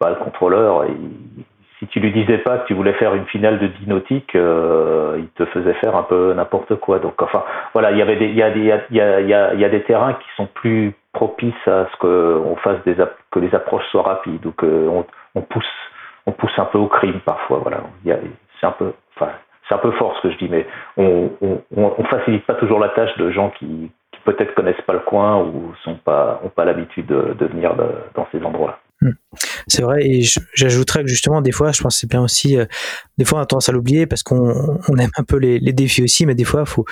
bah, 0.00 0.10
le 0.10 0.16
contrôleur, 0.16 0.86
il, 0.86 1.44
si 1.82 1.88
tu 1.88 1.98
lui 1.98 2.12
disais 2.12 2.38
pas 2.38 2.58
que 2.58 2.68
tu 2.68 2.74
voulais 2.74 2.92
faire 2.92 3.12
une 3.16 3.26
finale 3.26 3.58
de 3.58 3.66
dynautique, 3.66 4.36
euh, 4.36 5.16
il 5.18 5.26
te 5.30 5.44
faisait 5.46 5.74
faire 5.74 5.96
un 5.96 6.04
peu 6.04 6.32
n'importe 6.32 6.76
quoi. 6.76 7.00
Donc 7.00 7.20
enfin 7.20 7.42
voilà, 7.72 7.90
il 7.90 7.98
y 7.98 8.02
avait 8.02 8.14
des, 8.14 8.26
il 8.26 8.36
y 8.36 8.42
a 8.42 8.50
des, 8.50 8.60
il 8.60 8.96
y 8.96 9.00
a, 9.00 9.20
il 9.20 9.28
y 9.28 9.34
a, 9.34 9.54
y 9.54 9.64
a 9.64 9.68
des 9.68 9.82
terrains 9.82 10.12
qui 10.12 10.28
sont 10.36 10.46
plus 10.46 10.94
propices 11.12 11.66
à 11.66 11.88
ce 11.90 11.96
qu'on 11.98 12.54
fasse 12.56 12.80
des 12.84 12.94
que 13.32 13.40
les 13.40 13.52
approches 13.52 13.84
soient 13.90 14.02
rapides 14.04 14.46
ou 14.46 14.52
que 14.52 14.66
on, 14.66 15.04
on, 15.34 15.40
pousse 15.40 15.64
on 16.26 16.30
pousse 16.30 16.56
un 16.56 16.66
peu 16.66 16.78
au 16.78 16.86
crime 16.86 17.18
parfois. 17.26 17.58
Voilà, 17.58 17.78
c'est 18.60 18.66
un 18.66 18.72
peu 18.72 18.92
enfin 19.16 19.32
c'est 19.68 19.74
un 19.74 19.78
peu 19.78 19.90
fort 19.92 20.16
ce 20.18 20.28
que 20.28 20.30
je 20.30 20.38
dis, 20.38 20.48
mais 20.48 20.64
on, 20.96 21.30
on, 21.40 21.62
on 21.76 22.04
facilite 22.04 22.46
pas 22.46 22.54
toujours 22.54 22.78
la 22.78 22.90
tâche 22.90 23.16
de 23.18 23.30
gens 23.30 23.50
qui, 23.50 23.90
qui 24.12 24.20
peut-être 24.24 24.54
connaissent 24.54 24.80
pas 24.82 24.92
le 24.92 25.00
coin 25.00 25.38
ou 25.38 25.74
sont 25.82 25.96
pas 25.96 26.40
ont 26.44 26.48
pas 26.48 26.64
l'habitude 26.64 27.06
de, 27.06 27.44
venir 27.44 27.74
dans 28.14 28.28
ces 28.30 28.40
endroits-là. 28.44 28.78
Hmm. 29.02 29.14
C'est 29.66 29.82
vrai, 29.82 30.06
et 30.06 30.24
j'ajouterais 30.54 31.02
que 31.02 31.08
justement, 31.08 31.42
des 31.42 31.50
fois, 31.50 31.72
je 31.72 31.82
pense 31.82 31.96
que 31.96 32.00
c'est 32.00 32.10
bien 32.10 32.22
aussi, 32.22 32.56
euh, 32.56 32.66
des 33.18 33.24
fois, 33.24 33.40
on 33.40 33.42
a 33.42 33.46
tendance 33.46 33.68
à 33.68 33.72
l'oublier 33.72 34.06
parce 34.06 34.22
qu'on 34.22 34.78
on 34.88 34.96
aime 34.96 35.10
un 35.16 35.24
peu 35.24 35.38
les, 35.38 35.58
les, 35.58 35.72
défis 35.72 36.04
aussi, 36.04 36.24
mais 36.24 36.36
des 36.36 36.44
fois, 36.44 36.64
faut, 36.64 36.84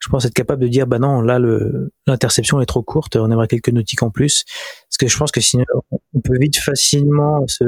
je 0.00 0.08
pense, 0.08 0.24
être 0.24 0.34
capable 0.34 0.60
de 0.60 0.68
dire, 0.68 0.88
bah 0.88 0.98
non, 0.98 1.20
là, 1.20 1.38
l'interception 2.08 2.60
est 2.60 2.66
trop 2.66 2.82
courte, 2.82 3.14
on 3.14 3.30
aimerait 3.30 3.46
quelques 3.46 3.68
nautiques 3.68 4.02
en 4.02 4.10
plus. 4.10 4.44
Parce 4.90 4.98
que 4.98 5.06
je 5.06 5.16
pense 5.16 5.30
que 5.30 5.40
sinon, 5.40 5.64
on 5.92 6.20
peut 6.20 6.36
vite 6.40 6.58
facilement 6.58 7.46
se, 7.46 7.64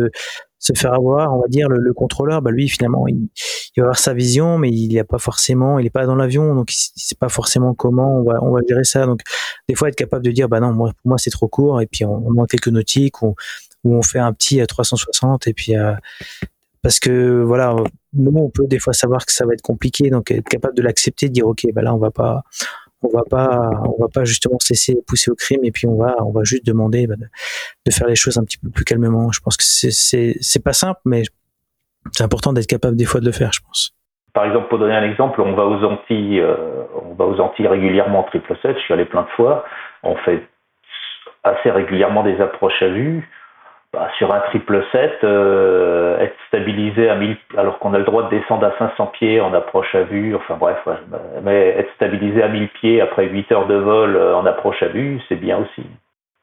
se 0.58 0.72
faire 0.76 0.94
avoir, 0.94 1.32
on 1.32 1.40
va 1.40 1.46
dire, 1.46 1.68
le, 1.68 1.78
le 1.78 1.94
contrôleur, 1.94 2.42
bah 2.42 2.50
lui, 2.50 2.68
finalement, 2.68 3.06
il, 3.06 3.28
il, 3.76 3.80
va 3.80 3.84
avoir 3.84 3.98
sa 3.98 4.14
vision, 4.14 4.58
mais 4.58 4.70
il 4.70 4.88
n'y 4.88 4.98
a 4.98 5.04
pas 5.04 5.18
forcément, 5.18 5.78
il 5.78 5.84
n'est 5.84 5.90
pas 5.90 6.06
dans 6.06 6.16
l'avion, 6.16 6.56
donc 6.56 6.72
il 6.72 6.90
ne 6.96 7.00
sait 7.00 7.14
pas 7.14 7.28
forcément 7.28 7.72
comment 7.72 8.18
on 8.18 8.24
va, 8.24 8.42
on 8.42 8.50
va 8.50 8.60
gérer 8.68 8.84
ça. 8.84 9.06
Donc, 9.06 9.20
des 9.68 9.76
fois, 9.76 9.88
être 9.88 9.94
capable 9.94 10.24
de 10.24 10.32
dire, 10.32 10.48
bah 10.48 10.58
non, 10.58 10.72
moi, 10.72 10.90
pour 10.90 11.08
moi, 11.10 11.18
c'est 11.18 11.30
trop 11.30 11.46
court, 11.46 11.80
et 11.80 11.86
puis 11.86 12.04
on, 12.04 12.26
on 12.26 12.32
manque 12.32 12.48
quelques 12.48 12.68
nautiques, 12.68 13.22
ou 13.22 13.36
où 13.84 13.94
on 13.94 14.02
fait 14.02 14.18
un 14.18 14.32
petit 14.32 14.60
à 14.60 14.66
360 14.66 15.46
et 15.46 15.54
puis 15.54 15.76
euh, 15.76 15.94
parce 16.82 17.00
que 17.00 17.42
voilà 17.42 17.74
nous 18.12 18.32
on 18.36 18.50
peut 18.50 18.66
des 18.66 18.78
fois 18.78 18.92
savoir 18.92 19.24
que 19.26 19.32
ça 19.32 19.46
va 19.46 19.54
être 19.54 19.62
compliqué 19.62 20.10
donc 20.10 20.30
être 20.30 20.48
capable 20.48 20.76
de 20.76 20.82
l'accepter 20.82 21.28
de 21.28 21.32
dire 21.32 21.46
ok 21.46 21.62
bah 21.72 21.82
là 21.82 21.94
on 21.94 21.98
va 21.98 22.10
pas 22.10 22.42
on 23.02 23.08
va 23.08 23.22
pas 23.28 23.70
on 23.84 24.00
va 24.00 24.08
pas 24.08 24.24
justement 24.24 24.58
cesser 24.58 24.94
de 24.94 25.00
pousser 25.00 25.30
au 25.30 25.34
crime 25.34 25.64
et 25.64 25.70
puis 25.70 25.86
on 25.86 25.96
va 25.96 26.16
on 26.20 26.32
va 26.32 26.44
juste 26.44 26.66
demander 26.66 27.06
bah, 27.06 27.16
de, 27.16 27.90
faire 27.90 28.08
les 28.08 28.16
choses 28.16 28.38
un 28.38 28.44
petit 28.44 28.58
peu 28.58 28.70
plus 28.70 28.84
calmement 28.84 29.30
je 29.32 29.40
pense 29.40 29.56
que 29.56 29.64
c'est 29.64 30.34
c'est 30.40 30.64
pas 30.64 30.72
simple 30.72 31.00
mais 31.04 31.22
c'est 32.12 32.24
important 32.24 32.52
d'être 32.52 32.66
capable 32.66 32.96
des 32.96 33.04
fois 33.04 33.20
de 33.20 33.26
le 33.26 33.32
faire 33.32 33.52
je 33.52 33.60
pense 33.60 33.94
par 34.34 34.44
exemple, 34.44 34.66
pour 34.66 34.80
donner 34.80 34.96
un 34.96 35.04
exemple, 35.04 35.40
on 35.40 35.54
va 35.54 35.64
aux 35.64 35.82
Antilles, 35.84 36.40
euh, 36.40 36.82
on 37.08 37.14
va 37.14 37.24
aux 37.24 37.38
Antilles 37.38 37.68
régulièrement 37.68 38.18
en 38.18 38.22
triple 38.24 38.56
7. 38.60 38.76
Je 38.76 38.82
suis 38.82 38.92
allé 38.92 39.04
plein 39.04 39.22
de 39.22 39.28
fois. 39.28 39.64
On 40.02 40.16
fait 40.16 40.42
assez 41.44 41.70
régulièrement 41.70 42.24
des 42.24 42.40
approches 42.40 42.82
à 42.82 42.88
vue. 42.88 43.30
Bah, 43.94 44.08
sur 44.18 44.34
un 44.34 44.40
triple 44.40 44.84
7, 44.90 45.18
euh, 45.22 46.18
être 46.18 46.34
stabilisé 46.48 47.08
à 47.08 47.14
1000, 47.14 47.36
alors 47.56 47.78
qu'on 47.78 47.94
a 47.94 47.98
le 47.98 48.04
droit 48.04 48.24
de 48.24 48.36
descendre 48.36 48.66
à 48.66 48.76
500 48.76 49.06
pieds 49.18 49.40
en 49.40 49.54
approche 49.54 49.94
à 49.94 50.02
vue, 50.02 50.34
enfin 50.34 50.56
bref, 50.58 50.78
mais 51.44 51.68
être 51.78 51.92
stabilisé 51.94 52.42
à 52.42 52.48
1000 52.48 52.68
pieds 52.70 53.00
après 53.00 53.26
8 53.26 53.52
heures 53.52 53.68
de 53.68 53.76
vol 53.76 54.16
euh, 54.16 54.36
en 54.36 54.46
approche 54.46 54.82
à 54.82 54.88
vue, 54.88 55.20
c'est 55.28 55.36
bien 55.36 55.58
aussi. 55.58 55.86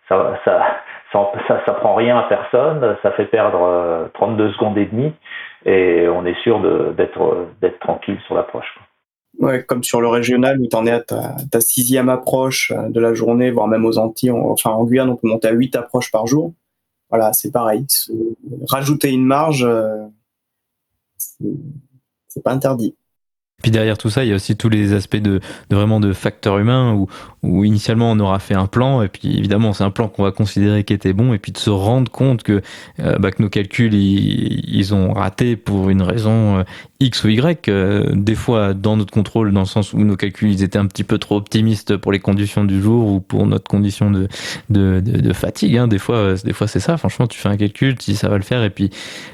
Ça, 0.07 0.39
ça, 0.45 0.65
ça, 1.11 1.61
ça, 1.65 1.73
prend 1.73 1.95
rien 1.95 2.19
à 2.19 2.23
personne, 2.23 2.95
ça 3.03 3.11
fait 3.11 3.25
perdre 3.25 4.09
32 4.13 4.51
secondes 4.53 4.77
et 4.77 4.85
demie 4.85 5.13
et 5.65 6.07
on 6.07 6.25
est 6.25 6.37
sûr 6.43 6.59
d'être 6.93 7.47
d'être 7.61 7.79
tranquille 7.79 8.17
sur 8.25 8.35
l'approche. 8.35 8.77
Ouais, 9.39 9.63
comme 9.63 9.83
sur 9.83 10.01
le 10.01 10.07
régional 10.07 10.59
où 10.59 10.67
tu 10.67 10.75
en 10.75 10.85
es 10.85 10.91
à 10.91 10.99
ta, 10.99 11.61
sixième 11.61 12.09
approche 12.09 12.73
de 12.89 12.99
la 12.99 13.13
journée, 13.13 13.51
voire 13.51 13.67
même 13.67 13.85
aux 13.85 13.97
Antilles, 13.97 14.31
enfin 14.31 14.71
en 14.71 14.83
Guyane, 14.83 15.09
on 15.09 15.15
peut 15.15 15.29
monter 15.29 15.47
à 15.47 15.51
huit 15.51 15.75
approches 15.75 16.11
par 16.11 16.27
jour. 16.27 16.53
Voilà, 17.11 17.33
c'est 17.33 17.51
pareil. 17.51 17.85
Rajouter 18.69 19.11
une 19.11 19.25
marge, 19.25 19.67
c'est 22.27 22.43
pas 22.43 22.53
interdit. 22.53 22.95
Puis 23.61 23.69
derrière 23.71 23.97
tout 23.97 24.09
ça, 24.09 24.23
il 24.23 24.29
y 24.29 24.31
a 24.31 24.35
aussi 24.35 24.57
tous 24.57 24.69
les 24.69 24.93
aspects 24.93 25.17
de, 25.17 25.39
de 25.69 25.75
vraiment 25.75 25.99
de 25.99 26.13
facteurs 26.13 26.57
humains 26.57 26.95
où, 26.95 27.07
où, 27.43 27.63
initialement 27.63 28.11
on 28.11 28.19
aura 28.19 28.39
fait 28.39 28.53
un 28.53 28.67
plan 28.67 29.01
et 29.01 29.07
puis 29.07 29.37
évidemment 29.37 29.73
c'est 29.73 29.83
un 29.83 29.91
plan 29.91 30.07
qu'on 30.07 30.23
va 30.23 30.31
considérer 30.31 30.83
qui 30.83 30.93
était 30.93 31.13
bon 31.13 31.33
et 31.33 31.39
puis 31.39 31.51
de 31.51 31.57
se 31.57 31.69
rendre 31.69 32.11
compte 32.11 32.43
que, 32.43 32.61
euh, 32.99 33.17
bah, 33.17 33.31
que 33.31 33.41
nos 33.41 33.49
calculs 33.49 33.93
ils, 33.93 34.63
ils, 34.67 34.93
ont 34.93 35.13
raté 35.13 35.55
pour 35.55 35.89
une 35.89 36.01
raison 36.01 36.59
euh, 36.59 36.63
X 37.01 37.23
ou 37.23 37.29
Y. 37.29 37.67
Euh, 37.67 38.11
des 38.13 38.35
fois 38.35 38.73
dans 38.73 38.95
notre 38.95 39.11
contrôle, 39.11 39.51
dans 39.51 39.61
le 39.61 39.65
sens 39.65 39.93
où 39.93 39.99
nos 39.99 40.15
calculs 40.15 40.51
ils 40.51 40.63
étaient 40.63 40.77
un 40.77 40.85
petit 40.85 41.03
peu 41.03 41.17
trop 41.17 41.37
optimistes 41.37 41.97
pour 41.97 42.11
les 42.11 42.19
conditions 42.19 42.63
du 42.63 42.81
jour 42.81 43.07
ou 43.11 43.19
pour 43.19 43.45
notre 43.47 43.69
condition 43.69 44.11
de, 44.11 44.27
de, 44.69 44.99
de, 44.99 45.33
fatigue. 45.33 45.77
Hein. 45.77 45.87
Des 45.87 45.99
fois, 45.99 46.35
des 46.35 46.53
fois 46.53 46.67
c'est 46.67 46.79
ça. 46.79 46.97
Franchement, 46.97 47.27
tu 47.27 47.39
fais 47.39 47.49
un 47.49 47.57
calcul, 47.57 47.97
tu 47.97 48.13
ça 48.13 48.29
va 48.29 48.37
le 48.37 48.43
faire 48.43 48.63
et 48.63 48.69
puis, 48.69 48.91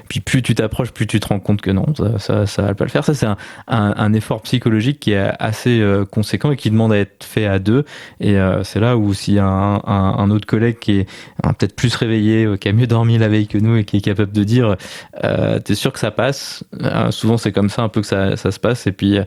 puis 0.08 0.20
plus 0.20 0.42
tu 0.42 0.54
t'approches, 0.54 0.92
plus 0.92 1.06
tu 1.06 1.20
te 1.20 1.28
rends 1.28 1.40
compte 1.40 1.60
que 1.60 1.70
non, 1.70 1.86
ça, 1.96 2.18
ça, 2.18 2.46
ça 2.46 2.62
va 2.62 2.74
pas 2.74 2.84
le 2.84 2.90
faire. 2.90 3.04
Ça 3.04 3.14
c'est 3.14 3.26
un, 3.26 3.36
un, 3.66 3.94
un 3.96 4.12
effort 4.14 4.42
psychologique 4.42 5.00
qui 5.00 5.12
est 5.12 5.30
assez 5.38 5.80
euh, 5.80 6.04
conséquent 6.04 6.52
et 6.52 6.56
qui 6.56 6.70
demande 6.70 6.92
à 6.92 6.98
être 6.98 7.24
fait 7.24 7.46
à 7.46 7.58
deux. 7.58 7.84
Et 8.20 8.36
euh, 8.36 8.62
c'est 8.64 8.80
là 8.80 8.96
où 8.96 9.14
s'il 9.14 9.34
y 9.34 9.38
a 9.38 9.46
un, 9.46 10.30
autre 10.30 10.46
collègue 10.46 10.78
qui 10.78 11.00
est 11.00 11.06
peut-être 11.42 11.74
plus 11.74 11.94
réveillé, 11.94 12.44
euh, 12.44 12.56
qui 12.56 12.68
a 12.68 12.72
mieux 12.72 12.86
dormi 12.86 13.18
la 13.18 13.28
veille 13.28 13.46
que 13.46 13.58
nous 13.58 13.76
et 13.76 13.84
qui 13.84 13.98
est 13.98 14.00
capable 14.00 14.32
de 14.32 14.44
dire 14.44 14.76
euh, 15.24 15.58
t'es 15.58 15.74
sûr 15.74 15.92
que 15.92 15.98
ça 15.98 16.10
passe 16.10 16.64
souvent 17.10 17.36
c'est 17.36 17.52
comme 17.52 17.70
ça 17.70 17.82
un 17.82 17.88
peu 17.88 18.00
que 18.00 18.06
ça, 18.06 18.36
se 18.36 18.60
passe 18.60 18.86
et 18.86 18.92
puis 18.92 19.18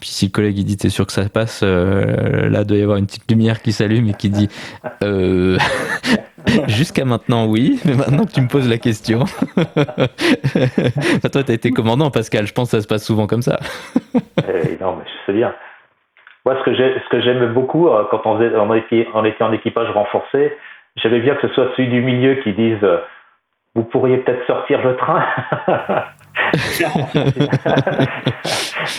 puis 0.00 0.08
si 0.08 0.26
le 0.26 0.30
collègue 0.30 0.58
il 0.58 0.64
dit 0.64 0.76
t'es 0.76 0.88
sûr 0.88 1.06
que 1.06 1.12
ça 1.12 1.28
passe 1.28 1.62
là 1.62 2.64
doit 2.64 2.76
y 2.76 2.82
avoir 2.82 2.98
une 2.98 3.06
petite 3.06 3.30
lumière 3.30 3.62
qui 3.62 3.72
s'allume 3.72 4.08
et 4.08 4.14
qui 4.14 4.30
dit 4.30 4.48
Jusqu'à 6.68 7.04
maintenant, 7.04 7.46
oui, 7.46 7.80
mais 7.84 7.94
maintenant 7.94 8.24
que 8.24 8.32
tu 8.32 8.40
me 8.40 8.48
poses 8.48 8.68
la 8.68 8.78
question. 8.78 9.24
toi, 9.54 11.42
tu 11.44 11.50
as 11.50 11.54
été 11.54 11.70
commandant, 11.70 12.10
Pascal, 12.10 12.46
je 12.46 12.52
pense 12.52 12.70
que 12.70 12.76
ça 12.78 12.82
se 12.82 12.86
passe 12.86 13.04
souvent 13.04 13.26
comme 13.26 13.42
ça. 13.42 13.58
Eh, 14.14 14.78
non, 14.80 14.96
mais 14.96 15.04
je 15.04 15.26
sais 15.26 15.32
bien. 15.36 15.52
Moi, 16.44 16.56
ce 16.58 16.62
que, 16.64 16.74
ce 16.74 17.08
que 17.10 17.20
j'aime 17.20 17.52
beaucoup, 17.52 17.88
euh, 17.88 18.04
quand 18.10 18.26
on, 18.26 18.38
faisait, 18.38 18.56
on, 18.56 18.72
était, 18.74 19.08
on 19.14 19.24
était 19.24 19.44
en 19.44 19.52
équipage 19.52 19.90
renforcé, 19.90 20.56
j'aimais 20.96 21.20
bien 21.20 21.34
que 21.34 21.48
ce 21.48 21.54
soit 21.54 21.68
celui 21.76 21.88
du 21.88 22.00
milieu 22.00 22.36
qui 22.36 22.52
dise 22.52 22.82
euh, 22.82 22.98
Vous 23.74 23.84
pourriez 23.84 24.18
peut-être 24.18 24.46
sortir 24.46 24.82
le 24.82 24.96
train. 24.96 25.24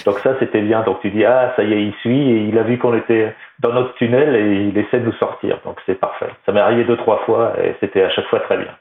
Donc 0.05 0.19
ça, 0.19 0.35
c'était 0.39 0.61
bien. 0.61 0.81
Donc 0.83 1.01
tu 1.01 1.09
dis, 1.09 1.25
ah, 1.25 1.53
ça 1.55 1.63
y 1.63 1.73
est, 1.73 1.83
il 1.83 1.93
suit, 2.01 2.31
et 2.31 2.37
il 2.45 2.57
a 2.57 2.63
vu 2.63 2.77
qu'on 2.77 2.93
était 2.95 3.33
dans 3.59 3.73
notre 3.73 3.93
tunnel 3.95 4.35
et 4.35 4.67
il 4.67 4.77
essaie 4.77 4.99
de 4.99 5.05
nous 5.05 5.13
sortir. 5.13 5.59
Donc 5.65 5.77
c'est 5.85 5.99
parfait. 5.99 6.29
Ça 6.45 6.51
m'est 6.51 6.59
arrivé 6.59 6.83
deux, 6.83 6.97
trois 6.97 7.19
fois 7.25 7.53
et 7.63 7.75
c'était 7.79 8.03
à 8.03 8.09
chaque 8.09 8.27
fois 8.27 8.41
très 8.41 8.57
bien. 8.57 8.71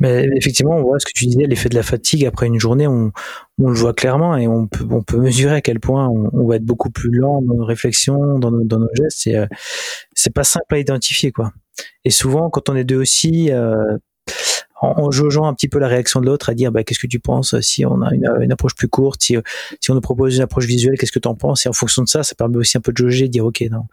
Mais 0.00 0.26
effectivement, 0.36 0.76
on 0.76 0.82
voit 0.82 0.98
ce 0.98 1.06
que 1.06 1.12
tu 1.14 1.26
disais, 1.26 1.46
l'effet 1.46 1.68
de 1.68 1.74
la 1.74 1.82
fatigue 1.82 2.24
après 2.24 2.46
une 2.46 2.58
journée, 2.58 2.86
on, 2.86 3.12
on, 3.58 3.68
le 3.68 3.74
voit 3.74 3.92
clairement 3.92 4.36
et 4.36 4.48
on 4.48 4.66
peut, 4.66 4.86
on 4.90 5.02
peut 5.02 5.18
mesurer 5.18 5.56
à 5.56 5.60
quel 5.60 5.78
point 5.78 6.08
on, 6.08 6.30
on 6.32 6.46
va 6.46 6.56
être 6.56 6.64
beaucoup 6.64 6.90
plus 6.90 7.10
lent 7.10 7.42
dans 7.42 7.54
nos 7.54 7.64
réflexions, 7.64 8.38
dans 8.38 8.50
nos, 8.50 8.64
dans 8.64 8.78
nos 8.78 8.88
gestes. 8.94 9.26
Euh, 9.28 9.46
c'est 10.14 10.32
pas 10.32 10.44
simple 10.44 10.74
à 10.74 10.78
identifier, 10.78 11.32
quoi. 11.32 11.52
Et 12.04 12.10
souvent, 12.10 12.50
quand 12.50 12.68
on 12.68 12.76
est 12.76 12.84
deux 12.84 13.00
aussi, 13.00 13.52
euh, 13.52 13.98
en, 14.80 15.10
jaugeant 15.10 15.46
un 15.46 15.54
petit 15.54 15.68
peu 15.68 15.78
la 15.78 15.88
réaction 15.88 16.20
de 16.20 16.26
l'autre, 16.26 16.48
à 16.48 16.54
dire 16.54 16.72
bah, 16.72 16.82
qu'est-ce 16.82 16.98
que 16.98 17.06
tu 17.06 17.20
penses 17.20 17.58
si 17.60 17.84
on 17.84 18.00
a 18.00 18.14
une, 18.14 18.28
une 18.40 18.52
approche 18.52 18.74
plus 18.74 18.88
courte, 18.88 19.22
si, 19.22 19.36
si 19.80 19.90
on 19.90 19.94
nous 19.94 20.00
propose 20.00 20.36
une 20.36 20.42
approche 20.42 20.64
visuelle, 20.64 20.96
qu'est-ce 20.98 21.12
que 21.12 21.18
tu 21.18 21.28
en 21.28 21.34
penses? 21.34 21.66
Et 21.66 21.68
en 21.68 21.74
fonction 21.74 22.02
de 22.02 22.08
ça, 22.08 22.22
ça 22.22 22.34
permet 22.34 22.56
aussi 22.56 22.78
un 22.78 22.80
peu 22.80 22.92
de 22.92 22.96
jauger, 22.96 23.26
de 23.26 23.32
dire 23.32 23.44
ok, 23.44 23.62
non, 23.70 23.84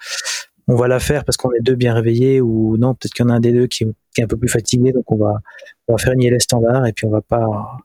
on 0.68 0.76
va 0.76 0.88
la 0.88 1.00
faire 1.00 1.24
parce 1.24 1.38
qu'on 1.38 1.52
est 1.54 1.62
deux 1.62 1.76
bien 1.76 1.94
réveillés 1.94 2.42
ou 2.42 2.78
non, 2.78 2.94
peut-être 2.94 3.14
qu'il 3.14 3.26
y 3.26 3.28
en 3.28 3.30
a 3.30 3.36
un 3.36 3.40
des 3.40 3.54
deux 3.54 3.68
qui, 3.68 3.84
est 3.84 4.22
un 4.22 4.28
peu 4.28 4.38
plus 4.38 4.50
fatigué, 4.50 4.92
donc 4.92 5.12
on 5.12 5.18
va, 5.18 5.42
on 5.88 5.94
va 5.94 5.98
faire 5.98 6.14
une 6.14 6.22
ILS 6.22 6.42
standard 6.42 6.86
et 6.86 6.94
puis 6.94 7.06
on 7.06 7.12
va 7.12 7.22
pas 7.22 7.78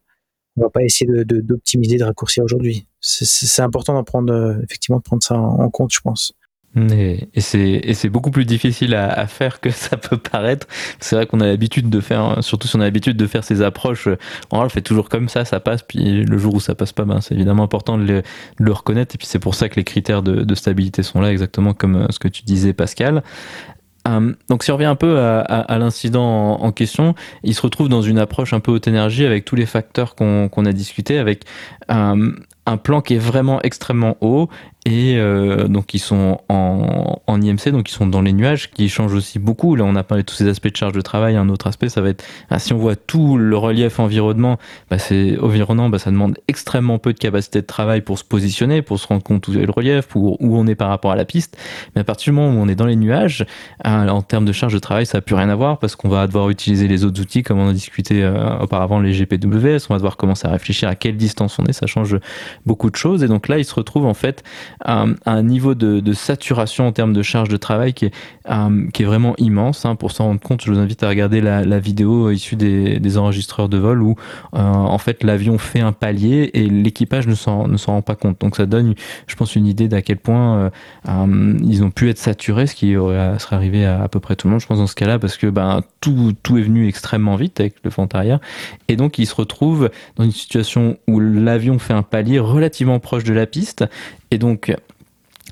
on 0.57 0.63
va 0.63 0.71
pas 0.71 0.83
essayer 0.83 1.11
de, 1.11 1.41
d'optimiser, 1.41 1.97
de, 1.97 2.05
raccourcir 2.05 2.45
aujourd'hui. 2.45 2.87
C'est, 3.01 3.63
important 3.63 3.95
d'en 3.95 4.05
prendre, 4.05 4.33
euh, 4.33 4.61
effectivement, 4.63 4.99
de 4.99 5.03
prendre 5.03 5.23
ça 5.23 5.35
en 5.35 5.71
compte, 5.71 5.93
je 5.95 6.01
pense. 6.01 6.35
Et, 6.75 7.29
c'est 7.41 8.09
beaucoup 8.09 8.31
plus 8.31 8.47
difficile 8.47 8.95
à, 8.95 9.27
faire 9.27 9.61
que 9.61 9.71
ça 9.71 9.97
peut 9.97 10.17
paraître. 10.17 10.67
C'est 11.01 11.17
vrai 11.17 11.27
qu'on 11.27 11.41
a 11.41 11.47
l'habitude 11.47 11.91
de 11.91 12.01
faire, 12.01 12.39
surtout 12.43 12.69
si 12.69 12.77
on 12.77 12.81
a 12.81 12.85
l'habitude 12.85 13.17
de 13.17 13.27
faire 13.27 13.45
ces 13.45 13.63
approches, 13.63 14.09
on 14.51 14.63
le 14.63 14.69
fait 14.69 14.81
toujours 14.81 15.09
comme 15.09 15.29
ça, 15.29 15.45
ça 15.45 15.61
passe, 15.61 15.83
puis 15.83 16.25
le 16.25 16.39
jour 16.39 16.55
où 16.55 16.61
ça 16.61 16.75
passe 16.75 16.93
pas, 16.93 17.05
ben 17.05 17.21
c'est 17.21 17.35
évidemment 17.35 17.65
important 17.65 17.99
de 17.99 18.23
le, 18.59 18.73
reconnaître, 18.73 19.15
et 19.15 19.19
puis 19.19 19.27
c'est 19.27 19.39
pour 19.39 19.55
ça 19.55 19.69
que 19.69 19.77
les 19.77 19.85
critères 19.85 20.23
de, 20.23 20.55
stabilité 20.55 21.03
sont 21.03 21.21
là, 21.21 21.33
exactement 21.33 21.75
comme 21.75 21.97
euh, 21.97 22.07
ce 22.11 22.19
que 22.19 22.29
tu 22.29 22.43
disais 22.43 22.73
Pascal. 22.73 23.23
Um, 24.05 24.37
donc 24.49 24.65
si 24.65 24.71
on 24.71 24.75
revient 24.75 24.87
un 24.87 24.97
peu 24.97 25.19
à, 25.19 25.79
l'incident 25.79 26.61
en, 26.61 26.73
question, 26.73 27.15
il 27.45 27.55
se 27.55 27.63
retrouve 27.63 27.89
dans 27.89 28.03
une 28.03 28.19
approche 28.19 28.53
un 28.53 28.61
peu 28.61 28.73
haute 28.73 28.89
énergie 28.89 29.25
avec 29.25 29.45
tous 29.45 29.55
les 29.55 29.67
facteurs 29.67 30.17
qu'on 30.17 30.49
a 30.49 30.73
discuté, 30.73 31.19
avec 31.19 31.45
um, 31.89 32.37
un 32.67 32.77
plan 32.77 33.01
qui 33.01 33.15
est 33.15 33.19
vraiment 33.19 33.61
extrêmement 33.63 34.17
haut 34.21 34.49
et 34.85 35.17
euh, 35.17 35.69
donc 35.69 35.95
ils 35.95 36.01
sont 36.01 36.41
en, 36.49 37.21
en, 37.29 37.41
IMC, 37.41 37.71
donc 37.71 37.89
ils 37.89 37.95
sont 37.95 38.07
dans 38.07 38.21
les 38.21 38.33
nuages, 38.33 38.69
qui 38.71 38.89
changent 38.89 39.15
aussi 39.15 39.39
beaucoup. 39.39 39.77
Là, 39.77 39.85
on 39.85 39.95
a 39.95 40.03
parlé 40.03 40.25
de 40.25 40.27
tous 40.27 40.35
ces 40.35 40.49
aspects 40.49 40.73
de 40.73 40.77
charge 40.77 40.93
de 40.93 41.01
travail. 41.01 41.37
Un 41.37 41.49
autre 41.51 41.69
aspect, 41.69 41.89
ça 41.89 42.01
va 42.01 42.09
être 42.09 42.25
ah, 42.51 42.59
si 42.59 42.73
on 42.73 42.79
voit 42.79 42.97
tout 42.97 43.39
le 43.39 43.57
relief 43.57 44.01
environnement, 44.01 44.59
bah, 44.91 44.99
c'est 44.99 45.39
environnant, 45.39 45.89
bah, 45.89 46.01
ça 46.01 46.11
demande 46.11 46.37
extrêmement 46.49 46.99
peu 46.99 47.13
de 47.13 47.19
capacité 47.19 47.61
de 47.61 47.67
travail 47.67 48.01
pour 48.01 48.19
se 48.19 48.25
positionner, 48.25 48.83
pour 48.83 48.99
se 48.99 49.07
rendre 49.07 49.23
compte 49.23 49.47
où 49.47 49.53
est 49.53 49.65
le 49.65 49.71
relief, 49.71 50.07
pour 50.07 50.43
où 50.43 50.59
on 50.59 50.67
est 50.67 50.75
par 50.75 50.89
rapport 50.89 51.13
à 51.13 51.17
la 51.17 51.25
piste. 51.25 51.57
Mais 51.95 52.01
à 52.01 52.05
partir 52.05 52.33
du 52.33 52.37
moment 52.41 52.59
où 52.59 52.61
on 52.61 52.69
est 52.69 52.75
dans 52.75 52.87
les 52.87 52.97
nuages, 52.97 53.47
euh, 53.87 54.09
en 54.09 54.23
termes 54.23 54.45
de 54.45 54.53
charge 54.53 54.73
de 54.73 54.81
travail, 54.81 55.07
ça 55.07 55.19
n'a 55.19 55.23
plus 55.23 55.37
rien 55.37 55.49
à 55.49 55.55
voir 55.55 55.79
parce 55.79 55.95
qu'on 55.95 56.09
va 56.09 56.27
devoir 56.27 56.51
utiliser 56.51 56.89
les 56.89 57.05
autres 57.05 57.21
outils, 57.21 57.45
comme 57.45 57.61
on 57.61 57.69
a 57.69 57.73
discuté 57.73 58.25
euh, 58.25 58.59
auparavant, 58.59 58.99
les 58.99 59.13
GPWS. 59.13 59.87
On 59.91 59.95
va 59.95 59.99
devoir 59.99 60.17
commencer 60.17 60.49
à 60.49 60.51
réfléchir 60.51 60.89
à 60.89 60.97
quelle 60.97 61.17
distance 61.17 61.61
on 61.61 61.67
est. 61.67 61.73
Ça 61.73 61.87
change 61.87 62.17
beaucoup 62.67 62.91
de 62.91 62.97
choses. 62.97 63.23
Et 63.23 63.29
donc 63.29 63.47
là, 63.47 63.59
il 63.59 63.65
se 63.65 63.75
retrouve 63.77 64.07
en 64.07 64.15
fait 64.15 64.43
un 64.85 65.43
niveau 65.43 65.75
de, 65.75 66.13
saturation 66.13 66.87
en 66.87 66.93
termes 66.93 67.13
de 67.13 67.23
charge 67.23 67.49
de 67.49 67.57
travail 67.57 67.95
qui 67.95 68.07
est, 68.07 68.13
est 68.49 69.05
vraiment 69.05 69.35
immense. 69.39 69.85
Hein. 69.85 69.95
Pour 69.97 70.13
s'en 70.13 70.25
rendre 70.25 70.41
compte, 70.41 70.63
je 70.63 70.71
vous 70.71 70.79
invite 70.79 71.03
à 71.03 71.09
regarder 71.09 71.41
la, 71.41 71.79
vidéo 71.79 72.31
issue 72.31 72.57
des, 72.57 73.19
enregistreurs 73.19 73.69
de 73.69 73.77
vol 73.77 74.03
où 74.03 74.17
euh, 74.55 74.59
en 74.59 74.99
fait 74.99 75.23
l'avion 75.23 75.59
fait 75.59 75.81
un 75.81 75.93
palier 75.93 76.51
et 76.55 76.69
l'équipage 76.69 77.27
ne 77.27 77.35
s'en 77.35 77.67
rend 77.87 78.03
pas 78.03 78.15
compte. 78.15 78.41
Donc 78.41 78.57
ça 78.57 78.67
donne, 78.67 78.95
je 79.27 79.37
pense, 79.37 79.57
une 79.57 79.67
idée 79.67 79.89
d'à 79.89 80.03
quel 80.03 80.19
point 80.19 80.71
euh, 81.09 81.59
ils 81.63 81.83
ont 81.83 81.91
pu 81.91 82.09
être 82.09 82.19
saturés, 82.19 82.67
ce 82.67 82.75
qui 82.75 82.93
serait 82.93 83.57
arrivé 83.57 83.85
à 83.85 84.03
à 84.03 84.09
peu 84.09 84.21
près 84.21 84.37
tout 84.37 84.47
le 84.47 84.53
monde, 84.53 84.61
je 84.61 84.67
pense, 84.67 84.79
dans 84.79 84.87
ce 84.87 84.95
cas-là, 84.95 85.19
parce 85.19 85.37
que 85.37 85.47
ben, 85.47 85.83
tout, 86.01 86.33
tout 86.43 86.59
est 86.59 86.63
venu 86.63 86.89
extrêmement 86.89 87.37
vite 87.37 87.61
avec 87.61 87.77
le 87.85 87.91
arrière. 88.15 88.41
Et 88.89 88.97
donc, 88.97 89.19
ils 89.19 89.27
se 89.27 89.35
retrouvent 89.35 89.91
dans 90.17 90.25
une 90.25 90.33
situation 90.33 90.99
où 91.07 91.21
l'avion 91.21 91.79
fait 91.79 91.95
un 91.95 92.03
palier 92.03 92.39
relativement 92.39 92.99
proche 92.99 93.25
de 93.25 93.33
la 93.33 93.47
piste. 93.47 93.85
Et 94.33 94.39
donc, 94.39 94.75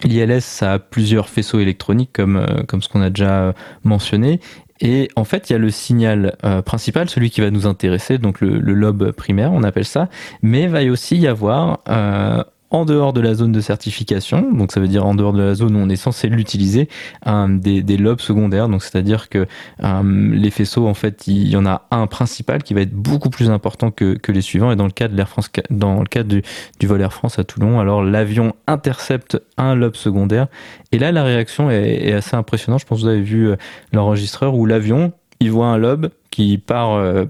L'ILS, 0.05 0.63
a 0.63 0.79
plusieurs 0.79 1.29
faisceaux 1.29 1.61
électroniques, 1.61 2.11
comme, 2.15 2.37
euh, 2.37 2.63
comme 2.67 2.81
ce 2.81 2.89
qu'on 2.89 3.03
a 3.03 3.11
déjà 3.11 3.55
mentionné. 3.85 4.41
Et 4.81 5.11
en 5.15 5.25
fait, 5.25 5.51
il 5.51 5.53
y 5.53 5.57
a 5.57 5.59
le 5.59 5.71
signal 5.71 6.37
euh, 6.45 6.63
principal, 6.63 7.11
celui 7.11 7.29
qui 7.29 7.43
va 7.43 7.51
nous 7.51 7.67
intéresser, 7.67 8.17
donc 8.17 8.41
le, 8.41 8.59
lobe 8.59 9.13
primaire, 9.13 9.53
on 9.53 9.63
appelle 9.63 9.85
ça. 9.85 10.09
Mais 10.43 10.63
il 10.63 10.69
va 10.71 10.83
aussi 10.85 11.19
y 11.19 11.27
avoir 11.27 11.81
euh, 11.91 12.43
en 12.71 12.85
dehors 12.85 13.13
de 13.13 13.21
la 13.21 13.35
zone 13.35 13.53
de 13.53 13.61
certification, 13.61 14.53
donc 14.53 14.73
ça 14.73 14.81
veut 14.81 14.89
dire 14.89 15.05
en 15.05 15.15
dehors 15.15 15.33
de 15.33 15.43
la 15.43 15.55
zone 15.55 15.75
où 15.77 15.79
on 15.79 15.89
est 15.89 15.97
censé 15.97 16.29
l'utiliser, 16.29 16.89
des, 17.27 17.97
lobes 17.97 18.21
secondaires. 18.21 18.69
Donc 18.69 18.83
c'est-à-dire 18.83 19.29
que 19.29 19.47
euh, 19.83 20.35
les 20.35 20.51
faisceaux, 20.51 20.87
en 20.87 20.95
fait, 20.95 21.27
il 21.27 21.49
y 21.49 21.57
en 21.57 21.67
a 21.67 21.87
un 21.91 22.07
principal 22.07 22.63
qui 22.63 22.75
va 22.75 22.83
être 22.83 22.93
beaucoup 22.93 23.31
plus 23.31 23.51
important 23.51 23.91
que, 23.91 24.19
les 24.29 24.41
suivants. 24.41 24.71
Et 24.71 24.77
dans 24.77 24.85
le 24.85 24.93
cas 24.93 25.09
de 25.09 25.17
l'Air 25.17 25.29
France, 25.29 25.51
dans 25.71 26.01
le 26.01 26.23
du, 26.23 26.43
vol 26.87 27.01
Air 27.01 27.13
France 27.13 27.39
à 27.39 27.45
Toulon, 27.45 27.81
alors 27.81 28.05
l'avion 28.05 28.55
intercepte 28.67 29.43
un 29.57 29.75
lobe 29.75 29.97
secondaire. 29.97 30.47
Et 30.93 30.99
là, 30.99 31.11
la 31.11 31.25
réaction 31.25 31.71
est, 31.71 32.09
est 32.09 32.13
assez 32.13 32.37
impressionnante. 32.37 32.81
Je 32.81 32.87
pense 32.87 32.99
que 32.99 33.05
vous 33.05 33.11
avez 33.11 33.23
vu 33.23 33.49
euh, 33.49 33.57
l'enregistreur 33.93 34.55
où 34.55 34.67
l'avion, 34.67 35.13
il 35.41 35.51
voit 35.51 35.67
un 35.67 35.79
lobe 35.79 36.11
qui 36.31 36.59
part 36.59 36.93
euh, 36.93 37.25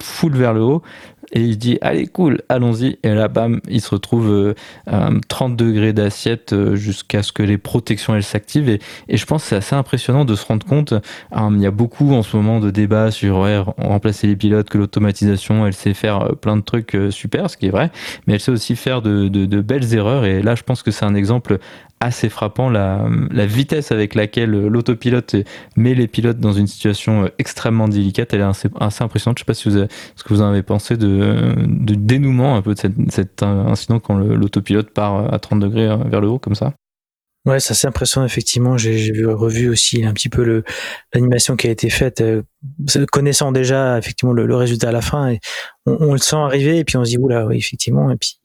full 0.00 0.32
vers 0.32 0.52
le 0.52 0.60
haut, 0.60 0.82
et 1.32 1.40
il 1.40 1.58
dit 1.58 1.78
allez 1.80 2.06
cool 2.06 2.42
allons-y. 2.48 2.98
Et 3.02 3.14
là 3.14 3.28
bam 3.28 3.60
il 3.68 3.80
se 3.80 3.90
retrouve 3.90 4.54
euh, 4.88 5.20
30 5.28 5.56
degrés 5.56 5.92
d'assiette 5.92 6.52
euh, 6.52 6.76
jusqu'à 6.76 7.22
ce 7.22 7.32
que 7.32 7.42
les 7.42 7.58
protections 7.58 8.14
elles 8.14 8.22
s'activent. 8.22 8.68
Et, 8.68 8.80
je 9.08 9.24
pense 9.26 9.42
que 9.42 9.48
c'est 9.50 9.56
assez 9.56 9.74
impressionnant 9.74 10.24
de 10.24 10.34
se 10.34 10.44
rendre 10.46 10.66
compte 10.66 10.92
euh, 10.92 11.00
il 11.52 11.60
y 11.60 11.66
a 11.66 11.70
beaucoup 11.70 12.12
en 12.12 12.22
ce 12.22 12.36
moment 12.36 12.60
de 12.60 12.70
débats 12.70 13.10
sur 13.10 13.46
remplacer 13.78 14.26
les 14.26 14.36
pilotes 14.36 14.68
que 14.68 14.78
l'automatisation 14.78 15.66
elle 15.66 15.74
sait 15.74 15.94
faire 15.94 16.22
euh, 16.22 16.32
plein 16.32 16.56
de 16.56 16.62
trucs 16.62 16.96
super 17.10 17.50
ce 17.50 17.56
qui 17.56 17.66
est 17.66 17.70
vrai. 17.70 17.90
Mais 18.26 18.34
elle 18.34 18.40
sait 18.40 18.52
aussi 18.52 18.76
faire 18.76 19.02
de, 19.02 19.28
belles 19.60 19.94
erreurs. 19.94 20.24
Et 20.24 20.42
là 20.42 20.54
je 20.54 20.62
pense 20.62 20.82
que 20.82 20.90
c'est 20.90 21.04
un 21.04 21.14
exemple 21.14 21.58
assez 22.00 22.28
frappant 22.28 22.68
la, 22.68 23.08
la 23.30 23.46
vitesse 23.46 23.90
avec 23.90 24.14
laquelle 24.14 24.50
l'autopilote 24.50 25.36
met 25.76 25.94
les 25.94 26.06
pilotes 26.06 26.38
dans 26.38 26.52
une 26.52 26.66
situation 26.66 27.30
extrêmement 27.38 27.88
délicate. 27.88 28.34
Elle 28.34 28.40
est 28.40 28.44
assez, 28.44 28.68
assez 28.78 29.02
impressionnante. 29.02 29.38
Je 29.38 29.42
sais 29.42 29.46
pas 29.46 29.54
si 29.54 29.68
vous 29.68 29.76
avez, 29.76 29.88
ce 30.14 30.22
que 30.22 30.28
vous 30.28 30.42
en 30.42 30.48
avez 30.48 30.62
pensé 30.62 30.96
de, 30.96 31.54
de 31.56 31.94
dénouement 31.94 32.56
un 32.56 32.62
peu 32.62 32.74
de 32.74 32.78
cet, 32.78 32.92
cet 33.10 33.42
incident 33.42 33.98
quand 33.98 34.16
l'autopilote 34.18 34.90
part 34.90 35.32
à 35.32 35.38
30 35.38 35.60
degrés 35.60 35.88
vers 36.06 36.20
le 36.20 36.28
haut 36.28 36.38
comme 36.38 36.54
ça. 36.54 36.74
Ouais, 37.46 37.60
c'est 37.60 37.86
impressionnant 37.86 38.26
effectivement. 38.26 38.76
J'ai 38.76 39.12
vu 39.12 39.24
revu 39.28 39.68
aussi 39.68 40.04
un 40.04 40.12
petit 40.12 40.28
peu 40.28 40.64
l'animation 41.14 41.54
qui 41.54 41.68
a 41.68 41.70
été 41.70 41.90
faite, 41.90 42.20
euh, 42.20 42.42
connaissant 43.12 43.52
déjà 43.52 43.98
effectivement 43.98 44.32
le, 44.32 44.46
le, 44.46 44.56
résultat 44.56 44.88
à 44.88 44.92
la 44.92 45.00
fin. 45.00 45.28
Et 45.28 45.38
on, 45.86 45.96
on, 46.08 46.12
le 46.12 46.18
sent 46.18 46.34
arriver 46.34 46.78
et 46.78 46.84
puis 46.84 46.96
on 46.96 47.04
se 47.04 47.10
dit 47.10 47.18
oula, 47.18 47.46
oui 47.46 47.58
effectivement. 47.58 48.10
Et 48.10 48.16
puis 48.16 48.40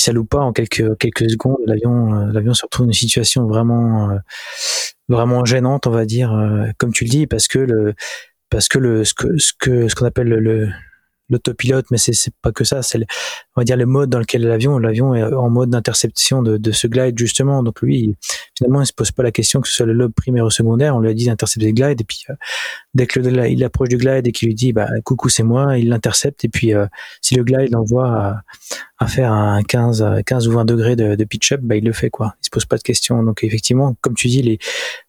puis 0.00 0.04
ça 0.04 0.12
loupe 0.12 0.30
pas 0.30 0.40
en 0.40 0.52
quelques 0.52 0.96
quelques 0.98 1.30
secondes. 1.30 1.58
L'avion 1.66 2.14
euh, 2.14 2.32
l'avion 2.32 2.54
se 2.54 2.64
retrouve 2.64 2.86
dans 2.86 2.92
une 2.92 2.98
situation 2.98 3.46
vraiment 3.46 4.10
euh, 4.10 4.16
vraiment 5.08 5.44
gênante, 5.44 5.86
on 5.86 5.90
va 5.90 6.06
dire, 6.06 6.32
comme 6.78 6.92
tu 6.92 7.04
le 7.04 7.10
dis, 7.10 7.26
parce 7.26 7.48
que 7.48 7.58
le 7.58 7.94
parce 8.48 8.68
que 8.68 8.78
le 8.78 9.04
ce 9.04 9.12
que 9.12 9.36
ce 9.38 9.52
que 9.58 9.88
ce 9.88 9.94
qu'on 9.94 10.06
appelle 10.06 10.28
le 10.28 10.70
l'autopilote, 11.30 11.86
mais 11.90 11.98
c'est 11.98 12.34
pas 12.42 12.52
que 12.52 12.64
ça. 12.64 12.82
C'est 12.82 12.98
on 13.56 13.60
va 13.60 13.64
dire 13.64 13.76
le 13.76 13.86
mode 13.86 14.10
dans 14.10 14.18
lequel 14.18 14.42
l'avion, 14.42 14.78
l'avion 14.78 15.14
est 15.14 15.22
en 15.22 15.50
mode 15.50 15.70
d'interception 15.70 16.42
de, 16.42 16.56
de, 16.56 16.72
ce 16.72 16.86
glide 16.86 17.18
justement. 17.18 17.62
Donc 17.62 17.80
lui, 17.82 18.14
finalement, 18.56 18.82
il 18.82 18.86
se 18.86 18.92
pose 18.92 19.10
pas 19.12 19.22
la 19.22 19.32
question 19.32 19.60
que 19.60 19.68
ce 19.68 19.74
soit 19.74 19.86
le 19.86 19.92
lobe 19.92 20.12
primaire 20.12 20.44
ou 20.44 20.50
secondaire. 20.50 20.96
On 20.96 21.00
lui 21.00 21.10
a 21.10 21.14
dit 21.14 21.26
d'intercepter 21.26 21.66
le 21.66 21.72
glide 21.72 22.00
et 22.00 22.04
puis 22.04 22.24
euh, 22.30 22.34
dès 22.94 23.06
que 23.06 23.20
le, 23.20 23.48
il 23.48 23.62
approche 23.64 23.88
du 23.88 23.96
glide 23.96 24.26
et 24.26 24.32
qu'il 24.32 24.48
lui 24.48 24.54
dit 24.54 24.72
bah 24.72 24.88
coucou 25.04 25.28
c'est 25.28 25.42
moi, 25.42 25.78
il 25.78 25.88
l'intercepte 25.88 26.44
et 26.44 26.48
puis 26.48 26.74
euh, 26.74 26.86
si 27.20 27.34
le 27.34 27.44
glide 27.44 27.70
l'envoie 27.72 28.08
à, 28.08 28.42
à, 28.98 29.06
faire 29.06 29.32
un 29.32 29.62
15, 29.62 30.22
15 30.26 30.48
ou 30.48 30.52
20 30.52 30.64
degrés 30.64 30.96
de, 30.96 31.14
de 31.14 31.24
pitch 31.24 31.52
up, 31.52 31.60
bah 31.62 31.76
il 31.76 31.84
le 31.84 31.92
fait 31.92 32.10
quoi. 32.10 32.34
Il 32.42 32.46
se 32.46 32.50
pose 32.50 32.66
pas 32.66 32.76
de 32.76 32.82
questions. 32.82 33.22
Donc 33.22 33.44
effectivement, 33.44 33.96
comme 34.00 34.14
tu 34.14 34.28
dis, 34.28 34.58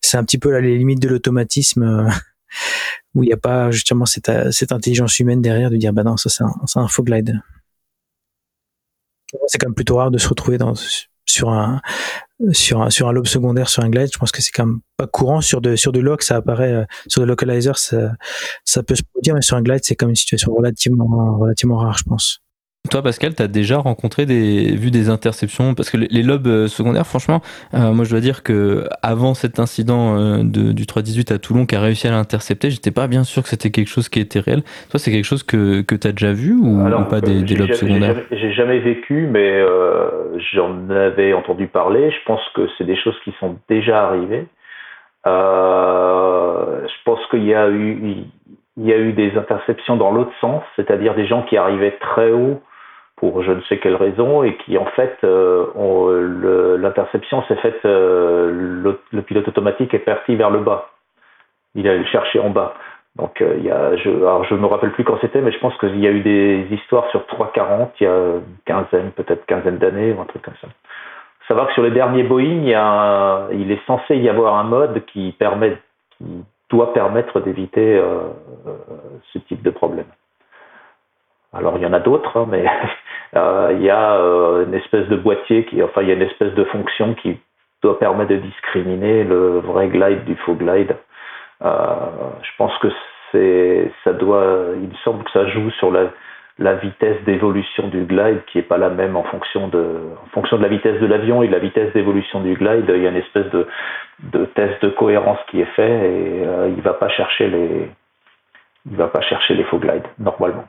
c'est 0.01 0.17
un 0.17 0.24
petit 0.24 0.38
peu 0.38 0.51
là, 0.51 0.61
les 0.61 0.78
limites 0.78 1.01
de 1.01 1.07
l'automatisme. 1.07 2.09
Où 3.14 3.24
il 3.24 3.28
n'y 3.28 3.34
a 3.34 3.38
pas 3.38 3.72
justement 3.72 4.06
cette, 4.06 4.32
cette, 4.52 4.72
intelligence 4.72 5.20
humaine 5.20 5.41
derrière 5.41 5.70
de 5.70 5.78
dire 5.78 5.93
bah 5.93 6.04
non 6.04 6.18
ça 6.18 6.30
c'est 6.30 6.80
un, 6.80 6.88
faux 6.88 7.04
glide. 7.04 7.41
C'est 9.47 9.58
quand 9.58 9.68
même 9.68 9.76
plutôt 9.76 9.97
rare 9.97 10.12
de 10.12 10.18
se 10.18 10.28
retrouver 10.28 10.58
dans, 10.58 10.74
sur 11.26 11.49
un 11.49 11.82
lobe 13.12 13.28
secondaire 13.28 13.70
sur 13.70 13.84
un 13.84 13.89
glide. 13.89 14.10
Je 14.14 14.18
pense 14.18 14.32
que 14.32 14.41
c'est 14.41 14.52
quand 14.52 14.66
même 14.66 14.82
pas 14.97 15.08
courant 15.08 15.41
sur 15.41 15.62
de 15.62 15.99
lock 15.99 16.24
ça 16.24 16.38
apparaît 16.38 16.74
euh, 16.74 16.86
sur 17.08 17.22
de 17.22 17.28
localizer 17.28 17.78
ça 17.78 18.14
ça 18.66 18.84
peut 18.84 18.95
se 18.95 19.04
produire 19.04 19.36
mais 19.36 19.41
sur 19.41 19.58
un 19.58 19.62
glide 19.62 19.82
c'est 19.84 19.95
quand 19.95 20.06
même 20.06 20.12
une 20.12 20.16
situation 20.16 20.54
relativement 20.54 21.38
relativement 21.38 21.78
rare 21.78 21.97
je 21.97 22.04
pense. 22.04 22.41
Toi, 22.90 23.04
Pascal, 23.04 23.36
tu 23.36 23.44
as 23.44 23.48
déjà 23.48 23.78
rencontré 23.78 24.26
des, 24.26 24.76
vu 24.76 24.90
des 24.90 25.12
interceptions? 25.12 25.76
Parce 25.76 25.92
que 25.92 25.98
les, 25.98 26.24
lobes 26.24 26.48
euh, 26.48 26.68
secondaires, 26.68 27.06
franchement, 27.06 27.40
euh, 27.76 27.94
moi 27.94 28.06
je 28.06 28.10
dois 28.10 28.22
dire 28.22 28.42
que 28.42 28.86
avant 29.04 29.36
cet 29.36 29.60
incident 29.60 30.18
euh, 30.18 30.42
de, 30.44 30.72
du 30.72 30.88
318 30.88 31.32
à 31.32 31.38
Toulon 31.38 31.68
qui 31.68 31.76
a 31.76 31.80
réussi 31.80 32.08
à 32.08 32.12
l'intercepter, 32.12 32.72
j'étais 32.72 32.90
pas 32.90 33.08
bien 33.08 33.24
sûr 33.24 33.44
que 33.44 33.50
c'était 33.50 33.70
quelque 33.70 33.88
chose 33.88 34.10
qui 34.10 34.20
était 34.20 34.40
réel. 34.40 34.64
Toi, 34.90 35.00
c'est 35.00 35.12
quelque 35.12 35.26
chose 35.26 35.44
que, 35.44 35.82
que 35.82 35.94
tu 35.94 36.08
as 36.08 36.12
déjà 36.12 36.34
vu 36.34 36.56
ou, 36.56 36.84
pas 37.08 37.22
des, 37.22 37.44
des 37.44 37.56
lobes 37.56 37.72
secondaires? 37.74 38.16
J'ai 38.32 38.52
jamais, 38.52 38.80
vécu, 38.80 39.28
mais 39.32 39.64
j'en 40.52 40.90
avais 40.90 41.34
entendu 41.34 41.68
parler. 41.68 42.10
Je 42.10 42.26
pense 42.26 42.42
que 42.56 42.68
c'est 42.78 42.86
des 42.86 42.98
choses 42.98 43.16
qui 43.24 43.32
sont 43.40 43.58
déjà 43.70 44.08
arrivées. 44.08 44.48
je 45.26 47.04
pense 47.06 47.20
qu'il 47.30 47.46
y 47.46 47.54
a 47.54 47.70
eu 47.70 48.26
il 48.78 48.86
y 48.86 48.94
a 48.94 48.98
eu 48.98 49.14
des 49.14 49.38
interceptions 49.38 49.98
dans 49.98 50.12
l'autre 50.12 50.32
sens, 50.40 50.64
c'est-à-dire 50.76 51.14
des 51.14 51.28
gens 51.28 51.44
qui 51.44 51.58
arrivaient 51.58 51.98
très 52.00 52.32
haut 52.32 52.62
pour 53.22 53.43
je 53.43 53.51
ne 53.51 53.61
sais 53.61 53.78
quelle 53.78 53.95
raison 53.95 54.41
et 54.41 54.57
qui 54.57 54.80
en 54.80 54.88
fait 54.88 55.15
euh, 55.24 56.78
l'interception 56.80 57.43
s'est 57.43 57.55
faite 57.57 57.80
euh, 57.86 58.89
le, 59.11 59.22
pilote 59.22 59.47
automatique 59.47 59.93
est 59.93 59.99
parti 59.99 60.36
vers 60.36 60.49
le 60.49 60.59
bas. 60.59 60.89
Il 61.76 61.88
allait 61.88 61.99
le 61.99 62.05
chercher 62.05 62.39
en 62.39 62.49
bas. 62.49 62.74
Donc 63.17 63.39
euh, 63.41 63.57
y 63.59 63.69
a 63.69 63.95
je 63.95 64.09
alors 64.09 64.43
je 64.45 64.55
me 64.55 64.65
rappelle 64.65 64.91
plus 64.93 65.03
quand 65.03 65.19
c'était 65.22 65.39
mais 65.41 65.51
je 65.51 65.59
pense 65.59 65.78
qu'il 65.78 65.99
y 65.99 66.07
a 66.07 66.11
eu 66.11 66.22
des 66.22 66.65
histoires 66.72 67.07
sur 67.11 67.28
340 67.28 67.91
il 67.99 68.03
y 68.05 68.07
a 68.07 68.15
une 68.15 68.41
quinzaine 68.65 69.11
peut-être 69.11 69.45
quinzaine 69.45 69.78
d'années 69.78 70.13
ou 70.13 70.22
un 70.22 70.26
truc 70.26 70.41
comme 70.41 70.57
ça. 70.59 70.67
Savoir 71.47 71.67
que 71.67 71.74
sur 71.74 71.84
les 71.84 71.91
derniers 71.91 72.24
Boeing 72.24 72.63
il, 72.65 73.59
il 73.59 73.72
est 73.72 73.86
censé 73.86 74.17
y 74.17 74.30
avoir 74.30 74.55
un 74.55 74.63
mode 74.63 75.05
qui 75.05 75.36
permet 75.38 75.78
qui 76.17 76.43
doit 76.72 76.91
permettre 76.93 77.39
d'éviter 77.39 78.01
ce 79.32 79.38
type 79.39 79.61
de 79.61 79.69
problème 79.69 80.05
alors 81.54 81.78
il 81.78 81.84
y 81.84 81.86
en 81.86 81.93
a 81.93 81.99
d'autres, 81.99 82.38
hein, 82.38 82.47
mais 82.49 82.66
euh, 83.36 83.74
il 83.74 83.84
y 83.84 83.89
a 83.89 84.14
euh, 84.16 84.66
une 84.66 84.74
espèce 84.74 85.08
de 85.08 85.16
boîtier 85.18 85.66
qui, 85.66 85.82
enfin 85.84 86.02
il 86.02 86.08
y 86.08 86.12
a 86.12 86.16
une 86.16 86.22
espèce 86.22 86.54
de 86.54 86.64
fonction 86.66 87.14
qui 87.16 87.39
doit 87.84 87.99
permettre 87.99 88.32
de 88.32 88.38
discriminer 88.38 89.24
le 89.24 89.60
vrai 89.60 89.88
glide 89.88 90.24
du 90.26 90.36
faux 90.38 90.54
glide. 90.54 90.95
Euh, 91.64 91.95
je 92.41 92.49
pense 92.58 92.78
que 92.80 92.88
c'est, 93.32 93.91
ça 94.04 94.14
doit, 94.14 94.68
il 94.76 94.89
me 94.89 94.95
semble 95.04 95.24
que 95.24 95.32
ça 95.32 95.47
joue 95.47 95.70
sur 95.72 95.91
la, 95.91 96.12
la 96.60 96.76
vitesse 96.76 97.22
d'évolution 97.26 97.88
du 97.88 98.04
glide 98.04 98.43
qui 98.47 98.60
est 98.60 98.64
pas 98.64 98.78
la 98.78 98.89
même 98.89 99.16
en 99.16 99.24
fonction 99.24 99.68
de, 99.68 99.86
en 100.24 100.30
fonction 100.30 100.58
de 100.58 100.64
la 100.64 100.70
vitesse 100.70 101.02
de 101.02 101.08
l'avion 101.08 101.43
et 101.43 101.47
de 101.47 101.52
la 101.52 101.60
vitesse 101.60 101.91
d'évolution 101.93 102.41
du 102.41 102.54
glide. 102.54 102.86
Il 102.88 103.02
y 103.02 103.08
a 103.08 103.10
une 103.10 103.16
espèce 103.18 103.49
de, 103.52 103.68
de 104.32 104.45
test 104.45 104.82
de 104.84 104.89
cohérence 104.89 105.39
qui 105.49 105.62
est 105.62 105.74
fait 105.76 106.10
et 106.10 106.45
il 106.76 106.82
va 106.82 106.93
pas 106.93 107.10
chercher 107.10 107.47
les, 107.49 107.89
il 108.89 108.95
va 108.95 109.08
pas 109.08 109.22
chercher 109.22 109.56
les 109.56 109.64
faux 109.64 109.80
glides 109.80 110.08
normalement. 110.20 110.66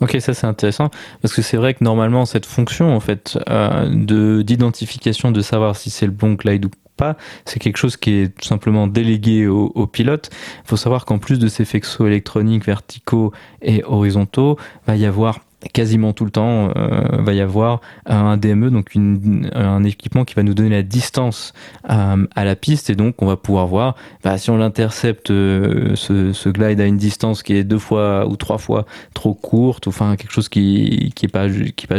Ok, 0.00 0.16
ça 0.18 0.34
c'est 0.34 0.46
intéressant 0.46 0.90
parce 1.22 1.32
que 1.34 1.40
c'est 1.40 1.56
vrai 1.56 1.72
que 1.72 1.84
normalement 1.84 2.26
cette 2.26 2.46
fonction 2.46 2.96
en 2.96 2.98
fait 2.98 3.38
euh, 3.48 3.88
de 3.88 4.42
d'identification 4.42 5.30
de 5.30 5.40
savoir 5.40 5.76
si 5.76 5.88
c'est 5.88 6.06
le 6.06 6.10
bon 6.10 6.32
glide 6.32 6.64
ou 6.64 6.70
pas, 6.96 7.16
c'est 7.44 7.60
quelque 7.60 7.76
chose 7.76 7.96
qui 7.96 8.14
est 8.14 8.28
tout 8.36 8.46
simplement 8.46 8.88
délégué 8.88 9.46
au, 9.46 9.70
au 9.74 9.86
pilote. 9.86 10.30
Il 10.64 10.68
faut 10.68 10.76
savoir 10.76 11.04
qu'en 11.04 11.18
plus 11.18 11.38
de 11.38 11.46
ces 11.46 11.64
faisceaux 11.64 12.08
électroniques 12.08 12.64
verticaux 12.64 13.32
et 13.62 13.84
horizontaux, 13.84 14.58
va 14.86 14.96
y 14.96 15.06
avoir 15.06 15.40
quasiment 15.72 16.12
tout 16.12 16.24
le 16.24 16.30
temps, 16.30 16.70
euh, 16.76 17.22
va 17.22 17.32
y 17.32 17.40
avoir 17.40 17.80
un 18.06 18.36
DME, 18.36 18.70
donc 18.70 18.90
un 19.54 19.84
équipement 19.84 20.24
qui 20.24 20.34
va 20.34 20.42
nous 20.42 20.54
donner 20.54 20.70
la 20.70 20.82
distance 20.82 21.52
euh, 21.90 22.26
à 22.34 22.44
la 22.44 22.56
piste 22.56 22.90
et 22.90 22.94
donc 22.94 23.22
on 23.22 23.26
va 23.26 23.36
pouvoir 23.36 23.66
voir 23.66 23.96
bah, 24.22 24.38
si 24.38 24.50
on 24.50 24.56
l'intercepte 24.56 25.30
euh, 25.30 25.94
ce, 25.96 26.48
glide 26.48 26.80
à 26.80 26.86
une 26.86 26.96
distance 26.96 27.42
qui 27.42 27.54
est 27.54 27.64
deux 27.64 27.78
fois 27.78 28.26
ou 28.26 28.36
trois 28.36 28.58
fois 28.58 28.86
trop 29.12 29.34
courte, 29.34 29.86
ou 29.86 29.90
enfin 29.90 30.16
quelque 30.16 30.32
chose 30.32 30.48
qui 30.48 31.12
qui 31.14 31.26
est 31.26 31.28
pas 31.28 31.48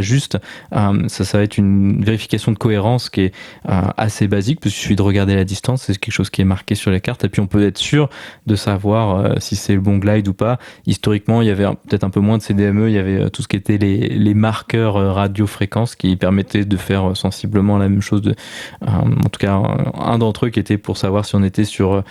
juste, 0.01 0.38
euh, 0.74 1.07
ça 1.07 1.26
ça 1.26 1.38
va 1.38 1.43
être 1.43 1.57
une 1.57 2.03
vérification 2.03 2.51
de 2.51 2.57
cohérence 2.57 3.09
qui 3.09 3.22
est 3.22 3.34
assez 3.66 4.28
basique, 4.28 4.59
parce 4.59 4.74
suffit 4.74 4.95
de 4.95 5.01
regarder 5.01 5.36
la 5.36 5.43
distance, 5.43 5.84
c'est 5.84 5.97
quelque 5.97 6.13
chose 6.13 6.30
qui 6.30 6.41
est 6.41 6.45
marqué 6.45 6.76
sur 6.76 6.91
les 6.91 7.01
cartes 7.01 7.24
et 7.24 7.30
puis 7.30 7.41
on 7.41 7.47
peut 7.47 7.66
être 7.66 7.78
sûr 7.78 8.09
de 8.45 8.55
savoir 8.55 9.41
si 9.41 9.55
c'est 9.55 9.74
le 9.74 9.82
bon 9.82 9.97
glide 9.97 10.28
ou 10.28 10.34
pas. 10.34 10.59
Historiquement, 10.86 11.41
il 11.41 11.47
y 11.47 11.51
avait 11.51 11.66
peut-être 11.88 12.03
un 12.03 12.09
peu 12.09 12.20
moins 12.20 12.38
de 12.38 12.43
CDME, 12.43 12.88
il 12.88 12.93
y 12.93 12.97
avait 12.97 13.30
tout 13.30 13.41
ce 13.41 13.47
qui 13.47 13.55
étaient 13.56 13.78
les, 13.78 14.34
marqueurs 14.34 14.97
euh, 14.97 15.12
radiofréquences 15.12 15.95
qui 15.95 16.16
permettaient 16.16 16.66
de 16.66 16.78
faire 16.78 17.12
euh, 17.12 17.16
sensiblement 17.16 17.78
la 17.78 17.89
même 17.89 18.01
chose. 18.01 18.22
Euh, 18.26 18.86
en 18.88 19.30
tout 19.30 19.39
cas, 19.39 19.62
un 19.95 20.18
d'entre 20.18 20.45
eux 20.45 20.49
qui 20.49 20.60
était 20.60 20.78
pour 20.78 20.97
savoir 20.97 21.26
si 21.26 21.36
on 21.36 21.43
était 21.43 21.66
sur, 21.66 22.03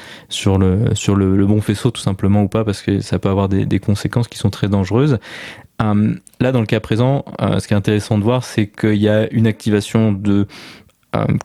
le, 0.59 1.47
bon 1.47 1.61
faisceau 1.61 1.91
tout 1.91 2.01
simplement 2.01 2.43
ou 2.43 2.49
pas, 2.49 2.65
parce 2.65 2.83
que 2.83 3.01
ça 3.01 3.19
peut 3.19 3.29
avoir 3.29 3.49
des, 3.49 3.67
des 3.67 3.79
conséquences 3.79 4.29
qui 4.29 4.39
sont 4.39 4.51
très 4.51 4.69
dangereuses. 4.69 5.19
là, 5.79 6.53
dans 6.53 6.61
le 6.61 6.67
cas 6.67 6.81
présent, 6.81 7.25
ce 7.41 7.67
qui 7.67 7.75
est 7.75 7.77
intéressant 7.77 8.19
de 8.19 8.25
voir, 8.25 8.45
c'est 8.45 8.67
qu'il 8.67 8.97
y 8.97 9.09
a 9.09 9.31
une 9.33 9.47
activation 9.47 10.13
de 10.13 10.47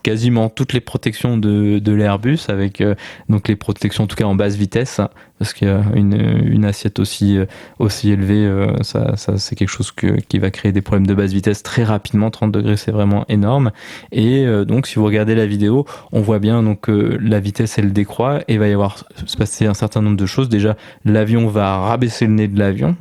quasiment 0.02 0.50
toutes 0.50 0.74
les 0.74 0.82
protections 0.82 1.38
de, 1.38 1.78
de 1.78 1.91
l'Airbus 1.91 2.39
avec 2.47 2.84
donc 3.30 3.47
les 3.47 3.56
protections 3.56 4.06
en 4.06 4.08
tout 4.08 4.16
cas 4.16 4.24
en 4.24 4.34
basse 4.34 4.56
vitesse 4.56 5.00
parce 5.40 5.54
qu'une 5.54 6.14
une 6.46 6.66
assiette 6.66 7.00
aussi, 7.00 7.38
euh, 7.38 7.46
élevée, 8.04 8.46
euh, 8.46 8.76
ça, 8.84 9.16
c'est 9.16 9.56
quelque 9.56 9.70
chose 9.70 9.92
qui 9.92 10.40
va 10.40 10.52
créer 10.52 10.72
des 10.72 10.82
problèmes 10.82 11.08
de 11.08 11.14
basse 11.14 11.32
vitesse 11.32 11.64
très 11.64 11.84
rapidement. 11.84 12.30
30 12.30 12.52
degrés, 12.52 12.78
c'est 12.78 12.92
vraiment 12.92 13.26
énorme. 13.30 13.72
Et 14.12 14.46
euh, 14.46 14.66
donc, 14.66 14.86
si 14.86 14.96
vous 14.96 15.06
regardez 15.06 15.36
la 15.36 15.46
vidéo, 15.46 15.86
on 16.12 16.22
voit 16.22 16.40
bien 16.40 16.62
donc 16.62 16.88
la 16.90 17.40
vitesse, 17.40 17.78
elle 17.78 17.94
décroît 17.94 18.42
et 18.48 18.54
il 18.54 18.60
va 18.60 18.68
y 18.68 18.74
avoir 18.74 18.98
se 19.26 19.38
passer 19.38 19.66
un 19.66 19.74
certain 19.74 20.02
nombre 20.02 20.18
de 20.18 20.26
choses. 20.26 20.50
Déjà, 20.50 20.76
l'avion 21.06 21.48
va 21.48 21.78
rabaisser 21.78 22.28
le 22.28 22.34
nez 22.34 22.48
de 22.48 22.60
l'avion 22.60 22.98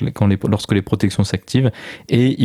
les, 0.00 0.38
lorsque 0.48 0.72
les 0.72 0.82
protections 0.82 1.24
s'activent 1.24 1.70
et 2.08 2.36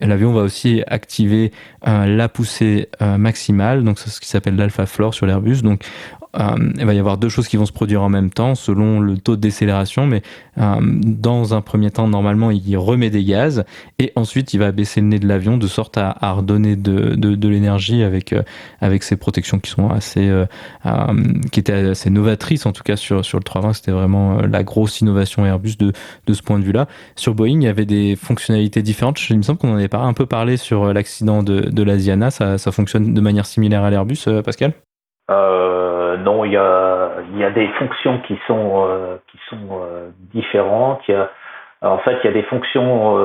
l'avion 0.00 0.32
va 0.32 0.42
aussi 0.42 0.82
activer 0.86 1.52
la 1.84 2.28
poussée 2.28 2.88
maximale. 3.18 3.84
Donc, 3.84 3.98
c'est 3.98 4.10
ce 4.10 4.20
qui 4.20 4.28
s'appelle 4.28 4.56
l'alpha 4.56 4.86
floor 4.86 5.12
sur 5.12 5.26
l'Airbus. 5.26 5.62
Donc, 5.62 5.84
il 6.34 6.84
va 6.84 6.94
y 6.94 6.98
avoir 6.98 7.18
deux 7.18 7.28
choses 7.28 7.48
qui 7.48 7.56
vont 7.56 7.66
se 7.66 7.72
produire 7.72 8.02
en 8.02 8.08
même 8.08 8.30
temps 8.30 8.54
selon 8.54 9.00
le 9.00 9.18
taux 9.18 9.36
de 9.36 9.40
décélération, 9.40 10.06
mais 10.06 10.22
dans 10.56 11.54
un 11.54 11.60
premier 11.60 11.90
temps, 11.90 12.08
normalement, 12.08 12.50
il 12.50 12.76
remet 12.76 13.10
des 13.10 13.24
gaz 13.24 13.64
et 13.98 14.12
ensuite 14.16 14.54
il 14.54 14.58
va 14.58 14.72
baisser 14.72 15.00
le 15.00 15.08
nez 15.08 15.18
de 15.18 15.26
l'avion 15.26 15.56
de 15.58 15.66
sorte 15.66 15.98
à, 15.98 16.32
redonner 16.32 16.76
de, 16.76 17.14
de, 17.14 17.48
l'énergie 17.48 18.02
avec, 18.02 18.34
avec 18.80 19.02
ces 19.02 19.16
protections 19.16 19.58
qui 19.58 19.70
sont 19.70 19.90
assez, 19.90 20.30
qui 21.50 21.60
étaient 21.60 21.72
assez 21.72 22.10
novatrices 22.10 22.66
en 22.66 22.72
tout 22.72 22.82
cas 22.82 22.96
sur, 22.96 23.24
sur 23.24 23.38
le 23.38 23.44
320. 23.44 23.72
C'était 23.74 23.92
vraiment 23.92 24.40
la 24.40 24.62
grosse 24.62 25.00
innovation 25.00 25.44
Airbus 25.44 25.76
de, 25.78 25.92
de 26.26 26.34
ce 26.34 26.42
point 26.42 26.58
de 26.58 26.64
vue-là. 26.64 26.88
Sur 27.16 27.34
Boeing, 27.34 27.60
il 27.60 27.64
y 27.64 27.68
avait 27.68 27.86
des 27.86 28.16
fonctionnalités 28.16 28.82
différentes. 28.82 29.20
Il 29.28 29.36
me 29.36 29.42
semble 29.42 29.58
qu'on 29.58 29.72
en 29.72 29.76
avait 29.76 29.94
un 29.94 30.14
peu 30.14 30.26
parlé 30.26 30.56
sur 30.56 30.92
l'accident 30.92 31.42
de, 31.42 31.60
de 31.60 31.82
l'Asiana. 31.82 32.30
Ça, 32.30 32.58
ça 32.58 32.72
fonctionne 32.72 33.14
de 33.14 33.20
manière 33.20 33.46
similaire 33.46 33.82
à 33.84 33.90
l'Airbus, 33.90 34.24
Pascal? 34.44 34.70
euh, 34.70 34.91
non, 35.28 36.44
il 36.44 36.52
y 36.52 36.56
a, 36.56 37.10
y 37.34 37.44
a 37.44 37.50
des 37.50 37.68
fonctions 37.78 38.18
qui 38.26 38.38
sont, 38.46 38.86
euh, 38.86 39.16
qui 39.28 39.38
sont 39.48 39.80
euh, 39.82 40.10
différentes. 40.32 41.00
Il 41.08 41.12
y 41.12 41.14
a, 41.14 41.30
en 41.82 41.98
fait, 41.98 42.18
il 42.22 42.26
y 42.26 42.30
a 42.30 42.32
des 42.32 42.42
fonctions 42.44 43.16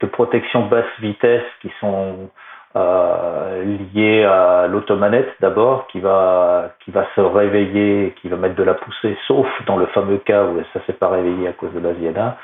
de 0.00 0.06
protection 0.06 0.66
basse 0.66 0.86
vitesse 1.00 1.44
qui 1.60 1.70
sont 1.80 2.30
liées 2.74 4.24
à 4.24 4.66
l'automanette 4.68 5.28
d'abord, 5.40 5.86
qui 5.88 6.00
va, 6.00 6.70
qui 6.82 6.90
va 6.90 7.06
se 7.14 7.20
réveiller, 7.20 8.14
qui 8.22 8.28
va 8.28 8.36
mettre 8.36 8.54
de 8.54 8.62
la 8.62 8.72
poussée, 8.72 9.18
sauf 9.26 9.46
dans 9.66 9.76
le 9.76 9.84
fameux 9.86 10.16
cas 10.16 10.44
où 10.44 10.62
ça 10.72 10.80
s'est 10.86 10.94
pas 10.94 11.08
réveillé 11.08 11.46
à 11.46 11.52
cause 11.52 11.74
de 11.74 11.80
la 11.80 12.36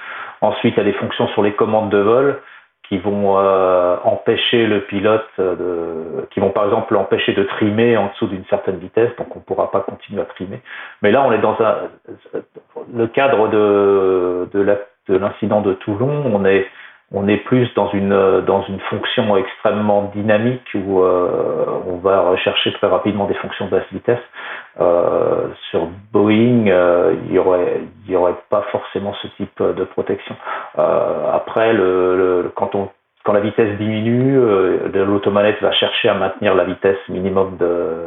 Ensuite, 0.43 0.74
il 0.77 0.78
y 0.78 0.81
a 0.81 0.85
des 0.85 0.98
fonctions 0.98 1.27
sur 1.28 1.43
les 1.43 1.52
commandes 1.52 1.90
de 1.90 1.98
vol 1.98 2.40
qui 2.90 2.98
vont 2.98 3.38
euh, 3.38 3.96
empêcher 4.02 4.66
le 4.66 4.80
pilote 4.80 5.30
de, 5.38 6.26
qui 6.32 6.40
vont 6.40 6.50
par 6.50 6.64
exemple 6.64 6.92
l'empêcher 6.92 7.32
de 7.34 7.44
trimer 7.44 7.96
en 7.96 8.08
dessous 8.08 8.26
d'une 8.26 8.44
certaine 8.46 8.78
vitesse, 8.78 9.10
donc 9.16 9.28
on 9.36 9.38
ne 9.38 9.44
pourra 9.44 9.70
pas 9.70 9.78
continuer 9.80 10.20
à 10.20 10.24
trimer. 10.24 10.60
Mais 11.00 11.12
là, 11.12 11.22
on 11.24 11.30
est 11.30 11.38
dans 11.38 11.56
un, 11.60 11.76
le 12.92 13.06
cadre 13.06 13.46
de, 13.46 14.48
de 14.52 15.16
l'incident 15.16 15.60
de, 15.60 15.70
de 15.70 15.74
Toulon, 15.74 16.24
on 16.34 16.44
est 16.44 16.66
on 17.12 17.27
est 17.27 17.39
plus 17.39 17.73
dans 17.74 17.91
une 17.91 18.41
dans 18.47 18.62
une 18.62 18.78
fonction 18.81 19.37
extrêmement 19.37 20.11
dynamique 20.15 20.69
où 20.74 21.03
euh, 21.03 21.66
on 21.87 21.97
va 21.97 22.20
rechercher 22.20 22.73
très 22.74 22.87
rapidement 22.87 23.27
des 23.27 23.35
fonctions 23.35 23.66
basse 23.66 23.87
vitesse. 23.93 24.20
Euh, 24.81 25.49
sur 25.70 25.89
Boeing, 26.12 26.69
euh, 26.69 27.15
il 27.27 27.32
y 27.32 27.39
aurait 27.39 27.81
il 28.07 28.12
y 28.12 28.16
aurait 28.16 28.37
pas 28.49 28.62
forcément 28.70 29.12
ce 29.23 29.27
type 29.37 29.61
de 29.61 29.85
protection. 29.85 30.37
Euh, 30.78 31.32
après, 31.32 31.73
le, 31.73 32.43
le, 32.43 32.53
quand 32.55 32.74
on 32.74 32.89
quand 33.24 33.32
la 33.32 33.41
vitesse 33.41 33.77
diminue, 33.77 34.39
euh, 34.39 35.05
l'automanette 35.05 35.61
va 35.61 35.73
chercher 35.73 36.09
à 36.09 36.15
maintenir 36.15 36.55
la 36.55 36.65
vitesse 36.65 36.97
minimum 37.09 37.57
de, 37.59 38.07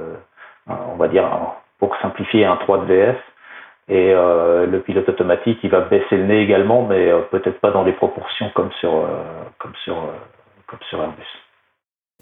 on 0.68 0.96
va 0.96 1.08
dire, 1.08 1.30
pour 1.78 1.96
simplifier, 2.02 2.46
un 2.46 2.56
3 2.56 2.80
de 2.80 2.86
VS. 2.86 3.16
Et 3.90 4.14
euh, 4.14 4.66
le 4.66 4.82
pilote 4.82 5.10
automatique, 5.10 5.60
il 5.64 5.70
va 5.70 5.82
baisser 5.82 6.16
le 6.16 6.26
nez 6.26 6.42
également, 6.42 6.86
mais 6.88 7.10
euh, 7.10 7.20
peut-être 7.32 7.60
pas 7.60 7.72
dans 7.72 7.84
les 7.84 7.92
proportions 7.92 8.50
comme 8.56 8.72
sur, 8.80 8.94
euh, 8.94 9.44
comme 9.60 9.74
sur, 9.84 9.96
comme 10.68 10.80
sur 10.90 11.02
Airbus. 11.02 11.28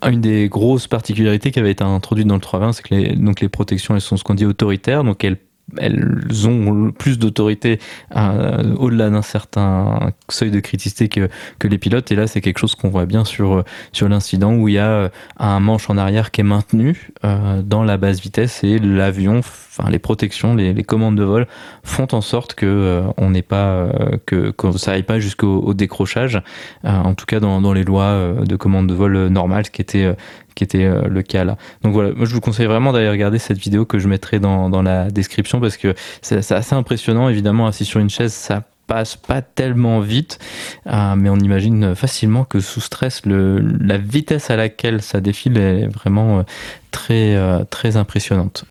Une 0.03 0.21
des 0.21 0.49
grosses 0.49 0.87
particularités 0.87 1.51
qui 1.51 1.59
avait 1.59 1.71
été 1.71 1.83
introduite 1.83 2.25
dans 2.25 2.35
le 2.35 2.41
320, 2.41 2.71
c'est 2.71 2.83
que 2.83 2.95
les, 2.95 3.15
donc 3.15 3.39
les 3.41 3.49
protections, 3.49 3.93
elles 3.93 4.01
sont 4.01 4.17
ce 4.17 4.23
qu'on 4.23 4.33
dit 4.33 4.47
autoritaires, 4.47 5.03
donc 5.03 5.23
elles 5.23 5.37
elles 5.77 6.47
ont 6.47 6.91
plus 6.91 7.19
d'autorité 7.19 7.79
euh, 8.15 8.75
au-delà 8.75 9.09
d'un 9.09 9.21
certain 9.21 10.11
seuil 10.29 10.51
de 10.51 10.59
criticité 10.59 11.09
que, 11.09 11.29
que 11.59 11.67
les 11.67 11.77
pilotes. 11.77 12.11
Et 12.11 12.15
là, 12.15 12.27
c'est 12.27 12.41
quelque 12.41 12.59
chose 12.59 12.75
qu'on 12.75 12.89
voit 12.89 13.05
bien 13.05 13.25
sur, 13.25 13.63
sur 13.91 14.09
l'incident 14.09 14.53
où 14.53 14.67
il 14.67 14.75
y 14.75 14.79
a 14.79 14.89
euh, 14.89 15.09
un 15.37 15.59
manche 15.59 15.89
en 15.89 15.97
arrière 15.97 16.31
qui 16.31 16.41
est 16.41 16.45
maintenu 16.45 17.09
euh, 17.23 17.61
dans 17.61 17.83
la 17.83 17.97
basse 17.97 18.19
vitesse 18.19 18.63
et 18.63 18.79
l'avion, 18.79 19.39
enfin 19.39 19.89
les 19.89 19.99
protections, 19.99 20.55
les, 20.55 20.73
les, 20.73 20.83
commandes 20.83 21.15
de 21.15 21.23
vol 21.23 21.47
font 21.83 22.07
en 22.11 22.21
sorte 22.21 22.55
que 22.55 23.03
on 23.17 23.29
n'est 23.29 23.41
pas 23.41 23.89
que, 24.25 24.51
que 24.51 24.77
ça 24.77 24.91
aille 24.91 25.03
pas 25.03 25.19
jusqu'au 25.19 25.73
décrochage. 25.73 26.41
en 26.83 27.13
tout 27.13 27.25
cas, 27.25 27.39
dans, 27.39 27.61
dans 27.61 27.73
les 27.73 27.83
lois 27.83 28.33
de 28.45 28.55
commandes 28.55 28.87
de 28.87 28.93
vol 28.93 29.27
normales, 29.27 29.65
ce 29.65 29.71
qui 29.71 29.81
était 29.81 30.13
qui 30.55 30.63
était 30.63 30.85
euh, 30.85 31.07
le 31.07 31.21
cas 31.21 31.43
là. 31.43 31.57
Donc 31.83 31.93
voilà, 31.93 32.11
moi 32.13 32.25
je 32.25 32.33
vous 32.33 32.41
conseille 32.41 32.65
vraiment 32.65 32.93
d'aller 32.93 33.09
regarder 33.09 33.39
cette 33.39 33.57
vidéo 33.57 33.85
que 33.85 33.99
je 33.99 34.07
mettrai 34.07 34.39
dans, 34.39 34.69
dans 34.69 34.81
la 34.81 35.09
description 35.09 35.59
parce 35.59 35.77
que 35.77 35.93
c'est 36.21 36.51
assez 36.51 36.75
impressionnant. 36.75 37.29
Évidemment, 37.29 37.67
assis 37.67 37.85
sur 37.85 37.99
une 37.99 38.09
chaise, 38.09 38.33
ça 38.33 38.63
passe 38.87 39.15
pas 39.15 39.41
tellement 39.41 40.01
vite, 40.01 40.39
euh, 40.87 41.15
mais 41.15 41.29
on 41.29 41.37
imagine 41.37 41.95
facilement 41.95 42.43
que 42.43 42.59
sous 42.59 42.81
stress, 42.81 43.25
le, 43.25 43.59
la 43.59 43.97
vitesse 43.97 44.49
à 44.49 44.57
laquelle 44.57 45.01
ça 45.01 45.21
défile 45.21 45.57
est 45.57 45.87
vraiment 45.87 46.39
euh, 46.39 46.43
très, 46.91 47.65
très 47.69 47.95
impressionnante. 47.95 48.65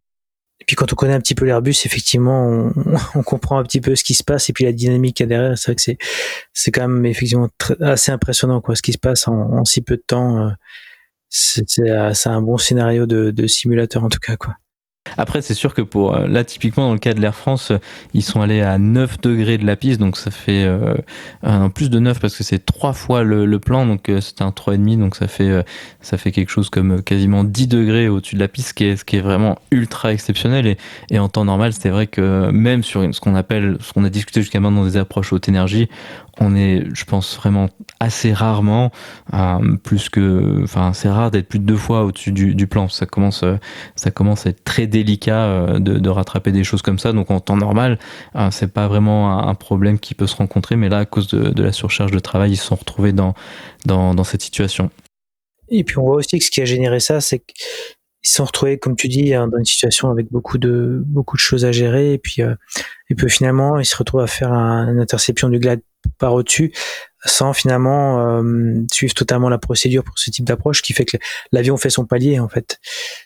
Et 0.61 0.65
puis 0.67 0.77
quand 0.77 0.93
on 0.93 0.95
connaît 0.95 1.15
un 1.15 1.21
petit 1.21 1.35
peu 1.35 1.47
l'Airbus, 1.47 1.75
effectivement, 1.87 2.71
on, 3.15 3.23
comprend 3.23 3.59
un 3.59 3.63
petit 3.63 3.81
peu 3.81 3.97
ce 3.97 4.05
qui 4.05 4.13
se 4.13 4.23
passe 4.23 4.51
et 4.51 4.53
puis 4.53 4.65
la 4.65 4.73
dynamique 4.73 5.17
qu'il 5.17 5.25
y 5.25 5.29
a 5.29 5.29
derrière. 5.29 5.57
C'est 5.57 5.73
vrai 5.73 5.77
que 5.77 5.97
c'est, 6.53 6.71
quand 6.71 6.87
même 6.87 7.07
effectivement 7.07 7.49
assez 7.81 8.13
impressionnant 8.13 8.61
quoi, 8.61 8.77
ce 8.77 8.83
qui 8.83 8.93
se 8.93 8.99
passe 8.99 9.27
en 9.27 9.65
si 9.65 9.81
peu 9.81 9.97
de 9.97 10.05
temps 10.07 10.53
c'est 11.31 12.29
un 12.29 12.43
bon 12.43 12.59
scénario 12.59 13.07
de, 13.07 13.47
simulateur 13.47 14.05
en 14.05 14.09
tout 14.09 14.19
cas 14.19 14.37
quoi. 14.37 14.55
Après, 15.17 15.41
c'est 15.41 15.55
sûr 15.55 15.73
que 15.73 15.81
pour 15.81 16.15
euh, 16.15 16.27
là, 16.27 16.45
typiquement 16.45 16.87
dans 16.87 16.93
le 16.93 16.99
cas 16.99 17.15
de 17.15 17.21
l'Air 17.21 17.35
France, 17.35 17.73
ils 18.13 18.23
sont 18.23 18.43
allés 18.43 18.61
à 18.61 18.77
9 18.79 19.21
degrés 19.23 19.57
de 19.57 19.65
la 19.65 19.75
piste, 19.75 19.99
donc 19.99 20.17
ça 20.19 20.31
fait 20.31 20.65
euh, 20.65 21.69
plus 21.71 21.89
de 21.89 21.99
9 21.99 22.21
parce 22.21 22.37
que 22.37 22.45
c'est 22.45 22.65
trois 22.65 22.93
fois 22.93 23.23
le, 23.23 23.59
plan, 23.59 23.87
donc 23.87 24.09
euh, 24.09 24.21
c'était 24.21 24.43
un 24.43 24.51
3,5, 24.51 24.99
donc 24.99 25.17
ça 25.17 25.27
fait 25.27 25.49
euh, 25.49 25.63
ça 26.01 26.19
fait 26.19 26.33
quelque 26.33 26.51
chose 26.51 26.69
comme 26.71 27.03
quasiment 27.03 27.45
10 27.45 27.69
degrés 27.69 28.09
au-dessus 28.09 28.35
de 28.35 28.41
la 28.41 28.49
piste, 28.49 28.69
ce 28.69 28.75
qui 28.75 28.85
est, 28.85 28.97
ce 28.97 29.05
qui 29.05 29.17
est 29.17 29.21
vraiment 29.21 29.59
ultra 29.71 30.13
exceptionnel. 30.13 30.77
Et, 31.11 31.19
en 31.19 31.29
temps 31.29 31.45
normal, 31.45 31.73
c'est 31.73 31.91
vrai 31.91 32.07
que 32.07 32.51
même 32.51 32.83
sur 32.83 33.03
ce 33.15 33.21
qu'on 33.21 33.35
appelle, 33.35 33.79
ce 33.81 33.93
qu'on 33.93 34.05
a 34.05 34.11
discuté 34.11 34.41
jusqu'à 34.43 34.61
maintenant 34.61 34.85
des 34.85 34.97
approches 34.97 35.33
haute 35.33 35.49
énergie, 35.49 35.89
on 36.39 36.55
est, 36.55 36.85
je 36.95 37.05
pense 37.05 37.37
vraiment 37.37 37.69
assez 37.99 38.33
rarement, 38.33 38.91
euh, 39.35 39.77
plus 39.83 40.09
que, 40.09 40.61
enfin, 40.63 40.93
c'est 40.93 41.09
rare 41.09 41.31
d'être 41.31 41.49
plus 41.49 41.59
de 41.59 41.65
deux 41.65 41.77
fois 41.77 42.05
au-dessus 42.05 42.33
du, 42.33 42.55
du, 42.55 42.67
plan. 42.67 42.89
Ça 42.89 43.07
commence, 43.07 43.43
euh, 43.43 43.57
ça 43.97 44.11
commence 44.11 44.47
à 44.47 44.51
être 44.51 44.65
très 44.65 44.87
délicat 44.87 45.45
euh, 45.45 45.79
de, 45.79 45.99
de, 45.99 46.09
rattraper 46.09 46.53
des 46.53 46.65
choses 46.65 46.83
comme 46.83 46.99
ça. 46.99 47.13
Donc 47.13 47.31
en 47.31 47.41
temps 47.41 47.57
normal, 47.57 47.99
euh, 48.37 48.49
c'est 48.51 48.73
pas 48.73 48.89
vraiment 48.89 49.47
un, 49.49 49.55
problème 49.55 49.99
qui 49.99 50.15
peut 50.15 50.27
se 50.27 50.37
rencontrer, 50.37 50.77
mais 50.77 50.89
là, 50.89 50.99
à 50.99 51.05
cause 51.05 51.29
de, 51.29 51.51
de 51.51 51.63
la 51.63 51.73
surcharge 51.73 52.13
de 52.13 52.19
travail, 52.19 52.53
ils 52.53 52.57
se 52.57 52.67
sont 52.67 52.77
retrouvés 52.77 53.13
dans, 53.13 53.35
dans, 53.85 54.15
dans 54.15 54.25
cette 54.25 54.43
situation. 54.43 54.91
Et 55.69 55.85
puis 55.85 55.99
on 55.99 56.03
voit 56.03 56.17
aussi 56.17 56.39
que 56.39 56.45
ce 56.45 56.51
qui 56.51 56.61
a 56.61 56.65
généré 56.65 57.01
ça, 57.01 57.21
c'est 57.21 57.43
qu'ils 58.23 58.31
se 58.31 58.37
sont 58.37 58.45
retrouvés, 58.45 58.79
comme 58.79 58.97
tu 58.97 59.09
dis, 59.09 59.35
hein, 59.35 59.49
dans 59.49 59.59
une 59.59 59.65
situation 59.65 60.11
avec 60.11 60.31
beaucoup 60.31 60.59
de 60.59 61.03
beaucoup 61.07 61.37
de 61.37 61.41
choses 61.41 61.65
à 61.65 61.73
gérer, 61.73 62.13
et 62.13 62.19
puis 62.19 62.43
euh, 62.43 62.55
et 63.09 63.15
puis 63.15 63.29
finalement, 63.31 63.79
ils 63.79 63.85
se 63.85 63.97
retrouvent 63.97 64.23
à 64.23 64.27
faire 64.27 64.53
un, 64.53 64.93
une 64.93 65.01
interception 65.01 65.49
du 65.49 65.59
glide 65.59 65.83
par 66.19 66.35
au-dessus 66.35 66.73
sans 67.27 67.53
finalement 67.53 68.41
euh, 68.41 68.83
suivre 68.91 69.13
totalement 69.13 69.51
la 69.51 69.59
procédure 69.59 70.05
pour 70.05 70.19
ce 70.19 70.31
type 70.31 70.45
d'approche 70.45 70.81
qui 70.81 70.95
fait 70.95 71.05
que 71.05 71.19
l'avion 71.53 71.77
fait 71.77 71.91
son 71.91 72.07
palier 72.07 72.39
en 72.39 72.49
fait. 72.49 72.79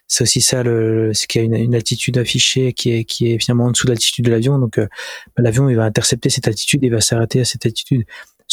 C'est 0.08 0.24
aussi 0.24 0.40
ça 0.40 0.62
le 0.62 1.12
ce 1.14 1.26
qui 1.26 1.38
a 1.38 1.42
une, 1.42 1.54
une, 1.54 1.74
altitude 1.74 2.18
affichée 2.18 2.72
qui 2.72 2.92
est 2.92 3.04
qui 3.04 3.32
est 3.32 3.38
finalement 3.38 3.66
en 3.66 3.70
dessous 3.70 3.86
de 3.86 3.92
l'altitude 3.92 4.24
de 4.24 4.30
l'avion. 4.30 4.58
Donc 4.58 4.78
euh, 4.78 4.88
l'avion 5.36 5.68
il 5.68 5.76
va 5.76 5.84
intercepter 5.84 6.28
cette 6.28 6.48
altitude 6.48 6.82
et 6.82 6.88
va 6.88 7.00
s'arrêter 7.00 7.40
à 7.40 7.44
cette 7.44 7.66
altitude 7.66 8.04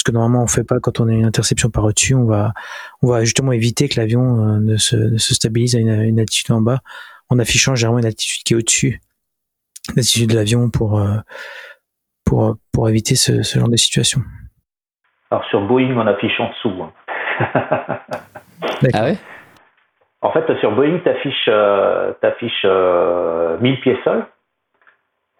ce 0.02 0.04
que 0.04 0.12
normalement 0.12 0.42
on 0.42 0.48
fait 0.48 0.64
pas 0.64 0.80
quand 0.80 1.00
on 1.00 1.08
a 1.08 1.14
une 1.14 1.26
interception 1.26 1.70
par 1.70 1.84
au-dessus 1.84 2.16
on 2.16 2.26
va 2.26 2.54
on 3.04 3.08
va 3.08 3.24
justement 3.24 3.52
éviter 3.52 3.88
que 3.88 4.00
l'avion 4.00 4.40
euh, 4.40 4.60
ne, 4.60 4.78
se, 4.78 4.96
ne 4.96 5.18
se 5.18 5.36
stabilise 5.36 5.76
à 5.76 5.80
une, 5.80 6.02
une, 6.02 6.20
altitude 6.20 6.52
en 6.52 6.62
bas 6.62 6.80
en 7.30 7.38
affichant 7.38 7.76
généralement 7.76 8.00
une 8.00 8.08
altitude 8.08 8.44
qui 8.44 8.54
est 8.54 8.58
au-dessus 8.58 9.00
l'altitude 9.96 10.32
de 10.32 10.36
l'avion 10.36 10.72
pour 10.72 11.00
euh, 11.00 11.18
pour, 12.26 12.56
pour 12.74 12.90
éviter 12.90 13.16
ce, 13.16 13.44
ce, 13.44 13.60
genre 13.60 13.70
de 13.70 13.76
situation. 13.76 14.22
Alors 15.30 15.44
sur 15.46 15.62
Boeing, 15.68 15.96
on 15.98 16.08
affiche 16.08 16.40
en 16.40 16.50
dessous. 16.50 16.82
Hein. 16.82 16.92
ah 18.94 19.04
ouais? 19.04 19.18
En 20.22 20.32
fait, 20.32 20.46
sur 20.60 20.72
Boeing, 20.74 21.00
tu 21.00 21.10
affiches, 21.10 21.48
euh, 21.48 22.14
euh, 22.66 23.58
1000 23.60 23.80
pieds 23.82 24.00
sol, 24.04 24.26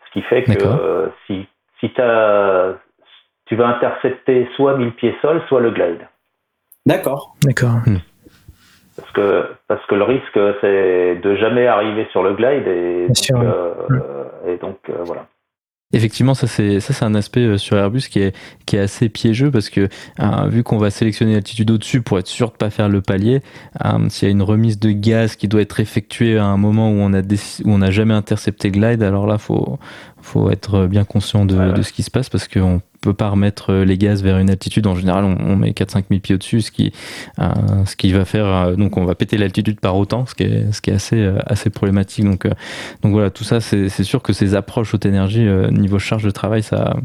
ce 0.08 0.12
qui 0.12 0.22
fait 0.24 0.44
que 0.44 0.58
euh, 0.64 1.08
si, 1.28 1.48
si 1.80 1.92
as, 2.02 2.74
tu 3.52 3.58
vas 3.58 3.68
intercepter 3.68 4.48
soit 4.56 4.78
1000 4.78 4.94
pieds 4.94 5.14
sol, 5.22 5.42
soit 5.50 5.60
le 5.60 5.72
glide. 5.72 6.08
D'accord. 6.86 7.36
D'accord. 7.44 7.82
Hmm. 7.86 7.98
Parce 8.96 9.12
que, 9.12 9.44
parce 9.68 9.86
que 9.88 9.96
le 9.96 10.04
risque, 10.04 10.40
c'est 10.62 11.16
de 11.22 11.36
jamais 11.36 11.68
arriver 11.68 12.08
sur 12.14 12.24
le 12.24 12.34
glide 12.34 12.66
et 12.66 12.98
Bien 13.00 13.08
donc, 13.08 13.18
sûr. 13.18 13.38
Hmm. 13.90 14.00
et 14.48 14.56
donc 14.56 14.78
voilà. 15.04 15.28
Effectivement, 15.94 16.34
ça 16.34 16.48
c'est 16.48 16.80
ça 16.80 16.94
c'est 16.94 17.04
un 17.04 17.16
aspect 17.16 17.42
euh, 17.42 17.58
sur 17.58 17.76
Airbus 17.76 18.04
qui 18.10 18.20
est 18.20 18.34
qui 18.66 18.78
est 18.78 18.80
assez 18.80 19.10
piégeux 19.10 19.52
parce 19.52 19.70
que 19.70 19.90
euh, 20.22 20.48
vu 20.48 20.64
qu'on 20.64 20.78
va 20.78 20.90
sélectionner 20.90 21.34
l'altitude 21.34 21.70
au-dessus 21.70 22.02
pour 22.02 22.18
être 22.18 22.28
sûr 22.28 22.52
de 22.52 22.56
pas 22.56 22.70
faire 22.70 22.88
le 22.88 23.02
palier, 23.02 23.42
euh, 23.84 24.08
s'il 24.08 24.30
y 24.30 24.32
a 24.32 24.32
une 24.32 24.42
remise 24.42 24.80
de 24.80 24.92
gaz 24.92 25.36
qui 25.36 25.50
doit 25.50 25.60
être 25.60 25.82
effectuée 25.82 26.38
à 26.38 26.46
un 26.46 26.56
moment 26.56 26.90
où 26.92 27.00
on 27.00 27.12
a 27.12 27.20
où 27.20 27.72
on 27.72 27.80
n'a 27.80 27.92
jamais 27.92 28.14
intercepté 28.14 28.72
glide, 28.72 29.04
alors 29.04 29.28
là 29.28 29.38
faut 29.38 29.80
faut 30.22 30.50
être 30.50 30.88
bien 30.88 31.04
conscient 31.04 31.44
de, 31.44 31.74
de 31.74 31.82
ce 31.82 31.92
qui 31.92 32.04
se 32.04 32.12
passe 32.12 32.30
parce 32.30 32.48
qu'on 32.48 32.82
peut 33.02 33.14
pas 33.14 33.30
remettre 33.30 33.74
les 33.74 33.98
gaz 33.98 34.24
vers 34.24 34.38
une 34.38 34.50
altitude. 34.50 34.88
En 34.88 34.96
général, 34.96 35.26
on, 35.26 35.56
met 35.56 35.72
4-5 35.72 36.04
000 36.10 36.22
pieds 36.22 36.36
au-dessus, 36.36 36.62
ce 36.62 36.72
qui, 36.72 36.94
ce 37.38 37.96
qui 37.96 38.12
va 38.12 38.26
faire, 38.26 38.78
donc 38.78 38.98
on 38.98 39.06
va 39.06 39.16
péter 39.16 39.38
l'altitude 39.38 39.80
par 39.80 39.98
autant, 39.98 40.26
ce 40.26 40.36
qui 40.36 40.44
est, 40.44 40.72
ce 40.72 40.82
qui 40.82 40.92
est 40.92 40.94
assez, 40.94 41.32
assez 41.46 41.70
problématique. 41.70 42.26
Donc, 42.26 42.48
donc 43.02 43.12
voilà, 43.12 43.30
tout 43.30 43.44
ça, 43.44 43.60
c'est 43.60 44.04
sûr 44.04 44.22
que 44.22 44.34
ces 44.34 44.56
approches 44.56 44.94
haute 44.94 45.06
énergie, 45.06 45.46
niveau 45.72 46.00
charge 46.00 46.24
de 46.24 46.32
travail, 46.32 46.64
ça, 46.64 46.96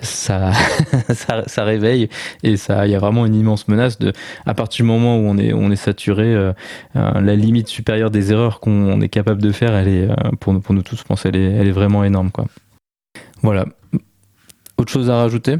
ça, 0.00 0.52
ça, 1.08 1.44
ça, 1.46 1.64
réveille 1.64 2.08
et 2.42 2.56
ça, 2.56 2.86
il 2.86 2.92
y 2.92 2.96
a 2.96 2.98
vraiment 2.98 3.24
une 3.24 3.34
immense 3.34 3.68
menace 3.68 3.98
de, 3.98 4.12
à 4.46 4.54
partir 4.54 4.84
du 4.84 4.90
moment 4.90 5.16
où 5.16 5.22
on 5.22 5.38
est, 5.38 5.52
on 5.52 5.70
est 5.70 5.76
saturé, 5.76 6.52
la 6.94 7.36
limite 7.36 7.68
supérieure 7.68 8.10
des 8.10 8.32
erreurs 8.32 8.60
qu'on 8.60 9.00
est 9.00 9.08
capable 9.08 9.40
de 9.40 9.52
faire, 9.52 9.74
elle 9.74 9.88
est, 9.88 10.08
pour, 10.40 10.60
pour 10.60 10.74
nous 10.74 10.82
tous, 10.82 10.96
je 10.96 11.04
pense, 11.04 11.24
elle 11.24 11.36
est, 11.36 11.52
elle 11.52 11.68
est 11.68 11.72
vraiment 11.72 12.04
énorme, 12.04 12.30
quoi. 12.30 12.46
Voilà. 13.42 13.64
Autre 14.80 14.92
chose 14.92 15.10
à 15.10 15.16
rajouter? 15.16 15.56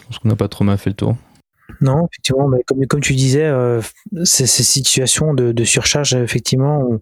Je 0.00 0.06
pense 0.06 0.18
qu'on 0.18 0.28
n'a 0.28 0.34
pas 0.36 0.48
trop 0.48 0.64
mal 0.64 0.76
fait 0.78 0.90
le 0.90 0.96
tour. 0.96 1.16
Non, 1.80 2.08
effectivement, 2.10 2.48
mais 2.48 2.86
comme, 2.88 3.00
tu 3.00 3.14
disais, 3.14 3.44
euh, 3.44 3.80
ces, 4.24 4.46
situations 4.46 5.32
de, 5.32 5.64
surcharge, 5.64 6.14
effectivement, 6.14 6.98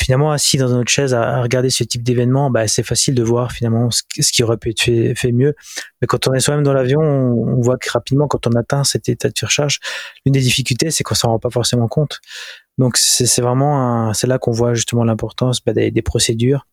finalement, 0.00 0.32
assis 0.32 0.56
dans 0.56 0.70
notre 0.70 0.90
chaise 0.90 1.12
à, 1.12 1.42
regarder 1.42 1.68
ce 1.68 1.84
type 1.84 2.02
d'événement, 2.02 2.50
bah, 2.50 2.66
c'est 2.68 2.82
facile 2.82 3.14
de 3.14 3.22
voir 3.22 3.52
finalement 3.52 3.90
ce, 3.90 4.02
qui 4.32 4.42
aurait 4.42 4.56
pu 4.56 4.70
être 4.70 4.80
fait, 4.80 5.32
mieux. 5.32 5.54
Mais 6.00 6.06
quand 6.06 6.26
on 6.26 6.32
est 6.32 6.40
soi-même 6.40 6.64
dans 6.64 6.72
l'avion, 6.72 7.00
on, 7.00 7.60
voit 7.60 7.76
que 7.76 7.90
rapidement, 7.90 8.26
quand 8.26 8.46
on 8.46 8.52
atteint 8.52 8.82
cet 8.82 9.10
état 9.10 9.28
de 9.28 9.36
surcharge, 9.36 9.78
l'une 10.24 10.32
des 10.32 10.40
difficultés, 10.40 10.90
c'est 10.90 11.04
qu'on 11.04 11.14
s'en 11.14 11.28
rend 11.28 11.38
pas 11.38 11.50
forcément 11.50 11.86
compte. 11.86 12.20
Donc, 12.78 12.96
c'est 12.96 13.42
vraiment, 13.42 14.14
c'est 14.14 14.26
là 14.26 14.38
qu'on 14.38 14.52
voit 14.52 14.72
justement 14.72 15.04
l'importance 15.04 15.62
bah, 15.62 15.74
des, 15.74 16.02
procédures 16.02 16.66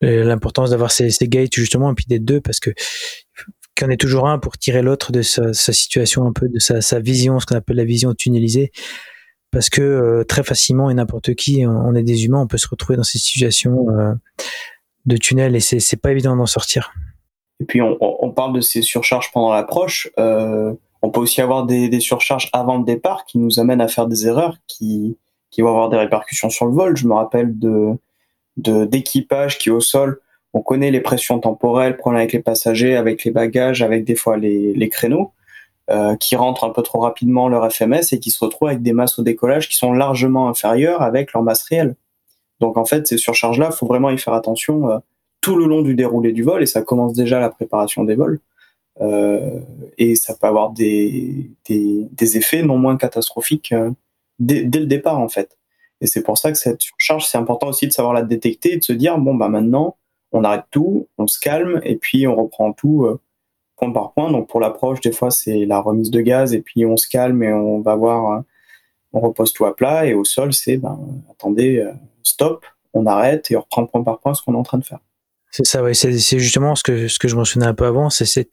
l'importance 0.00 0.70
d'avoir 0.70 0.90
ces, 0.90 1.10
gates 1.22 1.54
justement 1.54 1.90
et 1.90 1.94
puis 1.94 2.06
d'être 2.08 2.24
deux 2.24 2.40
parce 2.40 2.60
que 2.60 2.70
qu'il 3.78 3.86
y 3.86 3.90
en 3.90 3.92
ait 3.92 3.96
toujours 3.96 4.28
un 4.28 4.38
pour 4.38 4.58
tirer 4.58 4.82
l'autre 4.82 5.12
de 5.12 5.22
sa, 5.22 5.52
situation 5.52 6.26
un 6.26 6.32
peu 6.32 6.48
de 6.48 6.58
sa, 6.58 7.00
vision 7.00 7.38
ce 7.38 7.46
qu'on 7.46 7.56
appelle 7.56 7.76
la 7.76 7.84
vision 7.84 8.12
tunnelisée. 8.14 8.72
Parce 9.50 9.70
que 9.70 9.80
euh, 9.80 10.24
très 10.24 10.42
facilement 10.42 10.90
et 10.90 10.94
n'importe 10.94 11.34
qui 11.34 11.64
on, 11.66 11.94
est 11.94 12.02
des 12.02 12.26
humains 12.26 12.40
on 12.40 12.46
peut 12.46 12.58
se 12.58 12.68
retrouver 12.68 12.96
dans 12.98 13.04
ces 13.04 13.18
situations 13.18 13.88
euh, 13.90 14.12
de 15.06 15.16
tunnel 15.16 15.56
et 15.56 15.60
c'est 15.60 15.96
pas 15.96 16.10
évident 16.10 16.36
d'en 16.36 16.46
sortir. 16.46 16.92
Et 17.60 17.64
puis 17.64 17.80
on, 17.80 18.30
parle 18.30 18.52
de 18.52 18.60
ces 18.60 18.82
surcharges 18.82 19.32
pendant 19.32 19.52
l'approche 19.52 20.10
euh, 20.18 20.74
on 21.00 21.10
peut 21.10 21.20
aussi 21.20 21.40
avoir 21.40 21.64
des, 21.64 21.88
des, 21.88 22.00
surcharges 22.00 22.50
avant 22.52 22.78
le 22.78 22.84
départ 22.84 23.24
qui 23.24 23.38
nous 23.38 23.58
amènent 23.58 23.80
à 23.80 23.88
faire 23.88 24.06
des 24.06 24.26
erreurs 24.26 24.56
qui 24.66 25.16
qui 25.50 25.62
vont 25.62 25.68
avoir 25.68 25.88
des 25.88 25.96
répercussions 25.96 26.50
sur 26.50 26.66
le 26.66 26.72
vol. 26.72 26.96
Je 26.96 27.06
me 27.06 27.14
rappelle 27.14 27.58
de 27.58 27.92
d'équipage 28.58 29.58
qui 29.58 29.70
au 29.70 29.80
sol. 29.80 30.20
On 30.54 30.60
connaît 30.60 30.90
les 30.90 31.00
pressions 31.00 31.38
temporelles, 31.38 31.96
problème 31.96 32.20
avec 32.20 32.32
les 32.32 32.40
passagers, 32.40 32.96
avec 32.96 33.24
les 33.24 33.30
bagages, 33.30 33.82
avec 33.82 34.04
des 34.04 34.14
fois 34.14 34.36
les, 34.36 34.72
les 34.74 34.88
créneaux, 34.88 35.32
euh, 35.90 36.16
qui 36.16 36.36
rentrent 36.36 36.64
un 36.64 36.70
peu 36.70 36.82
trop 36.82 37.00
rapidement 37.00 37.48
leur 37.48 37.70
FMS 37.72 38.12
et 38.12 38.18
qui 38.18 38.30
se 38.30 38.44
retrouvent 38.44 38.68
avec 38.68 38.82
des 38.82 38.92
masses 38.92 39.18
au 39.18 39.22
décollage 39.22 39.68
qui 39.68 39.76
sont 39.76 39.92
largement 39.92 40.48
inférieures 40.48 41.02
avec 41.02 41.32
leur 41.32 41.42
masse 41.42 41.62
réelle. 41.62 41.96
Donc 42.60 42.76
en 42.76 42.84
fait, 42.84 43.06
ces 43.06 43.18
surcharges-là, 43.18 43.70
faut 43.70 43.86
vraiment 43.86 44.10
y 44.10 44.18
faire 44.18 44.34
attention 44.34 44.90
euh, 44.90 44.98
tout 45.40 45.56
le 45.56 45.66
long 45.66 45.82
du 45.82 45.94
déroulé 45.94 46.32
du 46.32 46.42
vol 46.42 46.62
et 46.62 46.66
ça 46.66 46.82
commence 46.82 47.14
déjà 47.14 47.40
la 47.40 47.50
préparation 47.50 48.04
des 48.04 48.16
vols. 48.16 48.40
Euh, 49.00 49.60
et 49.96 50.16
ça 50.16 50.34
peut 50.34 50.46
avoir 50.46 50.70
des, 50.70 51.50
des, 51.68 52.08
des, 52.10 52.36
effets 52.36 52.62
non 52.62 52.78
moins 52.78 52.96
catastrophiques 52.96 53.70
euh, 53.70 53.92
dès, 54.40 54.64
dès, 54.64 54.80
le 54.80 54.86
départ 54.86 55.20
en 55.20 55.28
fait. 55.28 55.56
Et 56.00 56.06
c'est 56.06 56.22
pour 56.22 56.38
ça 56.38 56.52
que 56.52 56.58
cette 56.58 56.80
surcharge, 56.80 57.26
c'est 57.26 57.38
important 57.38 57.68
aussi 57.68 57.86
de 57.86 57.92
savoir 57.92 58.14
la 58.14 58.22
détecter 58.22 58.74
et 58.74 58.76
de 58.76 58.84
se 58.84 58.92
dire, 58.92 59.18
bon, 59.18 59.34
bah 59.34 59.48
maintenant, 59.48 59.96
on 60.32 60.44
arrête 60.44 60.64
tout, 60.70 61.08
on 61.18 61.26
se 61.26 61.38
calme 61.38 61.80
et 61.84 61.96
puis 61.96 62.26
on 62.26 62.36
reprend 62.36 62.72
tout 62.72 63.04
euh, 63.04 63.20
point 63.76 63.90
par 63.90 64.12
point. 64.12 64.30
Donc 64.30 64.48
pour 64.48 64.60
l'approche, 64.60 65.00
des 65.00 65.12
fois, 65.12 65.30
c'est 65.30 65.64
la 65.64 65.80
remise 65.80 66.10
de 66.10 66.20
gaz 66.20 66.54
et 66.54 66.60
puis 66.60 66.84
on 66.86 66.96
se 66.96 67.08
calme 67.08 67.42
et 67.42 67.52
on 67.52 67.80
va 67.80 67.96
voir, 67.96 68.32
euh, 68.32 68.40
on 69.12 69.20
repose 69.20 69.52
tout 69.52 69.64
à 69.64 69.74
plat. 69.74 70.06
Et 70.06 70.14
au 70.14 70.24
sol, 70.24 70.52
c'est, 70.52 70.76
ben, 70.76 70.98
attendez, 71.30 71.78
euh, 71.78 71.92
stop, 72.22 72.64
on 72.92 73.06
arrête 73.06 73.50
et 73.50 73.56
on 73.56 73.60
reprend 73.60 73.86
point 73.86 74.02
par 74.02 74.20
point 74.20 74.34
ce 74.34 74.42
qu'on 74.42 74.54
est 74.54 74.58
en 74.58 74.62
train 74.62 74.78
de 74.78 74.84
faire. 74.84 75.00
C'est 75.50 75.66
ça, 75.66 75.82
oui. 75.82 75.94
C'est 75.94 76.38
justement 76.38 76.76
ce 76.76 76.82
que, 76.82 77.08
ce 77.08 77.18
que 77.18 77.26
je 77.26 77.34
mentionnais 77.34 77.66
un 77.66 77.74
peu 77.74 77.86
avant, 77.86 78.10
c'est 78.10 78.48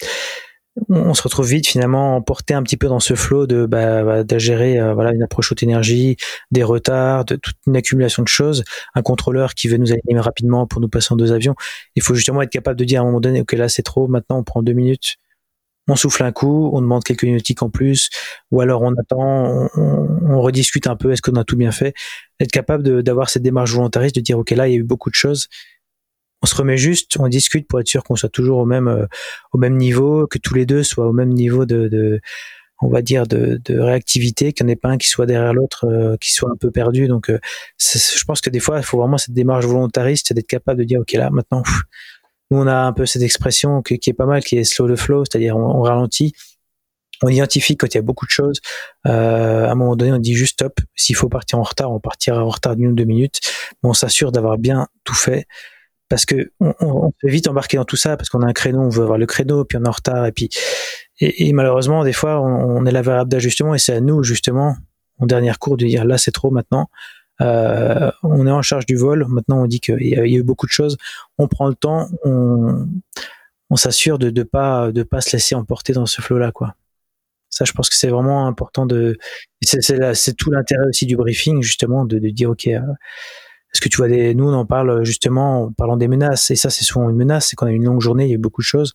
on 0.89 1.13
se 1.13 1.21
retrouve 1.21 1.47
vite 1.47 1.67
finalement 1.67 2.17
emporté 2.17 2.53
un 2.53 2.61
petit 2.61 2.77
peu 2.77 2.87
dans 2.87 2.99
ce 2.99 3.15
flot 3.15 3.47
de 3.47 3.65
bah, 3.65 4.03
bah 4.03 4.35
euh, 4.35 4.93
voilà 4.93 5.13
une 5.13 5.23
approche 5.23 5.51
haute 5.51 5.63
énergie, 5.63 6.17
des 6.51 6.63
retards, 6.63 7.25
de 7.25 7.35
toute 7.35 7.55
une 7.65 7.77
accumulation 7.77 8.23
de 8.23 8.27
choses, 8.27 8.63
un 8.93 9.01
contrôleur 9.01 9.53
qui 9.53 9.67
veut 9.67 9.77
nous 9.77 9.91
aligner 9.93 10.19
rapidement 10.19 10.67
pour 10.67 10.81
nous 10.81 10.89
passer 10.89 11.13
en 11.13 11.17
deux 11.17 11.31
avions. 11.31 11.55
Il 11.95 12.01
faut 12.01 12.13
justement 12.13 12.41
être 12.41 12.51
capable 12.51 12.77
de 12.77 12.85
dire 12.85 12.99
à 12.99 13.03
un 13.03 13.05
moment 13.05 13.21
donné 13.21 13.41
ok 13.41 13.53
là 13.53 13.69
c'est 13.69 13.83
trop, 13.83 14.07
maintenant 14.07 14.37
on 14.39 14.43
prend 14.43 14.61
deux 14.63 14.73
minutes, 14.73 15.15
on 15.87 15.95
souffle 15.95 16.23
un 16.23 16.31
coup, 16.31 16.69
on 16.73 16.81
demande 16.81 17.03
quelques 17.03 17.23
nautiques 17.23 17.61
en 17.61 17.69
plus, 17.69 18.09
ou 18.51 18.61
alors 18.61 18.81
on 18.81 18.93
attend, 18.95 19.69
on, 19.75 20.41
rediscute 20.41 20.87
un 20.87 20.95
peu, 20.95 21.11
est-ce 21.11 21.21
qu'on 21.21 21.35
a 21.35 21.43
tout 21.43 21.57
bien 21.57 21.71
fait, 21.71 21.93
être 22.39 22.51
capable 22.51 23.03
d'avoir 23.03 23.29
cette 23.29 23.43
démarche 23.43 23.73
volontariste, 23.73 24.15
de 24.15 24.21
dire 24.21 24.37
ok 24.37 24.51
là 24.51 24.67
il 24.67 24.71
y 24.71 24.75
a 24.75 24.79
eu 24.79 24.83
beaucoup 24.83 25.09
de 25.09 25.15
choses, 25.15 25.47
on 26.41 26.45
se 26.45 26.55
remet 26.55 26.77
juste, 26.77 27.17
on 27.19 27.27
discute 27.27 27.67
pour 27.67 27.79
être 27.79 27.87
sûr 27.87 28.03
qu'on 28.03 28.15
soit 28.15 28.29
toujours 28.29 28.59
au 28.59 28.65
même 28.65 28.87
euh, 28.87 29.05
au 29.53 29.57
même 29.57 29.77
niveau, 29.77 30.27
que 30.27 30.37
tous 30.37 30.53
les 30.53 30.65
deux 30.65 30.83
soient 30.83 31.07
au 31.07 31.13
même 31.13 31.29
niveau 31.29 31.65
de, 31.65 32.19
on 32.81 32.89
va 32.89 33.01
dire 33.01 33.25
de, 33.25 33.59
réactivité, 33.69 34.53
qu'il 34.53 34.65
n'y 34.65 34.71
en 34.71 34.73
ait 34.73 34.75
pas 34.77 34.89
un 34.89 34.97
qui 34.97 35.07
soit 35.07 35.25
derrière 35.25 35.53
l'autre, 35.53 35.87
euh, 35.87 36.17
qui 36.17 36.33
soit 36.33 36.51
un 36.51 36.57
peu 36.57 36.71
perdu. 36.71 37.07
Donc, 37.07 37.29
euh, 37.29 37.39
je 37.79 38.23
pense 38.25 38.41
que 38.41 38.49
des 38.49 38.59
fois, 38.59 38.77
il 38.77 38.83
faut 38.83 38.99
vraiment 38.99 39.17
cette 39.17 39.33
démarche 39.33 39.65
volontariste, 39.65 40.33
d'être 40.33 40.47
capable 40.47 40.79
de 40.79 40.85
dire, 40.85 40.99
ok 40.99 41.13
là, 41.13 41.29
maintenant, 41.29 41.63
nous 42.51 42.59
on 42.59 42.67
a 42.67 42.75
un 42.75 42.93
peu 42.93 43.05
cette 43.05 43.23
expression 43.23 43.81
qui, 43.81 43.95
est 43.95 44.13
pas 44.13 44.27
mal, 44.27 44.43
qui 44.43 44.57
est 44.57 44.65
slow 44.65 44.93
the 44.93 44.97
flow, 44.97 45.25
c'est-à-dire 45.25 45.57
on, 45.57 45.81
ralentit, 45.81 46.33
on 47.23 47.29
identifie 47.29 47.75
quand 47.75 47.87
il 47.87 47.95
y 47.95 47.97
a 47.97 48.03
beaucoup 48.03 48.25
de 48.25 48.31
choses. 48.31 48.59
à 49.03 49.71
un 49.71 49.75
moment 49.75 49.95
donné, 49.95 50.11
on 50.11 50.19
dit 50.19 50.35
juste 50.35 50.53
stop. 50.53 50.79
S'il 50.95 51.15
faut 51.15 51.29
partir 51.29 51.57
en 51.57 51.63
retard, 51.63 51.91
on 51.91 51.99
partira 51.99 52.43
en 52.43 52.49
retard 52.49 52.75
d'une 52.75 52.91
ou 52.91 52.93
deux 52.93 53.05
minutes. 53.05 53.39
Mais 53.81 53.89
on 53.89 53.93
s'assure 53.93 54.31
d'avoir 54.31 54.59
bien 54.59 54.87
tout 55.05 55.15
fait 55.15 55.47
parce 56.09 56.25
que 56.25 56.51
on, 56.59 56.73
on, 56.79 57.11
peut 57.19 57.29
vite 57.29 57.47
embarquer 57.47 57.77
dans 57.77 57.85
tout 57.85 57.95
ça 57.95 58.17
parce 58.17 58.29
qu'on 58.29 58.41
a 58.41 58.47
un 58.47 58.53
créneau, 58.53 58.81
on 58.81 58.89
veut 58.89 59.03
avoir 59.03 59.17
le 59.17 59.25
créneau, 59.25 59.65
puis 59.65 59.77
on 59.77 59.83
est 59.83 59.87
en 59.87 59.91
retard, 59.91 60.25
et 60.25 60.31
puis 60.31 60.49
et, 61.19 61.53
malheureusement 61.53 62.03
des 62.03 62.13
fois 62.13 62.41
on, 62.41 62.85
est 62.85 62.91
la 62.91 63.01
variable 63.01 63.29
d'ajustement 63.29 63.73
et 63.73 63.79
c'est 63.79 63.93
à 63.93 64.01
nous 64.01 64.23
justement 64.23 64.75
en 65.19 65.25
dernière 65.25 65.59
cours 65.59 65.77
de 65.77 65.85
dire 65.85 66.05
là 66.05 66.17
c'est 66.17 66.31
trop 66.31 66.51
maintenant. 66.51 66.89
Euh, 67.41 68.11
on 68.23 68.47
est 68.47 68.51
en 68.51 68.61
charge 68.61 68.85
du 68.85 68.95
vol. 68.95 69.25
Maintenant, 69.27 69.63
on 69.63 69.67
dit 69.67 69.81
qu'il 69.81 70.07
y, 70.07 70.17
a 70.17 70.25
eu 70.25 70.43
beaucoup 70.43 70.67
de 70.67 70.71
choses. 70.71 70.95
On 71.37 71.49
prend 71.49 71.67
le 71.67 71.75
temps, 71.75 72.07
on, 72.23 72.87
on 73.69 73.75
s'assure 73.75 74.19
de 74.19 74.29
ne 74.29 74.43
pas 74.43 74.91
de 74.93 75.03
pas 75.03 75.19
se 75.21 75.35
laisser 75.35 75.53
emporter 75.53 75.91
dans 75.91 76.05
ce 76.05 76.21
flot-là, 76.21 76.51
quoi. 76.51 76.75
Ça, 77.49 77.63
je 77.63 77.71
pense 77.71 77.89
que 77.89 77.95
c'est 77.95 78.09
vraiment 78.09 78.47
important 78.47 78.85
de. 78.85 79.17
C'est 79.61 80.35
tout 80.37 80.51
l'intérêt 80.51 80.87
aussi 80.87 81.05
du 81.05 81.15
briefing, 81.15 81.61
justement, 81.61 82.05
de, 82.05 82.19
de 82.19 82.29
dire 82.29 82.49
ok, 82.49 82.67
euh, 82.67 82.81
est-ce 83.75 83.81
que 83.81 83.89
tu 83.89 83.97
vois 83.97 84.07
des, 84.07 84.33
nous 84.35 84.47
on 84.47 84.53
en 84.53 84.65
parle 84.65 85.03
justement 85.03 85.63
en 85.63 85.71
parlant 85.73 85.97
des 85.97 86.07
menaces 86.07 86.49
et 86.49 86.55
ça 86.55 86.69
c'est 86.69 86.85
souvent 86.85 87.09
une 87.09 87.17
menace, 87.17 87.49
c'est 87.49 87.57
qu'on 87.57 87.65
a 87.65 87.71
une 87.71 87.83
longue 87.83 87.99
journée, 87.99 88.23
il 88.23 88.31
y 88.31 88.35
a 88.35 88.37
beaucoup 88.37 88.61
de 88.61 88.65
choses. 88.65 88.93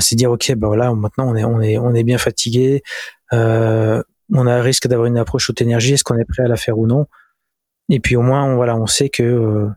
C'est 0.00 0.16
dire 0.16 0.32
ok 0.32 0.54
ben 0.56 0.66
voilà 0.66 0.92
maintenant 0.92 1.30
on 1.30 1.36
est 1.36 1.44
on 1.44 1.60
est 1.60 1.78
on 1.78 1.94
est 1.94 2.02
bien 2.02 2.18
fatigué, 2.18 2.82
euh, 3.32 4.02
on 4.34 4.44
a 4.48 4.60
risque 4.60 4.88
d'avoir 4.88 5.06
une 5.06 5.18
approche 5.18 5.48
haute 5.50 5.62
énergie, 5.62 5.92
est-ce 5.92 6.02
qu'on 6.02 6.18
est 6.18 6.24
prêt 6.24 6.42
à 6.42 6.48
la 6.48 6.56
faire 6.56 6.76
ou 6.80 6.88
non? 6.88 7.06
Et 7.88 8.00
puis 8.00 8.16
au 8.16 8.22
moins 8.22 8.44
on, 8.44 8.56
voilà 8.56 8.76
on 8.76 8.86
sait 8.86 9.08
que 9.08 9.22
euh, 9.22 9.68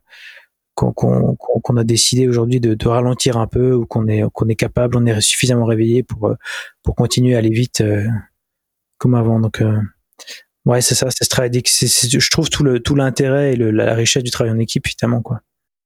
qu'on 0.73 1.77
a 1.77 1.83
décidé 1.83 2.27
aujourd'hui 2.27 2.59
de, 2.59 2.87
ralentir 2.87 3.37
un 3.37 3.45
peu 3.45 3.75
ou 3.75 3.85
qu'on 3.85 4.07
est 4.07 4.23
qu'on 4.33 4.47
est 4.47 4.55
capable, 4.55 4.97
on 4.97 5.05
est 5.05 5.21
suffisamment 5.21 5.65
réveillé 5.65 6.01
pour 6.01 6.29
euh, 6.29 6.35
pour 6.81 6.95
continuer 6.95 7.35
à 7.35 7.37
aller 7.37 7.51
vite 7.51 7.81
euh, 7.81 8.07
comme 8.97 9.13
avant 9.13 9.39
donc 9.39 9.63
Ouais, 10.65 10.81
c'est 10.81 10.93
ça, 10.95 11.07
c'est 11.09 11.23
ce 11.23 11.29
travail 11.29 11.49
Je 11.55 12.29
trouve 12.29 12.49
tout 12.49 12.63
le 12.63 12.79
tout 12.79 12.93
l'intérêt 12.95 13.53
et 13.53 13.55
le, 13.55 13.71
la 13.71 13.95
richesse 13.95 14.23
du 14.23 14.29
travail 14.29 14.53
en 14.53 14.59
équipe, 14.59 14.87
finalement, 14.87 15.21
quoi. 15.21 15.41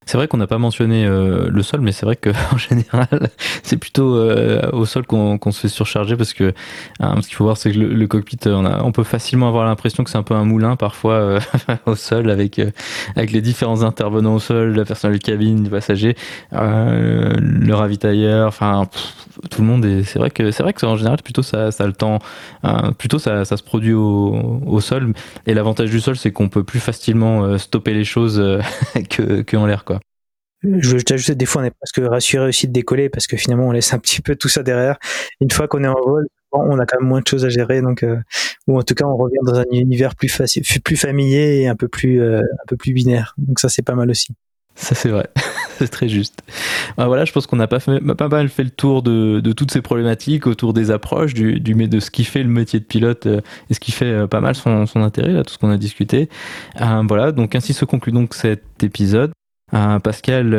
C'est 0.06 0.18
vrai 0.18 0.28
qu'on 0.28 0.38
n'a 0.38 0.46
pas 0.46 0.60
mentionné 0.60 1.06
euh, 1.06 1.50
le 1.50 1.64
sol, 1.64 1.82
mais 1.82 1.92
c'est 1.92 2.06
vrai 2.06 2.16
qu'en 2.16 2.58
général, 2.70 3.30
c'est 3.64 3.78
plutôt 3.78 4.16
euh, 4.16 4.70
au 4.72 4.86
sol 4.86 5.06
qu'on 5.08 5.40
se 5.52 5.60
fait 5.62 5.68
surcharger 5.68 6.16
parce 6.16 6.34
que 6.34 6.54
hein, 7.00 7.16
ce 7.22 7.28
qu'il 7.28 7.36
faut 7.36 7.46
voir, 7.46 7.58
c'est 7.58 7.72
que 7.72 7.80
le, 7.80 8.08
cockpit, 8.08 8.38
euh, 8.46 8.80
on, 8.84 8.92
peut 8.92 9.04
facilement 9.04 9.48
avoir 9.48 9.66
l'impression 9.66 10.04
que 10.04 10.12
c'est 10.12 10.18
un 10.18 10.24
peu 10.24 10.36
un 10.36 10.46
moulin 10.46 10.76
parfois 10.76 11.40
au 11.88 11.96
sol 11.96 12.30
avec 12.30 12.62
les 13.18 13.42
différents 13.42 13.82
intervenants 13.82 14.36
au 14.36 14.40
sol, 14.40 14.76
la 14.76 14.86
personne 14.86 15.12
de 15.12 15.18
cabine, 15.18 15.64
les 15.64 15.70
passagers, 15.70 16.16
le 16.52 17.74
ravitailleur, 17.74 18.48
enfin 18.48 18.88
tout 19.50 19.62
le 19.62 19.68
monde. 19.68 20.04
C'est 20.06 20.20
vrai 20.20 20.30
que 20.30 20.52
c'est 20.52 20.62
vrai 20.62 20.74
que 20.74 20.86
en 20.86 20.98
général, 20.98 21.22
plutôt 21.24 21.42
ça, 21.42 21.70
le 21.80 21.94
temps, 21.94 22.20
plutôt 22.98 23.20
ça, 23.20 23.44
se 23.44 23.64
produit 23.64 23.94
au, 23.94 24.80
sol. 24.82 25.14
Et 25.48 25.54
l'avantage 25.54 25.90
du 25.90 26.00
sol, 26.00 26.16
c'est 26.16 26.32
qu'on 26.32 26.50
peut 26.50 26.64
plus 26.64 26.80
facilement 26.80 27.58
stopper 27.58 27.94
les 27.94 28.04
choses 28.04 28.42
que 29.10 29.42
qu'en 29.42 29.66
l'air, 29.66 29.84
quoi. 29.84 29.95
Je 30.80 30.96
veux 30.96 31.02
t'ajouter, 31.02 31.36
des 31.36 31.46
fois, 31.46 31.62
on 31.62 31.66
est 31.66 31.72
presque 31.72 32.02
rassuré 32.10 32.48
aussi 32.48 32.68
de 32.68 32.74
décoller 32.74 33.10
parce 33.10 33.28
que 33.28 33.38
finalement, 33.38 33.68
on 33.68 33.72
laisse 33.72 33.94
un 33.94 34.00
petit 34.00 34.22
peu 34.22 34.36
tout 34.36 34.50
ça 34.50 34.64
derrière. 34.64 34.98
Une 35.42 35.52
fois 35.52 35.68
qu'on 35.68 35.84
est 35.84 35.88
en 35.88 36.02
vol, 36.02 36.28
on 36.52 36.80
a 36.80 36.86
quand 36.86 37.00
même 37.00 37.10
moins 37.10 37.22
de 37.22 37.28
choses 37.28 37.46
à 37.46 37.50
gérer, 37.50 37.82
donc 37.82 38.04
euh, 38.04 38.18
ou 38.68 38.78
en 38.78 38.84
tout 38.84 38.94
cas, 38.94 39.06
on 39.06 39.18
revient 39.18 39.38
dans 39.44 39.56
un 39.56 39.66
univers 39.72 40.16
plus 40.16 40.30
facile, 40.30 40.64
plus 40.84 40.96
familier 40.96 41.62
et 41.62 41.68
un 41.68 41.76
peu 41.76 41.88
plus, 41.88 42.22
euh, 42.22 42.40
un 42.40 42.66
peu 42.68 42.78
plus 42.78 42.94
binaire. 42.94 43.34
Donc 43.38 43.60
ça, 43.60 43.70
c'est 43.70 43.82
pas 43.82 43.96
mal 43.96 44.10
aussi. 44.10 44.34
Ça, 44.76 44.94
c'est 44.94 45.10
vrai. 45.10 45.30
c'est 45.78 45.88
très 45.88 46.10
juste. 46.10 46.42
Ah, 46.98 47.08
voilà, 47.08 47.26
je 47.26 47.32
pense 47.32 47.48
qu'on 47.48 47.60
a 47.60 47.68
pas, 47.68 47.80
pas 47.80 48.28
mal 48.28 48.50
fait 48.50 48.64
le 48.64 48.70
tour 48.70 49.04
de, 49.04 49.40
toutes 49.54 49.72
ces 49.72 49.82
problématiques 49.82 50.48
autour 50.48 50.74
des 50.74 50.92
approches, 50.92 51.34
de 51.34 52.00
ce 52.00 52.12
qui 52.12 52.26
fait 52.26 52.44
le 52.44 52.50
métier 52.50 52.80
de 52.80 52.86
pilote 52.86 53.26
euh, 53.26 53.42
et 53.70 53.74
ce 53.74 53.80
qui 53.80 53.92
fait 53.92 54.28
pas 54.28 54.42
mal 54.42 54.56
son, 54.56 54.86
intérêt, 54.96 55.32
là, 55.32 55.44
tout 55.44 55.54
ce 55.54 55.58
qu'on 55.58 55.70
a 55.70 55.78
discuté. 55.78 56.30
Voilà, 56.78 57.32
donc 57.32 57.56
ainsi 57.56 57.74
se 57.74 57.86
conclut 57.86 58.12
donc 58.12 58.34
cet 58.34 58.84
épisode. 58.84 59.32
Pascal, 60.04 60.50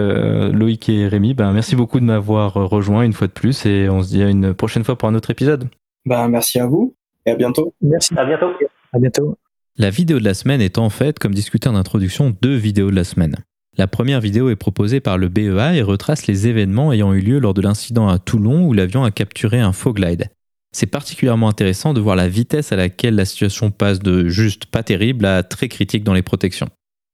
Loïc 0.52 0.88
et 0.88 1.08
Rémi, 1.08 1.34
ben, 1.34 1.52
merci 1.52 1.74
beaucoup 1.74 2.00
de 2.00 2.04
m'avoir 2.04 2.54
rejoint 2.54 3.02
une 3.02 3.12
fois 3.12 3.26
de 3.26 3.32
plus 3.32 3.64
et 3.64 3.88
on 3.88 4.02
se 4.02 4.08
dit 4.08 4.22
à 4.22 4.28
une 4.28 4.52
prochaine 4.52 4.84
fois 4.84 4.96
pour 4.98 5.08
un 5.08 5.14
autre 5.14 5.30
épisode. 5.30 5.68
Ben, 6.04 6.28
merci 6.28 6.58
à 6.60 6.66
vous 6.66 6.94
et 7.24 7.30
à 7.30 7.34
bientôt. 7.34 7.74
Merci. 7.80 8.14
À 8.16 8.24
bientôt. 8.24 8.50
À 8.92 8.98
bientôt. 8.98 9.36
La 9.78 9.90
vidéo 9.90 10.18
de 10.18 10.24
la 10.24 10.34
semaine 10.34 10.60
est 10.60 10.78
en 10.78 10.88
fait, 10.88 11.18
comme 11.18 11.34
discuté 11.34 11.68
en 11.68 11.74
introduction, 11.74 12.34
deux 12.40 12.56
vidéos 12.56 12.90
de 12.90 12.96
la 12.96 13.04
semaine. 13.04 13.36
La 13.76 13.86
première 13.86 14.20
vidéo 14.20 14.48
est 14.48 14.56
proposée 14.56 15.00
par 15.00 15.18
le 15.18 15.28
BEA 15.28 15.74
et 15.74 15.82
retrace 15.82 16.26
les 16.26 16.46
événements 16.46 16.92
ayant 16.92 17.12
eu 17.12 17.20
lieu 17.20 17.38
lors 17.38 17.52
de 17.52 17.60
l'incident 17.60 18.08
à 18.08 18.18
Toulon 18.18 18.66
où 18.66 18.72
l'avion 18.72 19.04
a 19.04 19.10
capturé 19.10 19.60
un 19.60 19.72
faux 19.72 19.92
glide. 19.92 20.30
C'est 20.72 20.86
particulièrement 20.86 21.48
intéressant 21.48 21.92
de 21.92 22.00
voir 22.00 22.16
la 22.16 22.28
vitesse 22.28 22.72
à 22.72 22.76
laquelle 22.76 23.16
la 23.16 23.26
situation 23.26 23.70
passe 23.70 23.98
de 23.98 24.28
juste 24.28 24.66
pas 24.66 24.82
terrible 24.82 25.26
à 25.26 25.42
très 25.42 25.68
critique 25.68 26.04
dans 26.04 26.14
les 26.14 26.22
protections. 26.22 26.68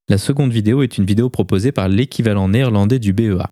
La 0.09 0.19
seconde 0.19 0.53
vidéo 0.53 0.83
est 0.83 0.99
une 0.99 1.05
vidéo 1.05 1.31
proposée 1.31 1.71
par 1.71 1.89
l'équivalent 1.89 2.49
néerlandais 2.49 2.99
du 2.99 3.13
BEA. 3.13 3.49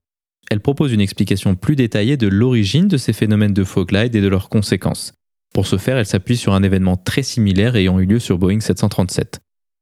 Elle 0.51 0.60
propose 0.60 0.93
une 0.93 1.01
explication 1.01 1.55
plus 1.55 1.77
détaillée 1.77 2.16
de 2.16 2.27
l'origine 2.27 2.89
de 2.89 2.97
ces 2.97 3.12
phénomènes 3.12 3.55
de 3.55 3.62
faux 3.62 3.85
glide 3.85 4.16
et 4.16 4.20
de 4.20 4.27
leurs 4.27 4.48
conséquences. 4.48 5.12
Pour 5.55 5.68
ce 5.68 5.78
faire, 5.78 5.97
elle 5.97 6.06
s'appuie 6.06 6.36
sur 6.36 6.52
un 6.52 6.64
événement 6.64 6.97
très 6.97 7.22
similaire 7.22 7.77
ayant 7.77 8.01
eu 8.01 8.06
lieu 8.06 8.18
sur 8.18 8.36
Boeing 8.36 8.59
737. 8.59 9.39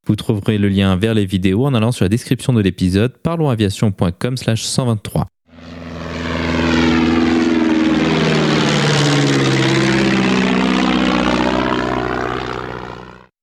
Vous 0.07 0.17
trouverez 0.17 0.59
le 0.59 0.69
lien 0.69 0.95
vers 0.97 1.15
les 1.15 1.25
vidéos 1.25 1.65
en 1.65 1.73
allant 1.73 1.91
sur 1.91 2.05
la 2.05 2.11
description 2.11 2.53
de 2.53 2.61
l'épisode 2.61 3.17
parlonsaviation.com 3.17 4.37
123. 4.37 5.27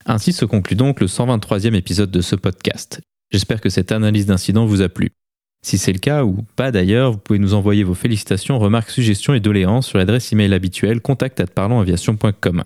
Ainsi 0.08 0.32
se 0.32 0.44
conclut 0.44 0.76
donc 0.76 1.00
le 1.00 1.08
123e 1.08 1.74
épisode 1.74 2.12
de 2.12 2.20
ce 2.20 2.36
podcast. 2.36 3.00
J'espère 3.30 3.60
que 3.60 3.68
cette 3.68 3.92
analyse 3.92 4.26
d'incident 4.26 4.66
vous 4.66 4.82
a 4.82 4.88
plu. 4.88 5.10
Si 5.62 5.78
c'est 5.78 5.92
le 5.92 5.98
cas, 5.98 6.24
ou 6.24 6.44
pas 6.54 6.70
d'ailleurs, 6.70 7.12
vous 7.12 7.18
pouvez 7.18 7.38
nous 7.38 7.54
envoyer 7.54 7.82
vos 7.82 7.94
félicitations, 7.94 8.58
remarques, 8.58 8.90
suggestions 8.90 9.34
et 9.34 9.40
doléances 9.40 9.88
sur 9.88 9.98
l'adresse 9.98 10.32
email 10.32 10.54
habituelle 10.54 11.00
contact@parlonsaviation.com. 11.00 12.62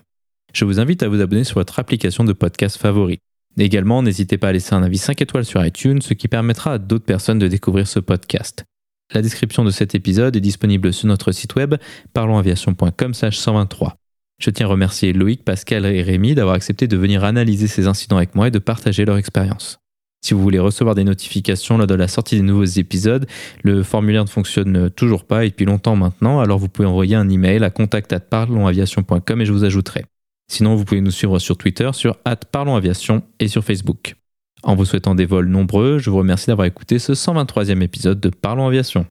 Je 0.53 0.65
vous 0.65 0.79
invite 0.79 1.01
à 1.01 1.09
vous 1.09 1.21
abonner 1.21 1.43
sur 1.43 1.55
votre 1.55 1.79
application 1.79 2.23
de 2.23 2.33
podcast 2.33 2.77
favori. 2.77 3.19
Également, 3.57 4.03
n'hésitez 4.03 4.37
pas 4.37 4.49
à 4.49 4.51
laisser 4.51 4.75
un 4.75 4.83
avis 4.83 4.97
5 4.97 5.21
étoiles 5.21 5.45
sur 5.45 5.65
iTunes, 5.65 6.01
ce 6.01 6.13
qui 6.13 6.27
permettra 6.27 6.73
à 6.73 6.77
d'autres 6.77 7.05
personnes 7.05 7.39
de 7.39 7.47
découvrir 7.47 7.87
ce 7.87 7.99
podcast. 7.99 8.65
La 9.13 9.21
description 9.21 9.65
de 9.65 9.71
cet 9.71 9.95
épisode 9.95 10.35
est 10.35 10.41
disponible 10.41 10.93
sur 10.93 11.07
notre 11.07 11.31
site 11.31 11.55
web 11.55 11.75
parlonsaviation.com 12.13 13.13
123. 13.13 13.95
Je 14.39 14.49
tiens 14.49 14.67
à 14.67 14.69
remercier 14.69 15.11
Loïc, 15.13 15.43
Pascal 15.43 15.85
et 15.85 16.01
Rémi 16.01 16.33
d'avoir 16.33 16.55
accepté 16.55 16.87
de 16.87 16.97
venir 16.97 17.23
analyser 17.23 17.67
ces 17.67 17.87
incidents 17.87 18.17
avec 18.17 18.35
moi 18.35 18.47
et 18.47 18.51
de 18.51 18.59
partager 18.59 19.05
leur 19.05 19.17
expérience. 19.17 19.80
Si 20.23 20.35
vous 20.35 20.41
voulez 20.41 20.59
recevoir 20.59 20.93
des 20.93 21.03
notifications 21.03 21.77
lors 21.77 21.87
de 21.87 21.95
la 21.95 22.07
sortie 22.07 22.35
des 22.35 22.43
nouveaux 22.43 22.63
épisodes, 22.63 23.25
le 23.63 23.81
formulaire 23.81 24.23
ne 24.23 24.29
fonctionne 24.29 24.91
toujours 24.91 25.25
pas 25.25 25.45
et 25.45 25.49
depuis 25.49 25.65
longtemps 25.65 25.95
maintenant, 25.95 26.39
alors 26.39 26.59
vous 26.59 26.69
pouvez 26.69 26.87
envoyer 26.87 27.15
un 27.15 27.27
email 27.27 27.63
à 27.63 27.71
contact@parlonsaviation.com 27.71 29.41
et 29.41 29.45
je 29.45 29.51
vous 29.51 29.63
ajouterai. 29.63 30.05
Sinon, 30.51 30.75
vous 30.75 30.85
pouvez 30.85 31.01
nous 31.01 31.11
suivre 31.11 31.39
sur 31.39 31.57
Twitter, 31.57 31.89
sur 31.93 32.17
@parlonsaviation 32.51 33.23
et 33.39 33.47
sur 33.47 33.63
Facebook. 33.63 34.15
En 34.63 34.75
vous 34.75 34.85
souhaitant 34.85 35.15
des 35.15 35.25
vols 35.25 35.47
nombreux, 35.47 35.97
je 35.97 36.11
vous 36.11 36.17
remercie 36.17 36.47
d'avoir 36.47 36.67
écouté 36.67 36.99
ce 36.99 37.13
123e 37.13 37.81
épisode 37.81 38.19
de 38.19 38.29
Parlons 38.29 38.67
Aviation. 38.67 39.07